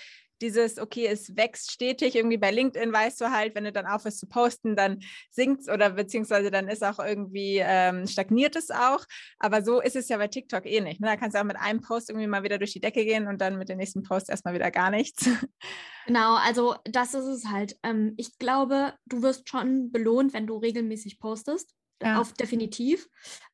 dieses, 0.41 0.79
okay, 0.79 1.07
es 1.07 1.35
wächst 1.35 1.71
stetig. 1.71 2.15
Irgendwie 2.15 2.37
bei 2.37 2.51
LinkedIn 2.51 2.91
weißt 2.91 3.21
du 3.21 3.31
halt, 3.31 3.55
wenn 3.55 3.63
du 3.63 3.71
dann 3.71 3.85
aufhörst 3.85 4.19
zu 4.19 4.27
posten, 4.27 4.75
dann 4.75 4.99
sinkt 5.29 5.61
es 5.61 5.69
oder 5.69 5.91
beziehungsweise 5.91 6.51
dann 6.51 6.67
ist 6.67 6.83
auch 6.83 6.99
irgendwie, 6.99 7.61
ähm, 7.63 8.07
stagniert 8.07 8.55
es 8.55 8.71
auch. 8.71 9.05
Aber 9.39 9.63
so 9.63 9.81
ist 9.81 9.95
es 9.95 10.09
ja 10.09 10.17
bei 10.17 10.27
TikTok 10.27 10.65
eh 10.65 10.81
nicht. 10.81 11.01
Ne? 11.01 11.07
Da 11.07 11.17
kannst 11.17 11.35
du 11.35 11.41
auch 11.41 11.45
mit 11.45 11.57
einem 11.57 11.81
Post 11.81 12.09
irgendwie 12.09 12.27
mal 12.27 12.43
wieder 12.43 12.57
durch 12.57 12.73
die 12.73 12.81
Decke 12.81 13.05
gehen 13.05 13.27
und 13.27 13.39
dann 13.41 13.57
mit 13.57 13.69
dem 13.69 13.77
nächsten 13.77 14.03
Post 14.03 14.29
erstmal 14.29 14.53
wieder 14.53 14.71
gar 14.71 14.89
nichts. 14.89 15.29
Genau, 16.05 16.37
also 16.37 16.75
das 16.85 17.13
ist 17.13 17.25
es 17.25 17.45
halt. 17.45 17.77
Ähm, 17.83 18.15
ich 18.17 18.39
glaube, 18.39 18.95
du 19.05 19.21
wirst 19.21 19.47
schon 19.47 19.91
belohnt, 19.91 20.33
wenn 20.33 20.47
du 20.47 20.57
regelmäßig 20.57 21.19
postest. 21.19 21.75
Ja. 22.01 22.19
Auf 22.19 22.33
definitiv. 22.33 23.09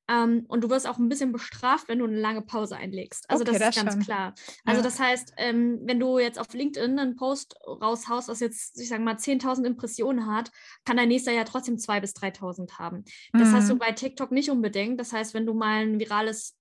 Ähm, 0.07 0.45
und 0.47 0.63
du 0.63 0.69
wirst 0.69 0.87
auch 0.87 0.99
ein 0.99 1.09
bisschen 1.09 1.31
bestraft, 1.31 1.87
wenn 1.87 1.99
du 1.99 2.05
eine 2.05 2.19
lange 2.19 2.43
Pause 2.43 2.77
einlegst. 2.77 3.27
Also 3.27 3.43
okay, 3.43 3.57
das 3.57 3.61
ist 3.61 3.67
das 3.67 3.83
ganz 3.83 3.93
schon. 3.95 4.03
klar. 4.03 4.35
Also 4.63 4.81
ja. 4.81 4.83
das 4.83 4.99
heißt, 4.99 5.33
ähm, 5.37 5.79
wenn 5.83 5.99
du 5.99 6.19
jetzt 6.19 6.37
auf 6.39 6.53
LinkedIn 6.53 6.99
einen 6.99 7.15
Post 7.15 7.55
raushaust, 7.65 8.27
was 8.27 8.39
jetzt, 8.39 8.79
ich 8.79 8.87
sage 8.87 9.01
mal, 9.01 9.15
10.000 9.15 9.65
Impressionen 9.65 10.27
hat, 10.27 10.51
kann 10.85 10.97
dein 10.97 11.07
nächster 11.07 11.31
ja 11.31 11.43
trotzdem 11.43 11.77
2.000 11.77 12.01
bis 12.01 12.13
3.000 12.13 12.77
haben. 12.77 13.03
Das 13.33 13.49
mhm. 13.49 13.53
hast 13.53 13.69
du 13.69 13.77
bei 13.77 13.91
TikTok 13.93 14.31
nicht 14.31 14.51
unbedingt. 14.51 14.99
Das 14.99 15.11
heißt, 15.11 15.33
wenn 15.33 15.47
du 15.47 15.55
mal 15.55 15.81
ein 15.81 15.99
virales 15.99 16.55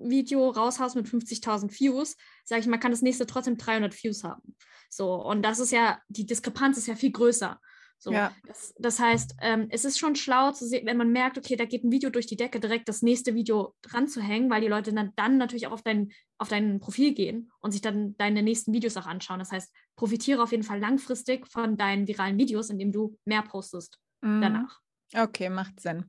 Video 0.00 0.50
raushaust 0.50 0.94
mit 0.94 1.06
50.000 1.06 1.80
Views, 1.80 2.16
sage 2.44 2.60
ich 2.60 2.66
mal, 2.66 2.78
kann 2.78 2.92
das 2.92 3.02
nächste 3.02 3.26
trotzdem 3.26 3.56
300 3.56 3.92
Views 4.02 4.22
haben. 4.22 4.56
So, 4.88 5.14
und 5.14 5.42
das 5.42 5.58
ist 5.58 5.72
ja, 5.72 5.98
die 6.08 6.26
Diskrepanz 6.26 6.78
ist 6.78 6.86
ja 6.86 6.94
viel 6.94 7.10
größer. 7.10 7.58
So, 8.04 8.12
ja. 8.12 8.32
das, 8.46 8.74
das, 8.78 8.98
heißt, 9.00 9.36
ähm, 9.40 9.66
es 9.70 9.86
ist 9.86 9.98
schon 9.98 10.14
schlau 10.14 10.52
zu 10.52 10.66
sehen, 10.66 10.84
wenn 10.84 10.98
man 10.98 11.10
merkt, 11.10 11.38
okay, 11.38 11.56
da 11.56 11.64
geht 11.64 11.84
ein 11.84 11.90
Video 11.90 12.10
durch 12.10 12.26
die 12.26 12.36
Decke, 12.36 12.60
direkt 12.60 12.86
das 12.86 13.00
nächste 13.00 13.34
Video 13.34 13.74
dran 13.80 14.08
zu 14.08 14.20
hängen, 14.20 14.50
weil 14.50 14.60
die 14.60 14.68
Leute 14.68 14.92
dann, 14.92 15.12
dann 15.16 15.38
natürlich 15.38 15.66
auch 15.66 15.72
auf 15.72 15.82
dein, 15.82 16.12
auf 16.36 16.48
dein 16.48 16.80
Profil 16.80 17.14
gehen 17.14 17.50
und 17.60 17.70
sich 17.70 17.80
dann 17.80 18.14
deine 18.18 18.42
nächsten 18.42 18.74
Videos 18.74 18.98
auch 18.98 19.06
anschauen. 19.06 19.38
Das 19.38 19.52
heißt, 19.52 19.72
profitiere 19.96 20.42
auf 20.42 20.50
jeden 20.50 20.64
Fall 20.64 20.80
langfristig 20.80 21.46
von 21.46 21.78
deinen 21.78 22.06
viralen 22.06 22.36
Videos, 22.36 22.68
indem 22.68 22.92
du 22.92 23.16
mehr 23.24 23.40
postest. 23.40 23.98
mhm. 24.20 24.42
danach. 24.42 24.80
Okay, 25.16 25.48
macht 25.48 25.80
Sinn. 25.80 26.04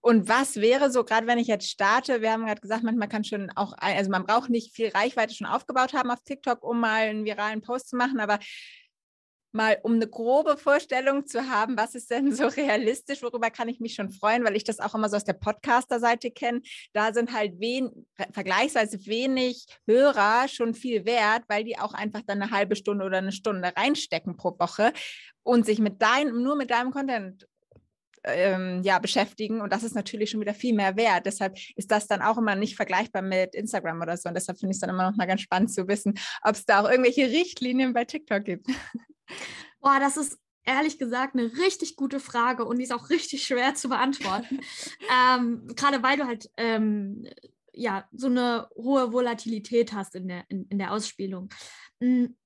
Und 0.00 0.28
was 0.28 0.56
wäre 0.56 0.90
so, 0.90 1.04
gerade 1.04 1.26
wenn 1.26 1.38
ich 1.38 1.46
jetzt 1.46 1.70
starte, 1.70 2.20
wir 2.20 2.32
haben 2.32 2.44
gerade 2.44 2.60
gesagt, 2.60 2.84
manchmal 2.84 3.08
kann 3.08 3.24
schon 3.24 3.50
auch, 3.56 3.72
also 3.78 4.10
man 4.10 4.26
braucht 4.26 4.50
nicht 4.50 4.74
viel 4.74 4.88
Reichweite 4.88 5.34
schon 5.34 5.46
aufgebaut 5.46 5.94
haben 5.94 6.10
auf 6.10 6.22
TikTok, 6.22 6.62
um 6.62 6.78
mal 6.78 7.08
einen 7.08 7.24
viralen 7.24 7.62
Post 7.62 7.88
zu 7.88 7.96
machen, 7.96 8.20
aber 8.20 8.38
mal 9.52 9.78
um 9.82 9.94
eine 9.94 10.08
grobe 10.08 10.56
Vorstellung 10.56 11.26
zu 11.26 11.48
haben, 11.48 11.76
was 11.76 11.94
ist 11.94 12.10
denn 12.10 12.34
so 12.34 12.46
realistisch, 12.48 13.22
worüber 13.22 13.50
kann 13.50 13.68
ich 13.68 13.80
mich 13.80 13.94
schon 13.94 14.10
freuen, 14.10 14.44
weil 14.44 14.56
ich 14.56 14.64
das 14.64 14.80
auch 14.80 14.94
immer 14.94 15.08
so 15.08 15.16
aus 15.16 15.24
der 15.24 15.34
Podcaster-Seite 15.34 16.30
kenne. 16.30 16.62
Da 16.92 17.12
sind 17.12 17.32
halt 17.32 17.58
wen, 17.58 18.06
vergleichsweise 18.32 19.06
wenig 19.06 19.66
Hörer 19.86 20.48
schon 20.48 20.74
viel 20.74 21.04
wert, 21.04 21.44
weil 21.48 21.64
die 21.64 21.78
auch 21.78 21.94
einfach 21.94 22.22
dann 22.26 22.42
eine 22.42 22.50
halbe 22.50 22.76
Stunde 22.76 23.04
oder 23.04 23.18
eine 23.18 23.32
Stunde 23.32 23.72
reinstecken 23.76 24.36
pro 24.36 24.58
Woche 24.58 24.92
und 25.42 25.66
sich 25.66 25.78
mit 25.78 26.00
deinem, 26.02 26.42
nur 26.42 26.56
mit 26.56 26.70
deinem 26.70 26.90
Content 26.90 27.46
ähm, 28.24 28.82
ja, 28.82 28.98
beschäftigen. 28.98 29.60
Und 29.60 29.72
das 29.72 29.82
ist 29.82 29.94
natürlich 29.94 30.30
schon 30.30 30.40
wieder 30.40 30.54
viel 30.54 30.74
mehr 30.74 30.96
wert. 30.96 31.26
Deshalb 31.26 31.58
ist 31.76 31.90
das 31.90 32.06
dann 32.06 32.22
auch 32.22 32.38
immer 32.38 32.54
nicht 32.54 32.76
vergleichbar 32.76 33.22
mit 33.22 33.54
Instagram 33.54 34.00
oder 34.00 34.16
so. 34.16 34.28
Und 34.28 34.34
deshalb 34.34 34.58
finde 34.58 34.72
ich 34.72 34.76
es 34.76 34.80
dann 34.80 34.90
immer 34.90 35.10
noch 35.10 35.16
mal 35.16 35.26
ganz 35.26 35.40
spannend 35.40 35.72
zu 35.72 35.88
wissen, 35.88 36.14
ob 36.42 36.54
es 36.54 36.64
da 36.64 36.80
auch 36.80 36.90
irgendwelche 36.90 37.28
Richtlinien 37.28 37.92
bei 37.92 38.04
TikTok 38.04 38.44
gibt. 38.44 38.66
Boah, 39.80 39.98
das 40.00 40.16
ist 40.16 40.38
ehrlich 40.64 40.98
gesagt 40.98 41.34
eine 41.34 41.52
richtig 41.58 41.96
gute 41.96 42.20
Frage 42.20 42.64
und 42.64 42.78
die 42.78 42.84
ist 42.84 42.92
auch 42.92 43.10
richtig 43.10 43.44
schwer 43.44 43.74
zu 43.74 43.88
beantworten. 43.88 44.60
ähm, 45.36 45.66
Gerade 45.74 46.02
weil 46.02 46.18
du 46.18 46.26
halt 46.26 46.50
ähm, 46.56 47.26
ja 47.72 48.08
so 48.12 48.28
eine 48.28 48.68
hohe 48.76 49.12
Volatilität 49.12 49.92
hast 49.92 50.14
in 50.14 50.28
der, 50.28 50.44
in, 50.48 50.66
in 50.68 50.78
der 50.78 50.92
Ausspielung. 50.92 51.48
Hm, 52.00 52.36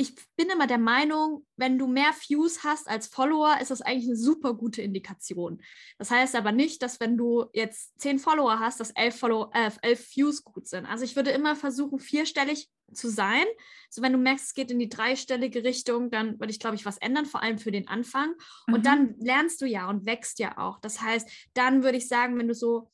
ich 0.00 0.14
bin 0.34 0.48
immer 0.48 0.66
der 0.66 0.78
Meinung, 0.78 1.46
wenn 1.56 1.78
du 1.78 1.86
mehr 1.86 2.10
Views 2.26 2.64
hast 2.64 2.88
als 2.88 3.06
Follower, 3.08 3.58
ist 3.60 3.70
das 3.70 3.82
eigentlich 3.82 4.06
eine 4.06 4.16
super 4.16 4.54
gute 4.54 4.80
Indikation. 4.80 5.60
Das 5.98 6.10
heißt 6.10 6.36
aber 6.36 6.52
nicht, 6.52 6.82
dass 6.82 7.00
wenn 7.00 7.18
du 7.18 7.44
jetzt 7.52 8.00
zehn 8.00 8.18
Follower 8.18 8.58
hast, 8.58 8.80
dass 8.80 8.92
elf, 8.92 9.18
Follow 9.18 9.50
äh, 9.52 9.70
elf 9.82 10.16
Views 10.16 10.42
gut 10.42 10.66
sind. 10.66 10.86
Also 10.86 11.04
ich 11.04 11.16
würde 11.16 11.32
immer 11.32 11.54
versuchen, 11.54 11.98
vierstellig 11.98 12.70
zu 12.94 13.10
sein. 13.10 13.44
So 13.90 14.00
wenn 14.00 14.12
du 14.12 14.18
merkst, 14.18 14.46
es 14.46 14.54
geht 14.54 14.70
in 14.70 14.78
die 14.78 14.88
dreistellige 14.88 15.64
Richtung, 15.64 16.10
dann 16.10 16.40
würde 16.40 16.50
ich, 16.50 16.60
glaube 16.60 16.76
ich, 16.76 16.86
was 16.86 16.96
ändern, 16.96 17.26
vor 17.26 17.42
allem 17.42 17.58
für 17.58 17.70
den 17.70 17.86
Anfang. 17.86 18.32
Und 18.68 18.78
mhm. 18.78 18.82
dann 18.82 19.14
lernst 19.18 19.60
du 19.60 19.66
ja 19.66 19.86
und 19.90 20.06
wächst 20.06 20.38
ja 20.38 20.56
auch. 20.56 20.80
Das 20.80 21.02
heißt, 21.02 21.28
dann 21.52 21.82
würde 21.82 21.98
ich 21.98 22.08
sagen, 22.08 22.38
wenn 22.38 22.48
du 22.48 22.54
so 22.54 22.90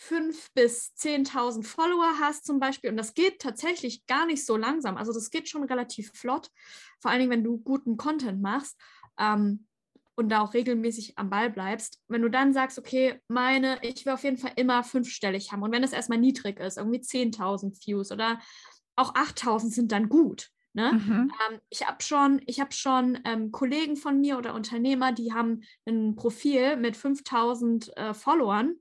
5.000 0.00 0.46
bis 0.54 0.92
10.000 0.96 1.64
Follower 1.64 2.18
hast 2.18 2.46
zum 2.46 2.58
Beispiel, 2.58 2.90
und 2.90 2.96
das 2.96 3.14
geht 3.14 3.40
tatsächlich 3.40 4.06
gar 4.06 4.26
nicht 4.26 4.44
so 4.46 4.56
langsam, 4.56 4.96
also 4.96 5.12
das 5.12 5.30
geht 5.30 5.48
schon 5.48 5.64
relativ 5.64 6.10
flott, 6.14 6.50
vor 7.00 7.10
allen 7.10 7.20
Dingen, 7.20 7.30
wenn 7.30 7.44
du 7.44 7.58
guten 7.58 7.96
Content 7.96 8.40
machst 8.40 8.80
ähm, 9.18 9.66
und 10.16 10.30
da 10.30 10.40
auch 10.40 10.54
regelmäßig 10.54 11.18
am 11.18 11.30
Ball 11.30 11.50
bleibst, 11.50 12.00
wenn 12.08 12.22
du 12.22 12.28
dann 12.28 12.52
sagst, 12.52 12.78
okay, 12.78 13.20
meine, 13.28 13.78
ich 13.82 14.04
will 14.06 14.14
auf 14.14 14.24
jeden 14.24 14.38
Fall 14.38 14.52
immer 14.56 14.82
fünfstellig 14.84 15.52
haben 15.52 15.62
und 15.62 15.72
wenn 15.72 15.84
es 15.84 15.92
erstmal 15.92 16.18
niedrig 16.18 16.58
ist, 16.60 16.78
irgendwie 16.78 17.00
10.000 17.00 17.86
Views 17.86 18.10
oder 18.10 18.40
auch 18.96 19.14
8.000 19.14 19.70
sind 19.70 19.92
dann 19.92 20.08
gut. 20.08 20.50
Ne? 20.72 20.92
Mhm. 20.92 21.32
Ähm, 21.50 21.60
ich 21.68 21.86
habe 21.86 22.02
schon, 22.02 22.40
ich 22.46 22.60
hab 22.60 22.72
schon 22.72 23.18
ähm, 23.24 23.50
Kollegen 23.50 23.96
von 23.96 24.20
mir 24.20 24.38
oder 24.38 24.54
Unternehmer, 24.54 25.12
die 25.12 25.32
haben 25.32 25.62
ein 25.84 26.14
Profil 26.14 26.76
mit 26.76 26.96
5000 26.96 27.96
äh, 27.96 28.14
Followern 28.14 28.76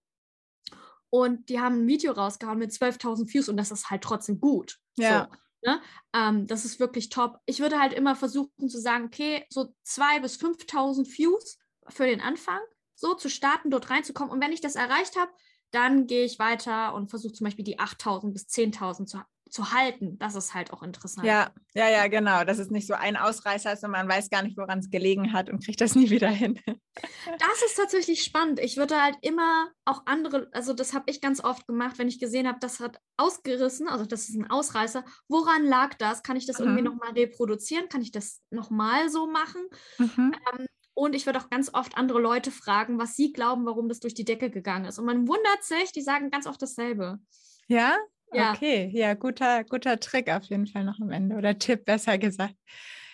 und 1.09 1.49
die 1.49 1.59
haben 1.59 1.83
ein 1.83 1.87
Video 1.87 2.11
rausgehauen 2.11 2.59
mit 2.59 2.71
12.000 2.71 3.33
Views 3.33 3.49
und 3.49 3.57
das 3.57 3.71
ist 3.71 3.89
halt 3.89 4.03
trotzdem 4.03 4.39
gut. 4.39 4.77
Ja. 4.95 5.29
So, 5.63 5.71
ne? 5.71 5.81
ähm, 6.13 6.47
das 6.47 6.65
ist 6.65 6.79
wirklich 6.79 7.09
top. 7.09 7.39
Ich 7.45 7.59
würde 7.59 7.79
halt 7.79 7.93
immer 7.93 8.15
versuchen 8.15 8.69
zu 8.69 8.79
sagen, 8.79 9.05
okay, 9.05 9.45
so 9.49 9.73
2.000 9.85 10.21
bis 10.21 10.37
5.000 10.37 11.17
Views 11.17 11.57
für 11.87 12.05
den 12.05 12.21
Anfang, 12.21 12.59
so 12.95 13.15
zu 13.15 13.29
starten, 13.29 13.71
dort 13.71 13.89
reinzukommen. 13.89 14.31
Und 14.31 14.41
wenn 14.41 14.51
ich 14.51 14.61
das 14.61 14.75
erreicht 14.75 15.17
habe, 15.17 15.31
dann 15.71 16.07
gehe 16.07 16.25
ich 16.25 16.39
weiter 16.39 16.93
und 16.93 17.09
versuche 17.09 17.33
zum 17.33 17.45
Beispiel 17.45 17.65
die 17.65 17.79
8.000 17.79 18.33
bis 18.33 18.47
10.000 18.47 19.05
zu, 19.05 19.21
zu 19.49 19.71
halten. 19.71 20.17
Das 20.19 20.35
ist 20.35 20.53
halt 20.53 20.71
auch 20.71 20.83
interessant. 20.83 21.25
Ja, 21.25 21.51
ja, 21.73 21.89
ja, 21.89 22.07
genau. 22.07 22.43
Das 22.43 22.59
ist 22.59 22.71
nicht 22.71 22.87
so 22.87 22.93
ein 22.93 23.17
Ausreißer 23.17 23.73
ist 23.73 23.83
und 23.83 23.91
man 23.91 24.07
weiß 24.07 24.29
gar 24.29 24.43
nicht, 24.43 24.57
woran 24.57 24.79
es 24.79 24.89
gelegen 24.89 25.33
hat 25.33 25.49
und 25.49 25.63
kriegt 25.63 25.81
das 25.81 25.95
nie 25.95 26.09
wieder 26.09 26.29
hin. 26.29 26.59
Das 26.95 27.63
ist 27.65 27.75
tatsächlich 27.75 28.23
spannend. 28.23 28.59
Ich 28.59 28.77
würde 28.77 29.01
halt 29.01 29.17
immer 29.21 29.69
auch 29.85 30.03
andere, 30.05 30.49
also 30.51 30.73
das 30.73 30.93
habe 30.93 31.05
ich 31.07 31.21
ganz 31.21 31.43
oft 31.43 31.67
gemacht, 31.67 31.97
wenn 31.97 32.07
ich 32.07 32.19
gesehen 32.19 32.47
habe, 32.47 32.59
das 32.59 32.79
hat 32.79 32.99
ausgerissen, 33.17 33.87
also 33.87 34.05
das 34.05 34.29
ist 34.29 34.35
ein 34.35 34.49
Ausreißer. 34.49 35.03
Woran 35.27 35.65
lag 35.65 35.95
das? 35.95 36.23
Kann 36.23 36.37
ich 36.37 36.45
das 36.45 36.59
mhm. 36.59 36.65
irgendwie 36.65 36.83
nochmal 36.83 37.11
reproduzieren? 37.11 37.89
Kann 37.89 38.01
ich 38.01 38.11
das 38.11 38.41
nochmal 38.49 39.09
so 39.09 39.27
machen? 39.27 39.61
Mhm. 39.97 40.33
Ähm, 40.53 40.67
und 40.99 41.15
ich 41.15 41.25
würde 41.25 41.39
auch 41.39 41.49
ganz 41.49 41.73
oft 41.73 41.97
andere 41.97 42.19
Leute 42.19 42.51
fragen, 42.51 42.99
was 42.99 43.15
sie 43.15 43.31
glauben, 43.31 43.65
warum 43.65 43.87
das 43.87 44.01
durch 44.01 44.13
die 44.13 44.25
Decke 44.25 44.49
gegangen 44.49 44.83
ist. 44.83 44.99
Und 44.99 45.05
man 45.05 45.29
wundert 45.29 45.63
sich, 45.63 45.93
die 45.93 46.01
sagen 46.01 46.29
ganz 46.29 46.45
oft 46.45 46.61
dasselbe. 46.61 47.19
Ja? 47.67 47.95
Ja. 48.33 48.53
Okay, 48.53 48.89
ja, 48.93 49.13
guter, 49.13 49.63
guter 49.63 49.99
Trick 49.99 50.29
auf 50.29 50.43
jeden 50.45 50.67
Fall 50.67 50.83
noch 50.83 50.99
am 50.99 51.11
Ende 51.11 51.35
oder 51.35 51.57
Tipp, 51.57 51.85
besser 51.85 52.17
gesagt. 52.17 52.55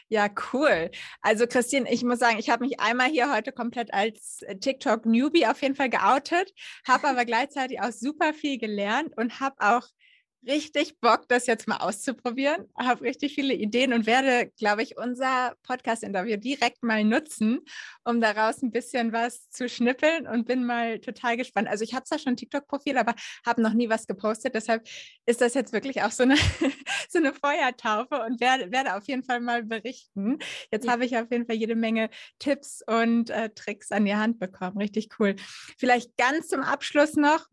Ja, 0.08 0.30
cool. 0.54 0.92
Also 1.22 1.48
Christine, 1.48 1.92
ich 1.92 2.04
muss 2.04 2.20
sagen, 2.20 2.38
ich 2.38 2.50
habe 2.50 2.64
mich 2.64 2.80
einmal 2.80 3.08
hier 3.10 3.34
heute 3.34 3.52
komplett 3.52 3.94
als 3.94 4.42
TikTok-Newbie 4.62 5.48
auf 5.48 5.62
jeden 5.62 5.76
Fall 5.76 5.90
geoutet, 5.90 6.54
habe 6.88 7.08
aber 7.08 7.26
gleichzeitig 7.26 7.82
auch 7.82 7.92
super 7.92 8.34
viel 8.34 8.60
gelernt 8.60 9.18
und 9.18 9.40
habe 9.40 9.56
auch 9.60 9.88
richtig 10.46 11.00
Bock, 11.00 11.28
das 11.28 11.48
jetzt 11.48 11.68
mal 11.68 11.78
auszuprobieren. 11.78 12.68
Habe 12.78 13.02
richtig 13.02 13.36
viele 13.36 13.54
Ideen 13.54 13.94
und 13.94 14.06
werde, 14.06 14.52
glaube 14.58 14.84
ich, 14.84 14.98
unser 14.98 15.56
Podcast-Interview 15.64 16.38
direkt 16.38 16.84
mal 16.84 17.04
nutzen, 17.04 17.60
um 18.04 18.22
daraus 18.22 18.62
ein 18.62 18.72
bisschen 18.72 19.12
was 19.14 19.50
zu 19.50 19.68
schnippeln 19.70 20.28
und 20.28 20.46
bin 20.46 20.66
mal 20.66 21.00
total 21.00 21.38
gespannt. 21.38 21.68
Also 21.68 21.84
ich 21.84 21.94
habe 21.94 22.06
zwar 22.06 22.20
schon 22.20 22.34
ein 22.34 22.38
TikTok-Profil, 22.38 22.98
aber 22.98 23.16
habe 23.46 23.62
noch 23.62 23.74
nie 23.74 23.90
was 23.90 24.08
gepostet. 24.08 24.56
Deshalb 24.56 24.88
ist 25.26 25.42
das 25.42 25.54
jetzt 25.54 25.74
wirklich 25.74 26.02
auch 26.04 26.12
so 26.12 26.24
eine, 26.24 26.36
so 27.10 27.20
eine 27.20 27.34
Feuertaufe 27.34 28.24
und 28.24 28.40
werde, 28.40 28.72
werde 28.72 28.96
auf 28.96 29.08
jeden 29.08 29.24
Fall 29.24 29.42
mal 29.42 29.64
berichten. 29.64 30.40
Jetzt 30.72 30.86
ja. 30.86 30.92
habe 30.92 31.06
ich 31.06 31.18
auf 31.18 31.32
jeden 31.32 31.46
Fall 31.46 31.56
jede 31.56 31.76
Menge 31.76 32.10
Tipps 32.40 32.84
und 32.86 33.30
äh, 33.30 33.50
Tricks 33.50 33.92
an 33.92 34.06
die 34.06 34.16
Hand 34.16 34.40
bekommen. 34.40 34.78
Richtig 34.78 35.10
cool. 35.20 35.36
Vielleicht 35.78 36.16
ganz 36.18 36.48
zum 36.48 36.62
Abschluss 36.62 37.16
noch 37.16 37.48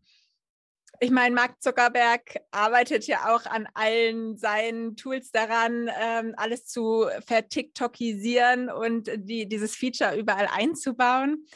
ich 1.00 1.10
meine, 1.10 1.34
Mark 1.34 1.60
Zuckerberg 1.62 2.40
arbeitet 2.50 3.06
ja 3.06 3.34
auch 3.34 3.46
an 3.46 3.68
allen 3.74 4.36
seinen 4.36 4.96
Tools 4.96 5.30
daran, 5.32 5.90
ähm, 6.00 6.34
alles 6.36 6.66
zu 6.66 7.06
vertiktokisieren 7.26 8.70
und 8.70 9.10
die, 9.16 9.48
dieses 9.48 9.74
Feature 9.74 10.16
überall 10.16 10.48
einzubauen. 10.52 11.46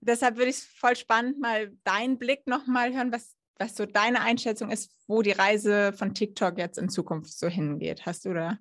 Deshalb 0.00 0.36
würde 0.36 0.50
ich 0.50 0.56
es 0.56 0.64
voll 0.64 0.96
spannend 0.96 1.40
mal 1.40 1.72
deinen 1.84 2.18
Blick 2.18 2.46
nochmal 2.46 2.94
hören, 2.94 3.12
was, 3.12 3.34
was 3.58 3.74
so 3.74 3.86
deine 3.86 4.20
Einschätzung 4.20 4.70
ist, 4.70 4.90
wo 5.06 5.22
die 5.22 5.32
Reise 5.32 5.92
von 5.92 6.14
TikTok 6.14 6.58
jetzt 6.58 6.78
in 6.78 6.88
Zukunft 6.88 7.36
so 7.36 7.48
hingeht. 7.48 8.06
Hast 8.06 8.24
du 8.24 8.32
da 8.32 8.58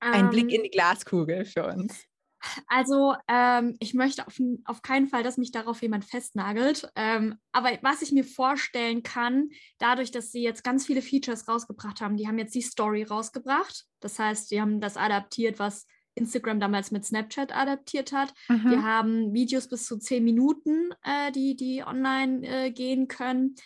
einen 0.00 0.30
Blick 0.30 0.52
in 0.52 0.62
die 0.62 0.70
Glaskugel 0.70 1.44
für 1.44 1.66
uns? 1.66 2.06
Also 2.66 3.14
ähm, 3.28 3.76
ich 3.80 3.94
möchte 3.94 4.26
auf, 4.26 4.40
auf, 4.64 4.82
keinen 4.82 5.08
Fall, 5.08 5.22
dass 5.22 5.38
mich 5.38 5.52
darauf 5.52 5.82
jemand 5.82 6.04
festnagelt. 6.04 6.90
Ähm, 6.96 7.36
aber 7.52 7.70
was 7.82 8.02
ich 8.02 8.12
mir 8.12 8.24
vorstellen 8.24 9.02
kann, 9.02 9.50
dadurch, 9.78 10.10
dass 10.10 10.32
sie 10.32 10.42
jetzt 10.42 10.64
ganz 10.64 10.86
viele 10.86 11.02
Features 11.02 11.48
rausgebracht 11.48 12.00
haben, 12.00 12.16
die 12.16 12.26
haben 12.26 12.38
jetzt 12.38 12.54
die 12.54 12.62
Story 12.62 13.02
rausgebracht. 13.02 13.84
Das 14.00 14.18
heißt, 14.18 14.50
die 14.50 14.60
haben 14.60 14.80
das 14.80 14.96
adaptiert, 14.96 15.58
was 15.58 15.86
Instagram 16.14 16.60
damals 16.60 16.90
mit 16.90 17.04
Snapchat 17.04 17.54
adaptiert 17.54 18.12
hat. 18.12 18.32
Mhm. 18.48 18.70
Die 18.70 18.76
haben 18.78 19.32
Videos 19.32 19.68
bis 19.68 19.84
zu 19.86 19.98
zehn 19.98 20.24
Minuten, 20.24 20.90
äh, 21.02 21.32
die, 21.32 21.56
die 21.56 21.82
online 21.84 22.46
äh, 22.46 22.70
gehen 22.70 23.08
können. 23.08 23.56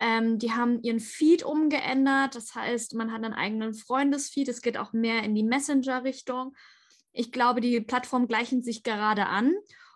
Ähm, 0.00 0.38
die 0.38 0.52
haben 0.52 0.80
ihren 0.82 1.00
Feed 1.00 1.42
umgeändert. 1.42 2.34
Das 2.34 2.54
heißt, 2.54 2.94
man 2.94 3.12
hat 3.12 3.24
einen 3.24 3.34
eigenen 3.34 3.74
Freundesfeed. 3.74 4.48
Es 4.48 4.62
geht 4.62 4.78
auch 4.78 4.92
mehr 4.92 5.22
in 5.22 5.34
die 5.34 5.42
Messenger-Richtung. 5.42 6.54
Ich 7.18 7.32
glaube, 7.32 7.60
die 7.60 7.80
Plattformen 7.80 8.28
gleichen 8.28 8.62
sich 8.62 8.84
gerade 8.84 9.26
an. 9.26 9.52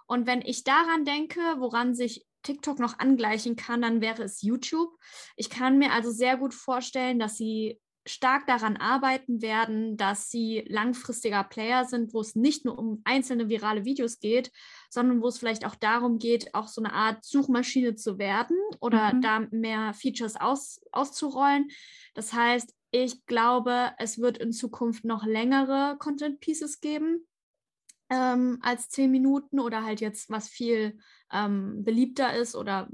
Und 0.07 0.27
wenn 0.27 0.43
ich 0.43 0.65
daran 0.65 1.05
denke, 1.05 1.41
woran 1.59 1.95
sich 1.95 2.27
TikTok 2.43 2.81
noch 2.81 2.99
angleichen 2.99 3.55
kann, 3.55 3.81
dann 3.81 4.01
wäre 4.01 4.25
es 4.25 4.43
YouTube. 4.43 4.91
Ich 5.37 5.49
kann 5.49 5.79
mir 5.79 5.93
also 5.93 6.11
sehr 6.11 6.37
gut 6.37 6.53
vorstellen, 6.53 7.21
dass 7.21 7.37
sie 7.37 7.81
stark 8.05 8.49
daran 8.49 8.77
arbeiten 8.77 9.41
werden, 9.41 9.97
dass 9.97 10.31
sie 10.31 10.65
langfristiger 10.67 11.45
Player 11.45 11.85
sind, 11.85 12.13
wo 12.13 12.21
es 12.21 12.35
nicht 12.35 12.65
nur 12.65 12.77
um 12.77 13.01
einzelne 13.05 13.49
virale 13.49 13.85
Videos 13.85 14.19
geht, 14.19 14.51
sondern 14.91 15.23
wo 15.23 15.29
es 15.29 15.39
vielleicht 15.39 15.65
auch 15.65 15.77
darum 15.77 16.19
geht, 16.19 16.53
auch 16.57 16.67
so 16.67 16.83
eine 16.83 16.93
Art 16.93 17.25
Suchmaschine 17.25 17.95
zu 17.95 18.19
werden 18.19 18.57
oder 18.81 19.15
mhm. 19.15 19.21
da 19.21 19.47
mehr 19.53 19.95
Features 19.95 20.35
aus, 20.35 20.81
auszurollen. 20.91 21.69
Das 22.15 22.33
heißt, 22.33 22.75
ich 22.93 23.25
glaube, 23.27 23.93
es 23.99 24.21
wird 24.21 24.39
in 24.39 24.53
Zukunft 24.53 25.05
noch 25.05 25.25
längere 25.25 25.97
Content 25.99 26.41
Pieces 26.41 26.81
geben 26.81 27.27
ähm, 28.11 28.59
als 28.61 28.91
zehn 28.91 29.11
Minuten 29.11 29.59
oder 29.59 29.83
halt 29.83 30.01
jetzt, 30.01 30.31
was 30.31 30.49
viel 30.49 30.99
ähm, 31.33 31.83
beliebter 31.83 32.37
ist 32.37 32.55
oder 32.55 32.89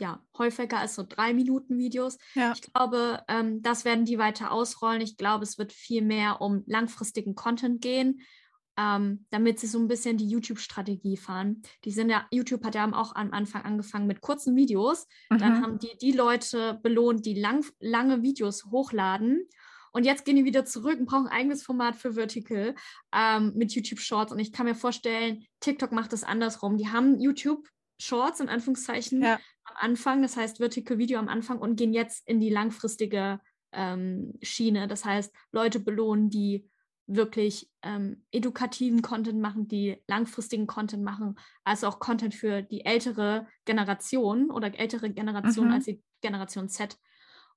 ja, 0.00 0.24
häufiger 0.38 0.78
als 0.78 0.94
so 0.94 1.04
drei 1.06 1.34
Minuten 1.34 1.76
Videos. 1.76 2.16
Ja. 2.34 2.52
Ich 2.52 2.62
glaube, 2.62 3.22
ähm, 3.28 3.60
das 3.60 3.84
werden 3.84 4.04
die 4.04 4.18
weiter 4.18 4.52
ausrollen. 4.52 5.02
Ich 5.02 5.16
glaube, 5.16 5.42
es 5.42 5.58
wird 5.58 5.72
viel 5.72 6.02
mehr 6.02 6.40
um 6.40 6.62
langfristigen 6.66 7.34
Content 7.34 7.82
gehen. 7.82 8.22
Ähm, 8.80 9.26
damit 9.30 9.60
sie 9.60 9.66
so 9.66 9.78
ein 9.78 9.88
bisschen 9.88 10.16
die 10.16 10.28
YouTube-Strategie 10.28 11.16
fahren. 11.16 11.62
Die 11.84 11.90
sind 11.90 12.08
ja, 12.08 12.26
YouTube 12.30 12.64
hat 12.64 12.74
ja 12.74 12.90
auch 12.92 13.14
am 13.14 13.32
Anfang 13.32 13.62
angefangen 13.62 14.06
mit 14.06 14.20
kurzen 14.20 14.56
Videos. 14.56 15.06
Mhm. 15.28 15.38
Dann 15.38 15.62
haben 15.62 15.78
die 15.78 15.96
die 16.00 16.12
Leute 16.12 16.78
belohnt, 16.82 17.26
die 17.26 17.38
lang, 17.38 17.64
lange 17.78 18.22
Videos 18.22 18.66
hochladen. 18.66 19.46
Und 19.92 20.04
jetzt 20.04 20.24
gehen 20.24 20.36
die 20.36 20.44
wieder 20.44 20.64
zurück 20.64 20.98
und 20.98 21.06
brauchen 21.06 21.26
ein 21.26 21.40
eigenes 21.40 21.62
Format 21.62 21.96
für 21.96 22.14
Vertical 22.14 22.74
ähm, 23.12 23.52
mit 23.56 23.72
YouTube 23.72 23.98
Shorts. 23.98 24.32
Und 24.32 24.38
ich 24.38 24.52
kann 24.52 24.66
mir 24.66 24.76
vorstellen, 24.76 25.44
TikTok 25.58 25.92
macht 25.92 26.12
das 26.12 26.22
andersrum. 26.22 26.78
Die 26.78 26.88
haben 26.88 27.18
YouTube 27.18 27.68
Shorts 27.98 28.40
in 28.40 28.48
Anführungszeichen 28.48 29.20
ja. 29.20 29.34
am 29.64 29.76
Anfang, 29.76 30.22
das 30.22 30.36
heißt 30.36 30.58
Vertical 30.58 30.96
Video 30.98 31.18
am 31.18 31.28
Anfang 31.28 31.58
und 31.58 31.76
gehen 31.76 31.92
jetzt 31.92 32.26
in 32.26 32.40
die 32.40 32.50
langfristige 32.50 33.40
ähm, 33.72 34.38
Schiene. 34.42 34.86
Das 34.86 35.04
heißt, 35.04 35.34
Leute 35.52 35.80
belohnen, 35.80 36.30
die 36.30 36.69
wirklich 37.14 37.68
ähm, 37.82 38.24
edukativen 38.30 39.02
Content 39.02 39.40
machen, 39.40 39.66
die 39.66 40.02
langfristigen 40.06 40.66
Content 40.66 41.02
machen, 41.02 41.36
also 41.64 41.88
auch 41.88 41.98
Content 41.98 42.34
für 42.34 42.62
die 42.62 42.84
ältere 42.84 43.46
Generation 43.64 44.50
oder 44.50 44.78
ältere 44.78 45.10
Generation 45.10 45.68
mhm. 45.68 45.74
als 45.74 45.84
die 45.86 46.02
Generation 46.20 46.68
Z. 46.68 46.96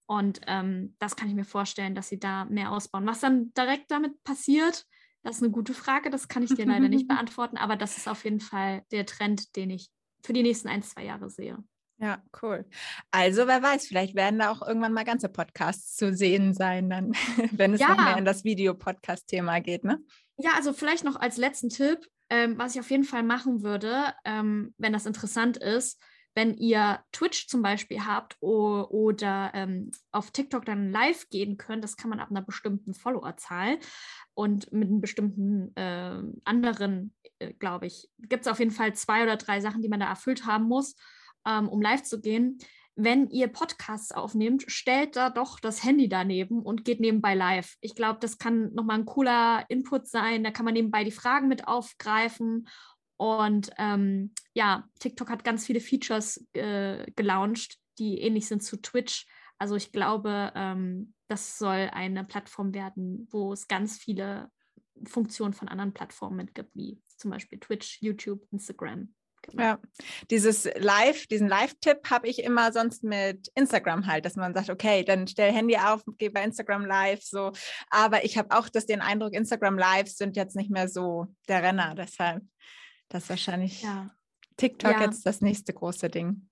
Und 0.06 0.41
ähm, 0.47 0.95
das 0.99 1.16
kann 1.16 1.30
ich 1.30 1.36
mir 1.36 1.45
vorstellen, 1.45 1.95
dass 1.95 2.10
sie 2.10 2.20
da 2.20 2.45
mehr 2.45 2.72
ausbauen. 2.72 3.06
Was 3.06 3.22
dann 3.22 3.54
direkt 3.54 3.91
damit 3.91 4.24
passiert, 4.24 4.86
das 5.22 5.38
ist 5.38 5.43
eine 5.43 5.51
gute 5.51 5.74
Frage, 5.74 6.10
das 6.10 6.28
kann 6.28 6.43
ich 6.43 6.54
dir 6.54 6.66
leider 6.66 6.89
nicht 6.89 7.08
beantworten, 7.08 7.58
aber 7.58 7.76
das 7.76 7.97
ist 7.97 8.08
auf 8.08 8.24
jeden 8.26 8.41
Fall 8.41 8.84
der 8.91 9.06
Trend, 9.06 9.56
den 9.56 9.70
ich 9.70 9.89
für 10.24 10.34
die 10.34 10.43
nächsten 10.43 10.68
ein, 10.68 10.84
zwei 10.84 11.06
Jahre 11.06 11.30
sehe. 11.30 11.64
Ja, 12.04 12.22
cool. 12.41 12.66
Also 13.12 13.47
wer 13.47 13.64
weiß, 13.64 13.88
vielleicht 13.88 14.14
werden 14.14 14.39
da 14.39 14.51
auch 14.51 14.62
irgendwann 14.62 14.91
mal 14.91 15.06
ganze 15.06 15.30
Podcasts 15.30 15.95
zu 15.95 16.14
sehen 16.14 16.54
sein, 16.54 16.89
dann, 16.89 17.14
wenn 17.54 17.74
es 17.74 17.80
ja. 17.80 17.95
noch 17.95 18.04
mehr 18.04 18.18
in 18.18 18.26
das 18.26 18.43
Video-Podcast-Thema 18.43 19.62
geht, 19.62 19.86
ne? 19.86 19.99
Ja, 20.36 20.51
also 20.58 20.74
vielleicht 20.74 21.06
noch 21.06 21.16
als 21.16 21.38
letzten 21.38 21.70
Tipp, 21.70 22.06
ähm, 22.30 22.58
was 22.58 22.76
ich 22.76 22.82
auf 22.82 22.91
jeden 22.91 23.06
Fall 23.06 23.24
machen 23.24 23.64
würde, 23.64 24.14
ähm, 24.26 24.74
wenn 24.78 24.91
das 24.91 25.06
interessant 25.06 25.56
ist, 25.56 25.97
wenn 26.36 26.58
ihr 26.58 26.99
Twitch 27.14 27.47
zum 27.47 27.62
Beispiel 27.62 28.04
habt 28.04 28.36
oder 28.41 29.51
ähm, 29.54 29.91
auf 30.12 30.32
TikTok 30.32 30.66
dann 30.66 30.91
live 30.91 31.30
gehen 31.30 31.56
könnt, 31.56 31.86
das 31.86 31.95
kann 31.95 32.10
man 32.10 32.20
ab 32.20 32.32
einer 32.32 32.41
bestimmten 32.41 32.93
Followerzahl 32.93 33.78
und 34.34 34.74
mit 34.74 34.89
einem 34.89 34.99
bestimmten 34.99 35.74
äh, 35.78 36.22
anderen, 36.43 37.14
äh, 37.39 37.54
glaube 37.54 37.86
ich, 37.86 38.10
gibt 38.18 38.41
es 38.41 38.51
auf 38.51 38.60
jeden 38.60 38.72
Fall 38.72 38.93
zwei 38.93 39.24
oder 39.24 39.38
drei 39.38 39.62
Sachen, 39.62 39.82
die 39.82 39.89
man 39.89 40.01
da 40.01 40.10
erfüllt 40.10 40.45
haben 40.45 40.66
muss 40.66 40.95
ähm, 41.48 41.70
um 41.70 41.82
live 41.82 42.04
zu 42.04 42.22
gehen, 42.22 42.60
wenn 42.96 43.28
ihr 43.30 43.48
Podcasts 43.48 44.12
aufnehmt, 44.12 44.66
stellt 44.68 45.16
da 45.16 45.32
doch 45.32 45.60
das 45.60 45.84
Handy 45.84 46.08
daneben 46.08 46.62
und 46.62 46.86
geht 46.86 47.00
nebenbei 47.00 47.34
live. 47.34 47.76
Ich 47.82 47.96
glaube, 47.96 48.20
das 48.20 48.38
kann 48.38 48.72
nochmal 48.74 49.00
ein 49.00 49.06
cooler 49.06 49.66
Input 49.68 50.08
sein. 50.08 50.44
Da 50.44 50.52
kann 50.52 50.66
man 50.66 50.76
nebenbei 50.76 51.04
die 51.04 51.12
Fragen 51.12 51.48
mit 51.48 51.68
aufgreifen. 51.68 52.68
Und 53.18 53.72
ähm, 53.80 54.34
ja, 54.54 54.88
TikTok 55.00 55.30
hat 55.30 55.44
ganz 55.44 55.66
viele 55.66 55.80
Features 55.80 56.46
äh, 56.54 57.12
gelauncht, 57.16 57.78
die 57.98 58.20
ähnlich 58.22 58.48
sind 58.48 58.62
zu 58.64 58.80
Twitch. 58.80 59.26
Also 59.58 59.76
ich 59.76 59.91
glaube, 59.91 60.52
ähm, 60.56 61.14
das 61.28 61.58
soll 61.58 61.89
eine 61.94 62.24
Plattform 62.24 62.76
werden, 62.76 63.28
wo 63.32 63.54
es 63.54 63.68
ganz 63.68 63.98
viele 63.98 64.52
Funktionen 65.06 65.54
von 65.54 65.68
anderen 65.68 65.94
Plattformen 65.94 66.38
mit 66.38 66.54
gibt, 66.54 66.76
wie 66.76 67.02
zum 67.18 67.32
Beispiel 67.32 67.60
Twitch, 67.60 68.02
YouTube, 68.02 68.46
Instagram. 68.52 69.14
Genau. 69.44 69.64
Ja, 69.64 69.80
dieses 70.32 70.70
Live, 70.76 71.28
diesen 71.28 71.48
Live-Tipp 71.48 72.10
habe 72.10 72.28
ich 72.28 72.44
immer 72.44 72.72
sonst 72.72 73.04
mit 73.04 73.50
Instagram 73.56 74.08
halt, 74.08 74.26
dass 74.26 74.36
man 74.36 74.54
sagt, 74.54 74.70
okay, 74.70 75.04
dann 75.04 75.28
stell 75.28 75.52
Handy 75.52 75.78
auf, 75.78 76.02
geh 76.18 76.30
bei 76.30 76.44
Instagram 76.44 76.86
live, 76.86 77.22
so. 77.22 77.52
Aber 77.89 78.24
ich 78.24 78.38
habe 78.38 78.58
auch 78.58 78.70
das, 78.70 78.86
den 78.86 79.02
Eindruck, 79.02 79.34
Instagram 79.34 79.78
Lives 79.78 80.16
sind 80.18 80.38
jetzt 80.38 80.56
nicht 80.56 80.72
mehr 80.72 80.88
so 80.88 81.28
der 81.48 81.62
Renner, 81.62 81.94
deshalb 81.96 82.41
das 83.14 83.24
ist 83.24 83.30
wahrscheinlich 83.30 83.84
ja. 83.84 84.10
TikTok 84.58 84.91
ja. 84.91 85.02
jetzt 85.04 85.26
das 85.26 85.41
nächste 85.41 85.72
große 85.72 86.10
Ding. 86.10 86.50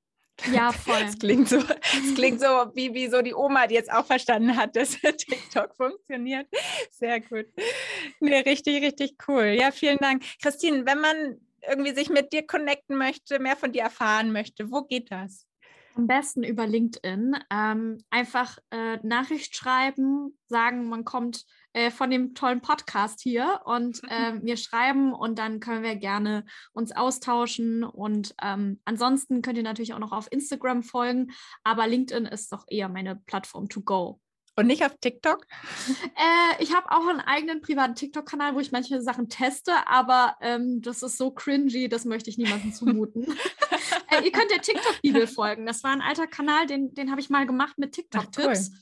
Ja, 0.54 0.72
voll. 0.72 1.02
Es 1.08 1.18
klingt 1.18 1.50
so, 1.50 1.58
es 1.58 2.16
klingt 2.16 2.40
so 2.40 2.48
wie, 2.76 2.94
wie 2.94 3.10
so 3.10 3.24
die 3.24 3.34
Oma, 3.34 3.66
die 3.66 3.74
jetzt 3.74 3.92
auch 3.92 4.06
verstanden 4.06 4.56
hat, 4.56 4.76
dass 4.76 4.92
TikTok 4.92 5.76
funktioniert. 5.76 6.48
Sehr 6.92 7.20
gut. 7.20 7.48
Nee, 8.20 8.40
richtig, 8.42 8.84
richtig 8.84 9.16
cool. 9.28 9.58
Ja, 9.60 9.72
vielen 9.72 9.98
Dank. 9.98 10.24
Christine, 10.40 10.86
wenn 10.86 11.00
man 11.00 11.42
irgendwie 11.68 11.94
sich 11.94 12.10
mit 12.10 12.34
dir 12.34 12.46
connecten 12.46 12.98
möchte, 12.98 13.40
mehr 13.40 13.56
von 13.56 13.72
dir 13.72 13.84
erfahren 13.84 14.32
möchte, 14.32 14.72
wo 14.72 14.84
geht 14.84 15.12
das? 15.12 15.48
Am 15.96 16.08
besten 16.08 16.44
über 16.44 16.66
LinkedIn. 16.66 17.36
Ähm, 17.50 17.98
einfach 18.10 18.58
äh, 18.72 18.98
Nachricht 19.04 19.56
schreiben, 19.56 20.38
sagen, 20.48 20.88
man 20.88 21.04
kommt 21.04 21.44
äh, 21.74 21.92
von 21.92 22.10
dem 22.10 22.34
tollen 22.34 22.62
Podcast 22.62 23.22
hier 23.22 23.62
und 23.66 24.02
äh, 24.10 24.34
mir 24.34 24.56
schreiben 24.58 25.14
und 25.14 25.38
dann 25.38 25.60
können 25.60 25.84
wir 25.84 25.96
gerne 25.98 26.46
uns 26.72 26.96
austauschen. 26.96 27.84
Und 27.84 28.34
ähm, 28.42 28.80
ansonsten 28.86 29.42
könnt 29.42 29.58
ihr 29.58 29.64
natürlich 29.64 29.94
auch 29.94 30.00
noch 30.00 30.14
auf 30.14 30.32
Instagram 30.32 30.84
folgen, 30.84 31.32
aber 31.64 31.88
LinkedIn 31.88 32.26
ist 32.26 32.54
doch 32.54 32.66
eher 32.70 32.88
meine 32.88 33.18
Plattform 33.18 33.68
to 33.68 33.82
go. 33.82 34.20
Und 34.62 34.68
nicht 34.68 34.86
auf 34.86 34.96
TikTok? 35.00 35.46
Äh, 35.88 36.64
ich 36.64 36.76
habe 36.76 36.92
auch 36.92 37.08
einen 37.08 37.20
eigenen 37.20 37.62
privaten 37.62 37.96
TikTok-Kanal, 37.96 38.56
wo 38.56 38.60
ich 38.60 38.72
manche 38.72 39.02
Sachen 39.02 39.30
teste, 39.30 39.74
aber 39.88 40.36
ähm, 40.42 40.82
das 40.82 41.04
ist 41.04 41.18
so 41.18 41.32
cringy, 41.32 41.90
das 41.90 42.06
möchte 42.06 42.30
ich 42.30 42.38
niemandem 42.38 42.74
zumuten. 42.74 43.24
äh, 44.12 44.24
ihr 44.24 44.32
könnt 44.32 44.52
der 44.52 44.62
TikTok-Bibel 44.62 45.28
folgen. 45.28 45.66
Das 45.66 45.84
war 45.84 45.92
ein 45.92 46.02
alter 46.02 46.28
Kanal, 46.28 46.68
den, 46.68 46.94
den 46.94 47.12
habe 47.12 47.22
ich 47.22 47.30
mal 47.30 47.46
gemacht 47.46 47.78
mit 47.78 47.94
TikTok-Tipps. 47.94 48.70
Cool. 48.70 48.78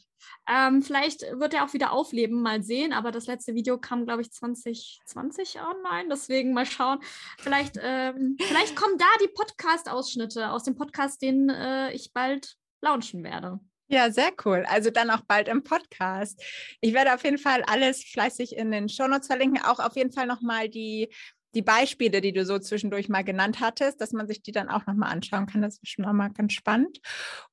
Ähm, 0.47 0.81
vielleicht 0.81 1.21
wird 1.21 1.53
er 1.53 1.63
auch 1.63 1.73
wieder 1.73 1.91
aufleben, 1.91 2.41
mal 2.41 2.63
sehen. 2.63 2.91
Aber 2.91 3.11
das 3.11 3.27
letzte 3.27 3.53
Video 3.53 3.77
kam, 3.77 4.05
glaube 4.05 4.21
ich, 4.21 4.31
2020 4.31 5.59
online. 5.61 6.09
Deswegen 6.09 6.53
mal 6.53 6.65
schauen. 6.65 6.99
Vielleicht, 7.37 7.79
ähm, 7.81 8.35
vielleicht 8.39 8.75
kommen 8.75 8.97
da 8.97 9.05
die 9.21 9.29
Podcast-Ausschnitte 9.29 10.51
aus 10.51 10.63
dem 10.63 10.75
Podcast, 10.75 11.21
den 11.21 11.49
äh, 11.49 11.91
ich 11.93 12.11
bald 12.13 12.57
launchen 12.81 13.23
werde. 13.23 13.59
Ja, 13.91 14.11
sehr 14.11 14.31
cool. 14.45 14.65
Also 14.67 14.91
dann 14.91 15.09
auch 15.09 15.21
bald 15.21 15.47
im 15.47 15.63
Podcast. 15.63 16.41
Ich 16.79 16.93
werde 16.93 17.13
auf 17.13 17.23
jeden 17.23 17.39
Fall 17.39 17.63
alles 17.63 18.03
fleißig 18.03 18.55
in 18.55 18.69
den 18.69 18.87
Shownotes 18.87 19.27
verlinken. 19.27 19.63
Auch 19.63 19.79
auf 19.79 19.95
jeden 19.95 20.11
Fall 20.11 20.27
nochmal 20.27 20.69
die, 20.69 21.09
die 21.55 21.63
Beispiele, 21.63 22.21
die 22.21 22.31
du 22.31 22.45
so 22.45 22.59
zwischendurch 22.59 23.09
mal 23.09 23.23
genannt 23.23 23.59
hattest, 23.59 23.99
dass 23.99 24.11
man 24.11 24.27
sich 24.27 24.43
die 24.43 24.51
dann 24.51 24.69
auch 24.69 24.85
nochmal 24.85 25.11
anschauen 25.11 25.47
kann. 25.47 25.63
Das 25.63 25.79
ist 25.79 25.89
schon 25.89 26.05
nochmal 26.05 26.31
ganz 26.31 26.53
spannend. 26.53 26.99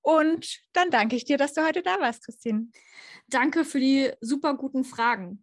Und 0.03 0.61
dann 0.75 0.91
danke 0.91 1.17
ich 1.17 1.25
dir, 1.25 1.39
dass 1.39 1.55
du 1.55 1.67
heute 1.67 1.83
da 1.83 1.99
warst, 2.01 2.27
Christine. 2.27 2.69
Danke 3.29 3.65
für 3.65 3.81
die 3.81 4.13
super 4.21 4.55
guten 4.55 4.85
Fragen. 4.85 5.43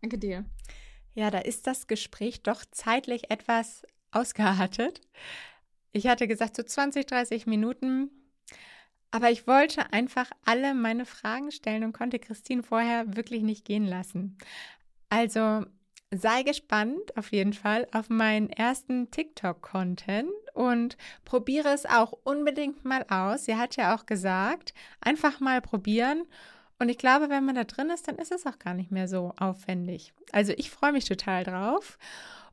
Danke 0.00 0.18
dir. 0.18 0.44
Ja, 1.14 1.30
da 1.30 1.38
ist 1.38 1.68
das 1.68 1.86
Gespräch 1.86 2.42
doch 2.42 2.64
zeitlich 2.72 3.30
etwas 3.30 3.84
ausgeartet. 4.10 5.00
Ich 5.92 6.08
hatte 6.08 6.26
gesagt, 6.26 6.56
so 6.56 6.64
20, 6.64 7.06
30 7.06 7.46
Minuten 7.46 8.10
aber 9.10 9.30
ich 9.30 9.46
wollte 9.46 9.92
einfach 9.92 10.30
alle 10.44 10.74
meine 10.74 11.06
Fragen 11.06 11.50
stellen 11.50 11.84
und 11.84 11.92
konnte 11.92 12.18
Christine 12.18 12.62
vorher 12.62 13.16
wirklich 13.16 13.42
nicht 13.42 13.64
gehen 13.64 13.86
lassen. 13.86 14.36
Also 15.08 15.64
sei 16.10 16.42
gespannt 16.42 17.16
auf 17.16 17.32
jeden 17.32 17.52
Fall 17.52 17.86
auf 17.92 18.08
meinen 18.08 18.50
ersten 18.50 19.10
TikTok-Content 19.10 20.30
und 20.54 20.96
probiere 21.24 21.70
es 21.70 21.86
auch 21.86 22.12
unbedingt 22.24 22.84
mal 22.84 23.04
aus. 23.08 23.44
Sie 23.44 23.56
hat 23.56 23.76
ja 23.76 23.94
auch 23.94 24.06
gesagt, 24.06 24.72
einfach 25.00 25.40
mal 25.40 25.60
probieren. 25.60 26.24
Und 26.78 26.88
ich 26.88 26.98
glaube, 26.98 27.30
wenn 27.30 27.44
man 27.44 27.54
da 27.54 27.64
drin 27.64 27.90
ist, 27.90 28.06
dann 28.06 28.16
ist 28.16 28.32
es 28.32 28.46
auch 28.46 28.58
gar 28.58 28.74
nicht 28.74 28.90
mehr 28.90 29.08
so 29.08 29.32
aufwendig. 29.38 30.12
Also 30.32 30.52
ich 30.56 30.70
freue 30.70 30.92
mich 30.92 31.06
total 31.06 31.44
drauf 31.44 31.98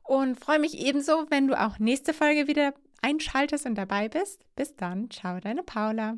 und 0.02 0.40
freue 0.40 0.58
mich 0.58 0.78
ebenso, 0.78 1.26
wenn 1.30 1.46
du 1.46 1.60
auch 1.60 1.78
nächste 1.78 2.14
Folge 2.14 2.46
wieder 2.46 2.74
einschaltest 3.02 3.66
und 3.66 3.74
dabei 3.74 4.08
bist. 4.08 4.42
Bis 4.56 4.74
dann, 4.76 5.10
ciao, 5.10 5.40
deine 5.40 5.62
Paula. 5.62 6.16